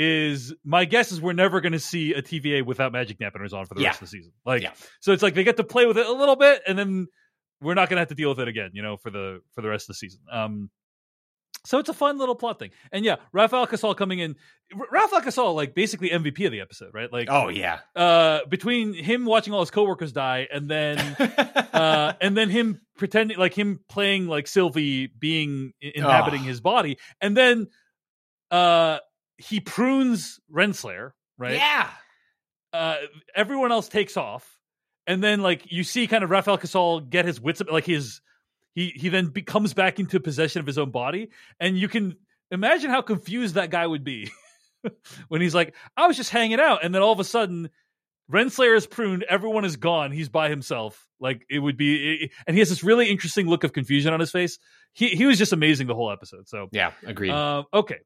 is 0.00 0.54
my 0.64 0.84
guess 0.84 1.10
is 1.10 1.20
we're 1.20 1.32
never 1.32 1.60
going 1.60 1.72
to 1.72 1.80
see 1.80 2.14
a 2.14 2.22
TVA 2.22 2.64
without 2.64 2.92
magic 2.92 3.18
dampeners 3.18 3.52
on 3.52 3.66
for 3.66 3.74
the 3.74 3.80
Yeah. 3.80 3.88
rest 3.88 4.00
of 4.02 4.08
the 4.10 4.16
season. 4.16 4.32
Like, 4.46 4.62
Yeah. 4.62 4.72
so 5.00 5.10
it's 5.12 5.24
like 5.24 5.34
they 5.34 5.42
get 5.42 5.56
to 5.56 5.64
play 5.64 5.86
with 5.86 5.98
it 5.98 6.06
a 6.06 6.12
little 6.12 6.36
bit, 6.36 6.62
and 6.68 6.78
then 6.78 7.08
we're 7.60 7.74
not 7.74 7.88
going 7.88 7.96
to 7.96 8.02
have 8.02 8.08
to 8.10 8.14
deal 8.14 8.28
with 8.28 8.38
it 8.38 8.46
again, 8.46 8.70
you 8.74 8.82
know, 8.82 8.96
for 8.96 9.10
the 9.10 9.40
for 9.54 9.60
the 9.62 9.68
rest 9.68 9.84
of 9.84 9.88
the 9.88 9.94
season. 9.94 10.20
Um, 10.30 10.70
so 11.66 11.78
it's 11.80 11.88
a 11.88 11.94
fun 11.94 12.16
little 12.18 12.36
plot 12.36 12.60
thing, 12.60 12.70
and 12.92 13.04
yeah, 13.04 13.16
Rafael 13.32 13.66
Casal 13.66 13.92
coming 13.96 14.20
in. 14.20 14.36
R- 14.78 14.86
Rafael 14.92 15.20
Casal, 15.20 15.54
like 15.54 15.74
basically 15.74 16.10
MVP 16.10 16.46
of 16.46 16.52
the 16.52 16.60
episode, 16.60 16.94
right? 16.94 17.12
Like, 17.12 17.26
oh 17.28 17.48
yeah, 17.48 17.80
uh, 17.96 18.46
between 18.48 18.94
him 18.94 19.24
watching 19.24 19.52
all 19.52 19.60
his 19.60 19.72
coworkers 19.72 20.12
die, 20.12 20.46
and 20.52 20.70
then 20.70 20.98
uh, 21.72 22.12
and 22.20 22.36
then 22.36 22.48
him 22.50 22.80
pretending 22.96 23.36
like 23.38 23.54
him 23.54 23.80
playing 23.88 24.28
like 24.28 24.46
Sylvie 24.46 25.08
being 25.08 25.72
inhabiting 25.80 26.42
Ugh. 26.42 26.46
his 26.46 26.60
body, 26.60 26.98
and 27.20 27.36
then 27.36 27.66
uh, 28.52 28.98
he 29.38 29.60
prunes 29.60 30.38
Renslayer, 30.52 31.12
right? 31.38 31.54
yeah. 31.54 31.90
Uh, 32.72 32.96
everyone 33.34 33.72
else 33.72 33.88
takes 33.88 34.16
off, 34.16 34.58
and 35.06 35.24
then 35.24 35.40
like 35.40 35.72
you 35.72 35.82
see 35.84 36.06
kind 36.06 36.22
of 36.22 36.28
Rafael 36.30 36.58
Casal 36.58 37.00
get 37.00 37.24
his 37.24 37.40
wits 37.40 37.60
up, 37.62 37.70
like 37.70 37.86
his 37.86 38.20
he 38.74 38.92
he 38.94 39.08
then 39.08 39.28
be, 39.28 39.40
comes 39.40 39.72
back 39.72 39.98
into 39.98 40.20
possession 40.20 40.60
of 40.60 40.66
his 40.66 40.76
own 40.76 40.90
body, 40.90 41.30
and 41.58 41.78
you 41.78 41.88
can 41.88 42.16
imagine 42.50 42.90
how 42.90 43.00
confused 43.00 43.54
that 43.54 43.70
guy 43.70 43.86
would 43.86 44.04
be 44.04 44.30
when 45.28 45.40
he's 45.40 45.54
like, 45.54 45.74
I 45.96 46.06
was 46.06 46.16
just 46.16 46.30
hanging 46.30 46.60
out, 46.60 46.84
and 46.84 46.94
then 46.94 47.02
all 47.02 47.12
of 47.12 47.20
a 47.20 47.24
sudden. 47.24 47.70
Renslayer 48.30 48.76
is 48.76 48.86
pruned. 48.86 49.22
Everyone 49.22 49.64
is 49.64 49.76
gone. 49.76 50.12
He's 50.12 50.28
by 50.28 50.50
himself. 50.50 51.06
Like 51.18 51.46
it 51.48 51.60
would 51.60 51.78
be, 51.78 52.30
and 52.46 52.54
he 52.54 52.58
has 52.58 52.68
this 52.68 52.84
really 52.84 53.08
interesting 53.08 53.46
look 53.46 53.64
of 53.64 53.72
confusion 53.72 54.12
on 54.12 54.20
his 54.20 54.30
face. 54.30 54.58
He 54.92 55.08
he 55.08 55.24
was 55.24 55.38
just 55.38 55.54
amazing 55.54 55.86
the 55.86 55.94
whole 55.94 56.12
episode. 56.12 56.46
So 56.46 56.68
Yeah, 56.70 56.92
agreed. 57.06 57.30
um, 57.30 57.64
okay. 57.72 58.00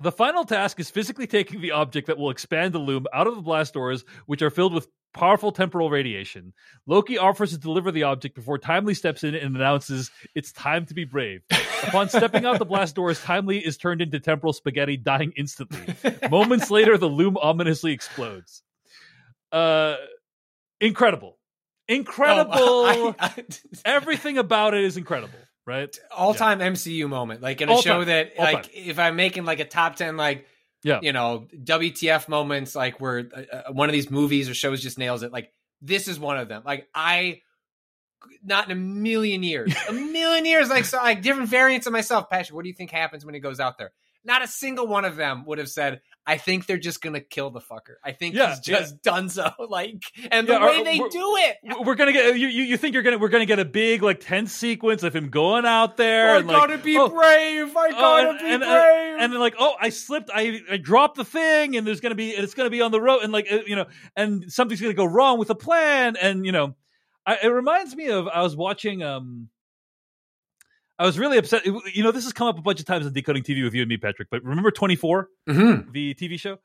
The 0.00 0.12
final 0.12 0.44
task 0.44 0.80
is 0.80 0.90
physically 0.90 1.26
taking 1.26 1.60
the 1.60 1.70
object 1.70 2.08
that 2.08 2.18
will 2.18 2.30
expand 2.30 2.72
the 2.74 2.78
loom 2.80 3.06
out 3.12 3.26
of 3.26 3.36
the 3.36 3.42
blast 3.42 3.74
doors, 3.74 4.04
which 4.26 4.42
are 4.42 4.50
filled 4.50 4.74
with 4.74 4.88
powerful 5.14 5.52
temporal 5.52 5.88
radiation. 5.90 6.52
Loki 6.86 7.16
offers 7.16 7.52
to 7.52 7.58
deliver 7.58 7.92
the 7.92 8.02
object 8.02 8.34
before 8.34 8.58
Timely 8.58 8.94
steps 8.94 9.22
in 9.22 9.36
and 9.36 9.54
announces 9.54 10.10
it's 10.34 10.50
time 10.52 10.84
to 10.86 10.94
be 10.94 11.04
brave. 11.04 11.42
Upon 11.84 12.08
stepping 12.08 12.44
out 12.44 12.58
the 12.58 12.64
blast 12.64 12.96
doors, 12.96 13.20
Timely 13.22 13.64
is 13.64 13.76
turned 13.76 14.00
into 14.02 14.18
temporal 14.18 14.52
spaghetti, 14.52 14.96
dying 14.96 15.32
instantly. 15.36 15.94
Moments 16.30 16.70
later, 16.72 16.98
the 16.98 17.06
loom 17.08 17.36
ominously 17.36 17.92
explodes. 17.92 18.64
Uh, 19.52 19.94
incredible, 20.80 21.38
incredible. 21.86 22.52
Oh, 22.56 23.14
I- 23.20 23.26
I- 23.38 23.44
Everything 23.84 24.38
about 24.38 24.74
it 24.74 24.82
is 24.82 24.96
incredible, 24.96 25.38
right? 25.66 25.96
all 26.10 26.34
time 26.34 26.60
MCU 26.60 27.08
moment, 27.08 27.40
like 27.42 27.60
in 27.60 27.68
a 27.68 27.72
All 27.72 27.80
show 27.82 27.98
time. 27.98 28.06
that, 28.06 28.32
All 28.38 28.44
like, 28.44 28.62
time. 28.64 28.70
if 28.74 28.98
I'm 28.98 29.16
making 29.16 29.44
like 29.44 29.60
a 29.60 29.64
top 29.64 29.96
ten, 29.96 30.16
like, 30.16 30.46
Yeah. 30.82 31.00
you 31.02 31.12
know, 31.12 31.46
WTF 31.62 32.28
moments, 32.28 32.74
like 32.74 33.00
where 33.00 33.28
uh, 33.34 33.56
uh, 33.68 33.72
one 33.72 33.88
of 33.88 33.92
these 33.92 34.10
movies 34.10 34.48
or 34.48 34.54
shows 34.54 34.82
just 34.82 34.98
nails 34.98 35.22
it. 35.22 35.32
Like 35.32 35.50
this 35.80 36.08
is 36.08 36.18
one 36.18 36.38
of 36.38 36.48
them. 36.48 36.62
Like 36.64 36.88
I, 36.94 37.40
not 38.42 38.66
in 38.66 38.72
a 38.72 38.74
million 38.80 39.42
years, 39.42 39.74
a 39.88 39.92
million 39.92 40.46
years, 40.46 40.68
like 40.70 40.84
so, 40.84 40.98
like 40.98 41.22
different 41.22 41.48
variants 41.50 41.86
of 41.86 41.92
myself. 41.92 42.30
Patrick, 42.30 42.54
what 42.54 42.62
do 42.62 42.68
you 42.68 42.74
think 42.74 42.90
happens 42.90 43.24
when 43.24 43.34
he 43.34 43.40
goes 43.40 43.60
out 43.60 43.76
there? 43.78 43.92
Not 44.24 44.42
a 44.42 44.46
single 44.48 44.86
one 44.86 45.04
of 45.04 45.16
them 45.16 45.44
would 45.46 45.58
have 45.58 45.68
said, 45.68 46.00
"I 46.26 46.38
think 46.38 46.66
they're 46.66 46.78
just 46.78 47.00
gonna 47.02 47.20
kill 47.20 47.50
the 47.50 47.60
fucker." 47.60 47.96
I 48.04 48.12
think 48.12 48.34
Yeah, 48.34 48.50
he's 48.50 48.60
just 48.60 49.02
done 49.02 49.28
so. 49.28 49.50
Like, 49.68 50.02
and 50.30 50.46
Yeah, 50.48 50.58
the 50.58 50.66
way 50.66 50.80
or- 50.80 50.84
they 50.84 50.98
do 50.98 51.36
it. 51.36 51.56
we're 51.84 51.94
gonna 51.94 52.12
get 52.12 52.38
you, 52.38 52.48
you. 52.48 52.76
Think 52.76 52.94
you're 52.94 53.02
gonna 53.02 53.18
we're 53.18 53.28
gonna 53.28 53.46
get 53.46 53.58
a 53.58 53.64
big 53.64 54.02
like 54.02 54.20
tense 54.20 54.52
sequence 54.52 55.02
of 55.02 55.14
him 55.14 55.28
going 55.30 55.64
out 55.64 55.96
there 55.96 56.34
I 56.34 56.38
and 56.38 56.48
gotta 56.48 56.78
be 56.78 56.96
oh, 56.96 57.08
brave. 57.08 57.76
I 57.76 57.88
oh, 57.88 57.90
gotta 57.90 58.28
and, 58.30 58.38
be 58.38 58.44
and, 58.46 58.62
uh, 58.62 58.66
brave. 58.66 59.16
and 59.20 59.32
then 59.32 59.40
like 59.40 59.54
oh 59.58 59.74
I 59.80 59.88
slipped 59.88 60.30
I, 60.32 60.60
I 60.70 60.76
dropped 60.76 61.16
the 61.16 61.24
thing 61.24 61.76
and 61.76 61.86
there's 61.86 62.00
gonna 62.00 62.14
be 62.14 62.30
it's 62.30 62.54
gonna 62.54 62.70
be 62.70 62.82
on 62.82 62.90
the 62.92 63.00
road 63.00 63.20
and 63.22 63.32
like 63.32 63.46
uh, 63.50 63.60
you 63.66 63.76
know 63.76 63.86
and 64.16 64.50
something's 64.52 64.80
gonna 64.80 64.94
go 64.94 65.04
wrong 65.04 65.38
with 65.38 65.48
the 65.48 65.54
plan 65.54 66.16
and 66.20 66.44
you 66.46 66.52
know 66.52 66.74
I, 67.26 67.38
it 67.42 67.48
reminds 67.48 67.96
me 67.96 68.08
of 68.08 68.28
I 68.28 68.42
was 68.42 68.54
watching 68.54 69.02
um 69.02 69.48
I 70.98 71.04
was 71.06 71.18
really 71.18 71.38
upset. 71.38 71.66
You 71.66 72.02
know, 72.04 72.12
this 72.12 72.24
has 72.24 72.32
come 72.32 72.46
up 72.46 72.58
a 72.58 72.62
bunch 72.62 72.78
of 72.80 72.86
times 72.86 73.04
on 73.06 73.12
Decoding 73.12 73.42
TV 73.42 73.64
with 73.64 73.74
you 73.74 73.82
and 73.82 73.88
me, 73.88 73.96
Patrick. 73.96 74.28
But 74.30 74.44
remember 74.44 74.70
24, 74.70 75.28
Mm-hmm. 75.48 75.90
the 75.92 76.14
TV 76.14 76.38
show? 76.38 76.58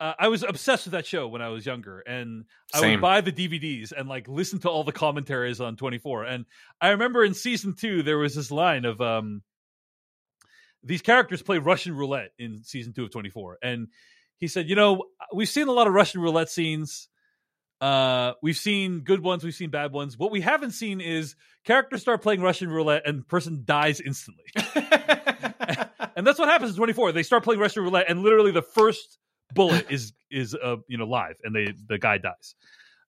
Uh, 0.00 0.12
I 0.18 0.28
was 0.28 0.42
obsessed 0.42 0.86
with 0.86 0.92
that 0.92 1.06
show 1.06 1.28
when 1.28 1.40
I 1.40 1.48
was 1.48 1.64
younger, 1.64 2.00
and 2.00 2.44
I 2.72 2.80
would 2.92 3.00
buy 3.00 3.20
the 3.20 3.30
DVDs 3.32 3.92
and 3.96 4.08
like 4.08 4.26
listen 4.28 4.58
to 4.60 4.68
all 4.70 4.82
the 4.84 4.92
commentaries 4.92 5.60
on 5.60 5.76
24. 5.76 6.24
And 6.24 6.46
I 6.80 6.90
remember 6.90 7.24
in 7.24 7.32
season 7.34 7.74
two 7.74 8.02
there 8.02 8.18
was 8.18 8.34
this 8.34 8.50
line 8.50 8.84
of 8.84 9.00
um, 9.00 9.42
these 10.82 11.00
characters 11.02 11.42
play 11.42 11.58
Russian 11.58 11.96
roulette 11.96 12.30
in 12.38 12.62
season 12.64 12.92
two 12.92 13.04
of 13.04 13.10
24, 13.12 13.58
and 13.62 13.88
he 14.38 14.48
said, 14.48 14.68
"You 14.68 14.74
know, 14.76 15.04
we've 15.32 15.48
seen 15.48 15.68
a 15.68 15.72
lot 15.72 15.86
of 15.86 15.92
Russian 15.94 16.20
roulette 16.20 16.50
scenes. 16.50 17.08
Uh, 17.80 18.32
we've 18.42 18.56
seen 18.56 19.00
good 19.00 19.22
ones, 19.22 19.44
we've 19.44 19.54
seen 19.54 19.70
bad 19.70 19.92
ones. 19.92 20.18
What 20.18 20.30
we 20.30 20.40
haven't 20.40 20.72
seen 20.72 21.00
is 21.00 21.36
characters 21.64 22.00
start 22.00 22.22
playing 22.22 22.40
Russian 22.40 22.70
roulette 22.70 23.06
and 23.06 23.26
person 23.26 23.62
dies 23.64 24.00
instantly." 24.00 24.44
and 26.16 26.26
that's 26.26 26.38
what 26.38 26.48
happens 26.48 26.70
in 26.70 26.76
24 26.76 27.12
they 27.12 27.22
start 27.22 27.44
playing 27.44 27.60
russian 27.60 27.82
roulette 27.82 28.06
and 28.08 28.22
literally 28.22 28.50
the 28.50 28.62
first 28.62 29.18
bullet 29.52 29.86
is 29.90 30.12
is 30.30 30.54
uh 30.54 30.76
you 30.88 30.98
know 30.98 31.06
live 31.06 31.36
and 31.42 31.54
they 31.54 31.72
the 31.88 31.98
guy 31.98 32.18
dies 32.18 32.54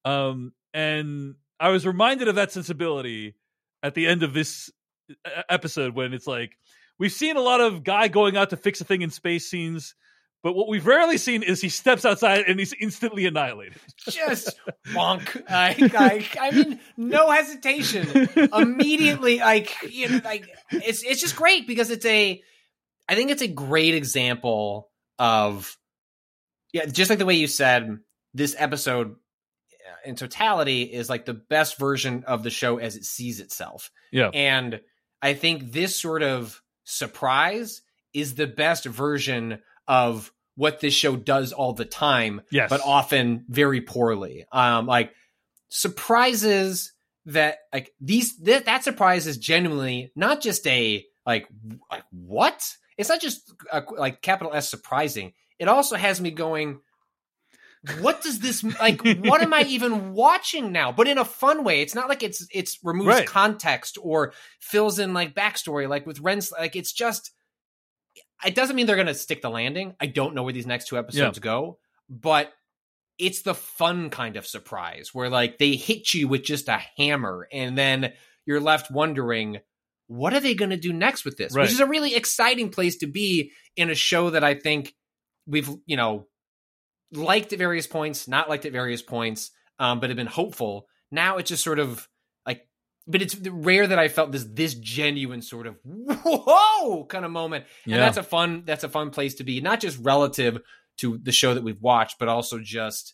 um 0.04 0.52
and 0.74 1.34
i 1.58 1.68
was 1.70 1.86
reminded 1.86 2.28
of 2.28 2.36
that 2.36 2.52
sensibility 2.52 3.34
at 3.82 3.94
the 3.94 4.06
end 4.06 4.22
of 4.22 4.32
this 4.32 4.70
episode 5.48 5.94
when 5.94 6.12
it's 6.12 6.26
like 6.26 6.56
we've 6.98 7.12
seen 7.12 7.36
a 7.36 7.40
lot 7.40 7.60
of 7.60 7.84
guy 7.84 8.08
going 8.08 8.36
out 8.36 8.50
to 8.50 8.56
fix 8.56 8.80
a 8.80 8.84
thing 8.84 9.02
in 9.02 9.10
space 9.10 9.48
scenes 9.48 9.94
but 10.46 10.54
what 10.54 10.68
we've 10.68 10.86
rarely 10.86 11.18
seen 11.18 11.42
is 11.42 11.60
he 11.60 11.68
steps 11.68 12.04
outside 12.04 12.44
and 12.46 12.60
he's 12.60 12.72
instantly 12.74 13.26
annihilated 13.26 13.80
just 14.08 14.56
bonk. 14.90 15.42
Like, 15.50 15.92
like, 15.92 16.36
I 16.40 16.52
mean, 16.52 16.78
no 16.96 17.32
hesitation. 17.32 18.28
Immediately, 18.54 19.40
like, 19.40 19.74
you 19.90 20.08
know, 20.08 20.20
like 20.24 20.48
it's 20.70 21.02
it's 21.02 21.20
just 21.20 21.34
great 21.34 21.66
because 21.66 21.90
it's 21.90 22.06
a. 22.06 22.40
I 23.08 23.14
think 23.16 23.32
it's 23.32 23.42
a 23.42 23.48
great 23.48 23.96
example 23.96 24.88
of, 25.18 25.76
yeah, 26.72 26.86
just 26.86 27.10
like 27.10 27.18
the 27.18 27.26
way 27.26 27.34
you 27.34 27.48
said, 27.48 27.98
this 28.32 28.54
episode 28.56 29.10
uh, 29.10 30.08
in 30.08 30.14
totality 30.14 30.82
is 30.82 31.08
like 31.08 31.24
the 31.24 31.34
best 31.34 31.76
version 31.76 32.22
of 32.24 32.44
the 32.44 32.50
show 32.50 32.76
as 32.76 32.94
it 32.94 33.04
sees 33.04 33.40
itself. 33.40 33.90
yeah 34.12 34.30
And 34.32 34.80
I 35.20 35.34
think 35.34 35.72
this 35.72 35.98
sort 35.98 36.22
of 36.22 36.62
surprise 36.84 37.82
is 38.14 38.36
the 38.36 38.46
best 38.46 38.84
version 38.84 39.58
of 39.88 40.32
what 40.56 40.80
this 40.80 40.94
show 40.94 41.14
does 41.16 41.52
all 41.52 41.72
the 41.74 41.84
time, 41.84 42.40
Yes. 42.50 42.70
but 42.70 42.80
often 42.84 43.44
very 43.48 43.80
poorly. 43.82 44.46
Um, 44.50 44.86
like 44.86 45.12
surprises 45.68 46.92
that 47.26 47.58
like 47.72 47.92
these 48.00 48.36
that, 48.38 48.64
that 48.66 48.84
surprise 48.84 49.26
is 49.26 49.36
genuinely 49.38 50.12
not 50.16 50.40
just 50.40 50.66
a 50.66 51.04
like 51.26 51.46
like 51.90 52.04
what? 52.10 52.66
It's 52.96 53.08
not 53.10 53.20
just 53.20 53.52
a, 53.70 53.82
like 53.98 54.22
capital 54.22 54.54
S 54.54 54.68
surprising. 54.70 55.32
It 55.58 55.68
also 55.68 55.96
has 55.96 56.20
me 56.20 56.30
going. 56.30 56.80
What 58.00 58.22
does 58.22 58.40
this 58.40 58.64
like? 58.80 59.00
What 59.20 59.42
am 59.42 59.52
I 59.54 59.62
even 59.68 60.12
watching 60.12 60.72
now? 60.72 60.90
But 60.92 61.06
in 61.08 61.18
a 61.18 61.24
fun 61.24 61.62
way. 61.62 61.82
It's 61.82 61.94
not 61.94 62.08
like 62.08 62.22
it's 62.22 62.46
it's 62.50 62.78
removes 62.82 63.08
Right. 63.08 63.26
context 63.26 63.98
or 64.00 64.32
fills 64.60 64.98
in 64.98 65.12
like 65.14 65.34
backstory. 65.34 65.88
Like 65.88 66.06
with 66.06 66.20
Ren's, 66.20 66.50
like 66.50 66.74
it's 66.74 66.92
just. 66.92 67.32
It 68.44 68.54
doesn't 68.54 68.76
mean 68.76 68.86
they're 68.86 68.96
going 68.96 69.06
to 69.06 69.14
stick 69.14 69.40
the 69.42 69.50
landing. 69.50 69.94
I 70.00 70.06
don't 70.06 70.34
know 70.34 70.42
where 70.42 70.52
these 70.52 70.66
next 70.66 70.88
two 70.88 70.98
episodes 70.98 71.38
go, 71.38 71.78
but 72.10 72.52
it's 73.18 73.42
the 73.42 73.54
fun 73.54 74.10
kind 74.10 74.36
of 74.36 74.46
surprise 74.46 75.10
where 75.14 75.30
like 75.30 75.58
they 75.58 75.74
hit 75.74 76.12
you 76.12 76.28
with 76.28 76.42
just 76.42 76.68
a 76.68 76.78
hammer 76.98 77.48
and 77.50 77.76
then 77.76 78.12
you're 78.44 78.60
left 78.60 78.90
wondering 78.90 79.58
what 80.08 80.34
are 80.34 80.40
they 80.40 80.54
going 80.54 80.70
to 80.70 80.76
do 80.76 80.92
next 80.92 81.24
with 81.24 81.36
this 81.38 81.54
Right. 81.54 81.62
which 81.62 81.72
is 81.72 81.80
a 81.80 81.86
really 81.86 82.14
exciting 82.14 82.68
place 82.68 82.98
to 82.98 83.06
be 83.06 83.52
in 83.74 83.88
a 83.88 83.94
show 83.94 84.28
that 84.30 84.44
i 84.44 84.52
think 84.54 84.94
we've 85.46 85.70
you 85.86 85.96
know 85.96 86.26
liked 87.10 87.54
at 87.54 87.58
various 87.58 87.86
points 87.86 88.28
not 88.28 88.50
liked 88.50 88.66
at 88.66 88.72
various 88.72 89.00
points 89.00 89.50
um, 89.78 89.98
but 89.98 90.10
have 90.10 90.16
been 90.18 90.26
hopeful 90.26 90.86
now 91.10 91.38
it's 91.38 91.48
just 91.48 91.64
sort 91.64 91.78
of 91.78 92.06
but 93.06 93.22
it's 93.22 93.36
rare 93.36 93.86
that 93.86 93.98
i 93.98 94.08
felt 94.08 94.32
this 94.32 94.44
this 94.50 94.74
genuine 94.74 95.40
sort 95.42 95.66
of 95.66 95.76
whoa 95.84 97.04
kind 97.04 97.24
of 97.24 97.30
moment 97.30 97.64
and 97.84 97.94
Yeah. 97.94 98.00
that's 98.00 98.16
a 98.16 98.22
fun 98.22 98.62
that's 98.66 98.84
a 98.84 98.88
fun 98.88 99.10
place 99.10 99.34
to 99.36 99.44
be 99.44 99.60
not 99.60 99.80
just 99.80 99.98
relative 100.02 100.58
to 100.98 101.18
the 101.18 101.32
show 101.32 101.52
that 101.52 101.62
we've 101.62 101.82
watched, 101.82 102.18
but 102.18 102.26
also 102.28 102.58
just, 102.58 103.12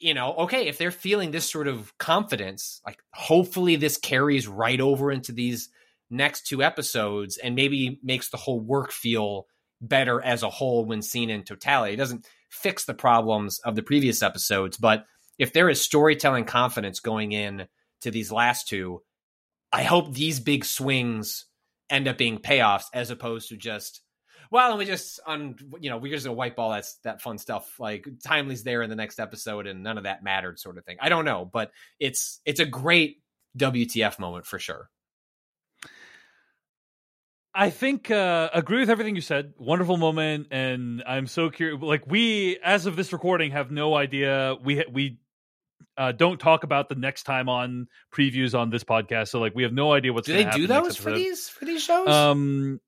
you 0.00 0.14
know, 0.14 0.34
okay, 0.34 0.66
if 0.66 0.78
they're 0.78 0.90
feeling 0.90 1.30
this 1.30 1.48
sort 1.48 1.68
of 1.68 1.96
confidence, 1.98 2.80
like 2.84 2.98
hopefully 3.14 3.76
this 3.76 3.96
carries 3.96 4.48
right 4.48 4.80
over 4.80 5.12
into 5.12 5.30
these 5.30 5.68
next 6.10 6.48
two 6.48 6.60
episodes 6.60 7.36
and 7.36 7.54
maybe 7.54 8.00
makes 8.02 8.30
the 8.30 8.36
whole 8.36 8.58
work 8.58 8.90
feel 8.90 9.46
better 9.80 10.20
as 10.20 10.42
a 10.42 10.50
whole 10.50 10.84
when 10.86 11.00
seen 11.00 11.30
in 11.30 11.44
totality. 11.44 11.94
It 11.94 11.98
doesn't 11.98 12.26
fix 12.50 12.84
the 12.84 12.94
problems 12.94 13.60
of 13.60 13.76
the 13.76 13.82
previous 13.84 14.20
episodes, 14.20 14.76
but 14.76 15.04
if 15.38 15.52
there 15.52 15.68
is 15.68 15.80
storytelling 15.80 16.46
confidence 16.46 16.98
going 16.98 17.30
in 17.30 17.68
to 18.02 18.10
these 18.10 18.32
last 18.32 18.68
two, 18.68 19.02
I 19.72 19.82
hope 19.82 20.12
these 20.12 20.40
big 20.40 20.64
swings 20.64 21.46
end 21.90 22.08
up 22.08 22.18
being 22.18 22.38
payoffs 22.38 22.84
as 22.92 23.10
opposed 23.10 23.48
to 23.48 23.56
just 23.56 24.02
well, 24.50 24.70
and 24.70 24.78
we 24.78 24.86
just 24.86 25.20
on 25.26 25.56
you 25.80 25.90
know 25.90 25.98
we're 25.98 26.12
just 26.12 26.24
gonna 26.24 26.36
wipe 26.36 26.58
all 26.58 26.70
that 26.70 26.86
that 27.04 27.20
fun 27.20 27.38
stuff 27.38 27.78
like 27.78 28.08
timely's 28.24 28.62
there 28.62 28.82
in 28.82 28.90
the 28.90 28.96
next 28.96 29.20
episode 29.20 29.66
and 29.66 29.82
none 29.82 29.98
of 29.98 30.04
that 30.04 30.22
mattered 30.22 30.58
sort 30.58 30.78
of 30.78 30.84
thing. 30.84 30.96
I 31.00 31.08
don't 31.08 31.24
know, 31.24 31.44
but 31.44 31.70
it's 32.00 32.40
it's 32.44 32.60
a 32.60 32.66
great 32.66 33.18
WTF 33.58 34.18
moment 34.18 34.46
for 34.46 34.58
sure. 34.58 34.88
I 37.54 37.70
think 37.70 38.10
uh, 38.10 38.50
agree 38.54 38.80
with 38.80 38.90
everything 38.90 39.16
you 39.16 39.20
said. 39.20 39.52
Wonderful 39.58 39.96
moment, 39.96 40.48
and 40.50 41.02
I'm 41.06 41.26
so 41.26 41.50
curious. 41.50 41.82
Like 41.82 42.06
we, 42.06 42.58
as 42.62 42.86
of 42.86 42.94
this 42.94 43.12
recording, 43.12 43.50
have 43.50 43.70
no 43.70 43.94
idea. 43.94 44.54
We 44.62 44.84
we 44.90 45.18
uh, 45.98 46.12
don't 46.12 46.38
talk 46.38 46.62
about 46.64 46.88
the 46.88 46.94
next 46.94 47.24
time 47.24 47.48
on 47.48 47.88
previews 48.14 48.58
on 48.58 48.70
this 48.70 48.84
podcast, 48.84 49.28
so 49.28 49.40
like 49.40 49.54
we 49.54 49.64
have 49.64 49.72
no 49.72 49.92
idea 49.92 50.12
what's. 50.12 50.26
Do 50.26 50.32
they 50.32 50.48
do 50.48 50.66
those 50.66 50.96
for 50.96 51.10
these 51.12 51.48
for 51.48 51.64
these 51.64 51.82
shows? 51.82 52.08
Um, 52.08 52.80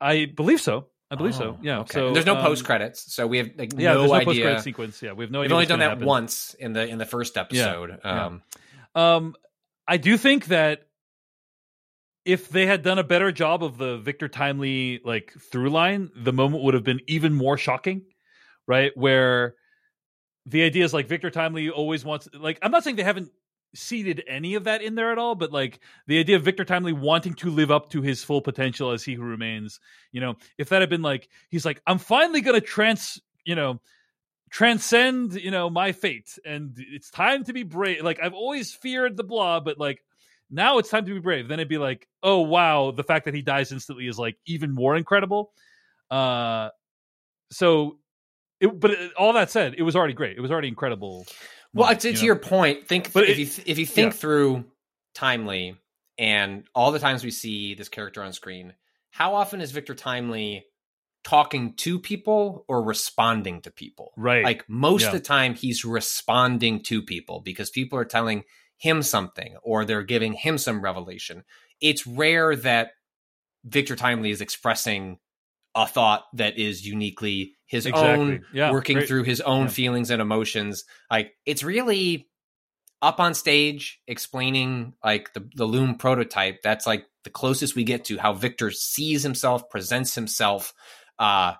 I 0.00 0.26
believe 0.26 0.60
so. 0.60 0.86
I 1.10 1.16
believe 1.16 1.34
so. 1.34 1.56
Oh, 1.56 1.58
Yeah. 1.62 1.78
okay. 1.80 1.94
So 1.94 2.06
And 2.08 2.16
there's 2.16 2.26
no 2.26 2.36
um, 2.36 2.42
post 2.44 2.64
credits, 2.64 3.12
so 3.14 3.26
we 3.26 3.38
have 3.38 3.50
like 3.56 3.72
Yeah, 3.76 3.94
no 3.94 3.98
there's 4.00 4.10
no 4.10 4.16
idea. 4.16 4.26
post 4.26 4.40
credit 4.42 4.62
sequence. 4.62 5.02
Yeah, 5.02 5.12
we 5.12 5.24
have 5.24 5.30
no 5.30 5.40
We've 5.40 5.52
only 5.52 5.66
done 5.66 5.78
that 5.80 5.88
happen. 5.90 6.06
once 6.06 6.54
in 6.58 6.72
the 6.74 6.86
in 6.86 6.98
the 6.98 7.06
first 7.06 7.36
episode. 7.36 7.98
yeah. 8.04 8.26
Um, 8.26 8.42
Um, 8.94 9.34
I 9.86 9.96
do 9.96 10.16
think 10.16 10.46
that 10.46 10.82
if 12.24 12.48
they 12.50 12.66
had 12.66 12.82
done 12.82 12.98
a 12.98 13.04
better 13.04 13.32
job 13.32 13.64
of 13.64 13.78
the 13.78 13.96
Victor 13.98 14.28
Timely 14.28 15.00
like 15.04 15.32
through 15.50 15.70
line, 15.70 16.10
the 16.14 16.32
moment 16.32 16.62
would 16.62 16.74
have 16.74 16.84
been 16.84 17.00
even 17.06 17.32
more 17.32 17.56
shocking, 17.56 18.02
right? 18.66 18.92
Where 18.94 19.54
the 20.46 20.62
idea 20.62 20.84
is 20.84 20.94
like 20.94 21.08
Victor 21.08 21.30
Timely 21.30 21.70
always 21.70 22.04
wants 22.04 22.28
like 22.34 22.58
I'm 22.62 22.70
not 22.70 22.84
saying 22.84 22.96
they 22.96 23.02
haven't 23.02 23.30
seeded 23.74 24.24
any 24.26 24.54
of 24.54 24.64
that 24.64 24.82
in 24.82 24.94
there 24.94 25.12
at 25.12 25.18
all, 25.18 25.34
but 25.34 25.52
like 25.52 25.80
the 26.06 26.18
idea 26.18 26.36
of 26.36 26.42
Victor 26.42 26.64
Timely 26.64 26.92
wanting 26.92 27.34
to 27.34 27.50
live 27.50 27.70
up 27.70 27.90
to 27.90 28.00
his 28.00 28.24
full 28.24 28.40
potential 28.40 28.90
as 28.90 29.04
he 29.04 29.14
who 29.14 29.22
remains, 29.22 29.78
you 30.12 30.20
know, 30.20 30.36
if 30.56 30.70
that 30.70 30.80
had 30.80 30.90
been 30.90 31.02
like 31.02 31.28
he's 31.50 31.64
like, 31.64 31.82
I'm 31.86 31.98
finally 31.98 32.40
gonna 32.40 32.60
trans 32.60 33.20
you 33.44 33.54
know, 33.54 33.80
transcend 34.50 35.34
you 35.34 35.50
know 35.50 35.68
my 35.68 35.92
fate 35.92 36.38
and 36.44 36.74
it's 36.78 37.10
time 37.10 37.44
to 37.44 37.52
be 37.52 37.62
brave. 37.62 38.02
Like 38.02 38.18
i've 38.22 38.34
always 38.34 38.72
feared 38.72 39.16
the 39.16 39.24
blah, 39.24 39.60
but 39.60 39.78
like 39.78 40.02
now 40.50 40.78
it's 40.78 40.88
time 40.88 41.04
to 41.04 41.12
be 41.14 41.20
brave. 41.20 41.48
Then 41.48 41.58
it'd 41.60 41.68
be 41.68 41.78
like 41.78 42.08
oh 42.22 42.40
wow 42.40 42.90
the 42.90 43.04
fact 43.04 43.26
that 43.26 43.34
he 43.34 43.42
dies 43.42 43.72
instantly 43.72 44.06
is 44.06 44.18
like 44.18 44.36
even 44.46 44.74
more 44.74 44.96
incredible. 44.96 45.52
Uh 46.10 46.70
so 47.50 47.98
it, 48.60 48.78
but 48.80 48.90
it, 48.92 49.12
all 49.16 49.32
that 49.34 49.50
said 49.50 49.74
it 49.78 49.82
was 49.82 49.94
already 49.96 50.14
great 50.14 50.36
it 50.36 50.40
was 50.40 50.50
already 50.50 50.68
incredible 50.68 51.26
Well, 51.74 51.86
moment, 51.86 52.00
to, 52.02 52.10
you 52.10 52.16
to 52.16 52.24
your 52.26 52.36
point, 52.36 52.86
think 52.88 53.12
But 53.12 53.24
if 53.24 53.30
it- 53.30 53.38
you 53.38 53.62
if 53.66 53.78
you 53.78 53.86
think 53.86 54.12
yeah. 54.14 54.18
through 54.18 54.64
Timely 55.14 55.76
and 56.18 56.64
all 56.74 56.90
the 56.92 56.98
times 56.98 57.24
we 57.24 57.30
see 57.30 57.74
this 57.74 57.88
character 57.88 58.22
on 58.22 58.32
screen, 58.32 58.74
how 59.10 59.34
often 59.34 59.60
is 59.60 59.70
Victor 59.72 59.94
Timely 59.94 60.64
talking 61.24 61.74
to 61.74 61.98
people 61.98 62.64
or 62.68 62.82
responding 62.82 63.60
to 63.62 63.70
people? 63.70 64.12
Right. 64.16 64.44
Like 64.44 64.64
most 64.68 65.02
Yeah. 65.02 65.08
of 65.08 65.12
the 65.14 65.20
time, 65.20 65.54
he's 65.54 65.84
responding 65.84 66.82
to 66.84 67.02
people 67.02 67.40
because 67.40 67.70
people 67.70 67.98
are 67.98 68.04
telling 68.04 68.44
him 68.78 69.02
something 69.02 69.56
or 69.62 69.84
they're 69.84 70.02
giving 70.04 70.32
him 70.34 70.56
some 70.58 70.80
revelation. 70.80 71.44
It's 71.80 72.06
rare 72.06 72.54
that 72.56 72.92
Victor 73.64 73.96
Timely 73.96 74.30
is 74.30 74.40
expressing 74.40 75.18
a 75.74 75.86
thought 75.86 76.24
that 76.34 76.58
is 76.58 76.86
uniquely 76.86 77.54
his 77.66 77.86
Exactly. 77.86 78.08
own, 78.10 78.44
Yeah, 78.52 78.72
working 78.72 78.96
great. 78.98 79.08
through 79.08 79.24
his 79.24 79.40
own 79.40 79.64
Yeah. 79.64 79.70
feelings 79.70 80.10
and 80.10 80.22
emotions. 80.22 80.84
Like 81.10 81.32
it's 81.44 81.62
really 81.62 82.28
up 83.00 83.20
on 83.20 83.34
stage 83.34 84.00
explaining 84.08 84.94
like 85.04 85.32
the, 85.34 85.48
the 85.54 85.66
loom 85.66 85.96
prototype. 85.96 86.62
That's 86.62 86.86
like 86.86 87.04
the 87.24 87.30
closest 87.30 87.76
we 87.76 87.84
get 87.84 88.06
to 88.06 88.18
how 88.18 88.32
Victor 88.32 88.70
sees 88.70 89.22
himself, 89.22 89.68
presents 89.70 90.14
himself. 90.14 90.72
Uh, 91.18 91.54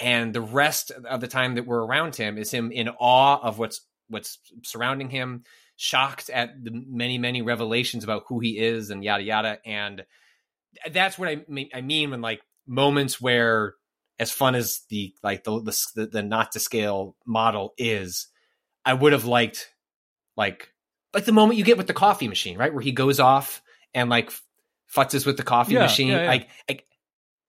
and 0.00 0.34
the 0.34 0.40
rest 0.40 0.90
of 0.90 1.20
the 1.20 1.28
time 1.28 1.54
that 1.54 1.66
we're 1.66 1.84
around 1.84 2.16
him 2.16 2.36
is 2.38 2.50
him 2.50 2.72
in 2.72 2.88
awe 2.88 3.38
of 3.40 3.58
what's 3.58 3.86
what's 4.08 4.38
surrounding 4.64 5.08
him, 5.10 5.44
shocked 5.76 6.28
at 6.30 6.64
the 6.64 6.70
many 6.72 7.18
many 7.18 7.42
revelations 7.42 8.02
about 8.02 8.24
who 8.26 8.40
he 8.40 8.58
is 8.58 8.90
and 8.90 9.04
yada 9.04 9.22
yada. 9.22 9.58
And 9.64 10.04
that's 10.90 11.18
what 11.18 11.28
I 11.28 11.44
mean. 11.46 11.68
I 11.72 11.82
mean 11.82 12.10
when 12.10 12.20
like 12.22 12.40
moments 12.66 13.20
where, 13.20 13.74
as 14.18 14.30
fun 14.30 14.54
as 14.54 14.82
the 14.88 15.14
like 15.22 15.44
the 15.44 15.60
the, 15.94 16.06
the 16.06 16.22
not 16.22 16.52
to 16.52 16.60
scale 16.60 17.16
model 17.26 17.74
is, 17.78 18.28
I 18.84 18.94
would 18.94 19.12
have 19.12 19.24
liked 19.24 19.72
like 20.36 20.72
like 21.14 21.24
the 21.24 21.32
moment 21.32 21.58
you 21.58 21.64
get 21.64 21.78
with 21.78 21.86
the 21.86 21.94
coffee 21.94 22.28
machine, 22.28 22.56
right, 22.58 22.72
where 22.72 22.82
he 22.82 22.92
goes 22.92 23.20
off 23.20 23.62
and 23.94 24.08
like 24.10 24.30
futzes 24.94 25.26
with 25.26 25.36
the 25.36 25.42
coffee 25.42 25.74
Yeah, 25.74 25.80
machine, 25.82 26.08
yeah, 26.08 26.22
yeah. 26.22 26.28
like 26.28 26.48
like 26.68 26.86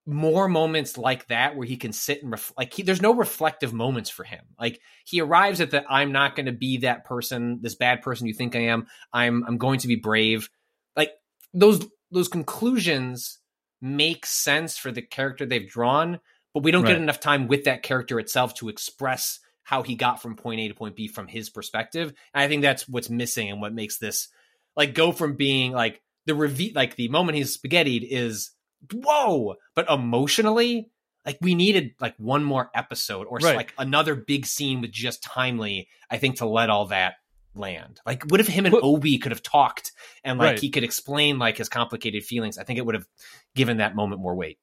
more 0.06 0.48
moments 0.48 0.98
like 0.98 1.26
that 1.28 1.56
where 1.56 1.66
he 1.66 1.78
can 1.78 1.92
sit 1.92 2.22
and 2.22 2.32
ref- 2.32 2.52
like 2.58 2.74
he, 2.74 2.82
there's 2.82 3.00
no 3.00 3.14
reflective 3.14 3.72
moments 3.72 4.10
for 4.10 4.22
him. 4.24 4.44
Like 4.60 4.80
he 5.06 5.20
arrives 5.20 5.60
at 5.60 5.70
the 5.70 5.82
I'm 5.88 6.12
not 6.12 6.36
going 6.36 6.46
to 6.46 6.52
be 6.52 6.78
that 6.78 7.04
person, 7.06 7.60
this 7.62 7.74
bad 7.74 8.02
person 8.02 8.26
you 8.26 8.34
think 8.34 8.54
I 8.54 8.66
am. 8.66 8.86
I'm 9.12 9.44
I'm 9.46 9.56
going 9.58 9.78
to 9.80 9.88
be 9.88 9.96
brave. 9.96 10.50
Like 10.94 11.12
those 11.54 11.86
those 12.10 12.28
conclusions 12.28 13.38
make 13.84 14.24
sense 14.24 14.78
for 14.78 14.90
the 14.90 15.02
character 15.02 15.44
they've 15.44 15.68
drawn, 15.68 16.18
but 16.54 16.62
we 16.62 16.70
don't 16.70 16.84
Right. 16.84 16.92
get 16.94 17.02
enough 17.02 17.20
time 17.20 17.48
with 17.48 17.64
that 17.64 17.82
character 17.82 18.18
itself 18.18 18.54
to 18.54 18.70
express 18.70 19.40
how 19.62 19.82
he 19.82 19.94
got 19.94 20.22
from 20.22 20.36
point 20.36 20.60
A 20.60 20.68
to 20.68 20.74
point 20.74 20.96
B 20.96 21.06
from 21.06 21.26
his 21.28 21.50
perspective. 21.50 22.08
And 22.32 22.42
I 22.42 22.48
think 22.48 22.62
that's 22.62 22.88
what's 22.88 23.10
missing 23.10 23.50
and 23.50 23.60
what 23.60 23.74
makes 23.74 23.98
this 23.98 24.28
like 24.74 24.94
go 24.94 25.12
from 25.12 25.36
being 25.36 25.72
like 25.72 26.00
the 26.24 26.34
reveal 26.34 26.72
like 26.74 26.96
the 26.96 27.08
moment 27.08 27.36
he's 27.36 27.52
spaghettied 27.52 28.06
is 28.08 28.52
whoa, 28.90 29.56
but 29.74 29.90
emotionally 29.90 30.90
like 31.26 31.38
we 31.40 31.54
needed 31.54 31.92
like 32.00 32.14
one 32.18 32.42
more 32.44 32.70
episode 32.74 33.26
or 33.28 33.38
Right. 33.38 33.56
like 33.56 33.74
another 33.78 34.14
big 34.14 34.46
scene 34.46 34.80
with 34.80 34.92
just 34.92 35.22
timely 35.22 35.88
I 36.10 36.16
think 36.18 36.36
to 36.36 36.46
let 36.46 36.70
all 36.70 36.86
that 36.86 37.14
land. 37.54 38.00
Like 38.06 38.24
what 38.30 38.40
if 38.40 38.46
him 38.46 38.66
and 38.66 38.74
O.B. 38.74 39.18
could 39.18 39.32
have 39.32 39.42
talked 39.42 39.92
and 40.24 40.38
like 40.38 40.46
Right. 40.52 40.58
he 40.58 40.70
could 40.70 40.84
explain 40.84 41.38
like 41.38 41.56
his 41.58 41.68
complicated 41.68 42.24
feelings. 42.24 42.58
I 42.58 42.64
think 42.64 42.78
it 42.78 42.86
would 42.86 42.94
have 42.94 43.06
given 43.54 43.76
that 43.78 43.94
moment 43.94 44.20
more 44.20 44.34
weight. 44.34 44.58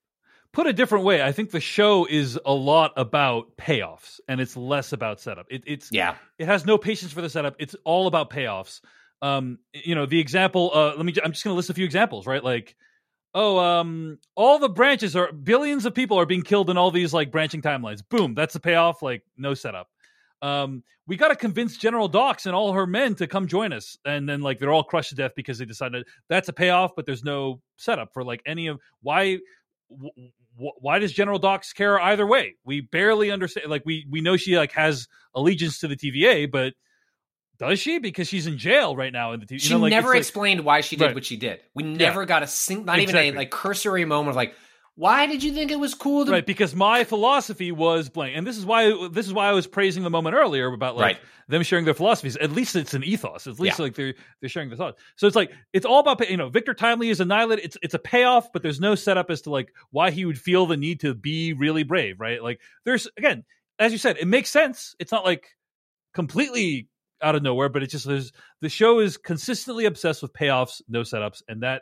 Put 0.54 0.68
a 0.68 0.74
different 0.74 1.06
way, 1.06 1.22
I 1.24 1.32
think 1.32 1.52
the 1.52 1.62
show 1.62 2.06
is 2.06 2.38
a 2.46 2.54
lot 2.54 2.92
about 2.98 3.56
payoffs 3.56 4.20
and 4.28 4.42
it's 4.42 4.58
less 4.58 4.92
about 4.92 5.22
setup. 5.22 5.46
It, 5.50 5.64
it's 5.66 5.90
Yeah. 5.92 6.16
it 6.38 6.46
has 6.48 6.66
no 6.66 6.78
patience 6.78 7.14
for 7.14 7.22
the 7.22 7.30
setup. 7.30 7.56
It's 7.60 7.76
all 7.86 8.08
about 8.08 8.30
payoffs. 8.30 8.82
Um, 9.22 9.60
you 9.74 9.96
know, 9.96 10.06
the 10.06 10.20
example. 10.20 10.72
Uh, 10.74 10.94
let 10.98 11.06
me. 11.06 11.14
I'm 11.24 11.32
just 11.32 11.44
going 11.44 11.54
to 11.54 11.56
list 11.56 11.70
a 11.70 11.74
few 11.76 11.86
examples, 11.86 12.26
right? 12.26 12.44
Like, 12.44 12.76
oh, 13.36 13.60
um, 13.60 14.18
all 14.36 14.58
the 14.60 14.68
branches 14.68 15.16
are 15.16 15.32
billions 15.32 15.86
of 15.86 15.94
people 15.94 16.20
are 16.20 16.26
being 16.26 16.42
killed 16.42 16.70
in 16.72 16.78
all 16.78 16.90
these 16.92 17.14
like 17.14 17.32
branching 17.32 17.62
timelines. 17.62 18.02
Boom, 18.10 18.34
that's 18.34 18.54
the 18.54 18.60
payoff. 18.60 19.02
Like, 19.04 19.22
no 19.38 19.54
setup. 19.54 19.88
Um, 20.42 20.84
we 21.08 21.18
got 21.18 21.28
to 21.30 21.36
convince 21.36 21.78
General 21.78 22.08
Dox 22.08 22.46
and 22.46 22.56
all 22.56 22.74
her 22.74 22.88
men 22.88 23.16
to 23.16 23.28
come 23.28 23.48
join 23.48 23.74
us, 23.74 23.98
and 24.06 24.28
then 24.28 24.42
like 24.42 24.60
they're 24.60 24.72
all 24.72 24.84
crushed 24.84 25.10
to 25.10 25.16
death 25.16 25.32
because 25.36 25.58
they 25.60 25.66
decided 25.66 26.06
that's 26.30 26.50
a 26.50 26.54
payoff, 26.54 26.92
but 26.96 27.06
there's 27.06 27.24
no 27.24 27.62
setup 27.78 28.14
for 28.14 28.24
like 28.24 28.42
any 28.46 28.68
of 28.68 28.80
why. 29.02 29.40
W- 29.92 30.32
why 30.56 31.00
does 31.00 31.12
General 31.14 31.40
Dox 31.40 31.74
care 31.74 32.00
either 32.00 32.26
way? 32.28 32.56
We 32.66 32.82
barely 32.82 33.32
understand. 33.32 33.70
Like 33.70 33.84
we 33.86 34.06
we 34.10 34.22
know 34.22 34.38
she 34.38 34.58
like 34.58 34.72
has 34.74 35.08
allegiance 35.36 35.80
to 35.80 35.88
the 35.88 35.96
TVA, 35.96 36.50
but 36.52 36.74
does 37.60 37.80
she? 37.80 38.00
Because 38.00 38.28
she's 38.28 38.48
in 38.48 38.58
jail 38.58 38.96
right 38.96 39.14
now 39.14 39.34
in 39.34 39.40
the 39.40 39.46
TV. 39.46 39.60
She 39.62 39.70
you 39.70 39.76
know, 39.76 39.82
like, 39.82 39.92
never 39.92 40.10
it's 40.10 40.14
like- 40.16 40.20
explained 40.22 40.66
why 40.66 40.82
she 40.82 40.96
did 40.96 41.06
Right. 41.06 41.16
what 41.16 41.26
she 41.26 41.38
did. 41.38 41.60
We 41.76 41.84
never 41.84 42.26
got 42.26 42.42
a 42.44 42.48
sing 42.48 42.86
not 42.86 43.00
even 43.00 43.16
a 43.16 43.32
like 43.32 43.52
cursory 43.52 44.04
moment 44.06 44.30
of 44.32 44.36
like, 44.36 44.56
why 45.02 45.26
did 45.26 45.42
you 45.44 45.52
think 45.52 45.72
it 45.72 45.80
was 45.80 45.96
cool 45.96 46.26
to 46.26 46.32
right 46.32 46.46
because 46.46 46.76
my 46.76 47.04
philosophy 47.04 47.72
was 47.72 48.08
blank. 48.08 48.38
And 48.38 48.46
this 48.46 48.56
is 48.56 48.66
why 48.66 49.08
this 49.12 49.26
is 49.26 49.34
why 49.34 49.48
i 49.48 49.52
was 49.52 49.66
praising 49.66 50.04
the 50.04 50.12
moment 50.12 50.36
earlier 50.36 50.72
about 50.72 50.96
like 50.96 51.16
Right. 51.16 51.20
them 51.48 51.64
sharing 51.64 51.86
their 51.86 51.96
philosophies. 51.96 52.38
At 52.38 52.52
least 52.52 52.76
it's 52.76 52.94
an 52.94 53.04
ethos. 53.04 53.48
At 53.48 53.60
least 53.60 53.80
Yeah. 53.80 53.84
like 53.84 53.96
they're 53.96 54.14
they're 54.40 54.50
sharing 54.50 54.70
the 54.70 54.76
thoughts. 54.76 55.02
So 55.16 55.26
it's 55.26 55.36
like 55.36 55.52
it's 55.74 55.88
all 55.88 56.02
about 56.02 56.30
you 56.30 56.38
know 56.38 56.50
victor 56.50 56.76
timely 56.76 57.10
is 57.10 57.20
annihilated 57.20 57.66
it's 57.66 57.78
it's 57.82 57.96
a 57.96 58.00
payoff 58.00 58.54
but 58.54 58.62
there's 58.62 58.80
no 58.80 58.94
setup 58.94 59.32
as 59.32 59.42
to 59.42 59.50
like 59.50 59.74
why 59.90 60.12
he 60.12 60.24
would 60.24 60.40
feel 60.40 60.68
the 60.68 60.78
need 60.78 61.00
to 61.00 61.16
be 61.16 61.54
really 61.54 61.82
brave 61.82 62.20
right? 62.20 62.44
Like 62.44 62.62
there's 62.86 63.08
again 63.18 63.44
as 63.80 63.92
you 63.92 63.98
said 63.98 64.18
it 64.20 64.28
makes 64.28 64.52
sense. 64.52 64.96
It's 65.00 65.12
not 65.12 65.26
like 65.26 65.48
completely 66.14 66.90
out 67.24 67.36
of 67.36 67.42
nowhere 67.42 67.70
but 67.70 67.82
it's 67.82 67.92
just 67.92 68.06
there's 68.06 68.32
the 68.62 68.70
show 68.70 69.00
is 69.00 69.18
consistently 69.18 69.86
obsessed 69.86 70.22
with 70.22 70.34
payoffs 70.34 70.82
no 70.88 71.02
setups 71.02 71.42
and 71.48 71.64
that 71.64 71.82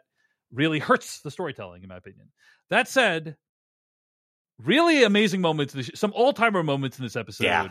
really 0.53 0.79
hurts 0.79 1.19
the 1.21 1.31
storytelling 1.31 1.83
in 1.83 1.89
my 1.89 1.97
opinion 1.97 2.27
that 2.69 2.87
said 2.87 3.35
really 4.59 5.03
amazing 5.03 5.41
moments 5.41 5.73
in 5.73 5.79
the 5.79 5.83
sh- 5.85 5.91
some 5.95 6.11
all-timer 6.15 6.63
moments 6.63 6.97
in 6.99 7.03
this 7.05 7.15
episode 7.15 7.45
Yeah. 7.45 7.69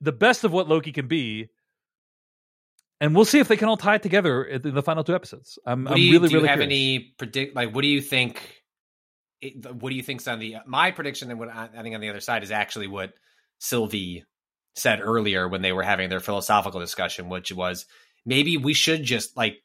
the 0.00 0.12
best 0.12 0.44
of 0.44 0.52
what 0.52 0.68
loki 0.68 0.92
can 0.92 1.06
be 1.08 1.48
and 3.00 3.14
we'll 3.14 3.24
see 3.24 3.38
if 3.38 3.46
they 3.48 3.56
can 3.56 3.68
all 3.68 3.76
tie 3.76 3.96
it 3.96 4.02
together 4.02 4.42
in 4.44 4.74
the 4.74 4.82
final 4.82 5.04
two 5.04 5.14
episodes 5.14 5.58
i'm, 5.66 5.86
I'm 5.88 5.96
you, 5.98 6.12
really 6.12 6.28
do 6.28 6.34
you 6.34 6.38
really 6.38 6.48
have 6.48 6.58
curious. 6.60 6.72
any 6.72 7.14
predict 7.18 7.54
like 7.56 7.74
what 7.74 7.82
do 7.82 7.88
you 7.88 8.00
think 8.00 8.40
what 9.78 9.90
do 9.90 9.94
you 9.96 10.02
think's 10.02 10.26
on 10.26 10.38
the 10.40 10.56
uh, 10.56 10.60
my 10.66 10.90
prediction 10.90 11.30
and 11.30 11.38
what 11.38 11.48
I, 11.48 11.68
I 11.76 11.82
think 11.82 11.94
on 11.94 12.00
the 12.00 12.08
other 12.10 12.18
side 12.20 12.42
is 12.42 12.50
actually 12.50 12.88
what 12.88 13.12
Sylvie 13.60 14.24
said 14.74 15.00
earlier 15.00 15.46
when 15.46 15.62
they 15.62 15.72
were 15.72 15.84
having 15.84 16.08
their 16.08 16.18
philosophical 16.20 16.80
discussion 16.80 17.28
which 17.28 17.52
was 17.52 17.86
maybe 18.26 18.56
we 18.56 18.74
should 18.74 19.04
just 19.04 19.36
like 19.36 19.58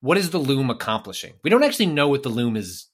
what 0.00 0.16
is 0.16 0.30
the 0.30 0.38
loom 0.38 0.70
accomplishing 0.70 1.34
we 1.44 1.50
don't 1.50 1.62
actually 1.62 1.86
know 1.86 2.08
what 2.08 2.22
the 2.22 2.28
loom 2.30 2.56
is 2.56 2.87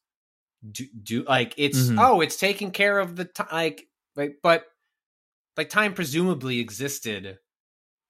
do, 0.71 0.87
do 1.03 1.25
like 1.25 1.55
it's 1.57 1.79
Mhm. 1.79 1.99
oh 2.01 2.21
it's 2.21 2.37
taking 2.37 2.71
care 2.71 2.99
of 2.99 3.17
the 3.17 3.25
time 3.25 3.49
like 3.53 3.87
like 4.17 4.37
but 4.43 4.65
like 5.57 5.69
time 5.69 5.95
presumably 5.95 6.59
existed 6.61 7.39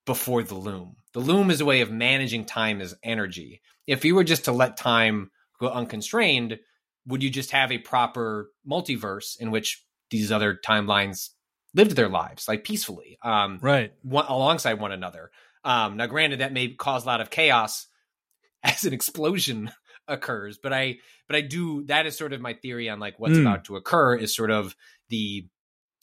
before 0.06 0.42
the 0.42 0.54
loom. 0.54 0.96
The 1.12 1.20
loom 1.20 1.50
is 1.50 1.60
a 1.60 1.64
way 1.64 1.80
of 1.80 1.90
managing 1.90 2.44
time 2.44 2.80
as 2.80 2.94
energy. 3.02 3.62
If 3.86 4.04
you 4.04 4.14
were 4.14 4.24
just 4.24 4.44
to 4.46 4.52
let 4.52 4.76
time 4.76 5.30
go 5.60 5.68
unconstrained, 5.68 6.58
would 7.06 7.22
you 7.22 7.30
just 7.30 7.50
have 7.52 7.70
a 7.72 7.78
proper 7.78 8.50
multiverse 8.68 9.38
in 9.38 9.50
which 9.50 9.84
these 10.10 10.30
other 10.32 10.58
timelines 10.64 11.30
lived 11.74 11.92
their 11.92 12.08
lives 12.08 12.46
like 12.48 12.64
peacefully, 12.64 13.18
um, 13.22 13.58
right 13.62 13.92
one, 14.02 14.26
alongside 14.26 14.74
one 14.80 14.92
another? 14.92 15.30
Um, 15.64 15.96
now, 15.96 16.06
granted, 16.06 16.40
that 16.40 16.52
may 16.52 16.68
cause 16.68 17.04
a 17.04 17.06
lot 17.06 17.20
of 17.20 17.30
chaos 17.30 17.86
as 18.62 18.84
an 18.84 18.92
explosion 18.92 19.70
occurs, 20.08 20.58
but 20.62 20.72
I, 20.72 20.98
but 21.26 21.36
I 21.36 21.40
do. 21.40 21.84
That 21.84 22.06
is 22.06 22.16
sort 22.16 22.32
of 22.32 22.40
my 22.40 22.54
theory 22.54 22.88
on 22.88 23.00
like 23.00 23.18
what's 23.18 23.38
Mm. 23.38 23.42
about 23.42 23.64
to 23.66 23.76
occur 23.76 24.16
is 24.16 24.34
sort 24.34 24.50
of 24.50 24.74
the 25.08 25.46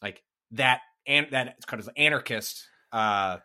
like 0.01 0.21
that 0.51 0.81
and 1.07 1.27
that 1.31 1.55
kind 1.67 1.81
of 1.81 1.89
anarchist 1.97 2.63
uh 2.91 3.37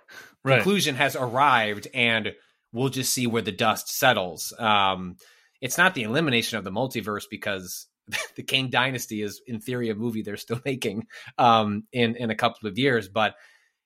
right 0.45 0.57
conclusion 0.57 0.95
has 0.97 1.15
arrived 1.17 1.87
and 1.95 2.35
we'll 2.73 2.89
just 2.89 3.13
see 3.13 3.27
where 3.27 3.43
the 3.43 3.53
dust 3.53 3.89
settles 3.89 4.53
um 4.59 5.17
it's 5.61 5.79
not 5.79 5.95
the 5.95 6.03
elimination 6.03 6.59
of 6.59 6.65
the 6.65 6.71
multiverse 6.73 7.25
because 7.31 7.87
the 8.37 8.43
Kang 8.43 8.69
Dynasty 8.71 9.23
is 9.23 9.41
in 9.47 9.61
theory 9.61 9.89
a 9.89 9.95
movie 9.95 10.23
they're 10.23 10.37
still 10.37 10.61
making 10.65 11.07
um 11.39 11.85
in 11.93 12.17
in 12.17 12.31
a 12.31 12.35
couple 12.35 12.69
of 12.69 12.77
years 12.77 13.09
but 13.09 13.35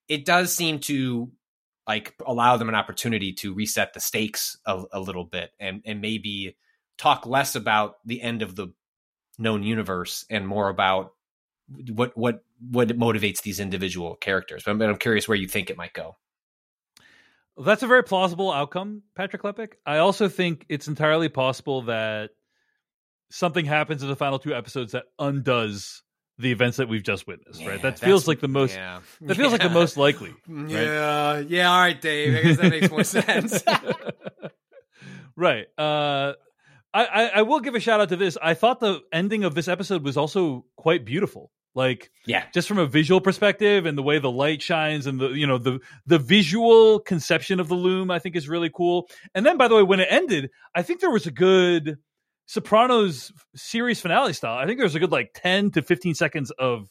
it 0.09 0.25
does 0.25 0.55
seem 0.55 0.79
to 0.81 1.31
like 1.91 2.15
allow 2.25 2.57
them 2.57 2.69
an 2.69 2.77
opportunity 2.77 3.33
to 3.33 3.53
reset 3.53 3.95
the 3.95 4.01
stakes 4.01 4.57
a, 4.65 4.85
a 4.93 5.01
little 5.01 5.25
bit 5.25 5.51
and 5.59 5.83
and 5.85 6.01
maybe 6.01 6.57
talk 6.97 7.27
less 7.27 7.57
about 7.57 7.97
the 8.05 8.23
end 8.23 8.43
of 8.43 8.55
the 8.55 8.69
known 9.41 9.65
universe 9.65 10.25
and 10.31 10.47
more 10.47 10.69
about 10.69 11.15
what 11.89 12.17
what 12.17 12.45
what 12.61 12.89
motivates 12.91 13.43
these 13.43 13.59
individual 13.59 14.15
characters. 14.15 14.63
But 14.65 14.71
I'm, 14.71 14.83
I'm 14.83 14.99
curious 14.99 15.27
where 15.27 15.37
you 15.37 15.49
think 15.49 15.69
it 15.69 15.77
might 15.77 15.93
go. 15.93 16.17
That's 17.59 17.83
a 17.83 17.89
very 17.89 18.05
plausible 18.05 18.53
outcome, 18.53 19.03
Patrick 19.17 19.43
Klepek. 19.43 19.73
I 19.85 19.99
also 19.99 20.29
think 20.29 20.67
it's 20.69 20.87
entirely 20.87 21.29
possible 21.29 21.83
that 21.83 22.31
something 23.33 23.65
happens 23.65 24.05
in 24.05 24.09
the 24.09 24.15
final 24.15 24.39
two 24.39 24.55
episodes 24.55 24.93
that 24.93 25.07
undoes 25.19 26.03
the 26.41 26.51
events 26.53 26.79
that 26.79 26.89
we've 26.89 27.03
just 27.03 27.27
witnessed. 27.27 27.65
right? 27.65 27.81
That 27.83 27.99
feels 27.99 28.27
like 28.27 28.41
the 28.41 28.49
most. 28.49 28.75
yeah. 28.75 29.01
That 29.23 29.37
feels 29.37 29.53
like 29.53 29.63
the 29.63 29.71
most 29.71 29.97
likely. 29.97 30.35
Yeah, 30.49 31.39
yeah. 31.39 31.71
All 31.71 31.79
right, 31.81 32.01
Dave. 32.01 32.37
I 32.37 32.43
guess 32.43 32.57
that 32.59 32.71
makes 32.71 32.91
more 32.91 33.05
sense. 33.05 33.63
right. 35.37 35.67
Uh, 35.79 36.35
I, 36.93 37.05
I 37.05 37.27
I 37.37 37.43
will 37.43 37.61
give 37.61 37.75
a 37.75 37.81
shout 37.81 38.01
out 38.01 38.09
to 38.09 38.17
this. 38.17 38.37
I 38.43 38.55
thought 38.55 38.81
the 38.81 39.01
ending 39.13 39.45
of 39.45 39.55
this 39.55 39.69
episode 39.69 40.03
was 40.03 40.17
also 40.17 40.65
quite 40.77 41.05
beautiful. 41.05 41.51
Like 41.73 42.11
yeah, 42.27 42.45
just 42.53 42.67
from 42.67 42.79
a 42.79 42.87
visual 42.87 43.21
perspective 43.21 43.87
and 43.87 43.97
the 43.97 44.03
way 44.03 44.19
the 44.19 44.31
light 44.31 44.61
shines 44.61 45.07
and 45.07 45.21
the 45.21 45.29
you 45.29 45.47
know 45.47 45.57
the 45.59 45.79
the 46.05 46.19
visual 46.19 46.99
conception 46.99 47.61
of 47.61 47.69
the 47.69 47.77
loom 47.77 48.11
I 48.11 48.19
think 48.19 48.35
is 48.35 48.49
really 48.49 48.71
cool. 48.75 49.09
And 49.37 49.47
then 49.47 49.57
by 49.57 49.69
the 49.69 49.77
way 49.77 49.85
when 49.85 50.01
it 50.01 50.09
ended, 50.11 50.51
I 50.75 50.83
think 50.83 51.01
there 51.01 51.13
was 51.13 51.27
a 51.27 51.31
good 51.31 51.99
Sopranos 52.51 53.31
series 53.55 54.01
finale 54.01 54.33
style. 54.33 54.59
I 54.59 54.67
think 54.67 54.77
there 54.77 54.85
was 54.85 54.97
a 54.97 54.99
good 54.99 55.13
like 55.13 55.31
10 55.37 55.71
to 55.71 55.83
15 55.83 56.17
seconds 56.17 56.51
of 56.59 56.89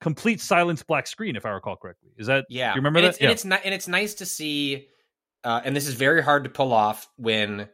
complete 0.00 0.40
silence 0.40 0.84
black 0.84 1.08
screen 1.08 1.34
if 1.34 1.44
I 1.44 1.48
recall 1.48 1.74
correctly. 1.74 2.10
Is 2.16 2.28
that 2.28 2.44
yeah. 2.48 2.74
You 2.74 2.76
remember 2.76 3.00
and 3.00 3.06
that? 3.06 3.08
It's, 3.08 3.18
And 3.18 3.30
it's 3.32 3.44
ni- 3.44 3.58
and 3.64 3.74
it's 3.74 3.88
nice 3.88 4.14
to 4.14 4.26
see, 4.26 4.86
uh, 5.42 5.62
and 5.64 5.74
this 5.74 5.88
is 5.88 5.94
very 5.94 6.22
hard 6.22 6.44
to 6.44 6.50
pull 6.50 6.72
off 6.72 7.08
when 7.16 7.68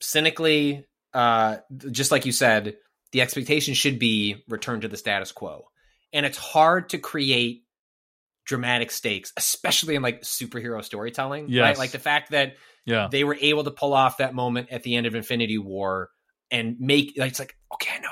cynically, 0.00 0.86
uh, 1.12 1.58
just 1.90 2.10
like 2.10 2.24
you 2.24 2.32
said, 2.32 2.76
the 3.12 3.20
expectation 3.20 3.74
should 3.74 3.98
be 3.98 4.42
return 4.48 4.80
to 4.80 4.88
the 4.88 4.96
status 4.96 5.32
quo, 5.32 5.66
and 6.14 6.24
it's 6.24 6.38
hard 6.38 6.88
to 6.88 6.98
create 6.98 7.65
dramatic 8.46 8.90
stakes, 8.90 9.32
especially 9.36 9.96
in 9.96 10.02
like 10.02 10.22
superhero 10.22 10.82
storytelling. 10.82 11.46
Yes. 11.48 11.62
Right? 11.62 11.78
Like 11.78 11.90
the 11.90 11.98
fact 11.98 12.30
that 12.30 12.56
yeah. 12.84 13.08
they 13.10 13.24
were 13.24 13.36
able 13.40 13.64
to 13.64 13.70
pull 13.70 13.92
off 13.92 14.18
that 14.18 14.34
moment 14.34 14.68
at 14.70 14.82
the 14.82 14.96
end 14.96 15.06
of 15.06 15.14
Infinity 15.14 15.58
War 15.58 16.08
and 16.50 16.76
make 16.80 17.14
like 17.16 17.30
it's 17.30 17.38
like 17.38 17.56
okay, 17.74 17.90
I 17.96 18.00
know 18.00 18.08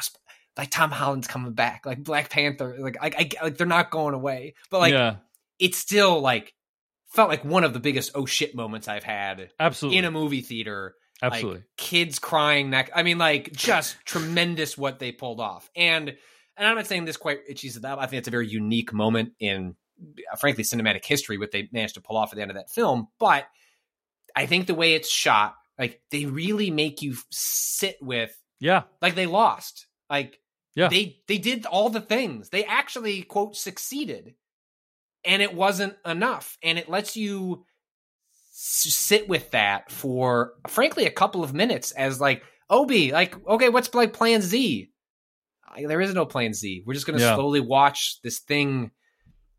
like 0.57 0.71
Tom 0.71 0.91
Holland's 0.91 1.27
coming 1.27 1.53
back, 1.53 1.87
like 1.87 2.03
Black 2.03 2.31
Panther, 2.31 2.77
like 2.79 2.97
I, 3.01 3.07
I 3.07 3.45
like 3.45 3.57
they're 3.57 3.67
not 3.67 3.91
going 3.91 4.15
away, 4.15 4.55
but 4.71 4.79
like 4.81 4.93
yeah, 4.93 5.17
it's 5.59 5.79
still 5.79 6.21
like 6.21 6.53
felt 7.13 7.29
like 7.29 7.45
one 7.45 7.65
of 7.65 7.73
the 7.73 7.81
biggest 7.81 8.13
oh 8.15 8.27
shit 8.27 8.55
moments 8.55 8.89
I've 8.89 9.05
had 9.05 9.51
absolutely 9.59 9.99
in 9.99 10.05
a 10.05 10.11
movie 10.11 10.43
theater. 10.43 10.95
absolutely. 11.23 11.61
Like 11.61 11.69
kids 11.77 12.19
crying 12.19 12.71
neck. 12.71 12.91
I 12.95 13.03
mean, 13.03 13.19
like 13.19 13.53
just 13.53 13.97
tremendous 14.05 14.77
what 14.77 14.99
they 14.99 15.13
pulled 15.13 15.41
off. 15.41 15.71
And 15.77 16.15
and 16.57 16.69
I'm 16.69 16.77
not 16.77 16.87
saying 16.87 17.05
this 17.05 17.17
quite 17.17 17.41
itchy 17.49 17.69
that. 17.69 17.99
I 17.99 18.07
think 18.07 18.19
it's 18.19 18.29
a 18.29 18.33
very 18.33 18.49
unique 18.49 18.93
moment 18.93 19.31
in 19.41 19.75
Uh, 20.33 20.37
frankly 20.37 20.65
cinematic 20.65 21.05
history 21.05 21.39
what 21.39 21.51
they 21.53 21.69
managed 21.73 21.95
to 21.95 22.01
pull 22.01 22.17
off 22.17 22.33
at 22.33 22.37
the 22.37 22.43
end 22.43 22.51
of 22.51 22.57
that 22.57 22.71
film. 22.71 23.09
But 23.19 23.47
I 24.37 24.47
think 24.47 24.67
the 24.67 24.75
way 24.75 24.95
it's 24.95 25.11
shot, 25.11 25.55
like 25.79 26.01
they 26.11 26.27
really 26.27 26.71
make 26.71 27.03
you 27.03 27.17
sit 27.31 27.97
with 28.01 28.37
yeah, 28.61 28.83
like 29.03 29.15
they 29.15 29.27
lost. 29.27 29.87
Like 30.09 30.39
Yeah. 30.75 30.89
they 30.89 31.19
they 31.29 31.39
did 31.39 31.67
all 31.67 31.91
the 31.91 32.01
things. 32.01 32.49
They 32.51 32.65
actually 32.65 33.23
quote 33.23 33.57
succeeded. 33.57 34.35
And 35.27 35.41
it 35.41 35.55
wasn't 35.55 35.97
enough. 36.05 36.59
And 36.63 36.79
it 36.79 36.89
lets 36.89 37.17
you 37.17 37.65
sit 38.53 39.29
with 39.29 39.51
that 39.53 39.91
for 39.91 40.53
frankly 40.69 41.07
a 41.07 41.11
couple 41.11 41.43
of 41.43 41.55
minutes 41.55 41.93
as 41.93 42.21
like 42.21 42.43
O.B., 42.71 43.13
like 43.13 43.35
okay, 43.47 43.69
what's 43.69 43.93
like 43.95 44.13
plan 44.13 44.41
Z? 44.43 44.91
There 45.77 46.01
is 46.01 46.15
no 46.15 46.25
plan 46.25 46.53
Z. 46.55 46.85
We're 46.87 46.95
just 46.95 47.07
going 47.07 47.19
to 47.19 47.25
Yeah. 47.25 47.35
slowly 47.35 47.61
watch 47.61 48.21
this 48.23 48.39
thing 48.39 48.93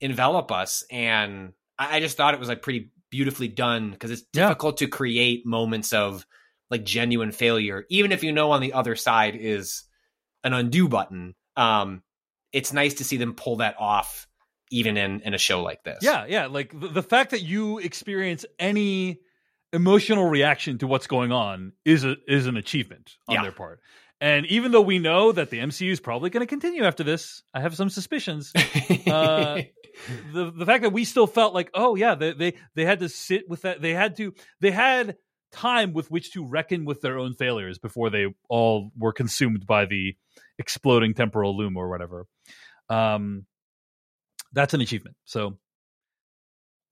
envelop 0.06 0.52
us 0.52 0.84
and 0.92 1.54
I 1.78 1.98
I 1.98 2.00
just 2.00 2.16
thought 2.18 2.34
it 2.34 2.40
was 2.40 2.50
like 2.50 2.62
pretty 2.62 2.92
beautifully 3.12 3.48
done 3.48 3.92
because 3.92 4.12
it's 4.12 4.24
Yeah. 4.34 4.48
difficult 4.48 4.78
to 4.78 4.88
create 4.88 5.46
moments 5.46 5.94
of 5.94 6.26
like 6.70 6.84
genuine 6.84 7.32
failure, 7.32 7.86
even 7.90 8.12
if 8.12 8.24
you 8.24 8.32
know 8.32 8.52
on 8.52 8.62
the 8.62 8.74
other 8.74 8.96
side 8.96 9.36
is 9.40 9.84
an 10.44 10.54
undo 10.54 10.88
button. 10.88 11.36
Um, 11.56 12.02
it's 12.52 12.74
nice 12.74 12.96
to 12.96 13.04
see 13.04 13.18
them 13.18 13.34
pull 13.36 13.58
that 13.58 13.76
off, 13.80 14.28
even 14.72 14.98
in 14.98 15.22
in 15.22 15.34
a 15.34 15.38
show 15.38 15.62
like 15.64 15.84
this. 15.84 16.00
Yeah, 16.02 16.26
yeah. 16.28 16.48
Like 16.48 16.78
the, 16.80 16.88
the 16.88 17.04
fact 17.04 17.32
that 17.32 17.42
you 17.42 17.80
experience 17.80 18.46
any 18.60 19.20
emotional 19.74 20.26
reaction 20.30 20.78
to 20.80 20.88
what's 20.88 21.08
going 21.08 21.32
on 21.32 21.74
is 21.84 22.04
a 22.04 22.16
is 22.28 22.48
an 22.48 22.58
achievement 22.58 23.18
on 23.28 23.36
Yeah. 23.36 23.42
their 23.44 23.52
part. 23.52 23.80
And 24.22 24.46
even 24.48 24.72
though 24.72 24.82
we 24.82 24.98
know 24.98 25.32
that 25.32 25.50
the 25.50 25.60
MCU 25.60 25.92
is 25.92 26.00
probably 26.00 26.30
going 26.30 26.42
to 26.42 26.48
continue 26.48 26.84
after 26.84 27.04
this, 27.04 27.44
I 27.54 27.60
have 27.60 27.76
some 27.76 27.90
suspicions. 27.90 28.54
Uh, 29.06 29.62
the 30.34 30.52
the 30.52 30.66
fact 30.66 30.84
that 30.84 30.92
we 30.92 31.06
still 31.06 31.28
felt 31.28 31.54
like, 31.54 31.70
oh 31.74 31.96
yeah, 31.96 32.16
they 32.16 32.34
they 32.34 32.54
they 32.76 32.86
had 32.86 33.00
to 33.00 33.08
sit 33.08 33.48
with 33.48 33.62
that. 33.62 33.82
They 33.82 33.94
had 33.94 34.18
to 34.18 34.34
they 34.60 34.72
had 34.72 35.16
time 35.52 35.94
with 35.94 36.12
which 36.12 36.34
to 36.34 36.46
reckon 36.46 36.86
with 36.86 37.02
their 37.02 37.18
own 37.18 37.34
failures 37.34 37.78
before 37.78 38.10
they 38.10 38.26
all 38.50 38.92
were 38.98 39.14
consumed 39.14 39.66
by 39.66 39.86
the 39.86 40.16
exploding 40.58 41.14
temporal 41.14 41.56
loom 41.56 41.78
or 41.78 41.90
whatever. 41.90 42.26
Um, 42.90 43.46
that's 44.54 44.74
an 44.74 44.82
achievement. 44.82 45.16
So, 45.26 45.58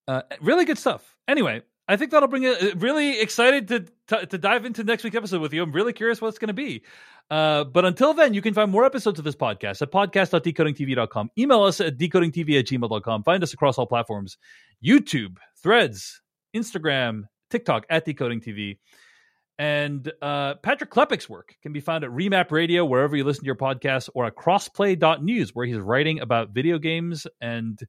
uh, 0.08 0.22
really 0.42 0.66
good 0.66 0.78
stuff. 0.78 1.18
Anyway, 1.28 1.62
I 1.94 1.98
think 1.98 2.10
that'll 2.10 2.28
bring 2.28 2.44
it. 2.44 2.82
Really 2.82 3.20
excited 3.22 3.68
to, 3.68 3.86
to 4.08 4.26
to 4.26 4.38
dive 4.40 4.66
into 4.66 4.84
next 4.84 5.04
week's 5.04 5.16
episode 5.16 5.42
with 5.42 5.54
you. 5.54 5.62
I'm 5.62 5.72
really 5.72 5.94
curious 5.94 6.20
what 6.20 6.30
it's 6.30 6.40
going 6.40 6.48
to 6.48 6.54
be. 6.54 6.82
Uh, 7.30 7.66
but 7.66 7.86
until 7.86 8.16
then, 8.16 8.34
you 8.34 8.42
can 8.42 8.56
find 8.56 8.72
more 8.72 8.84
episodes 8.84 9.20
of 9.20 9.26
this 9.26 9.36
podcast 9.36 9.82
at 9.84 9.92
podcast.decodingtv.com. 9.92 11.30
Email 11.38 11.62
us 11.62 11.80
at 11.82 11.98
decodingtv 11.98 12.60
at 12.60 12.66
gmail.com. 12.66 13.24
Find 13.24 13.44
us 13.44 13.54
across 13.54 13.78
all 13.78 13.86
platforms 13.86 14.38
YouTube, 14.84 15.38
Threads, 15.62 16.20
Instagram, 16.56 17.26
TikTok 17.52 17.86
at 17.92 18.08
decodingtv. 18.08 18.80
And 19.60 20.12
uh, 20.20 20.56
Patrick 20.56 20.90
Klepek's 20.90 21.30
work 21.30 21.56
can 21.62 21.74
be 21.74 21.80
found 21.80 22.04
at 22.04 22.10
Remap 22.10 22.52
Radio, 22.52 22.86
wherever 22.86 23.16
you 23.16 23.24
listen 23.24 23.44
to 23.44 23.46
your 23.46 23.56
podcasts, 23.56 24.10
or 24.16 24.26
at 24.26 24.36
crossplay.news, 24.36 25.54
where 25.54 25.68
he's 25.68 25.78
writing 25.78 26.22
about 26.22 26.50
video 26.50 26.80
games 26.80 27.28
and 27.40 27.80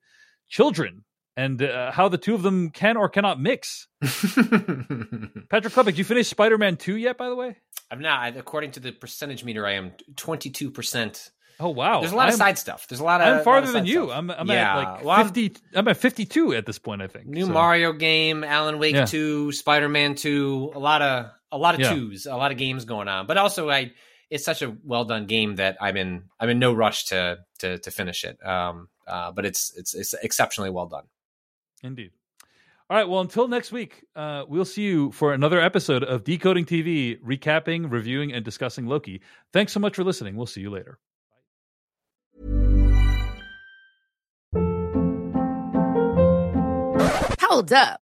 children 0.47 1.05
and 1.37 1.61
uh, 1.63 1.91
how 1.93 2.09
the 2.09 2.19
two 2.19 2.35
of 2.35 2.43
them 2.43 2.71
can 2.71 2.97
or 2.97 3.09
cannot 3.09 3.41
mix. 3.41 3.89
Patrick 4.03 5.73
Klepek, 5.73 5.85
did 5.87 5.99
you 5.99 6.05
finish 6.05 6.29
Spider 6.29 6.59
Man 6.59 6.77
2 6.77 6.97
yet, 6.97 7.17
by 7.19 7.29
the 7.29 7.35
way? 7.37 7.57
I'm 7.91 8.01
not. 8.01 8.21
I- 8.21 8.29
According 8.29 8.73
to 8.73 8.81
the 8.81 8.93
percentage 8.93 9.45
meter, 9.45 9.67
I 9.67 9.73
am 9.75 9.93
22 10.17 10.71
percent. 10.71 11.31
Oh, 11.61 11.69
wow. 11.71 12.01
There's 12.01 12.11
a 12.13 12.17
lot 12.17 12.25
I'm, 12.27 12.31
of 12.33 12.35
side 12.39 12.59
stuff. 12.59 12.89
There's 12.89 13.01
a 13.01 13.05
lot 13.05 13.21
of. 13.21 13.39
I'm 13.39 13.45
farther 13.45 13.69
of 13.69 13.73
than 13.73 13.87
you. 13.87 14.07
stuff. 14.07 14.19
I'm, 14.19 14.31
I'm 14.31 14.49
yeah. 14.49 14.73
at 14.73 14.77
like 14.77 15.05
Well, 15.05 15.11
I'm- 15.17 15.27
50. 15.33 15.57
I'm 15.75 15.87
at 15.89 15.97
52 15.97 16.55
at 16.55 16.67
this 16.67 16.79
point, 16.79 17.01
I 17.03 17.07
think. 17.07 17.27
New 17.27 17.47
So- 17.47 17.53
Mario 17.53 17.93
game, 17.93 18.43
Alan 18.43 18.79
Wake 18.79 18.95
Yeah. 18.97 19.05
2, 19.07 19.53
Spider-Man 19.53 20.17
2, 20.17 20.73
a 20.75 20.79
lot 20.79 21.03
of 21.03 21.27
a 21.53 21.59
lot 21.59 21.75
of 21.75 21.81
Yeah. 21.81 21.95
twos, 21.95 22.27
a 22.27 22.35
lot 22.37 22.51
of 22.51 22.59
games 22.59 22.85
going 22.85 23.07
on. 23.07 23.27
But 23.29 23.37
also 23.37 23.71
I 23.71 23.93
it's 24.31 24.45
such 24.45 24.63
a 24.63 24.77
well 24.83 25.05
done 25.05 25.27
game 25.27 25.57
that 25.57 25.77
I'm 25.81 25.97
in 25.97 26.25
I'm 26.41 26.49
in 26.49 26.59
no 26.59 26.73
rush 26.73 27.05
to 27.07 27.39
to 27.61 27.79
to 27.79 27.91
finish 27.93 28.25
it. 28.25 28.45
Um 28.45 28.89
uh 29.07 29.31
but 29.31 29.45
it's 29.45 29.73
it's 29.77 29.95
it's 29.95 30.15
exceptionally 30.15 30.71
well 30.71 30.87
done. 30.87 31.05
Indeed. 31.85 32.13
All 32.91 32.97
right. 32.97 33.09
Well, 33.09 33.21
until 33.21 33.49
next 33.49 33.73
week, 33.73 34.05
uh, 34.17 34.45
we'll 34.49 34.65
see 34.65 34.83
you 34.83 35.11
for 35.13 35.33
another 35.33 35.61
episode 35.61 36.03
of 36.03 36.25
Decoding 36.25 36.65
TV, 36.65 37.21
recapping, 37.23 37.91
reviewing, 37.91 38.33
and 38.33 38.45
discussing 38.45 38.87
Loki. 38.87 39.21
Thanks 39.53 39.73
so 39.73 39.81
much 39.81 39.97
for 39.97 40.05
listening. 40.05 40.37
We'll 40.37 40.47
see 40.47 40.61
you 40.61 40.71
later. 40.71 40.99
Hold 47.41 47.73
up. 47.73 48.04